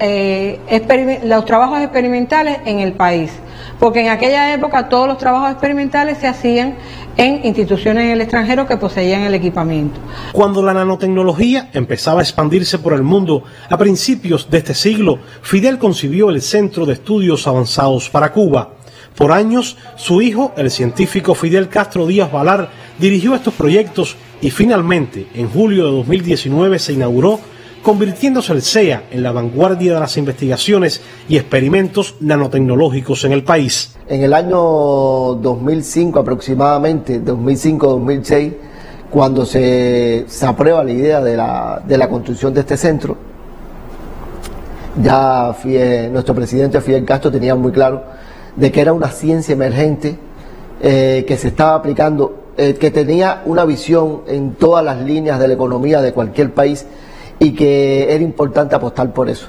eh, 0.00 1.20
los 1.24 1.44
trabajos 1.44 1.80
experimentales 1.80 2.58
en 2.64 2.80
el 2.80 2.92
país. 2.92 3.30
Porque 3.78 4.00
en 4.00 4.08
aquella 4.08 4.52
época 4.52 4.88
todos 4.88 5.06
los 5.06 5.18
trabajos 5.18 5.52
experimentales 5.52 6.18
se 6.18 6.26
hacían 6.26 6.76
en 7.16 7.44
instituciones 7.44 8.04
en 8.04 8.10
el 8.10 8.20
extranjero 8.20 8.66
que 8.66 8.76
poseían 8.76 9.22
el 9.22 9.34
equipamiento. 9.34 9.98
Cuando 10.32 10.62
la 10.62 10.74
nanotecnología 10.74 11.70
empezaba 11.72 12.20
a 12.20 12.22
expandirse 12.22 12.78
por 12.78 12.92
el 12.92 13.02
mundo 13.02 13.44
a 13.68 13.76
principios 13.76 14.48
de 14.50 14.58
este 14.58 14.74
siglo, 14.74 15.18
Fidel 15.42 15.78
concibió 15.78 16.30
el 16.30 16.42
Centro 16.42 16.86
de 16.86 16.94
Estudios 16.94 17.46
Avanzados 17.46 18.08
para 18.08 18.32
Cuba. 18.32 18.70
Por 19.18 19.32
años, 19.32 19.76
su 19.96 20.22
hijo, 20.22 20.52
el 20.56 20.70
científico 20.70 21.34
Fidel 21.34 21.68
Castro 21.68 22.06
Díaz 22.06 22.30
Valar, 22.30 22.70
dirigió 23.00 23.34
estos 23.34 23.52
proyectos 23.52 24.14
y 24.40 24.50
finalmente, 24.50 25.26
en 25.34 25.50
julio 25.50 25.86
de 25.86 25.90
2019, 25.90 26.78
se 26.78 26.92
inauguró 26.92 27.40
convirtiéndose 27.82 28.52
el 28.52 28.62
CEA 28.62 29.02
en 29.10 29.24
la 29.24 29.32
vanguardia 29.32 29.94
de 29.94 30.00
las 30.00 30.16
investigaciones 30.18 31.00
y 31.28 31.36
experimentos 31.36 32.14
nanotecnológicos 32.20 33.24
en 33.24 33.32
el 33.32 33.42
país. 33.42 33.96
En 34.06 34.22
el 34.22 34.32
año 34.32 34.56
2005 35.34 36.20
aproximadamente, 36.20 37.20
2005-2006, 37.20 38.54
cuando 39.10 39.44
se, 39.44 40.26
aprueba 40.46 40.84
la 40.84 40.92
idea 40.92 41.20
de 41.20 41.36
la, 41.36 41.82
de 41.84 41.98
la 41.98 42.08
construcción 42.08 42.54
de 42.54 42.60
este 42.60 42.76
centro, 42.76 43.16
ya 45.02 45.56
nuestro 46.12 46.36
presidente 46.36 46.80
Fidel 46.80 47.04
Castro 47.04 47.32
tenía 47.32 47.56
muy 47.56 47.72
claro 47.72 48.17
de 48.58 48.72
que 48.72 48.80
era 48.80 48.92
una 48.92 49.08
ciencia 49.08 49.52
emergente 49.52 50.18
eh, 50.82 51.24
que 51.26 51.36
se 51.36 51.48
estaba 51.48 51.74
aplicando, 51.76 52.44
eh, 52.56 52.74
que 52.74 52.90
tenía 52.90 53.42
una 53.46 53.64
visión 53.64 54.22
en 54.26 54.54
todas 54.54 54.84
las 54.84 55.00
líneas 55.00 55.38
de 55.38 55.48
la 55.48 55.54
economía 55.54 56.02
de 56.02 56.12
cualquier 56.12 56.52
país 56.52 56.84
y 57.38 57.54
que 57.54 58.12
era 58.12 58.22
importante 58.22 58.74
apostar 58.74 59.12
por 59.12 59.28
eso. 59.28 59.46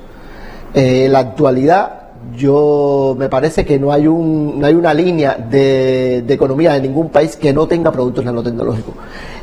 Eh, 0.75 1.07
la 1.09 1.19
actualidad, 1.19 2.08
yo 2.35 3.15
me 3.17 3.29
parece 3.29 3.65
que 3.65 3.79
no 3.79 3.91
hay, 3.91 4.07
un, 4.07 4.59
no 4.59 4.65
hay 4.65 4.73
una 4.73 4.93
línea 4.93 5.35
de, 5.35 6.23
de 6.25 6.33
economía 6.33 6.73
de 6.73 6.81
ningún 6.81 7.09
país 7.09 7.35
que 7.35 7.53
no 7.53 7.67
tenga 7.67 7.91
productos 7.91 8.23
nanotecnológicos. 8.23 8.93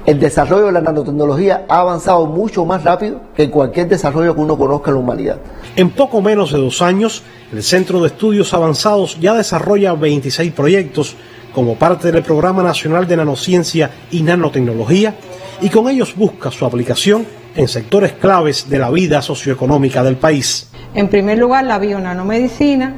El 0.04 0.20
desarrollo 0.20 0.66
de 0.66 0.72
la 0.72 0.80
nanotecnología 0.80 1.64
ha 1.68 1.80
avanzado 1.80 2.26
mucho 2.26 2.64
más 2.64 2.84
rápido 2.84 3.20
que 3.36 3.50
cualquier 3.50 3.88
desarrollo 3.88 4.34
que 4.34 4.40
uno 4.40 4.56
conozca 4.56 4.90
en 4.90 4.94
la 4.94 5.00
humanidad. 5.00 5.38
En 5.74 5.90
poco 5.90 6.22
menos 6.22 6.52
de 6.52 6.58
dos 6.58 6.80
años, 6.80 7.22
el 7.52 7.62
Centro 7.62 8.00
de 8.00 8.08
Estudios 8.08 8.54
Avanzados 8.54 9.18
ya 9.20 9.34
desarrolla 9.34 9.94
26 9.94 10.52
proyectos 10.52 11.16
como 11.54 11.74
parte 11.76 12.12
del 12.12 12.22
Programa 12.22 12.62
Nacional 12.62 13.08
de 13.08 13.16
Nanociencia 13.16 13.90
y 14.10 14.22
Nanotecnología 14.22 15.14
y 15.60 15.68
con 15.68 15.88
ellos 15.88 16.14
busca 16.16 16.50
su 16.50 16.64
aplicación 16.64 17.26
en 17.54 17.68
sectores 17.68 18.12
claves 18.12 18.68
de 18.68 18.78
la 18.78 18.90
vida 18.90 19.22
socioeconómica 19.22 20.02
del 20.02 20.16
país. 20.16 20.70
En 20.94 21.08
primer 21.08 21.38
lugar, 21.38 21.64
la 21.64 21.78
bionanomedicina, 21.78 22.94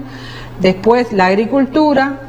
después 0.60 1.12
la 1.12 1.26
agricultura, 1.26 2.20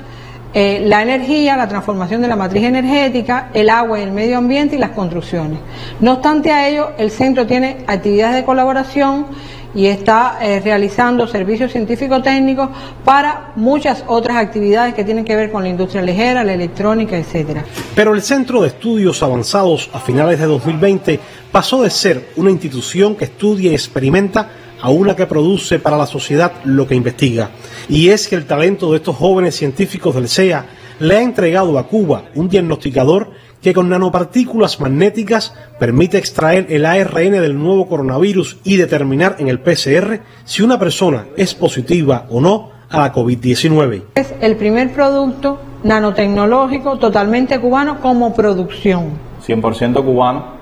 eh, 0.54 0.82
la 0.84 1.04
energía, 1.04 1.56
la 1.56 1.68
transformación 1.68 2.22
de 2.22 2.28
la 2.28 2.36
matriz 2.36 2.64
energética, 2.64 3.50
el 3.54 3.70
agua 3.70 4.00
y 4.00 4.04
el 4.04 4.12
medio 4.12 4.38
ambiente 4.38 4.76
y 4.76 4.80
las 4.80 4.92
construcciones. 4.92 5.60
No 6.00 6.14
obstante 6.14 6.52
a 6.52 6.68
ello, 6.68 6.92
el 6.98 7.12
centro 7.12 7.46
tiene 7.46 7.84
actividades 7.88 8.36
de 8.36 8.44
colaboración 8.44 9.28
y 9.74 9.86
está 9.86 10.40
eh, 10.42 10.60
realizando 10.60 11.28
servicios 11.28 11.72
científico-técnicos 11.72 12.70
para 13.04 13.52
muchas 13.56 14.04
otras 14.08 14.38
actividades 14.38 14.94
que 14.94 15.04
tienen 15.04 15.26
que 15.26 15.36
ver 15.36 15.52
con 15.52 15.64
la 15.64 15.70
industria 15.70 16.02
ligera, 16.02 16.44
la 16.44 16.54
electrónica, 16.54 17.18
etcétera. 17.18 17.64
Pero 17.96 18.14
el 18.14 18.22
Centro 18.22 18.62
de 18.62 18.70
Estudios 18.70 19.22
Avanzados 19.22 19.90
a 19.94 20.00
finales 20.00 20.40
de 20.40 20.46
2020 20.46 21.20
pasó 21.52 21.84
de 21.84 21.90
ser 21.90 22.30
una 22.36 22.52
institución 22.52 23.16
que 23.16 23.26
estudia 23.26 23.72
y 23.72 23.76
experimenta 23.76 24.50
a 24.82 24.90
una 24.90 25.16
que 25.16 25.26
produce 25.26 25.80
para 25.80 25.98
la 25.98 26.06
sociedad 26.06 26.54
lo 26.64 26.88
que 26.88 26.96
investiga. 26.96 27.52
Y 27.90 28.10
es 28.10 28.28
que 28.28 28.36
el 28.36 28.46
talento 28.46 28.92
de 28.92 28.98
estos 28.98 29.16
jóvenes 29.16 29.56
científicos 29.56 30.16
del 30.16 30.30
CEA 30.30 30.66
le 31.00 31.18
ha 31.18 31.22
entregado 31.22 31.78
a 31.78 31.88
Cuba 31.88 32.26
un 32.36 32.50
diagnosticador 32.50 33.32
que 33.62 33.74
con 33.74 33.90
nanopartículas 33.90 34.80
magnéticas 34.80 35.54
permite 35.80 36.18
extraer 36.18 36.68
el 36.70 36.86
ARN 36.86 37.32
del 37.32 37.58
nuevo 37.58 37.88
coronavirus 37.88 38.58
y 38.64 38.78
determinar 38.78 39.36
en 39.40 39.48
el 39.48 39.60
PCR 39.60 40.22
si 40.46 40.64
una 40.64 40.80
persona 40.80 41.26
es 41.36 41.54
positiva 41.54 42.26
o 42.30 42.40
no 42.42 42.72
a 42.90 43.00
la 43.00 43.14
COVID-19. 43.14 44.04
Es 44.16 44.34
el 44.42 44.56
primer 44.56 44.92
producto 44.92 45.60
nanotecnológico 45.84 46.98
totalmente 46.98 47.60
cubano 47.60 48.00
como 48.02 48.34
producción. 48.34 49.12
100% 49.46 50.04
cubano 50.04 50.60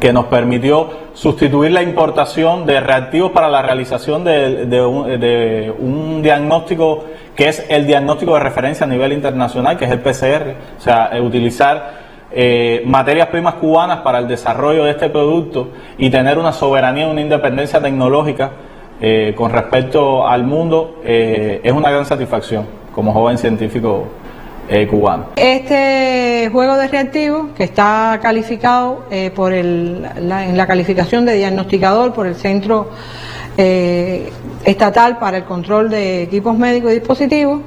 que 0.00 0.12
nos 0.12 0.26
permitió 0.26 0.90
sustituir 1.14 1.72
la 1.72 1.82
importación 1.82 2.66
de 2.66 2.80
reactivos 2.80 3.32
para 3.32 3.48
la 3.48 3.62
realización 3.62 4.24
de, 4.24 5.74
un, 5.78 6.22
diagnóstico 6.22 7.04
que 7.34 7.48
es 7.48 7.64
el 7.68 7.86
diagnóstico 7.86 8.34
de 8.34 8.40
referencia 8.40 8.84
a 8.84 8.88
nivel 8.88 9.12
internacional, 9.12 9.78
que 9.78 9.86
es 9.86 9.90
el 9.90 10.00
PCR, 10.00 10.54
o 10.78 10.82
sea, 10.82 11.10
utilizar 11.22 12.05
eh, 12.32 12.82
materias 12.84 13.28
primas 13.28 13.54
cubanas 13.54 14.00
para 14.00 14.18
el 14.18 14.26
desarrollo 14.26 14.84
de 14.84 14.90
este 14.90 15.08
producto 15.08 15.68
y 15.96 16.10
tener 16.10 16.38
una 16.38 16.52
soberanía, 16.52 17.06
una 17.06 17.20
independencia 17.20 17.80
tecnológica 17.80 18.50
eh, 19.00 19.32
con 19.36 19.52
respecto 19.52 20.26
al 20.26 20.42
mundo 20.42 21.00
eh, 21.04 21.60
es 21.62 21.72
una 21.72 21.88
gran 21.88 22.04
satisfacción 22.04 22.66
como 22.92 23.12
joven 23.12 23.38
científico 23.38 24.06
cubano. 24.90 25.26
Este 25.36 26.50
juego 26.50 26.76
de 26.76 26.88
reactivos 26.88 27.52
que 27.56 27.62
está 27.62 28.18
calificado 28.20 29.04
en 29.08 30.02
la 30.18 30.66
calificación 30.66 31.24
de 31.24 31.34
diagnosticador 31.34 32.12
por 32.12 32.26
el 32.26 32.34
Centro 32.34 32.90
Estatal 33.56 35.18
para 35.18 35.36
el 35.36 35.44
Control 35.44 35.88
de 35.88 36.24
Equipos 36.24 36.58
Médicos 36.58 36.90
y 36.90 36.94
Dispositivos, 36.94 37.60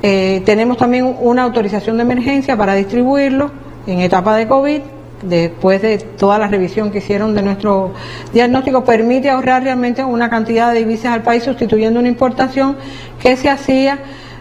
tenemos 0.00 0.78
también 0.78 1.14
una 1.20 1.44
autorización 1.44 1.98
de 1.98 2.02
emergencia 2.02 2.56
para 2.56 2.74
distribuirlo 2.74 3.61
en 3.86 4.00
etapa 4.00 4.36
de 4.36 4.46
COVID, 4.46 4.80
después 5.22 5.82
de 5.82 5.98
toda 5.98 6.38
la 6.38 6.48
revisión 6.48 6.90
que 6.90 6.98
hicieron 6.98 7.34
de 7.34 7.42
nuestro 7.42 7.92
diagnóstico, 8.32 8.84
permite 8.84 9.30
ahorrar 9.30 9.62
realmente 9.62 10.04
una 10.04 10.28
cantidad 10.28 10.72
de 10.72 10.80
divisas 10.80 11.12
al 11.12 11.22
país 11.22 11.44
sustituyendo 11.44 12.00
una 12.00 12.08
importación 12.08 12.76
que 13.20 13.36
se 13.36 13.48
hacía 13.48 13.98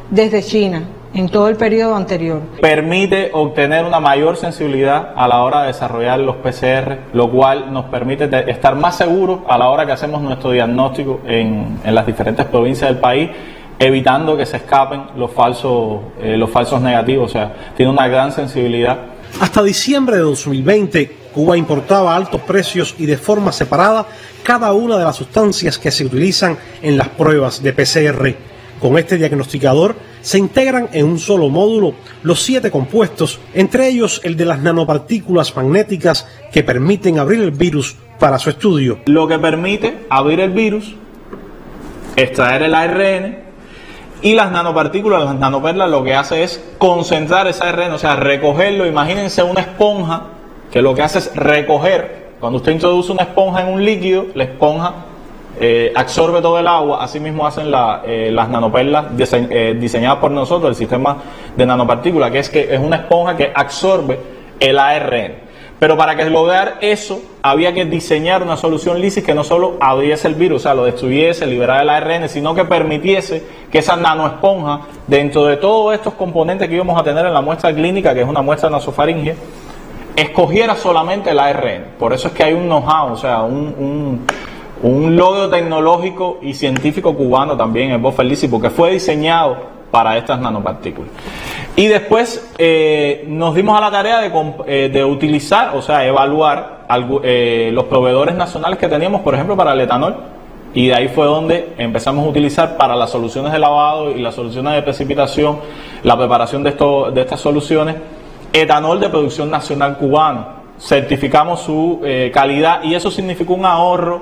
desde 0.10 0.44
China 0.44 0.84
en 1.14 1.30
todo 1.30 1.50
el 1.50 1.58
periodo 1.58 1.96
anterior. 1.96 2.42
Permite 2.62 3.32
obtener 3.34 3.86
una 3.86 4.00
mayor 4.00 4.38
sensibilidad 4.38 5.14
a 5.16 5.28
la 5.28 5.44
hora 5.44 5.62
de 5.62 5.68
desarrollar 5.68 6.20
los 6.20 6.38
PCR, 6.38 7.00
lo 7.14 7.30
cual 7.30 7.74
nos 7.74 7.86
permite 7.86 8.30
estar 8.50 8.76
más 8.76 8.96
seguros 8.96 9.40
a 9.48 9.58
la 9.58 9.70
hora 9.70 9.86
que 9.86 9.92
hacemos 9.92 10.22
nuestro 10.22 10.52
diagnóstico 10.52 11.20
en, 11.28 11.80
las 11.84 12.06
diferentes 12.06 12.46
provincias 12.46 12.90
del 12.90 13.00
país 13.00 13.30
evitando 13.78 14.38
que 14.38 14.46
se 14.46 14.58
escapen 14.58 15.02
los 15.18 15.32
falsos, 15.32 16.02
eh, 16.22 16.38
los 16.38 16.52
falsos 16.52 16.80
negativos, 16.82 17.32
o 17.32 17.34
sea, 17.34 17.52
tiene 17.76 17.92
una 17.92 18.08
gran 18.08 18.32
sensibilidad 18.32 18.98
hasta 19.40 19.64
diciembre 19.64 20.18
de 20.18 20.24
2020, 20.24 21.12
Cuba 21.34 21.58
importaba 21.58 22.14
a 22.14 22.18
altos 22.18 22.42
precios 22.42 22.96
y 22.98 23.06
de 23.06 23.18
forma 23.18 23.52
separada 23.52 24.08
cada 24.44 24.74
una 24.74 24.98
de 24.98 25.04
las 25.04 25.16
sustancias 25.16 25.78
que 25.78 25.92
se 25.92 26.06
utilizan 26.06 26.58
en 26.82 26.98
las 26.98 27.10
pruebas 27.10 27.64
de 27.64 27.74
PCR. 27.74 28.36
Con 28.80 28.98
este 28.98 29.18
diagnosticador 29.18 29.96
se 30.22 30.38
integran 30.38 30.90
en 30.94 31.06
un 31.06 31.20
solo 31.20 31.50
módulo 31.50 31.94
los 32.24 32.42
siete 32.42 32.72
compuestos, 32.72 33.40
entre 33.54 33.88
ellos 33.88 34.22
el 34.24 34.36
de 34.36 34.46
las 34.46 34.60
nanopartículas 34.60 35.56
magnéticas 35.56 36.28
que 36.52 36.64
permiten 36.64 37.20
abrir 37.20 37.42
el 37.42 37.52
virus 37.52 37.96
para 38.20 38.40
su 38.40 38.50
estudio. 38.50 39.00
Lo 39.06 39.28
que 39.28 39.40
permite 39.40 40.06
abrir 40.10 40.40
el 40.40 40.52
virus, 40.52 40.96
extraer 42.16 42.64
el 42.64 42.76
ARN 42.76 43.41
y 44.22 44.36
las 44.36 44.52
nanopartículas, 44.52 45.24
las 45.24 45.36
nanoperlas, 45.36 45.90
lo 45.90 46.04
que 46.04 46.14
hace 46.14 46.44
es 46.44 46.64
concentrar 46.78 47.48
ese 47.48 47.64
ARN, 47.64 47.92
o 47.94 47.98
sea, 47.98 48.16
recogerlo. 48.16 48.86
Imagínense 48.86 49.42
una 49.44 49.62
esponja 49.62 50.24
que 50.72 50.82
lo 50.82 50.94
que 50.94 51.02
hace 51.02 51.20
es 51.20 51.36
recoger. 51.36 52.32
Cuando 52.40 52.58
usted 52.58 52.72
introduce 52.72 53.12
una 53.12 53.24
esponja 53.24 53.62
en 53.62 53.74
un 53.74 53.84
líquido, 53.84 54.28
la 54.36 54.44
esponja 54.44 54.94
eh, 55.60 55.92
absorbe 55.96 56.42
todo 56.42 56.58
el 56.60 56.68
agua, 56.68 57.04
así 57.04 57.20
mismo 57.20 57.46
hacen 57.46 57.72
eh, 58.06 58.30
las 58.32 58.50
nanoperlas 58.50 59.06
eh, 59.20 59.76
diseñadas 59.80 60.20
por 60.20 60.32
nosotros, 60.32 60.70
el 60.70 60.76
sistema 60.76 61.18
de 61.56 61.66
nanopartículas, 61.66 62.32
que 62.32 62.40
es 62.40 62.50
que 62.50 62.74
es 62.74 62.80
una 62.80 62.98
esponja 62.98 63.36
que 63.36 63.52
absorbe 63.54 64.20
el 64.60 64.80
ARN. 64.80 65.51
Pero 65.82 65.98
para 65.98 66.16
que 66.16 66.26
lograr 66.26 66.78
eso, 66.82 67.24
había 67.42 67.74
que 67.74 67.86
diseñar 67.86 68.44
una 68.44 68.56
solución 68.56 69.02
LISIS 69.02 69.24
que 69.24 69.34
no 69.34 69.44
solo 69.44 69.78
abriese 69.80 70.28
el 70.28 70.36
virus, 70.36 70.62
o 70.62 70.64
sea, 70.66 70.76
lo 70.76 70.86
destruyese, 70.86 71.48
liberara 71.48 71.82
el 71.82 71.90
ARN, 71.90 72.30
sino 72.30 72.54
que 72.54 72.66
permitiese 72.66 73.44
que 73.72 73.80
esa 73.80 73.96
nanoesponja, 73.96 74.82
dentro 75.08 75.46
de 75.46 75.58
todos 75.58 75.96
estos 75.96 76.14
componentes 76.14 76.70
que 76.70 76.76
íbamos 76.76 77.02
a 77.02 77.04
tener 77.04 77.26
en 77.26 77.34
la 77.34 77.42
muestra 77.42 77.74
clínica, 77.74 78.14
que 78.14 78.22
es 78.22 78.28
una 78.28 78.44
muestra 78.44 78.70
nasofaringe, 78.70 79.36
escogiera 80.16 80.76
solamente 80.76 81.32
el 81.32 81.40
ARN. 81.40 81.96
Por 81.98 82.14
eso 82.14 82.28
es 82.28 82.36
que 82.36 82.44
hay 82.44 82.54
un 82.54 82.68
know-how, 82.68 83.14
o 83.14 83.18
sea, 83.18 83.42
un, 83.42 84.24
un, 84.84 85.16
logro 85.16 85.50
tecnológico 85.50 86.38
y 86.44 86.54
científico 86.54 87.16
cubano 87.16 87.58
también, 87.58 87.90
el 87.90 87.98
Buffer 87.98 88.28
LISIS, 88.28 88.52
porque 88.52 88.70
fue 88.70 88.92
diseñado 88.92 89.81
para 89.92 90.18
estas 90.18 90.40
nanopartículas. 90.40 91.12
Y 91.76 91.88
después 91.88 92.52
eh, 92.58 93.26
nos 93.28 93.54
dimos 93.54 93.78
a 93.78 93.82
la 93.82 93.92
tarea 93.92 94.20
de, 94.20 94.32
eh, 94.66 94.90
de 94.90 95.04
utilizar, 95.04 95.76
o 95.76 95.82
sea, 95.82 96.06
evaluar 96.06 96.86
eh, 97.24 97.70
los 97.74 97.86
proveedores 97.86 98.36
nacionales 98.36 98.80
que 98.80 98.88
teníamos, 98.88 99.22
por 99.22 99.36
ejemplo, 99.36 99.56
para 99.56 99.74
el 99.74 99.82
etanol. 99.82 100.16
Y 100.74 100.88
de 100.88 100.96
ahí 100.96 101.08
fue 101.10 101.26
donde 101.26 101.74
empezamos 101.78 102.26
a 102.26 102.30
utilizar 102.30 102.78
para 102.78 102.96
las 102.96 103.10
soluciones 103.10 103.52
de 103.52 103.60
lavado 103.60 104.12
y 104.12 104.22
las 104.22 104.36
soluciones 104.36 104.74
de 104.74 104.82
precipitación, 104.82 105.60
la 106.04 106.18
preparación 106.18 106.64
de, 106.64 106.70
esto, 106.70 107.12
de 107.12 107.22
estas 107.22 107.42
soluciones, 107.42 107.98
etanol 108.54 109.00
de 109.02 109.10
producción 109.10 109.52
nacional 109.52 109.98
cubano. 109.98 110.62
Certificamos 110.80 111.62
su 111.62 112.02
calidad 112.34 112.84
y 112.84 112.96
eso 112.96 113.12
significó 113.12 113.54
un 113.54 113.66
ahorro 113.66 114.22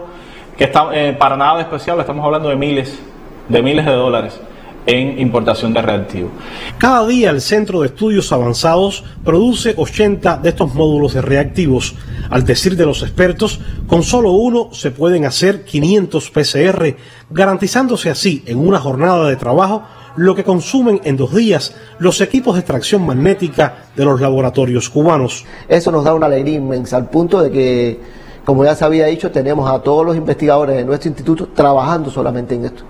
que 0.57 0.65
está 0.65 0.89
para 1.17 1.37
nada 1.37 1.61
especial, 1.61 1.99
estamos 1.99 2.25
hablando 2.25 2.49
de 2.49 2.55
miles, 2.55 2.99
de 3.47 3.61
miles 3.61 3.85
de 3.85 3.93
dólares 3.93 4.41
en 4.85 5.19
importación 5.19 5.73
de 5.73 5.81
reactivos. 5.81 6.31
Cada 6.77 7.05
día 7.05 7.29
el 7.29 7.41
Centro 7.41 7.81
de 7.81 7.87
Estudios 7.87 8.31
Avanzados 8.31 9.03
produce 9.23 9.73
80 9.77 10.37
de 10.37 10.49
estos 10.49 10.73
módulos 10.73 11.13
de 11.13 11.21
reactivos. 11.21 11.95
Al 12.29 12.45
decir 12.45 12.75
de 12.75 12.85
los 12.85 13.01
expertos, 13.01 13.59
con 13.87 14.03
solo 14.03 14.31
uno 14.31 14.69
se 14.71 14.91
pueden 14.91 15.25
hacer 15.25 15.63
500 15.63 16.29
PCR, 16.29 16.95
garantizándose 17.29 18.09
así 18.09 18.43
en 18.45 18.59
una 18.59 18.79
jornada 18.79 19.27
de 19.27 19.35
trabajo 19.35 19.83
lo 20.15 20.35
que 20.35 20.43
consumen 20.43 21.01
en 21.03 21.17
dos 21.17 21.33
días 21.33 21.75
los 21.99 22.19
equipos 22.19 22.55
de 22.55 22.61
extracción 22.61 23.05
magnética 23.05 23.85
de 23.95 24.05
los 24.05 24.19
laboratorios 24.19 24.89
cubanos. 24.89 25.45
Eso 25.67 25.91
nos 25.91 26.03
da 26.03 26.13
una 26.13 26.25
alegría 26.25 26.55
inmensa, 26.55 26.97
al 26.97 27.09
punto 27.09 27.41
de 27.41 27.51
que, 27.51 27.99
como 28.43 28.65
ya 28.65 28.75
se 28.75 28.85
había 28.85 29.05
dicho, 29.05 29.31
tenemos 29.31 29.69
a 29.69 29.79
todos 29.79 30.05
los 30.05 30.15
investigadores 30.15 30.75
de 30.75 30.83
nuestro 30.83 31.09
instituto 31.09 31.49
trabajando 31.53 32.09
solamente 32.09 32.55
en 32.55 32.65
esto 32.65 32.83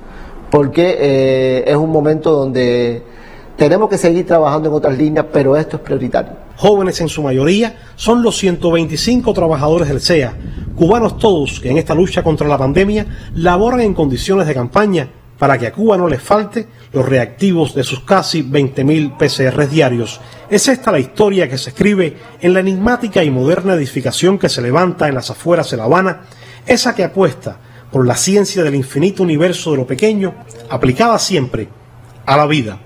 porque 0.50 0.98
eh, 1.00 1.64
es 1.68 1.76
un 1.76 1.92
momento 1.92 2.32
donde 2.32 3.04
tenemos 3.58 3.90
que 3.90 3.98
seguir 3.98 4.26
trabajando 4.26 4.70
en 4.70 4.76
otras 4.76 4.98
líneas, 4.98 5.26
pero 5.32 5.58
esto 5.58 5.78
es 5.78 5.82
prioritario. 5.82 6.32
Jóvenes 6.56 7.00
en 7.02 7.10
su 7.10 7.22
mayoría 7.22 7.78
son 7.96 8.24
los 8.24 8.38
125 8.38 9.34
trabajadores 9.34 9.90
del 9.90 10.02
CEA, 10.02 10.34
cubanos 10.76 11.18
todos 11.18 11.60
que 11.60 11.70
en 11.70 11.78
esta 11.78 11.94
lucha 11.94 12.24
contra 12.24 12.48
la 12.48 12.58
pandemia 12.58 13.06
laboran 13.36 13.82
en 13.82 13.94
condiciones 13.94 14.48
de 14.48 14.54
campaña 14.54 15.10
para 15.38 15.58
que 15.58 15.68
a 15.68 15.74
Cuba 15.74 15.98
no 15.98 16.08
les 16.08 16.22
falte 16.22 16.68
los 16.92 17.08
reactivos 17.08 17.74
de 17.74 17.84
sus 17.84 18.02
casi 18.02 18.44
20.000 18.44 19.18
PCR 19.18 19.70
diarios. 19.70 20.20
Es 20.50 20.68
esta 20.68 20.92
la 20.92 21.00
historia 21.00 21.50
que 21.50 21.58
se 21.58 21.70
escribe 21.70 22.18
en 22.42 22.54
la 22.54 22.60
enigmática 22.60 23.24
y 23.24 23.32
moderna 23.32 23.74
edificación 23.74 24.38
que 24.38 24.50
se 24.50 24.62
levanta 24.62 25.08
en 25.08 25.16
las 25.16 25.30
afueras 25.30 25.72
de 25.72 25.78
La 25.78 25.86
Habana, 25.86 26.24
esa 26.66 26.94
que 26.94 27.06
apuesta 27.06 27.58
por 27.92 28.06
la 28.06 28.16
ciencia 28.16 28.64
del 28.64 28.76
infinito 28.76 29.24
universo 29.24 29.72
de 29.72 29.78
lo 29.78 29.88
pequeño, 29.88 30.36
aplicada 30.70 31.18
siempre 31.20 31.70
a 32.26 32.38
la 32.38 32.46
vida. 32.46 32.80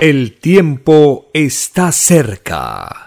El 0.00 0.38
tiempo 0.38 1.28
está 1.34 1.92
cerca. 1.92 3.06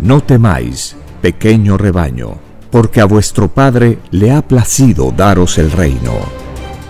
no 0.00 0.20
temáis, 0.20 0.94
pequeño 1.20 1.76
rebaño, 1.76 2.38
porque 2.70 3.00
a 3.00 3.04
vuestro 3.04 3.48
Padre 3.48 3.98
le 4.10 4.30
ha 4.30 4.42
placido 4.42 5.12
daros 5.16 5.58
el 5.58 5.72
reino. 5.72 6.12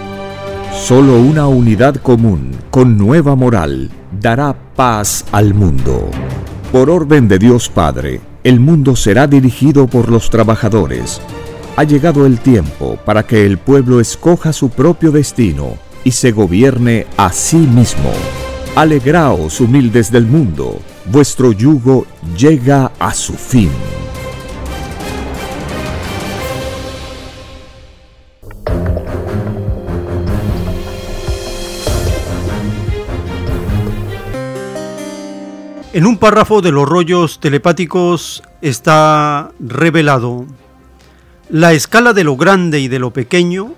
Solo 0.74 1.20
una 1.20 1.48
unidad 1.48 1.96
común, 1.96 2.52
con 2.72 2.98
nueva 2.98 3.36
moral, 3.36 3.90
dará 4.20 4.56
paz 4.76 5.26
al 5.32 5.54
mundo. 5.54 6.10
Por 6.72 6.90
orden 6.90 7.28
de 7.28 7.40
Dios 7.40 7.70
Padre, 7.70 8.20
el 8.44 8.60
mundo 8.60 8.96
será 8.96 9.28
dirigido 9.28 9.88
por 9.88 10.10
los 10.10 10.30
trabajadores. 10.30 11.22
Ha 11.76 11.84
llegado 11.84 12.26
el 12.26 12.40
tiempo 12.40 12.98
para 13.06 13.24
que 13.24 13.46
el 13.46 13.58
pueblo 13.58 14.00
escoja 14.00 14.52
su 14.52 14.70
propio 14.70 15.12
destino 15.12 15.78
y 16.04 16.12
se 16.12 16.32
gobierne 16.32 17.08
a 17.18 17.32
sí 17.32 17.58
mismo. 17.58 18.12
Alegraos, 18.76 19.62
humildes 19.62 20.12
del 20.12 20.26
mundo, 20.26 20.80
vuestro 21.12 21.52
yugo 21.52 22.06
llega 22.38 22.92
a 23.00 23.14
su 23.14 23.34
fin. 23.34 23.70
En 35.94 36.08
un 36.08 36.18
párrafo 36.18 36.62
de 36.62 36.72
los 36.72 36.90
rollos 36.90 37.40
telepáticos 37.40 38.42
está 38.64 39.52
revelado, 39.60 40.48
la 41.50 41.74
escala 41.74 42.14
de 42.14 42.24
lo 42.24 42.36
grande 42.36 42.80
y 42.80 42.88
de 42.88 42.98
lo 42.98 43.14
pequeño 43.14 43.76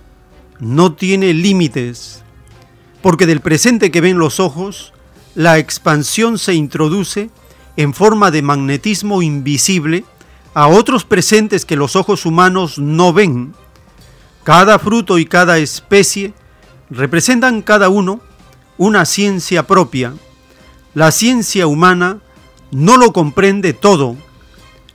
no 0.62 0.94
tiene 0.94 1.34
límites, 1.34 2.24
porque 3.02 3.26
del 3.26 3.42
presente 3.42 3.92
que 3.92 4.00
ven 4.00 4.18
los 4.18 4.40
ojos, 4.40 4.94
la 5.36 5.58
expansión 5.58 6.38
se 6.38 6.54
introduce 6.54 7.32
en 7.76 7.94
forma 7.94 8.32
de 8.32 8.42
magnetismo 8.42 9.22
invisible 9.22 10.06
a 10.54 10.70
otros 10.70 11.04
presentes 11.04 11.66
que 11.66 11.76
los 11.76 11.98
ojos 11.98 12.26
humanos 12.26 12.80
no 12.80 13.12
ven. 13.12 13.54
Cada 14.46 14.80
fruto 14.80 15.18
y 15.18 15.26
cada 15.26 15.58
especie 15.58 16.34
representan 16.90 17.62
cada 17.62 17.90
uno 17.90 18.22
una 18.78 19.04
ciencia 19.04 19.68
propia 19.68 20.14
la 20.96 21.12
ciencia 21.12 21.68
humana 21.68 22.20
no 22.72 22.98
lo 22.98 23.12
comprende 23.12 23.74
todo. 23.74 24.16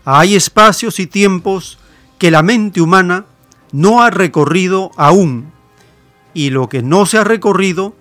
Hay 0.05 0.35
espacios 0.35 0.99
y 0.99 1.07
tiempos 1.07 1.79
que 2.19 2.31
la 2.31 2.43
mente 2.43 2.81
humana 2.81 3.27
no 3.71 4.03
ha 4.03 4.11
recorrido 4.11 4.91
aún. 4.97 5.53
Y 6.33 6.51
lo 6.51 6.69
que 6.71 6.83
no 6.83 7.05
se 7.05 7.19
ha 7.19 7.25
recorrido 7.25 7.95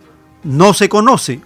no 0.43 0.73
se 0.73 0.87
conoce. 0.87 1.41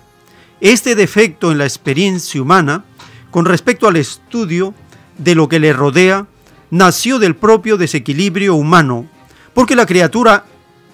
Este 0.62 0.96
defecto 0.96 1.52
en 1.52 1.58
la 1.58 1.66
experiencia 1.66 2.42
humana 2.42 2.86
con 3.32 3.46
respecto 3.46 3.88
al 3.88 3.96
estudio 3.96 4.76
de 5.18 5.34
lo 5.34 5.50
que 5.50 5.60
le 5.60 5.74
rodea 5.74 6.28
nació 6.70 7.18
del 7.18 7.36
propio 7.36 7.78
desequilibrio 7.78 8.54
humano, 8.54 9.08
porque 9.56 9.76
la 9.76 9.88
criatura 9.88 10.46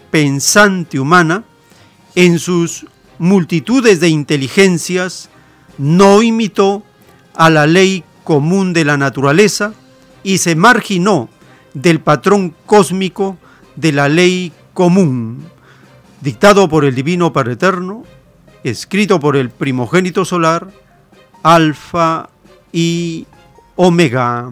pensante 0.10 1.00
humana, 1.00 1.44
en 2.16 2.40
sus 2.40 2.86
multitudes 3.18 4.00
de 4.00 4.10
inteligencias, 4.10 5.29
no 5.80 6.22
imitó 6.22 6.84
a 7.34 7.50
la 7.50 7.66
ley 7.66 8.04
común 8.24 8.74
de 8.74 8.86
la 8.86 8.98
naturaleza 8.98 9.74
y 10.22 10.38
se 10.38 10.56
marginó 10.56 11.30
del 11.74 12.02
patrón 12.02 12.54
cósmico 12.66 13.38
de 13.76 13.94
la 13.94 14.10
ley 14.10 14.52
común, 14.74 15.46
dictado 16.22 16.68
por 16.68 16.86
el 16.86 16.94
Divino 16.94 17.32
Padre 17.34 17.54
Eterno, 17.54 18.04
escrito 18.64 19.20
por 19.20 19.38
el 19.38 19.50
primogénito 19.50 20.26
solar, 20.26 20.68
Alfa 21.44 22.30
y 22.74 23.26
Omega. 23.78 24.52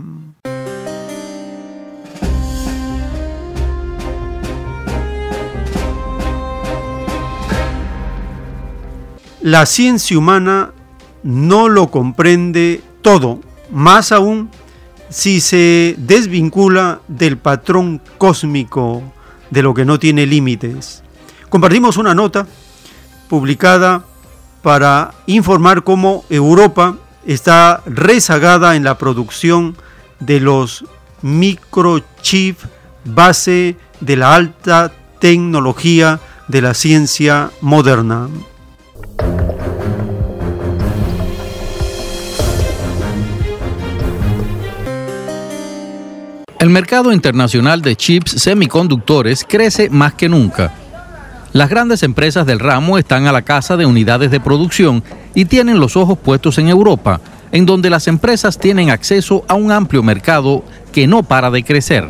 La 9.41 9.65
ciencia 9.65 10.17
humana 10.17 10.73
no 11.27 11.67
lo 11.67 11.91
comprende 11.91 12.81
todo, 13.01 13.41
más 13.69 14.13
aún 14.13 14.49
si 15.09 15.41
se 15.41 15.95
desvincula 15.97 17.01
del 17.09 17.37
patrón 17.37 18.01
cósmico 18.17 19.03
de 19.51 19.61
lo 19.61 19.73
que 19.73 19.83
no 19.83 19.99
tiene 19.99 20.25
límites. 20.25 21.03
Compartimos 21.49 21.97
una 21.97 22.15
nota 22.15 22.47
publicada 23.27 24.05
para 24.61 25.15
informar 25.25 25.83
cómo 25.83 26.23
Europa 26.29 26.95
está 27.25 27.83
rezagada 27.85 28.77
en 28.77 28.85
la 28.85 28.97
producción 28.97 29.75
de 30.21 30.39
los 30.39 30.85
microchips 31.23 32.67
base 33.03 33.75
de 33.99 34.15
la 34.15 34.33
alta 34.33 34.93
tecnología 35.19 36.21
de 36.47 36.61
la 36.61 36.73
ciencia 36.73 37.51
moderna. 37.59 38.29
El 46.59 46.71
mercado 46.71 47.13
internacional 47.13 47.83
de 47.83 47.95
chips 47.95 48.31
semiconductores 48.31 49.45
crece 49.47 49.91
más 49.91 50.15
que 50.15 50.27
nunca. 50.27 50.73
Las 51.53 51.69
grandes 51.69 52.01
empresas 52.01 52.47
del 52.47 52.59
ramo 52.59 52.97
están 52.97 53.27
a 53.27 53.31
la 53.31 53.43
casa 53.43 53.77
de 53.77 53.85
unidades 53.85 54.31
de 54.31 54.39
producción 54.39 55.03
y 55.35 55.45
tienen 55.45 55.79
los 55.79 55.95
ojos 55.95 56.17
puestos 56.17 56.57
en 56.57 56.69
Europa, 56.69 57.21
en 57.51 57.67
donde 57.67 57.91
las 57.91 58.07
empresas 58.07 58.57
tienen 58.57 58.89
acceso 58.89 59.45
a 59.47 59.53
un 59.53 59.71
amplio 59.71 60.01
mercado 60.01 60.63
que 60.91 61.05
no 61.05 61.21
para 61.21 61.51
de 61.51 61.63
crecer. 61.63 62.09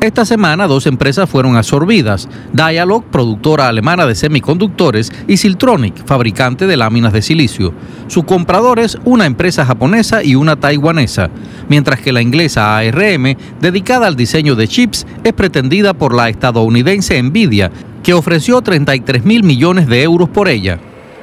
Esta 0.00 0.24
semana 0.24 0.66
dos 0.66 0.86
empresas 0.86 1.28
fueron 1.28 1.58
absorbidas, 1.58 2.26
Dialog, 2.54 3.04
productora 3.04 3.68
alemana 3.68 4.06
de 4.06 4.14
semiconductores, 4.14 5.12
y 5.28 5.36
Siltronic, 5.36 6.06
fabricante 6.06 6.66
de 6.66 6.78
láminas 6.78 7.12
de 7.12 7.20
silicio. 7.20 7.74
Su 8.06 8.22
comprador 8.22 8.78
es 8.78 8.96
una 9.04 9.26
empresa 9.26 9.66
japonesa 9.66 10.24
y 10.24 10.36
una 10.36 10.56
taiwanesa, 10.56 11.28
mientras 11.68 12.00
que 12.00 12.14
la 12.14 12.22
inglesa 12.22 12.78
ARM, 12.78 13.36
dedicada 13.60 14.06
al 14.06 14.16
diseño 14.16 14.54
de 14.54 14.68
chips, 14.68 15.06
es 15.22 15.34
pretendida 15.34 15.92
por 15.92 16.14
la 16.14 16.30
estadounidense 16.30 17.22
Nvidia, 17.22 17.70
que 18.02 18.14
ofreció 18.14 18.62
33 18.62 19.26
mil 19.26 19.42
millones 19.42 19.86
de 19.86 20.02
euros 20.02 20.30
por 20.30 20.48
ella. 20.48 20.80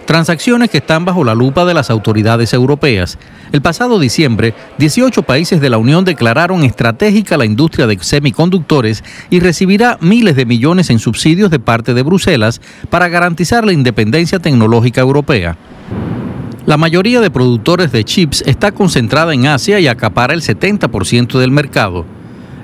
Transacciones 0.07 0.69
que 0.69 0.77
están 0.77 1.03
bajo 1.03 1.25
la 1.25 1.35
lupa 1.35 1.65
de 1.65 1.73
las 1.73 1.89
autoridades 1.89 2.53
europeas. 2.53 3.17
El 3.51 3.61
pasado 3.61 3.99
diciembre, 3.99 4.53
18 4.77 5.23
países 5.23 5.59
de 5.59 5.69
la 5.69 5.77
Unión 5.77 6.05
declararon 6.05 6.63
estratégica 6.63 7.35
la 7.35 7.43
industria 7.43 7.87
de 7.87 7.99
semiconductores 7.99 9.03
y 9.29 9.41
recibirá 9.41 9.97
miles 9.99 10.37
de 10.37 10.45
millones 10.45 10.89
en 10.91 10.99
subsidios 10.99 11.51
de 11.51 11.59
parte 11.59 11.93
de 11.93 12.03
Bruselas 12.03 12.61
para 12.89 13.09
garantizar 13.09 13.65
la 13.65 13.73
independencia 13.73 14.39
tecnológica 14.39 15.01
europea. 15.01 15.57
La 16.65 16.77
mayoría 16.77 17.19
de 17.19 17.29
productores 17.29 17.91
de 17.91 18.05
chips 18.05 18.45
está 18.47 18.71
concentrada 18.71 19.33
en 19.33 19.45
Asia 19.47 19.77
y 19.81 19.87
acapara 19.87 20.33
el 20.33 20.41
70% 20.41 21.37
del 21.37 21.51
mercado. 21.51 22.05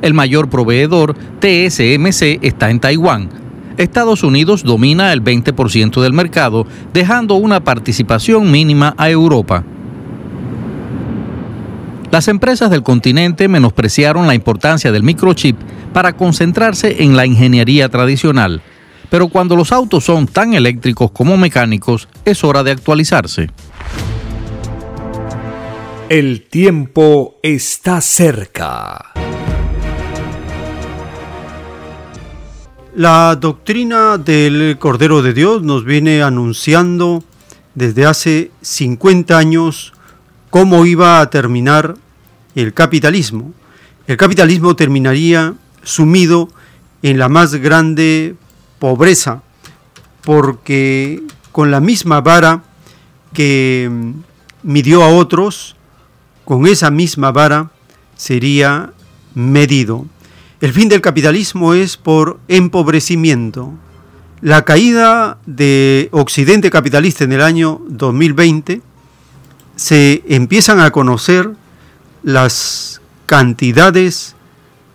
El 0.01 0.13
mayor 0.13 0.49
proveedor, 0.49 1.13
TSMC, 1.41 2.39
está 2.41 2.69
en 2.69 2.79
Taiwán, 2.79 3.42
Estados 3.77 4.23
Unidos 4.23 4.63
domina 4.63 5.13
el 5.13 5.23
20% 5.23 6.01
del 6.01 6.13
mercado, 6.13 6.65
dejando 6.93 7.35
una 7.35 7.63
participación 7.63 8.51
mínima 8.51 8.93
a 8.97 9.09
Europa. 9.09 9.63
Las 12.11 12.27
empresas 12.27 12.69
del 12.69 12.83
continente 12.83 13.47
menospreciaron 13.47 14.27
la 14.27 14.35
importancia 14.35 14.91
del 14.91 15.01
microchip 15.01 15.57
para 15.93 16.13
concentrarse 16.13 17.03
en 17.03 17.15
la 17.15 17.25
ingeniería 17.25 17.89
tradicional, 17.89 18.61
pero 19.09 19.29
cuando 19.29 19.55
los 19.55 19.71
autos 19.71 20.03
son 20.03 20.27
tan 20.27 20.53
eléctricos 20.53 21.11
como 21.11 21.37
mecánicos, 21.37 22.07
es 22.25 22.43
hora 22.43 22.63
de 22.63 22.71
actualizarse. 22.71 23.49
El 26.09 26.43
tiempo 26.47 27.39
está 27.41 27.99
cerca. 28.01 29.22
La 32.95 33.35
doctrina 33.35 34.19
del 34.19 34.77
Cordero 34.77 35.23
de 35.23 35.33
Dios 35.33 35.63
nos 35.63 35.83
viene 35.83 36.21
anunciando 36.21 37.23
desde 37.73 38.05
hace 38.05 38.51
50 38.61 39.35
años 39.35 39.93
cómo 40.51 40.85
iba 40.85 41.19
a 41.19 41.27
terminar 41.31 41.95
el 42.53 42.71
capitalismo. 42.75 43.51
El 44.05 44.17
capitalismo 44.17 44.75
terminaría 44.75 45.55
sumido 45.81 46.49
en 47.01 47.17
la 47.17 47.29
más 47.29 47.55
grande 47.55 48.35
pobreza, 48.77 49.41
porque 50.21 51.23
con 51.51 51.71
la 51.71 51.79
misma 51.79 52.21
vara 52.21 52.63
que 53.33 53.89
midió 54.61 55.03
a 55.03 55.09
otros, 55.09 55.75
con 56.45 56.67
esa 56.67 56.91
misma 56.91 57.31
vara 57.31 57.71
sería 58.15 58.93
medido. 59.33 60.05
El 60.63 60.71
fin 60.71 60.87
del 60.87 61.01
capitalismo 61.01 61.73
es 61.73 61.97
por 61.97 62.39
empobrecimiento. 62.47 63.73
La 64.39 64.63
caída 64.63 65.37
de 65.45 66.07
Occidente 66.13 66.69
capitalista 66.69 67.25
en 67.25 67.33
el 67.33 67.41
año 67.41 67.81
2020 67.89 68.81
se 69.75 70.23
empiezan 70.25 70.79
a 70.79 70.91
conocer 70.91 71.51
las 72.23 73.01
cantidades, 73.25 74.37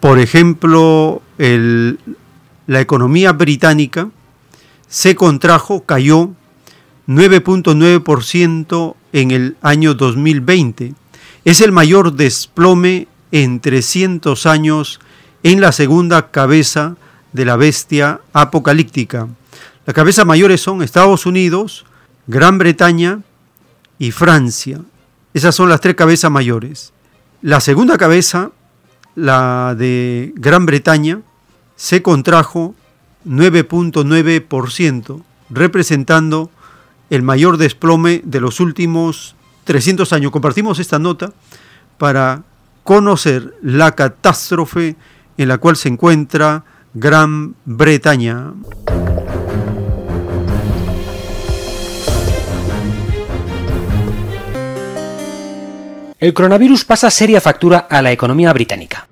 por 0.01 0.19
ejemplo, 0.19 1.21
la 1.37 2.81
economía 2.81 3.33
británica 3.33 4.09
se 4.89 5.17
contrajo, 5.17 5.85
cayó 5.85 6.31
9.9% 7.07 8.95
en 9.13 9.31
el 9.33 9.57
año 9.61 9.93
2020. 9.93 10.95
Es 11.45 11.61
el 11.61 11.73
mayor 11.73 12.15
desplome 12.15 13.07
en 13.33 13.61
300 13.61 14.47
años 14.47 14.99
en 15.43 15.61
la 15.61 15.73
segunda 15.73 16.31
cabeza 16.31 16.97
de 17.33 17.45
la 17.45 17.57
bestia 17.57 18.21
apocalíptica. 18.33 19.29
Las 19.87 19.95
cabezas 19.95 20.27
mayores 20.27 20.61
son 20.61 20.83
Estados 20.83 21.27
Unidos, 21.27 21.85
Gran 22.27 22.59
Bretaña 22.59 23.21
y 23.99 24.11
Francia. 24.11 24.81
Esas 25.35 25.55
son 25.55 25.69
las 25.69 25.81
tres 25.81 25.95
cabezas 25.95 26.31
mayores. 26.31 26.93
La 27.43 27.61
segunda 27.61 27.97
cabeza, 27.97 28.51
la 29.15 29.75
de 29.79 30.33
Gran 30.37 30.67
Bretaña, 30.67 31.21
se 31.77 32.03
contrajo 32.03 32.75
9.9%, 33.27 35.23
representando 35.51 36.51
el 37.11 37.23
mayor 37.23 37.57
desplome 37.57 38.21
de 38.25 38.41
los 38.41 38.61
últimos 38.61 39.37
300 39.65 40.13
años. 40.13 40.33
Compartimos 40.33 40.79
esta 40.79 40.99
nota 40.99 41.33
para 41.99 42.43
conocer 42.85 43.55
la 43.63 43.95
catástrofe 43.95 44.97
en 45.39 45.49
la 45.49 45.57
cual 45.57 45.77
se 45.77 45.89
encuentra 45.89 46.65
Gran 46.93 47.55
Bretaña. 47.65 48.53
El 56.19 56.35
coronavirus 56.35 56.85
pasa 56.85 57.11
seria 57.11 57.41
factura 57.41 57.79
a 57.79 58.03
la 58.03 58.11
economía 58.11 58.53
británica. 58.53 59.07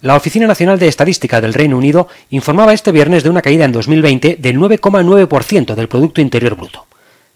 La 0.00 0.16
Oficina 0.16 0.46
Nacional 0.46 0.78
de 0.78 0.88
Estadística 0.88 1.40
del 1.42 1.52
Reino 1.52 1.76
Unido 1.76 2.08
informaba 2.30 2.72
este 2.72 2.90
viernes 2.90 3.22
de 3.22 3.30
una 3.30 3.42
caída 3.42 3.66
en 3.66 3.72
2020 3.72 4.38
del 4.40 4.58
9,9% 4.58 5.74
del 5.74 5.88
Producto 5.88 6.22
Interior 6.22 6.56
Bruto. 6.56 6.86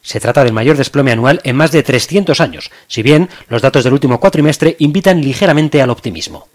Se 0.06 0.20
trata 0.20 0.44
del 0.44 0.52
mayor 0.52 0.76
desplome 0.76 1.10
anual 1.10 1.40
en 1.42 1.56
más 1.56 1.72
de 1.72 1.82
300 1.82 2.40
años, 2.40 2.70
si 2.86 3.02
bien 3.02 3.28
los 3.48 3.60
datos 3.60 3.82
del 3.82 3.92
último 3.92 4.20
cuatrimestre 4.20 4.76
invitan 4.78 5.20
ligeramente 5.20 5.82
al 5.82 5.90
optimismo. 5.90 6.46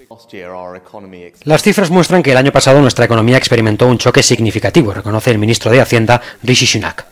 Las 1.44 1.62
cifras 1.62 1.90
muestran 1.90 2.24
que 2.24 2.32
el 2.32 2.38
año 2.38 2.54
pasado 2.54 2.80
nuestra 2.80 3.04
economía 3.04 3.36
experimentó 3.36 3.88
un 3.88 3.98
choque 3.98 4.24
significativo, 4.24 4.94
reconoce 4.94 5.32
el 5.32 5.38
ministro 5.38 5.70
de 5.70 5.82
Hacienda, 5.82 6.22
Rishi 6.42 6.66
Sunak. 6.66 7.08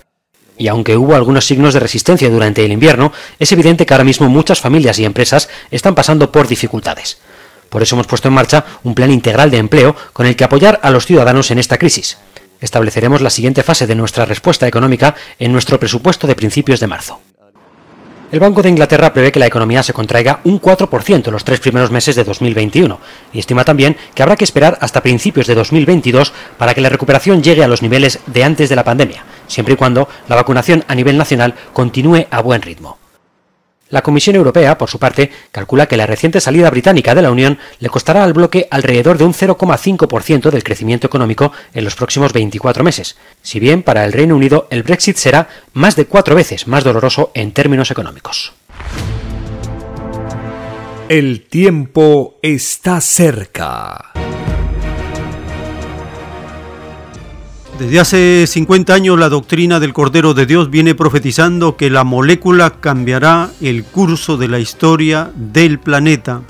Y 0.57 0.69
aunque 0.69 0.95
hubo 0.95 1.13
algunos 1.13 1.45
signos 1.45 1.73
de 1.73 1.81
resistencia 1.81 2.29
durante 2.29 2.63
el 2.63 2.71
invierno, 2.71 3.11
es 3.37 3.51
evidente 3.51 3.85
que 3.85 3.93
ahora 3.93 4.05
mismo 4.05 4.29
muchas 4.29 4.61
familias 4.61 4.97
y 4.97 5.03
empresas 5.03 5.49
están 5.71 5.93
pasando 5.93 6.31
por 6.31 6.47
dificultades. 6.47 7.19
Por 7.67 7.83
eso 7.83 7.97
hemos 7.97 8.07
puesto 8.07 8.29
en 8.29 8.35
marcha 8.35 8.63
un 8.85 8.95
plan 8.95 9.11
integral 9.11 9.51
de 9.51 9.57
empleo 9.57 9.93
con 10.13 10.25
el 10.25 10.37
que 10.37 10.45
apoyar 10.45 10.79
a 10.83 10.89
los 10.89 11.05
ciudadanos 11.05 11.51
en 11.51 11.59
esta 11.59 11.77
crisis. 11.77 12.17
Estableceremos 12.61 13.21
la 13.21 13.29
siguiente 13.29 13.63
fase 13.63 13.87
de 13.87 13.95
nuestra 13.95 14.25
respuesta 14.25 14.67
económica 14.67 15.15
en 15.39 15.51
nuestro 15.51 15.79
presupuesto 15.79 16.27
de 16.27 16.35
principios 16.35 16.79
de 16.79 16.87
marzo. 16.87 17.19
El 18.31 18.39
Banco 18.39 18.61
de 18.61 18.69
Inglaterra 18.69 19.11
prevé 19.11 19.31
que 19.31 19.39
la 19.39 19.47
economía 19.47 19.81
se 19.81 19.93
contraiga 19.93 20.39
un 20.43 20.61
4% 20.61 21.25
en 21.25 21.33
los 21.33 21.43
tres 21.43 21.59
primeros 21.59 21.89
meses 21.89 22.15
de 22.15 22.23
2021 22.23 22.99
y 23.33 23.39
estima 23.39 23.65
también 23.65 23.97
que 24.13 24.21
habrá 24.21 24.35
que 24.35 24.43
esperar 24.43 24.77
hasta 24.81 25.01
principios 25.01 25.47
de 25.47 25.55
2022 25.55 26.31
para 26.57 26.75
que 26.75 26.81
la 26.81 26.89
recuperación 26.89 27.41
llegue 27.41 27.63
a 27.63 27.67
los 27.67 27.81
niveles 27.81 28.19
de 28.27 28.43
antes 28.43 28.69
de 28.69 28.75
la 28.75 28.83
pandemia, 28.83 29.23
siempre 29.47 29.73
y 29.73 29.77
cuando 29.77 30.07
la 30.27 30.35
vacunación 30.35 30.83
a 30.87 30.93
nivel 30.93 31.17
nacional 31.17 31.55
continúe 31.73 32.27
a 32.29 32.41
buen 32.41 32.61
ritmo. 32.61 32.99
La 33.89 34.03
Comisión 34.03 34.35
Europea, 34.35 34.77
por 34.77 34.89
su 34.89 34.99
parte, 34.99 35.31
calcula 35.51 35.87
que 35.87 35.97
la 35.97 36.05
reciente 36.05 36.39
salida 36.39 36.69
británica 36.69 37.15
de 37.15 37.23
la 37.23 37.31
Unión 37.31 37.57
le 37.79 37.89
costará 37.89 38.23
al 38.23 38.33
bloque 38.33 38.67
alrededor 38.69 39.17
de 39.17 39.23
un 39.23 39.33
0,5% 39.33 40.51
del 40.51 40.63
crecimiento 40.63 41.07
económico 41.07 41.51
en 41.73 41.83
los 41.83 41.95
próximos 41.95 42.31
24 42.31 42.83
meses, 42.83 43.17
si 43.41 43.59
bien 43.59 43.81
para 43.81 44.05
el 44.05 44.13
Reino 44.13 44.35
Unido 44.35 44.67
el 44.69 44.83
Brexit 44.83 45.17
será 45.17 45.49
más 45.73 45.95
de 45.95 46.05
cuatro 46.05 46.35
veces 46.35 46.67
más 46.67 46.83
doloroso 46.83 47.31
en 47.33 47.51
términos 47.51 47.89
económicos. 47.89 48.53
El 51.09 51.47
tiempo 51.47 52.37
está 52.43 53.01
cerca. 53.01 54.11
Desde 57.79 58.01
hace 58.01 58.45
50 58.45 58.93
años 58.93 59.17
la 59.17 59.29
doctrina 59.29 59.79
del 59.79 59.93
Cordero 59.93 60.33
de 60.33 60.45
Dios 60.45 60.69
viene 60.69 60.95
profetizando 60.95 61.77
que 61.77 61.89
la 61.89 62.03
molécula 62.03 62.71
cambiará 62.71 63.51
el 63.61 63.85
curso 63.85 64.35
de 64.35 64.49
la 64.49 64.59
historia 64.59 65.31
del 65.33 65.79
planeta. 65.79 66.41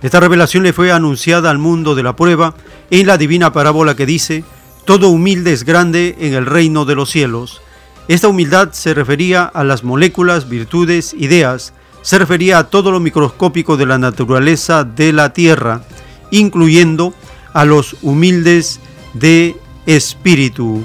Esta 0.00 0.18
revelación 0.18 0.62
le 0.62 0.72
fue 0.72 0.90
anunciada 0.90 1.50
al 1.50 1.58
mundo 1.58 1.94
de 1.94 2.02
la 2.02 2.16
prueba 2.16 2.54
en 2.90 3.06
la 3.06 3.18
divina 3.18 3.52
parábola 3.52 3.96
que 3.96 4.06
dice, 4.06 4.44
todo 4.86 5.10
humilde 5.10 5.52
es 5.52 5.64
grande 5.64 6.16
en 6.20 6.32
el 6.32 6.46
reino 6.46 6.86
de 6.86 6.94
los 6.94 7.10
cielos. 7.10 7.60
Esta 8.08 8.28
humildad 8.28 8.70
se 8.72 8.94
refería 8.94 9.44
a 9.44 9.64
las 9.64 9.84
moléculas, 9.84 10.48
virtudes, 10.48 11.12
ideas, 11.12 11.74
se 12.00 12.18
refería 12.18 12.56
a 12.56 12.70
todo 12.70 12.92
lo 12.92 12.98
microscópico 12.98 13.76
de 13.76 13.84
la 13.84 13.98
naturaleza 13.98 14.84
de 14.84 15.12
la 15.12 15.34
Tierra, 15.34 15.82
incluyendo 16.30 17.12
a 17.52 17.66
los 17.66 17.96
humildes 18.00 18.80
de 19.12 19.54
espíritu, 19.88 20.84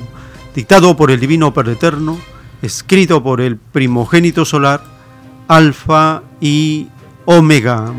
dictado 0.56 0.96
por 0.96 1.12
el 1.12 1.20
Divino 1.20 1.54
Padre 1.54 1.74
Eterno, 1.74 2.18
escrito 2.62 3.22
por 3.22 3.42
el 3.42 3.58
primogénito 3.58 4.46
solar, 4.46 4.82
Alfa 5.50 6.24
y 6.40 6.88
Omega. 7.26 7.98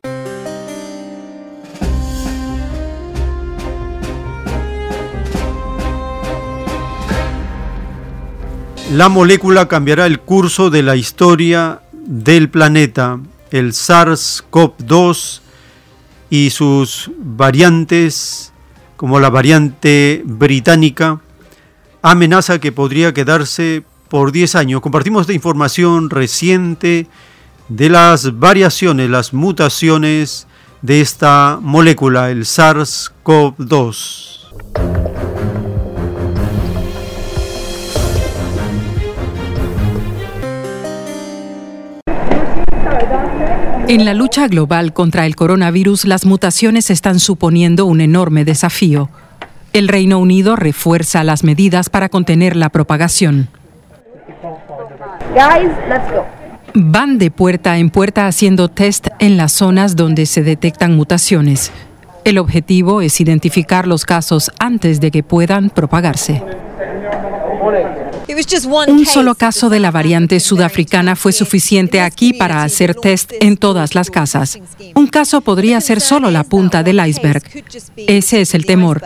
La 8.91 9.11
molécula 9.11 9.69
cambiará 9.69 10.07
el 10.07 10.21
curso 10.21 10.71
de 10.71 10.83
la 10.83 10.97
historia 10.97 11.83
del 11.93 12.49
planeta. 12.49 13.21
El 13.51 13.73
SARS-CoV-2 13.73 15.41
y 16.31 16.49
sus 16.49 17.11
variantes 17.19 18.54
como 19.05 19.21
la 19.21 19.29
variante 19.29 20.23
británica, 20.25 21.21
amenaza 22.01 22.59
que 22.59 22.73
podría 22.73 23.13
quedarse 23.13 23.85
por 24.09 24.33
10 24.33 24.55
años. 24.55 24.81
Compartimos 24.81 25.21
esta 25.21 25.35
información 25.35 26.09
reciente 26.09 27.07
de 27.69 27.91
las 27.91 28.39
variaciones, 28.39 29.11
las 29.11 29.35
mutaciones 29.35 30.47
de 30.81 31.03
esta 31.03 31.59
molécula, 31.61 32.31
el 32.31 32.45
SARS-CoV-2. 32.47 34.44
En 43.87 44.07
la 44.07 44.15
lucha 44.15 44.49
global 44.49 44.95
contra 44.95 45.27
el 45.27 45.37
coronavirus, 45.37 46.07
las 46.07 46.25
mutaciones 46.25 46.89
están 46.89 47.21
suponiendo 47.21 47.85
un 47.85 48.01
enorme 48.01 48.47
desafío. 48.47 49.11
El 49.75 49.89
Reino 49.89 50.19
Unido 50.19 50.57
refuerza 50.57 51.23
las 51.23 51.45
medidas 51.45 51.91
para 51.91 52.09
contener 52.09 52.57
la 52.57 52.71
propagación. 52.71 53.49
Van 56.73 57.19
de 57.19 57.31
puerta 57.31 57.77
en 57.77 57.91
puerta 57.91 58.27
haciendo 58.27 58.69
test 58.69 59.09
en 59.19 59.37
las 59.37 59.53
zonas 59.53 59.97
donde 59.97 60.25
se 60.25 60.43
detectan 60.43 60.97
mutaciones. 60.97 61.71
El 62.25 62.39
objetivo 62.39 63.03
es 63.03 63.21
identificar 63.21 63.87
los 63.87 64.07
casos 64.07 64.51
antes 64.59 64.99
de 65.01 65.11
que 65.11 65.23
puedan 65.23 65.69
propagarse. 65.69 66.43
Un 68.89 69.07
solo 69.07 69.35
caso 69.35 69.69
de 69.69 69.81
la 69.81 69.91
variante 69.91 70.41
sudafricana 70.41 71.15
fue 71.17 71.33
suficiente 71.33 72.01
aquí 72.01 72.33
para 72.33 72.63
hacer 72.63 72.95
test 72.95 73.33
en 73.41 73.57
todas 73.57 73.95
las 73.95 74.11
casas. 74.11 74.59
Un 74.95 75.07
caso 75.09 75.41
podría 75.43 75.81
ser 75.81 76.01
solo 76.01 76.31
la 76.31 76.45
punta 76.45 76.83
del 76.83 77.07
iceberg. 77.07 77.43
Ese 77.97 78.41
es 78.41 78.55
el 78.55 78.65
temor. 78.65 79.03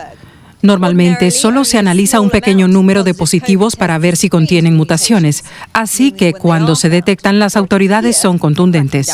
Normalmente 0.61 1.31
solo 1.31 1.63
se 1.63 1.77
analiza 1.77 2.19
un 2.19 2.29
pequeño 2.29 2.67
número 2.67 3.03
de 3.03 3.13
positivos 3.13 3.75
para 3.75 3.97
ver 3.97 4.17
si 4.17 4.29
contienen 4.29 4.75
mutaciones, 4.75 5.45
así 5.73 6.11
que 6.11 6.33
cuando 6.33 6.75
se 6.75 6.89
detectan 6.89 7.39
las 7.39 7.55
autoridades 7.55 8.17
son 8.17 8.37
contundentes. 8.37 9.09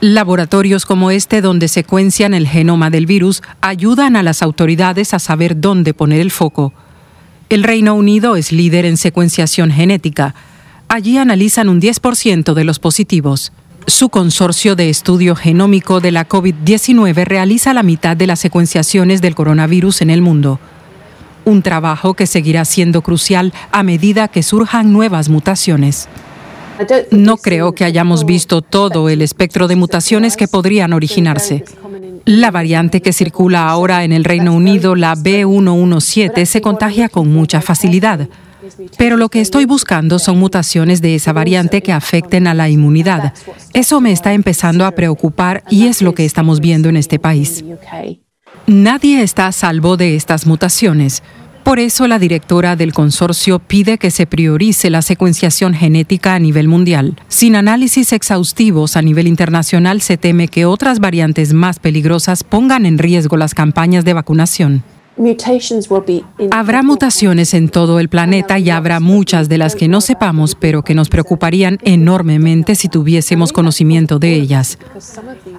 Laboratorios 0.00 0.84
como 0.84 1.10
este 1.10 1.40
donde 1.40 1.68
secuencian 1.68 2.34
el 2.34 2.46
genoma 2.48 2.90
del 2.90 3.06
virus 3.06 3.42
ayudan 3.60 4.16
a 4.16 4.22
las 4.22 4.42
autoridades 4.42 5.14
a 5.14 5.18
saber 5.18 5.60
dónde 5.60 5.94
poner 5.94 6.20
el 6.20 6.30
foco. 6.30 6.72
El 7.50 7.62
Reino 7.62 7.94
Unido 7.94 8.36
es 8.36 8.52
líder 8.52 8.86
en 8.86 8.96
secuenciación 8.96 9.70
genética. 9.70 10.34
Allí 10.88 11.18
analizan 11.18 11.68
un 11.68 11.80
10% 11.80 12.54
de 12.54 12.64
los 12.64 12.78
positivos. 12.78 13.52
Su 13.86 14.08
consorcio 14.08 14.76
de 14.76 14.88
estudio 14.88 15.36
genómico 15.36 16.00
de 16.00 16.10
la 16.10 16.26
COVID-19 16.26 17.24
realiza 17.24 17.74
la 17.74 17.82
mitad 17.82 18.16
de 18.16 18.26
las 18.26 18.40
secuenciaciones 18.40 19.20
del 19.20 19.34
coronavirus 19.34 20.00
en 20.00 20.10
el 20.10 20.22
mundo. 20.22 20.58
Un 21.44 21.62
trabajo 21.62 22.14
que 22.14 22.26
seguirá 22.26 22.64
siendo 22.64 23.02
crucial 23.02 23.52
a 23.70 23.82
medida 23.82 24.28
que 24.28 24.42
surjan 24.42 24.92
nuevas 24.92 25.28
mutaciones. 25.28 26.08
No 27.10 27.36
creo 27.36 27.72
que 27.72 27.84
hayamos 27.84 28.24
visto 28.24 28.62
todo 28.62 29.10
el 29.10 29.20
espectro 29.20 29.68
de 29.68 29.76
mutaciones 29.76 30.36
que 30.36 30.48
podrían 30.48 30.94
originarse. 30.94 31.62
La 32.26 32.50
variante 32.50 33.02
que 33.02 33.12
circula 33.12 33.68
ahora 33.68 34.04
en 34.04 34.12
el 34.12 34.24
Reino 34.24 34.54
Unido, 34.54 34.94
la 34.94 35.14
B117, 35.14 36.44
se 36.46 36.60
contagia 36.60 37.08
con 37.08 37.30
mucha 37.32 37.60
facilidad. 37.60 38.28
Pero 38.96 39.18
lo 39.18 39.28
que 39.28 39.42
estoy 39.42 39.66
buscando 39.66 40.18
son 40.18 40.38
mutaciones 40.38 41.02
de 41.02 41.14
esa 41.14 41.34
variante 41.34 41.82
que 41.82 41.92
afecten 41.92 42.46
a 42.46 42.54
la 42.54 42.70
inmunidad. 42.70 43.34
Eso 43.74 44.00
me 44.00 44.10
está 44.10 44.32
empezando 44.32 44.86
a 44.86 44.92
preocupar 44.92 45.64
y 45.68 45.86
es 45.86 46.00
lo 46.00 46.14
que 46.14 46.24
estamos 46.24 46.60
viendo 46.60 46.88
en 46.88 46.96
este 46.96 47.18
país. 47.18 47.62
Nadie 48.66 49.22
está 49.22 49.48
a 49.48 49.52
salvo 49.52 49.98
de 49.98 50.16
estas 50.16 50.46
mutaciones. 50.46 51.22
Por 51.64 51.78
eso 51.78 52.06
la 52.06 52.18
directora 52.18 52.76
del 52.76 52.92
consorcio 52.92 53.58
pide 53.58 53.96
que 53.96 54.10
se 54.10 54.26
priorice 54.26 54.90
la 54.90 55.00
secuenciación 55.00 55.72
genética 55.72 56.34
a 56.34 56.38
nivel 56.38 56.68
mundial. 56.68 57.16
Sin 57.28 57.56
análisis 57.56 58.12
exhaustivos 58.12 58.98
a 58.98 59.02
nivel 59.02 59.26
internacional 59.26 60.02
se 60.02 60.18
teme 60.18 60.48
que 60.48 60.66
otras 60.66 61.00
variantes 61.00 61.54
más 61.54 61.78
peligrosas 61.78 62.44
pongan 62.44 62.84
en 62.84 62.98
riesgo 62.98 63.38
las 63.38 63.54
campañas 63.54 64.04
de 64.04 64.12
vacunación. 64.12 64.84
Habrá 66.50 66.82
mutaciones 66.82 67.54
en 67.54 67.68
todo 67.68 68.00
el 68.00 68.08
planeta 68.08 68.58
y 68.58 68.70
habrá 68.70 68.98
muchas 68.98 69.48
de 69.48 69.58
las 69.58 69.76
que 69.76 69.86
no 69.86 70.00
sepamos, 70.00 70.56
pero 70.56 70.82
que 70.82 70.94
nos 70.94 71.08
preocuparían 71.08 71.78
enormemente 71.82 72.74
si 72.74 72.88
tuviésemos 72.88 73.52
conocimiento 73.52 74.18
de 74.18 74.34
ellas. 74.34 74.76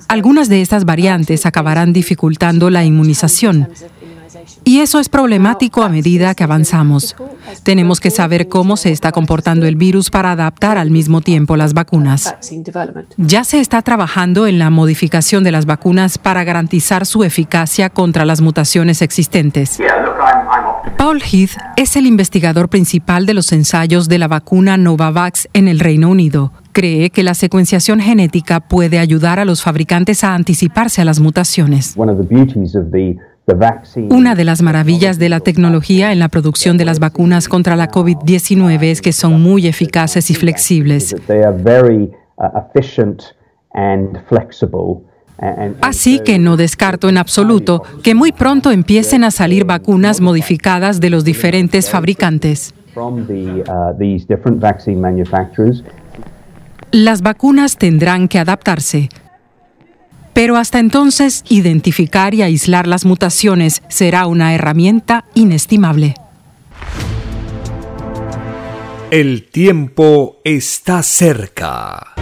Algunas 0.09 0.49
de 0.49 0.61
estas 0.61 0.83
variantes 0.83 1.45
acabarán 1.45 1.93
dificultando 1.93 2.69
la 2.69 2.83
inmunización. 2.83 3.69
Y 4.63 4.79
eso 4.79 4.99
es 4.99 5.09
problemático 5.09 5.83
a 5.83 5.89
medida 5.89 6.35
que 6.35 6.43
avanzamos. 6.43 7.15
Tenemos 7.63 7.99
que 7.99 8.11
saber 8.11 8.47
cómo 8.47 8.77
se 8.77 8.91
está 8.91 9.11
comportando 9.11 9.65
el 9.65 9.75
virus 9.75 10.09
para 10.09 10.31
adaptar 10.31 10.77
al 10.77 10.91
mismo 10.91 11.21
tiempo 11.21 11.55
las 11.57 11.73
vacunas. 11.73 12.35
Ya 13.17 13.43
se 13.43 13.59
está 13.59 13.81
trabajando 13.81 14.47
en 14.47 14.59
la 14.59 14.69
modificación 14.69 15.43
de 15.43 15.51
las 15.51 15.65
vacunas 15.65 16.17
para 16.17 16.43
garantizar 16.43 17.05
su 17.05 17.23
eficacia 17.23 17.89
contra 17.89 18.25
las 18.25 18.41
mutaciones 18.41 19.01
existentes. 19.01 19.79
Paul 20.97 21.21
Heath 21.21 21.57
es 21.77 21.95
el 21.95 22.05
investigador 22.05 22.69
principal 22.69 23.25
de 23.25 23.33
los 23.33 23.51
ensayos 23.51 24.07
de 24.07 24.17
la 24.17 24.27
vacuna 24.27 24.77
Novavax 24.77 25.47
en 25.53 25.67
el 25.67 25.79
Reino 25.79 26.09
Unido 26.09 26.51
cree 26.75 27.09
que 27.09 27.23
la 27.23 27.33
secuenciación 27.33 28.01
genética 28.01 28.59
puede 28.59 28.99
ayudar 28.99 29.39
a 29.39 29.45
los 29.45 29.63
fabricantes 29.63 30.25
a 30.25 30.35
anticiparse 30.35 31.01
a 31.01 31.05
las 31.05 31.21
mutaciones. 31.21 31.95
Una 34.09 34.33
de 34.33 34.43
las 34.43 34.61
maravillas 34.61 35.19
de 35.19 35.29
la 35.29 35.39
tecnología 35.39 36.11
en 36.11 36.19
la 36.19 36.29
producción 36.29 36.77
de 36.77 36.85
las 36.85 36.99
vacunas 36.99 37.47
contra 37.47 37.75
la 37.75 37.89
COVID-19 37.91 38.83
es 38.83 39.01
que 39.01 39.13
son 39.13 39.39
muy 39.41 39.67
eficaces 39.67 40.31
y 40.31 40.35
flexibles. 40.35 41.15
Así 45.81 46.19
que 46.19 46.39
no 46.39 46.57
descarto 46.57 47.09
en 47.09 47.17
absoluto 47.17 47.83
que 48.03 48.15
muy 48.15 48.31
pronto 48.31 48.71
empiecen 48.71 49.23
a 49.23 49.31
salir 49.31 49.65
vacunas 49.65 50.21
modificadas 50.21 50.99
de 50.99 51.09
los 51.09 51.23
diferentes 51.23 51.89
fabricantes. 51.89 52.73
Las 56.91 57.21
vacunas 57.21 57.77
tendrán 57.77 58.27
que 58.27 58.39
adaptarse. 58.39 59.09
Pero 60.35 60.57
hasta 60.57 60.79
entonces, 60.79 61.45
identificar 61.47 62.33
y 62.33 62.41
aislar 62.41 62.87
las 62.87 63.05
mutaciones 63.05 63.81
será 63.87 64.27
una 64.27 64.53
herramienta 64.53 65.23
inestimable. 65.33 66.13
El 69.11 69.47
tiempo 69.47 70.41
está 70.43 71.01
cerca. 71.03 72.15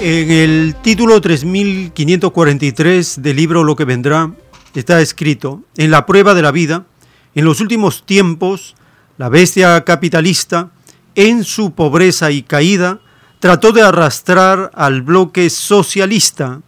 En 0.00 0.30
el 0.30 0.74
título 0.82 1.20
3543 1.20 3.20
del 3.20 3.36
libro 3.36 3.64
Lo 3.64 3.76
que 3.76 3.84
vendrá 3.84 4.32
está 4.74 5.02
escrito, 5.02 5.62
en 5.76 5.90
la 5.90 6.06
prueba 6.06 6.32
de 6.32 6.40
la 6.40 6.52
vida, 6.52 6.86
en 7.34 7.44
los 7.44 7.60
últimos 7.60 8.06
tiempos, 8.06 8.76
la 9.18 9.28
bestia 9.28 9.84
capitalista, 9.84 10.70
en 11.14 11.44
su 11.44 11.72
pobreza 11.72 12.30
y 12.30 12.40
caída, 12.40 13.00
trató 13.40 13.72
de 13.72 13.82
arrastrar 13.82 14.70
al 14.74 15.02
bloque 15.02 15.50
socialista, 15.50 16.60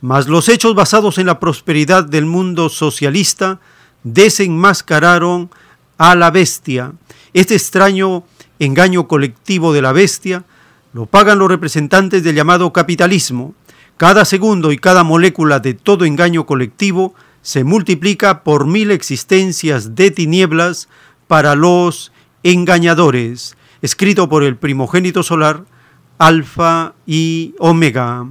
mas 0.00 0.26
los 0.26 0.48
hechos 0.48 0.74
basados 0.74 1.18
en 1.18 1.26
la 1.26 1.38
prosperidad 1.38 2.04
del 2.04 2.24
mundo 2.24 2.68
socialista 2.70 3.60
desenmascararon 4.02 5.50
a 5.98 6.14
la 6.14 6.30
bestia. 6.30 6.92
Este 7.34 7.54
extraño 7.54 8.24
engaño 8.58 9.06
colectivo 9.06 9.72
de 9.72 9.82
la 9.82 9.92
bestia 9.92 10.44
lo 10.94 11.06
pagan 11.06 11.38
los 11.38 11.48
representantes 11.48 12.22
del 12.22 12.36
llamado 12.36 12.72
capitalismo. 12.72 13.54
Cada 13.96 14.24
segundo 14.24 14.72
y 14.72 14.78
cada 14.78 15.04
molécula 15.04 15.60
de 15.60 15.74
todo 15.74 16.04
engaño 16.04 16.46
colectivo 16.46 17.14
se 17.42 17.64
multiplica 17.64 18.42
por 18.44 18.66
mil 18.66 18.90
existencias 18.90 19.94
de 19.94 20.10
tinieblas 20.10 20.88
para 21.28 21.54
los 21.54 22.12
engañadores, 22.42 23.56
escrito 23.82 24.28
por 24.28 24.42
el 24.42 24.56
primogénito 24.56 25.22
solar, 25.22 25.64
Alfa 26.18 26.94
y 27.06 27.54
Omega. 27.58 28.26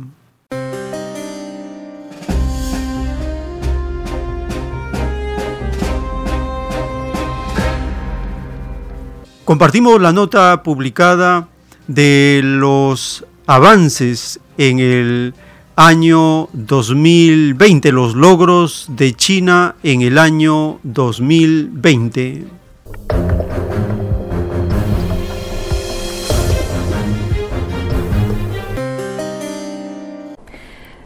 Compartimos 9.46 10.02
la 10.02 10.14
nota 10.14 10.64
publicada 10.64 11.50
de 11.88 12.40
los 12.44 13.26
avances 13.46 14.40
en 14.58 14.80
el 14.80 15.34
año 15.76 16.48
2020, 16.54 17.92
los 17.92 18.16
logros 18.16 18.86
de 18.90 19.14
China 19.14 19.76
en 19.84 20.02
el 20.02 20.18
año 20.18 20.80
2020. 20.84 22.63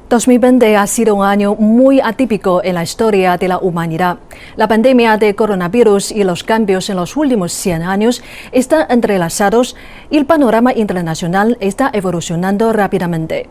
2020 0.10 0.78
ha 0.78 0.88
sido 0.88 1.16
un 1.16 1.26
año 1.26 1.56
muy 1.56 2.00
atípico 2.00 2.62
en 2.64 2.76
la 2.76 2.84
historia 2.84 3.36
de 3.38 3.50
la 3.50 3.58
humanidad. 3.58 4.20
La 4.56 4.68
pandemia 4.68 5.18
de 5.18 5.36
coronavirus 5.36 6.12
y 6.12 6.24
los 6.24 6.46
cambios 6.46 6.90
en 6.90 6.96
los 6.96 7.18
últimos 7.18 7.52
100 7.52 7.84
años 7.84 8.24
están 8.54 8.86
entrelazados 8.90 9.76
y 10.10 10.18
el 10.18 10.26
panorama 10.26 10.74
internacional 10.74 11.58
está 11.60 11.90
evolucionando 11.92 12.72
rápidamente. 12.72 13.50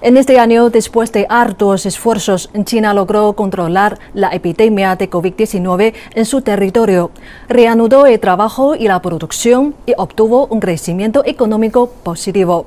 En 0.00 0.16
este 0.16 0.38
año, 0.38 0.70
después 0.70 1.10
de 1.10 1.26
hartos 1.28 1.86
esfuerzos, 1.86 2.50
China 2.64 2.94
logró 2.94 3.32
controlar 3.32 3.98
la 4.14 4.28
epidemia 4.32 4.94
de 4.94 5.10
COVID-19 5.10 5.94
en 6.14 6.24
su 6.24 6.42
territorio, 6.42 7.10
reanudó 7.48 8.06
el 8.06 8.20
trabajo 8.20 8.76
y 8.76 8.86
la 8.86 9.02
producción 9.02 9.74
y 9.86 9.94
obtuvo 9.96 10.46
un 10.46 10.60
crecimiento 10.60 11.24
económico 11.24 11.88
positivo. 12.04 12.66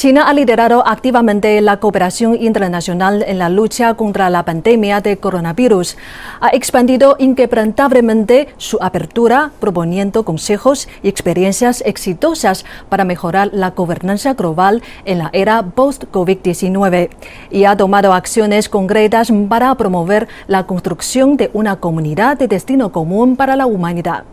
China 0.00 0.28
ha 0.28 0.32
liderado 0.32 0.82
activamente 0.86 1.60
la 1.60 1.78
cooperación 1.78 2.34
internacional 2.40 3.22
en 3.26 3.38
la 3.38 3.50
lucha 3.50 3.92
contra 3.94 4.30
la 4.30 4.46
pandemia 4.46 5.02
de 5.02 5.18
coronavirus. 5.18 5.98
Ha 6.40 6.48
expandido 6.54 7.16
inquebrantablemente 7.18 8.48
su 8.56 8.78
apertura, 8.80 9.50
proponiendo 9.60 10.24
consejos 10.24 10.88
y 11.02 11.08
experiencias 11.08 11.82
exitosas 11.84 12.64
para 12.88 13.04
mejorar 13.04 13.50
la 13.52 13.72
gobernanza 13.72 14.32
global 14.32 14.82
en 15.04 15.18
la 15.18 15.28
era 15.34 15.62
post-COVID-19 15.62 17.10
y 17.50 17.64
ha 17.64 17.76
tomado 17.76 18.14
acciones 18.14 18.70
concretas 18.70 19.30
para 19.50 19.74
promover 19.74 20.28
la 20.46 20.66
construcción 20.66 21.36
de 21.36 21.50
una 21.52 21.76
comunidad 21.76 22.38
de 22.38 22.48
destino 22.48 22.90
común 22.90 23.36
para 23.36 23.54
la 23.54 23.66
humanidad. 23.66 24.24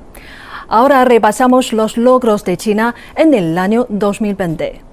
Ahora 0.70 1.04
repasamos 1.04 1.74
los 1.74 1.98
logros 1.98 2.46
de 2.46 2.56
China 2.56 2.96
en 3.16 3.34
el 3.34 3.58
año 3.58 3.86
2020 3.90 4.87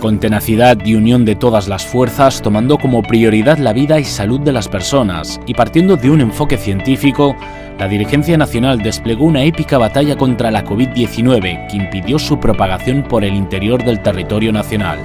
con 0.00 0.18
tenacidad 0.18 0.78
y 0.84 0.94
unión 0.94 1.24
de 1.24 1.36
todas 1.36 1.68
las 1.68 1.84
fuerzas, 1.84 2.42
tomando 2.42 2.78
como 2.78 3.02
prioridad 3.02 3.58
la 3.58 3.72
vida 3.72 3.98
y 3.98 4.04
salud 4.04 4.40
de 4.40 4.52
las 4.52 4.68
personas, 4.68 5.40
y 5.46 5.54
partiendo 5.54 5.96
de 5.96 6.10
un 6.10 6.20
enfoque 6.20 6.56
científico, 6.56 7.36
la 7.78 7.88
dirigencia 7.88 8.38
nacional 8.38 8.78
desplegó 8.78 9.24
una 9.24 9.42
épica 9.42 9.78
batalla 9.78 10.16
contra 10.16 10.50
la 10.50 10.64
COVID-19 10.64 11.68
que 11.68 11.76
impidió 11.76 12.18
su 12.18 12.40
propagación 12.40 13.02
por 13.02 13.24
el 13.24 13.34
interior 13.34 13.84
del 13.84 14.00
territorio 14.00 14.52
nacional. 14.52 14.98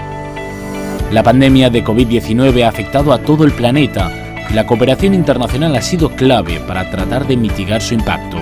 La 1.12 1.24
pandemia 1.24 1.70
de 1.70 1.84
COVID-19 1.84 2.64
ha 2.64 2.70
afectado 2.70 3.12
a 3.12 3.20
todo 3.20 3.44
el 3.44 3.52
planeta 3.52 4.10
y 4.50 4.54
la 4.54 4.66
cooperación 4.66 5.14
internacional 5.14 5.76
ha 5.76 5.82
sido 5.82 6.10
clave 6.10 6.62
para 6.62 6.90
tratar 6.90 7.28
de 7.28 7.36
mitigar 7.36 7.82
su 7.82 7.94
impacto. 7.94 8.38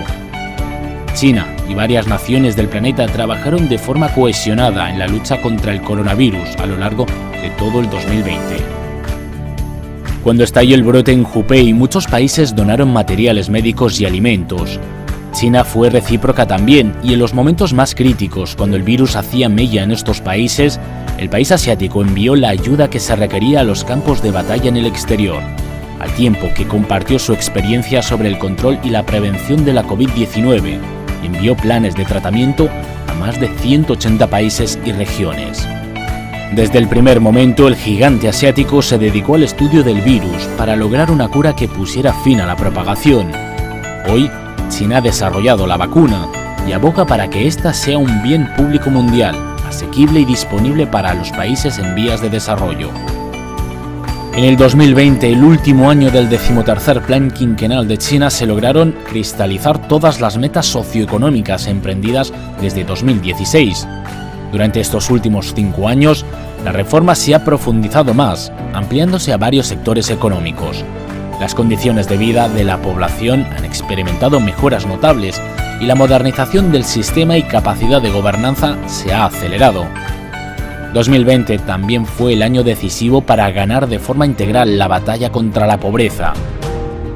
China 1.14 1.46
y 1.68 1.74
varias 1.74 2.06
naciones 2.06 2.56
del 2.56 2.68
planeta 2.68 3.06
trabajaron 3.06 3.68
de 3.68 3.78
forma 3.78 4.12
cohesionada 4.14 4.90
en 4.90 4.98
la 4.98 5.06
lucha 5.06 5.40
contra 5.42 5.72
el 5.72 5.82
coronavirus 5.82 6.56
a 6.58 6.66
lo 6.66 6.76
largo 6.76 7.06
de 7.42 7.50
todo 7.58 7.80
el 7.80 7.90
2020. 7.90 8.38
Cuando 10.22 10.44
estalló 10.44 10.74
el 10.74 10.82
brote 10.82 11.12
en 11.12 11.26
Hubei, 11.26 11.72
muchos 11.72 12.06
países 12.06 12.54
donaron 12.54 12.92
materiales 12.92 13.48
médicos 13.48 14.00
y 14.00 14.06
alimentos. 14.06 14.78
China 15.32 15.64
fue 15.64 15.90
recíproca 15.90 16.46
también 16.46 16.94
y 17.02 17.14
en 17.14 17.18
los 17.18 17.34
momentos 17.34 17.72
más 17.72 17.94
críticos, 17.94 18.54
cuando 18.56 18.76
el 18.76 18.82
virus 18.82 19.16
hacía 19.16 19.48
mella 19.48 19.82
en 19.82 19.92
estos 19.92 20.20
países, 20.20 20.78
el 21.18 21.28
país 21.28 21.52
asiático 21.52 22.02
envió 22.02 22.36
la 22.36 22.50
ayuda 22.50 22.90
que 22.90 23.00
se 23.00 23.16
requería 23.16 23.60
a 23.60 23.64
los 23.64 23.84
campos 23.84 24.22
de 24.22 24.30
batalla 24.30 24.68
en 24.68 24.76
el 24.76 24.86
exterior, 24.86 25.42
al 25.98 26.12
tiempo 26.14 26.50
que 26.54 26.66
compartió 26.66 27.18
su 27.18 27.32
experiencia 27.32 28.02
sobre 28.02 28.28
el 28.28 28.38
control 28.38 28.78
y 28.82 28.90
la 28.90 29.04
prevención 29.04 29.64
de 29.64 29.72
la 29.72 29.84
COVID-19 29.84 30.99
envió 31.22 31.56
planes 31.56 31.94
de 31.94 32.04
tratamiento 32.04 32.68
a 33.08 33.14
más 33.14 33.40
de 33.40 33.48
180 33.48 34.26
países 34.28 34.78
y 34.84 34.92
regiones. 34.92 35.66
Desde 36.52 36.78
el 36.78 36.88
primer 36.88 37.20
momento, 37.20 37.68
el 37.68 37.76
gigante 37.76 38.28
asiático 38.28 38.82
se 38.82 38.98
dedicó 38.98 39.36
al 39.36 39.44
estudio 39.44 39.84
del 39.84 40.00
virus 40.00 40.44
para 40.58 40.74
lograr 40.74 41.10
una 41.10 41.28
cura 41.28 41.54
que 41.54 41.68
pusiera 41.68 42.12
fin 42.12 42.40
a 42.40 42.46
la 42.46 42.56
propagación. 42.56 43.30
Hoy, 44.08 44.28
China 44.68 44.98
ha 44.98 45.00
desarrollado 45.00 45.66
la 45.66 45.76
vacuna 45.76 46.26
y 46.66 46.72
aboga 46.72 47.06
para 47.06 47.30
que 47.30 47.46
ésta 47.46 47.72
sea 47.72 47.98
un 47.98 48.22
bien 48.22 48.48
público 48.56 48.90
mundial, 48.90 49.36
asequible 49.66 50.20
y 50.20 50.24
disponible 50.24 50.86
para 50.86 51.14
los 51.14 51.30
países 51.30 51.78
en 51.78 51.94
vías 51.94 52.20
de 52.20 52.30
desarrollo. 52.30 52.90
En 54.40 54.46
el 54.46 54.56
2020, 54.56 55.30
el 55.30 55.44
último 55.44 55.90
año 55.90 56.10
del 56.10 56.30
decimotercer 56.30 57.02
plan 57.02 57.30
quinquenal 57.30 57.86
de 57.86 57.98
China, 57.98 58.30
se 58.30 58.46
lograron 58.46 58.94
cristalizar 59.06 59.86
todas 59.86 60.18
las 60.22 60.38
metas 60.38 60.64
socioeconómicas 60.64 61.66
emprendidas 61.66 62.32
desde 62.58 62.84
2016. 62.84 63.86
Durante 64.50 64.80
estos 64.80 65.10
últimos 65.10 65.52
cinco 65.54 65.88
años, 65.88 66.24
la 66.64 66.72
reforma 66.72 67.14
se 67.16 67.34
ha 67.34 67.44
profundizado 67.44 68.14
más, 68.14 68.50
ampliándose 68.72 69.34
a 69.34 69.36
varios 69.36 69.66
sectores 69.66 70.08
económicos. 70.08 70.86
Las 71.38 71.54
condiciones 71.54 72.08
de 72.08 72.16
vida 72.16 72.48
de 72.48 72.64
la 72.64 72.80
población 72.80 73.46
han 73.58 73.66
experimentado 73.66 74.40
mejoras 74.40 74.86
notables 74.86 75.38
y 75.82 75.84
la 75.84 75.96
modernización 75.96 76.72
del 76.72 76.84
sistema 76.84 77.36
y 77.36 77.42
capacidad 77.42 78.00
de 78.00 78.10
gobernanza 78.10 78.78
se 78.88 79.12
ha 79.12 79.26
acelerado. 79.26 79.84
2020 80.92 81.58
también 81.58 82.04
fue 82.04 82.32
el 82.32 82.42
año 82.42 82.64
decisivo 82.64 83.20
para 83.20 83.50
ganar 83.52 83.88
de 83.88 84.00
forma 84.00 84.26
integral 84.26 84.76
la 84.76 84.88
batalla 84.88 85.30
contra 85.30 85.66
la 85.66 85.78
pobreza. 85.78 86.32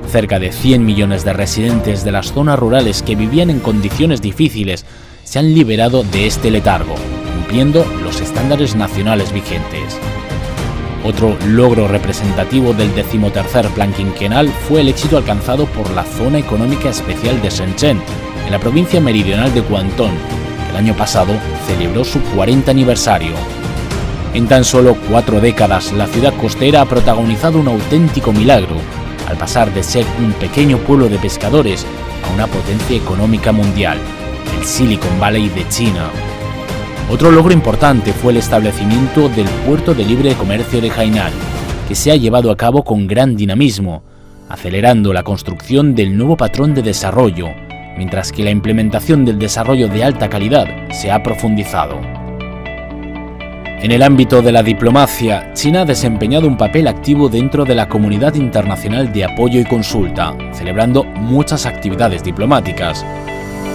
Cerca 0.08 0.38
de 0.38 0.52
100 0.52 0.84
millones 0.84 1.24
de 1.24 1.32
residentes 1.32 2.04
de 2.04 2.12
las 2.12 2.32
zonas 2.32 2.58
rurales 2.58 3.02
que 3.02 3.16
vivían 3.16 3.50
en 3.50 3.58
condiciones 3.58 4.22
difíciles 4.22 4.84
se 5.24 5.40
han 5.40 5.54
liberado 5.54 6.04
de 6.04 6.26
este 6.26 6.52
letargo, 6.52 6.94
cumpliendo 7.34 7.84
los 8.04 8.20
estándares 8.20 8.76
nacionales 8.76 9.32
vigentes. 9.32 9.98
Otro 11.04 11.36
logro 11.48 11.88
representativo 11.88 12.72
del 12.74 12.94
decimotercer 12.94 13.66
plan 13.70 13.92
quinquenal 13.92 14.48
fue 14.48 14.82
el 14.82 14.88
éxito 14.88 15.16
alcanzado 15.16 15.66
por 15.66 15.90
la 15.90 16.04
Zona 16.04 16.38
Económica 16.38 16.90
Especial 16.90 17.42
de 17.42 17.50
Shenzhen, 17.50 18.00
en 18.46 18.52
la 18.52 18.60
provincia 18.60 19.00
meridional 19.00 19.52
de 19.52 19.60
Guangdong, 19.62 20.14
el 20.74 20.78
año 20.78 20.96
pasado 20.96 21.32
celebró 21.68 22.02
su 22.04 22.20
40 22.20 22.68
aniversario. 22.68 23.32
En 24.34 24.48
tan 24.48 24.64
solo 24.64 24.96
cuatro 25.08 25.40
décadas, 25.40 25.92
la 25.92 26.08
ciudad 26.08 26.34
costera 26.34 26.80
ha 26.80 26.84
protagonizado 26.84 27.60
un 27.60 27.68
auténtico 27.68 28.32
milagro, 28.32 28.74
al 29.28 29.36
pasar 29.36 29.72
de 29.72 29.84
ser 29.84 30.04
un 30.18 30.32
pequeño 30.32 30.78
pueblo 30.78 31.08
de 31.08 31.18
pescadores 31.18 31.86
a 32.24 32.34
una 32.34 32.48
potencia 32.48 32.96
económica 32.96 33.52
mundial, 33.52 33.98
el 34.58 34.64
Silicon 34.64 35.20
Valley 35.20 35.48
de 35.50 35.66
China. 35.68 36.10
Otro 37.08 37.30
logro 37.30 37.52
importante 37.52 38.12
fue 38.12 38.32
el 38.32 38.38
establecimiento 38.38 39.28
del 39.28 39.46
puerto 39.66 39.94
de 39.94 40.04
libre 40.04 40.34
comercio 40.34 40.80
de 40.80 40.90
Hainan, 40.90 41.32
que 41.86 41.94
se 41.94 42.10
ha 42.10 42.16
llevado 42.16 42.50
a 42.50 42.56
cabo 42.56 42.82
con 42.82 43.06
gran 43.06 43.36
dinamismo, 43.36 44.02
acelerando 44.48 45.12
la 45.12 45.22
construcción 45.22 45.94
del 45.94 46.16
nuevo 46.16 46.36
patrón 46.36 46.74
de 46.74 46.82
desarrollo, 46.82 47.50
mientras 47.96 48.32
que 48.32 48.44
la 48.44 48.50
implementación 48.50 49.24
del 49.24 49.38
desarrollo 49.38 49.88
de 49.88 50.04
alta 50.04 50.28
calidad 50.28 50.66
se 50.90 51.10
ha 51.10 51.22
profundizado. 51.22 52.00
En 53.84 53.92
el 53.92 54.02
ámbito 54.02 54.40
de 54.40 54.50
la 54.50 54.62
diplomacia, 54.62 55.52
China 55.52 55.82
ha 55.82 55.84
desempeñado 55.84 56.48
un 56.48 56.56
papel 56.56 56.88
activo 56.88 57.28
dentro 57.28 57.66
de 57.66 57.74
la 57.74 57.86
comunidad 57.86 58.34
internacional 58.34 59.12
de 59.12 59.24
apoyo 59.24 59.60
y 59.60 59.64
consulta, 59.64 60.34
celebrando 60.52 61.04
muchas 61.04 61.66
actividades 61.66 62.24
diplomáticas. 62.24 63.04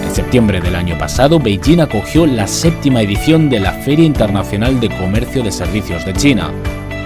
En 0.04 0.16
septiembre 0.16 0.62
del 0.62 0.76
año 0.76 0.98
pasado, 0.98 1.40
Beijing 1.40 1.82
acogió 1.82 2.26
la 2.26 2.48
séptima 2.48 3.04
edición 3.04 3.52
de 3.52 3.60
la 3.60 3.72
Feria 3.72 4.06
Internacional 4.06 4.80
de 4.80 4.90
Comercio 4.90 5.44
de 5.44 5.52
Servicios 5.52 6.04
de 6.04 6.14
China, 6.14 6.50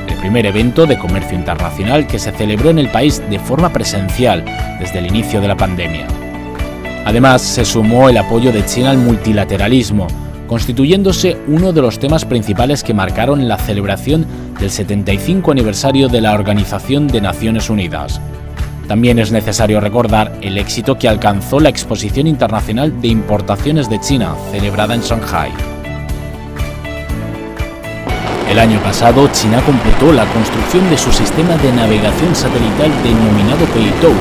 el 0.07 0.15
primer 0.19 0.45
evento 0.45 0.85
de 0.85 0.97
comercio 0.97 1.37
internacional 1.37 2.07
que 2.07 2.19
se 2.19 2.31
celebró 2.31 2.69
en 2.69 2.79
el 2.79 2.87
país 2.87 3.21
de 3.29 3.39
forma 3.39 3.73
presencial 3.73 4.45
desde 4.79 4.99
el 4.99 5.07
inicio 5.07 5.41
de 5.41 5.49
la 5.49 5.57
pandemia. 5.57 6.22
Además, 7.05 7.41
se 7.41 7.65
sumó 7.65 8.09
el 8.09 8.17
apoyo 8.17 8.51
de 8.51 8.65
China 8.65 8.91
al 8.91 8.97
multilateralismo, 8.97 10.07
constituyéndose 10.47 11.37
uno 11.47 11.73
de 11.73 11.81
los 11.81 11.99
temas 11.99 12.25
principales 12.25 12.83
que 12.83 12.93
marcaron 12.93 13.47
la 13.47 13.57
celebración 13.57 14.25
del 14.59 14.69
75 14.69 15.51
aniversario 15.51 16.07
de 16.07 16.21
la 16.21 16.33
Organización 16.33 17.07
de 17.07 17.21
Naciones 17.21 17.69
Unidas. 17.69 18.21
También 18.87 19.19
es 19.19 19.31
necesario 19.31 19.79
recordar 19.79 20.37
el 20.41 20.57
éxito 20.57 20.97
que 20.97 21.07
alcanzó 21.07 21.59
la 21.59 21.69
Exposición 21.69 22.27
Internacional 22.27 23.01
de 23.01 23.07
Importaciones 23.09 23.89
de 23.89 23.99
China, 23.99 24.35
celebrada 24.51 24.93
en 24.93 25.01
Shanghai. 25.01 25.51
El 28.49 28.59
año 28.59 28.79
pasado, 28.81 29.27
China 29.31 29.61
completó 29.65 30.13
la 30.13 30.25
construcción 30.25 30.89
de 30.89 30.97
su 30.97 31.11
sistema 31.11 31.55
de 31.57 31.71
navegación 31.71 32.35
satelital 32.35 32.91
denominado 33.03 33.65
Peitou 33.73 34.13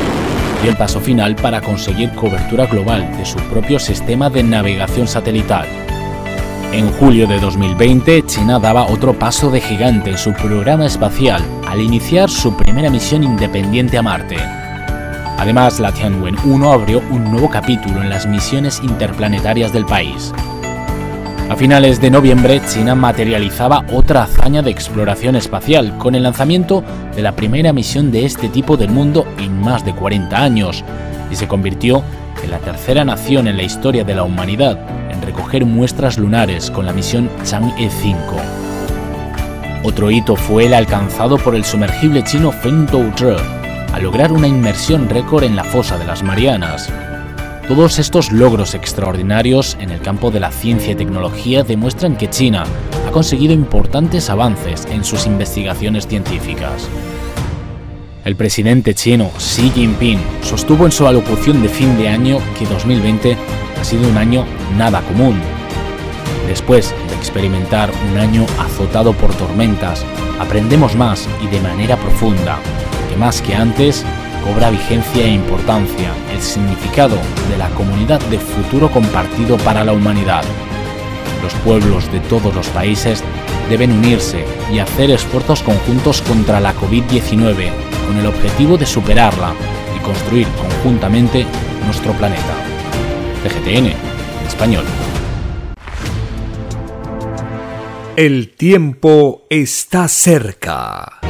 y 0.63 0.69
el 0.69 0.77
paso 0.77 1.01
final 1.01 1.37
para 1.37 1.61
conseguir 1.61 2.11
cobertura 2.13 2.67
global 2.67 3.17
de 3.17 3.25
su 3.25 3.39
propio 3.39 3.79
sistema 3.79 4.31
de 4.31 4.43
navegación 4.43 5.09
satelital. 5.09 5.67
En 6.73 6.91
julio 6.93 7.27
de 7.27 7.39
2020, 7.39 8.25
China 8.25 8.59
daba 8.59 8.87
otro 8.87 9.13
paso 9.13 9.51
de 9.51 9.61
gigante 9.61 10.11
en 10.11 10.19
su 10.19 10.33
programa 10.33 10.87
espacial 10.87 11.43
al 11.69 11.81
iniciar 11.81 12.31
su 12.31 12.57
primera 12.57 12.89
misión 12.91 13.23
independiente 13.23 13.99
a 13.99 14.03
Marte. 14.03 14.37
Además, 15.39 15.81
la 15.81 15.93
Tianwen-1 15.93 16.73
abrió 16.73 17.03
un 17.11 17.31
nuevo 17.31 17.51
capítulo 17.51 18.01
en 18.01 18.09
las 18.09 18.27
misiones 18.27 18.81
interplanetarias 18.83 19.73
del 19.73 19.85
país. 19.85 20.33
A 21.53 21.57
finales 21.57 22.01
de 22.01 22.11
noviembre, 22.11 22.63
China 22.67 22.95
materializaba 22.95 23.85
otra 23.93 24.23
hazaña 24.23 24.63
de 24.63 24.71
exploración 24.71 25.37
espacial 25.37 25.99
con 25.99 26.15
el 26.15 26.23
lanzamiento 26.23 26.83
de 27.15 27.21
la 27.21 27.37
primera 27.37 27.75
misión 27.75 28.11
de 28.11 28.25
este 28.25 28.49
tipo 28.49 28.79
del 28.79 28.89
mundo 28.89 29.27
en 29.37 29.61
más 29.61 29.85
de 29.85 29.95
40 29.95 30.35
años 30.35 30.83
y 31.31 31.37
se 31.37 31.47
convirtió 31.47 32.03
en 32.43 32.53
la 32.53 32.59
tercera 32.59 33.05
nación 33.05 33.49
en 33.49 33.59
la 33.59 33.65
historia 33.65 34.03
de 34.03 34.15
la 34.15 34.23
humanidad 34.23 34.79
en 35.11 35.21
recoger 35.21 35.67
muestras 35.67 36.17
lunares 36.17 36.71
con 36.71 36.87
la 36.87 36.95
misión 36.95 37.29
Chang'e 37.45 37.91
5. 37.91 38.19
Otro 39.85 40.11
hito 40.11 40.37
fue 40.37 40.65
el 40.65 40.73
alcanzado 40.73 41.37
por 41.37 41.55
el 41.55 41.67
sumergible 41.67 42.25
chino 42.25 42.51
Fengtou 42.51 43.13
3, 43.15 43.37
al 43.93 44.03
lograr 44.03 44.33
una 44.33 44.49
inmersión 44.49 45.07
récord 45.07 45.45
en 45.45 45.57
la 45.57 45.65
fosa 45.65 45.99
de 45.99 46.07
las 46.07 46.23
Marianas. 46.23 46.91
Todos 47.75 47.99
estos 47.99 48.33
logros 48.33 48.75
extraordinarios 48.75 49.79
en 49.81 49.89
el 49.89 50.03
campo 50.03 50.31
de 50.31 50.41
la 50.41 50.51
ciencia 50.51 50.93
y 50.93 50.95
tecnología 50.95 51.63
demuestran 51.63 52.19
que 52.19 52.29
China 52.29 52.65
ha 53.09 53.11
conseguido 53.11 53.55
importantes 53.55 54.29
avances 54.29 54.87
en 54.91 55.05
sus 55.05 55.25
investigaciones 55.25 56.07
científicas. 56.07 56.87
El 58.27 58.37
presidente 58.37 58.93
chino 58.93 59.31
Xi 59.39 59.71
Jinping 59.71 60.19
sostuvo 60.43 60.85
en 60.85 60.93
su 60.93 61.07
alocución 61.07 61.63
de 61.63 61.71
fin 61.71 61.97
de 61.97 62.11
año 62.11 62.41
que 62.59 62.67
2020 62.67 63.39
ha 63.81 63.85
sido 63.85 64.07
un 64.07 64.19
año 64.19 64.45
nada 64.77 65.01
común. 65.01 65.41
Después 66.47 66.95
de 67.09 67.15
experimentar 67.15 67.91
un 68.11 68.19
año 68.19 68.45
azotado 68.59 69.15
por 69.15 69.35
tormentas, 69.35 70.05
aprendemos 70.39 70.95
más 70.95 71.27
y 71.43 71.47
de 71.47 71.63
manera 71.63 71.97
profunda, 71.97 72.59
que 73.09 73.17
más 73.17 73.41
que 73.41 73.55
antes 73.55 74.05
cobra 74.45 74.71
vigencia 74.71 75.25
e 75.25 75.29
importancia 75.29 76.13
el 76.33 76.41
significado 76.41 77.17
de 77.51 77.59
la 77.59 77.69
comunidad 77.71 78.21
de 78.23 78.39
futuro 78.39 78.91
compartido 78.91 79.57
para 79.59 79.85
la 79.85 79.93
humanidad. 79.93 80.45
Los 81.43 81.55
pueblos 81.65 82.11
de 82.13 82.21
todos 82.21 82.55
los 82.55 82.69
países 82.69 83.23
deben 83.69 83.93
unirse 83.93 84.45
y 84.73 84.79
hacer 84.79 85.11
esfuerzos 85.11 85.63
conjuntos 85.63 86.23
contra 86.23 86.61
la 86.61 86.75
COVID-19 86.75 87.71
con 88.07 88.17
el 88.19 88.27
objetivo 88.27 88.77
de 88.77 88.87
superarla 88.87 89.55
y 89.97 90.01
construir 90.05 90.47
conjuntamente 90.49 91.47
nuestro 91.87 92.13
planeta. 92.13 92.55
TGTN, 93.43 93.87
en 93.87 94.47
español. 94.47 94.85
El 98.17 98.51
tiempo 98.51 99.47
está 99.49 100.07
cerca. 100.07 101.23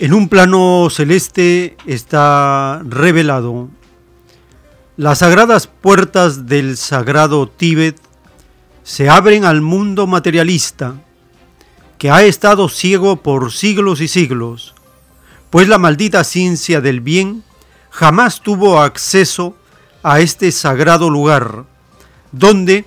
En 0.00 0.12
un 0.12 0.28
plano 0.28 0.88
celeste 0.90 1.76
está 1.86 2.82
revelado 2.84 3.68
las 4.96 5.18
sagradas 5.18 5.66
puertas 5.66 6.46
del 6.46 6.76
sagrado 6.76 7.48
Tíbet 7.48 8.00
se 8.84 9.08
abren 9.08 9.44
al 9.44 9.60
mundo 9.60 10.06
materialista 10.06 10.94
que 11.98 12.12
ha 12.12 12.22
estado 12.22 12.68
ciego 12.68 13.16
por 13.16 13.50
siglos 13.50 14.00
y 14.00 14.06
siglos, 14.06 14.72
pues 15.50 15.66
la 15.66 15.78
maldita 15.78 16.22
ciencia 16.22 16.80
del 16.80 17.00
bien 17.00 17.42
jamás 17.90 18.40
tuvo 18.40 18.80
acceso 18.80 19.56
a 20.04 20.20
este 20.20 20.52
sagrado 20.52 21.10
lugar, 21.10 21.64
donde, 22.30 22.84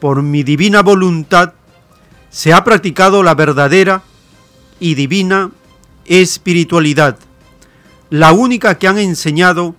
por 0.00 0.22
mi 0.22 0.42
divina 0.42 0.82
voluntad, 0.82 1.54
se 2.28 2.52
ha 2.52 2.62
practicado 2.62 3.22
la 3.22 3.34
verdadera 3.34 4.02
y 4.80 4.96
divina 4.96 5.50
espiritualidad, 6.08 7.18
la 8.10 8.32
única 8.32 8.78
que 8.78 8.88
han 8.88 8.98
enseñado 8.98 9.74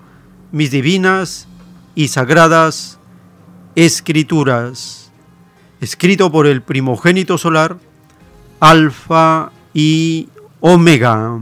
mis 0.52 0.72
divinas 0.72 1.48
y 1.96 2.08
sagradas 2.10 3.00
escrituras, 3.76 5.12
escrito 5.82 6.32
por 6.32 6.48
el 6.48 6.62
primogénito 6.62 7.38
solar, 7.38 7.78
Alfa 8.60 9.52
y 9.74 10.30
Omega. 10.60 11.40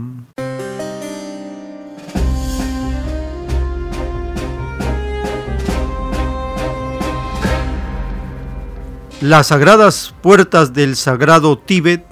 Las 9.22 9.46
sagradas 9.46 10.14
puertas 10.22 10.74
del 10.74 10.94
sagrado 10.94 11.58
Tíbet 11.58 12.04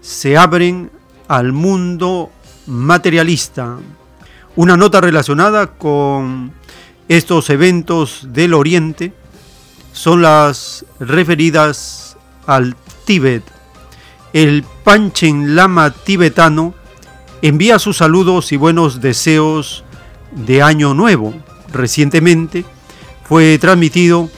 se 0.00 0.36
abren 0.36 0.90
al 1.28 1.52
mundo 1.52 2.30
materialista. 2.66 3.76
Una 4.56 4.76
nota 4.76 5.00
relacionada 5.00 5.68
con 5.68 6.52
estos 7.08 7.50
eventos 7.50 8.28
del 8.32 8.54
Oriente 8.54 9.12
son 9.92 10.22
las 10.22 10.84
referidas 10.98 12.16
al 12.46 12.76
Tíbet. 13.04 13.42
El 14.32 14.64
Panchen 14.84 15.54
Lama 15.56 15.90
tibetano 15.90 16.74
envía 17.42 17.78
sus 17.78 17.98
saludos 17.98 18.52
y 18.52 18.56
buenos 18.56 19.00
deseos 19.00 19.84
de 20.32 20.62
Año 20.62 20.94
Nuevo. 20.94 21.34
Recientemente 21.72 22.64
fue 23.24 23.58
transmitido 23.58 24.28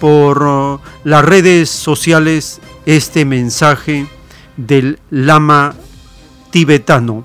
por 0.00 0.42
uh, 0.42 0.80
las 1.04 1.24
redes 1.24 1.70
sociales 1.70 2.60
este 2.84 3.24
mensaje 3.24 4.06
del 4.56 4.98
Lama 5.10 5.74
tibetano. 6.56 7.22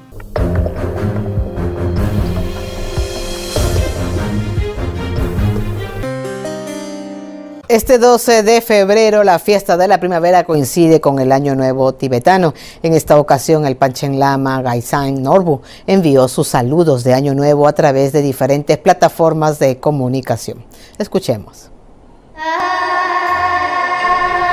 Este 7.70 7.98
12 7.98 8.44
de 8.44 8.60
febrero 8.60 9.24
la 9.24 9.40
fiesta 9.40 9.78
de 9.78 9.88
la 9.88 10.02
primavera 10.02 10.44
coincide 10.44 11.00
con 11.00 11.20
el 11.20 11.32
Año 11.32 11.56
Nuevo 11.56 11.94
tibetano. 11.94 12.54
En 12.84 12.94
esta 12.94 13.18
ocasión 13.18 13.66
el 13.66 13.78
Panchen 13.78 14.20
Lama 14.20 14.62
Gaisang 14.62 15.22
Norbu 15.22 15.62
envió 15.88 16.28
sus 16.28 16.50
saludos 16.50 17.06
de 17.06 17.14
Año 17.14 17.34
Nuevo 17.34 17.70
a 17.70 17.74
través 17.74 18.12
de 18.12 18.22
diferentes 18.22 18.78
plataformas 18.80 19.60
de 19.60 19.80
comunicación. 19.80 20.66
Escuchemos. 20.98 21.72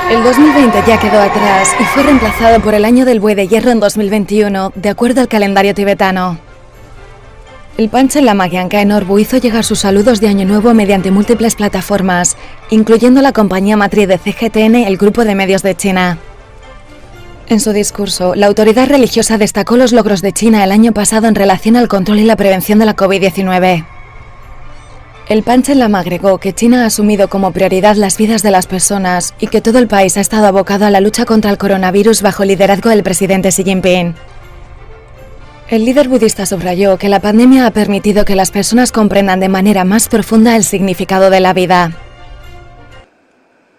El 0.09 0.23
2020 0.23 0.83
ya 0.87 0.99
quedó 0.99 1.21
atrás 1.21 1.69
y 1.79 1.83
fue 1.83 2.01
reemplazado 2.01 2.59
por 2.61 2.73
el 2.73 2.83
año 2.83 3.05
del 3.05 3.19
buey 3.19 3.35
de 3.35 3.47
hierro 3.47 3.69
en 3.69 3.79
2021, 3.79 4.71
de 4.73 4.89
acuerdo 4.89 5.21
al 5.21 5.27
calendario 5.27 5.75
tibetano. 5.75 6.39
El 7.77 7.89
Panchen 7.89 8.25
Lama 8.25 8.49
Khyentse 8.49 8.83
Norbu 8.85 9.19
hizo 9.19 9.37
llegar 9.37 9.63
sus 9.63 9.79
saludos 9.79 10.19
de 10.19 10.27
Año 10.27 10.47
Nuevo 10.47 10.73
mediante 10.73 11.11
múltiples 11.11 11.53
plataformas, 11.53 12.37
incluyendo 12.71 13.21
la 13.21 13.33
compañía 13.33 13.77
matriz 13.77 14.07
de 14.07 14.17
CGTN, 14.17 14.75
el 14.87 14.97
grupo 14.97 15.25
de 15.25 15.35
medios 15.35 15.61
de 15.61 15.75
China. 15.75 16.17
En 17.47 17.59
su 17.59 17.71
discurso, 17.71 18.33
la 18.33 18.47
autoridad 18.47 18.89
religiosa 18.89 19.37
destacó 19.37 19.77
los 19.77 19.93
logros 19.93 20.23
de 20.23 20.33
China 20.33 20.63
el 20.63 20.71
año 20.71 20.91
pasado 20.91 21.27
en 21.27 21.35
relación 21.35 21.75
al 21.75 21.87
control 21.87 22.19
y 22.19 22.25
la 22.25 22.35
prevención 22.35 22.79
de 22.79 22.85
la 22.85 22.95
COVID-19. 22.95 23.85
El 25.29 25.43
Panchen 25.43 25.77
Lama 25.77 25.99
agregó 25.99 26.39
que 26.39 26.53
China 26.53 26.81
ha 26.81 26.85
asumido 26.87 27.27
como 27.27 27.51
prioridad 27.51 27.95
las 27.95 28.17
vidas 28.17 28.41
de 28.41 28.49
las 28.49 28.65
personas 28.65 29.35
y 29.39 29.45
que 29.45 29.61
todo 29.61 29.77
el 29.77 29.87
país 29.87 30.17
ha 30.17 30.21
estado 30.21 30.47
abocado 30.47 30.87
a 30.87 30.89
la 30.89 31.01
lucha 31.01 31.25
contra 31.25 31.51
el 31.51 31.59
coronavirus 31.59 32.23
bajo 32.23 32.41
el 32.41 32.49
liderazgo 32.49 32.89
del 32.89 33.03
presidente 33.03 33.49
Xi 33.49 33.63
Jinping. 33.63 34.15
El 35.69 35.85
líder 35.85 36.09
budista 36.09 36.47
subrayó 36.47 36.97
que 36.97 37.09
la 37.09 37.19
pandemia 37.19 37.67
ha 37.67 37.71
permitido 37.71 38.25
que 38.25 38.35
las 38.35 38.49
personas 38.49 38.91
comprendan 38.91 39.39
de 39.39 39.49
manera 39.49 39.83
más 39.83 40.09
profunda 40.09 40.55
el 40.55 40.63
significado 40.63 41.29
de 41.29 41.39
la 41.39 41.53
vida. 41.53 41.91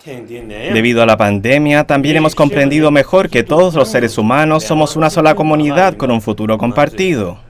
Debido 0.04 1.02
a 1.02 1.06
la 1.06 1.16
pandemia, 1.16 1.82
también 1.82 2.18
hemos 2.18 2.36
comprendido 2.36 2.92
mejor 2.92 3.28
que 3.28 3.42
todos 3.42 3.74
los 3.74 3.90
seres 3.90 4.18
humanos 4.18 4.62
somos 4.62 4.94
una 4.94 5.10
sola 5.10 5.34
comunidad 5.34 5.96
con 5.96 6.12
un 6.12 6.22
futuro 6.22 6.56
compartido. 6.58 7.40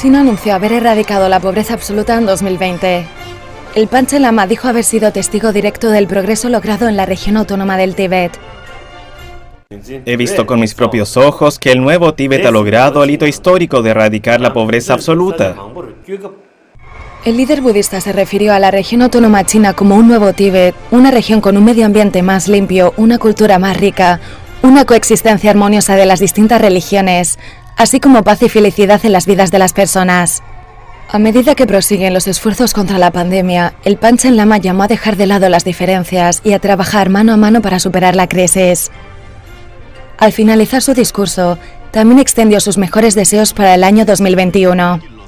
China 0.00 0.20
anunció 0.20 0.54
haber 0.54 0.72
erradicado 0.72 1.28
la 1.28 1.40
pobreza 1.40 1.74
absoluta 1.74 2.16
en 2.16 2.26
2020. 2.26 3.06
El 3.74 3.86
Panchen 3.86 4.22
Lama 4.22 4.46
dijo 4.46 4.66
haber 4.66 4.84
sido 4.84 5.12
testigo 5.12 5.52
directo 5.52 5.90
del 5.90 6.06
progreso 6.06 6.48
logrado 6.48 6.88
en 6.88 6.96
la 6.96 7.06
región 7.06 7.36
autónoma 7.36 7.76
del 7.76 7.94
Tíbet. 7.94 8.32
He 10.04 10.16
visto 10.16 10.46
con 10.46 10.58
mis 10.58 10.74
propios 10.74 11.16
ojos 11.16 11.58
que 11.58 11.70
el 11.70 11.80
nuevo 11.80 12.12
Tíbet 12.14 12.44
ha 12.44 12.50
logrado 12.50 13.04
el 13.04 13.10
hito 13.10 13.26
histórico 13.26 13.82
de 13.82 13.90
erradicar 13.90 14.40
la 14.40 14.52
pobreza 14.52 14.94
absoluta. 14.94 15.54
El 17.24 17.36
líder 17.36 17.60
budista 17.60 18.00
se 18.00 18.12
refirió 18.12 18.52
a 18.54 18.58
la 18.58 18.70
región 18.70 19.02
autónoma 19.02 19.44
china 19.44 19.74
como 19.74 19.94
un 19.94 20.08
nuevo 20.08 20.32
Tíbet, 20.32 20.74
una 20.90 21.10
región 21.10 21.40
con 21.40 21.56
un 21.56 21.64
medio 21.64 21.86
ambiente 21.86 22.22
más 22.22 22.48
limpio, 22.48 22.94
una 22.96 23.18
cultura 23.18 23.58
más 23.58 23.76
rica, 23.76 24.18
una 24.62 24.84
coexistencia 24.84 25.50
armoniosa 25.50 25.96
de 25.96 26.06
las 26.06 26.18
distintas 26.18 26.60
religiones, 26.60 27.38
así 27.76 28.00
como 28.00 28.22
paz 28.24 28.42
y 28.42 28.48
felicidad 28.48 29.00
en 29.04 29.12
las 29.12 29.26
vidas 29.26 29.50
de 29.50 29.58
las 29.58 29.72
personas. 29.72 30.42
A 31.12 31.18
medida 31.18 31.54
que 31.56 31.66
prosiguen 31.66 32.14
los 32.14 32.28
esfuerzos 32.28 32.72
contra 32.72 32.98
la 32.98 33.10
pandemia, 33.10 33.74
el 33.84 33.96
Panchen 33.96 34.36
Lama 34.36 34.58
llamó 34.58 34.84
a 34.84 34.88
dejar 34.88 35.16
de 35.16 35.26
lado 35.26 35.48
las 35.48 35.64
diferencias 35.64 36.40
y 36.44 36.52
a 36.52 36.60
trabajar 36.60 37.08
mano 37.08 37.32
a 37.32 37.36
mano 37.36 37.60
para 37.62 37.80
superar 37.80 38.14
la 38.14 38.28
crisis. 38.28 38.90
Al 40.18 40.32
finalizar 40.32 40.82
su 40.82 40.94
discurso, 40.94 41.58
también 41.90 42.20
extendió 42.20 42.60
sus 42.60 42.78
mejores 42.78 43.14
deseos 43.14 43.52
para 43.52 43.74
el 43.74 43.82
año 43.82 44.04
2021. 44.04 45.19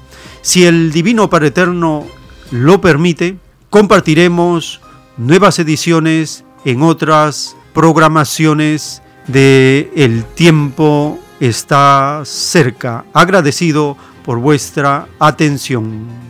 Si 0.43 0.65
el 0.65 0.93
Divino 0.93 1.29
Padre 1.29 1.49
Eterno 1.49 2.07
lo 2.53 2.81
permite, 2.81 3.37
compartiremos 3.69 4.81
nuevas 5.17 5.59
ediciones 5.59 6.45
en 6.65 6.83
otras 6.83 7.57
programaciones 7.75 9.03
de 9.33 9.91
El 9.95 10.25
tiempo 10.25 11.19
está 11.41 12.23
cerca. 12.25 13.05
Agradecido 13.13 13.97
por 14.25 14.39
vuestra 14.39 15.07
atención. 15.19 16.30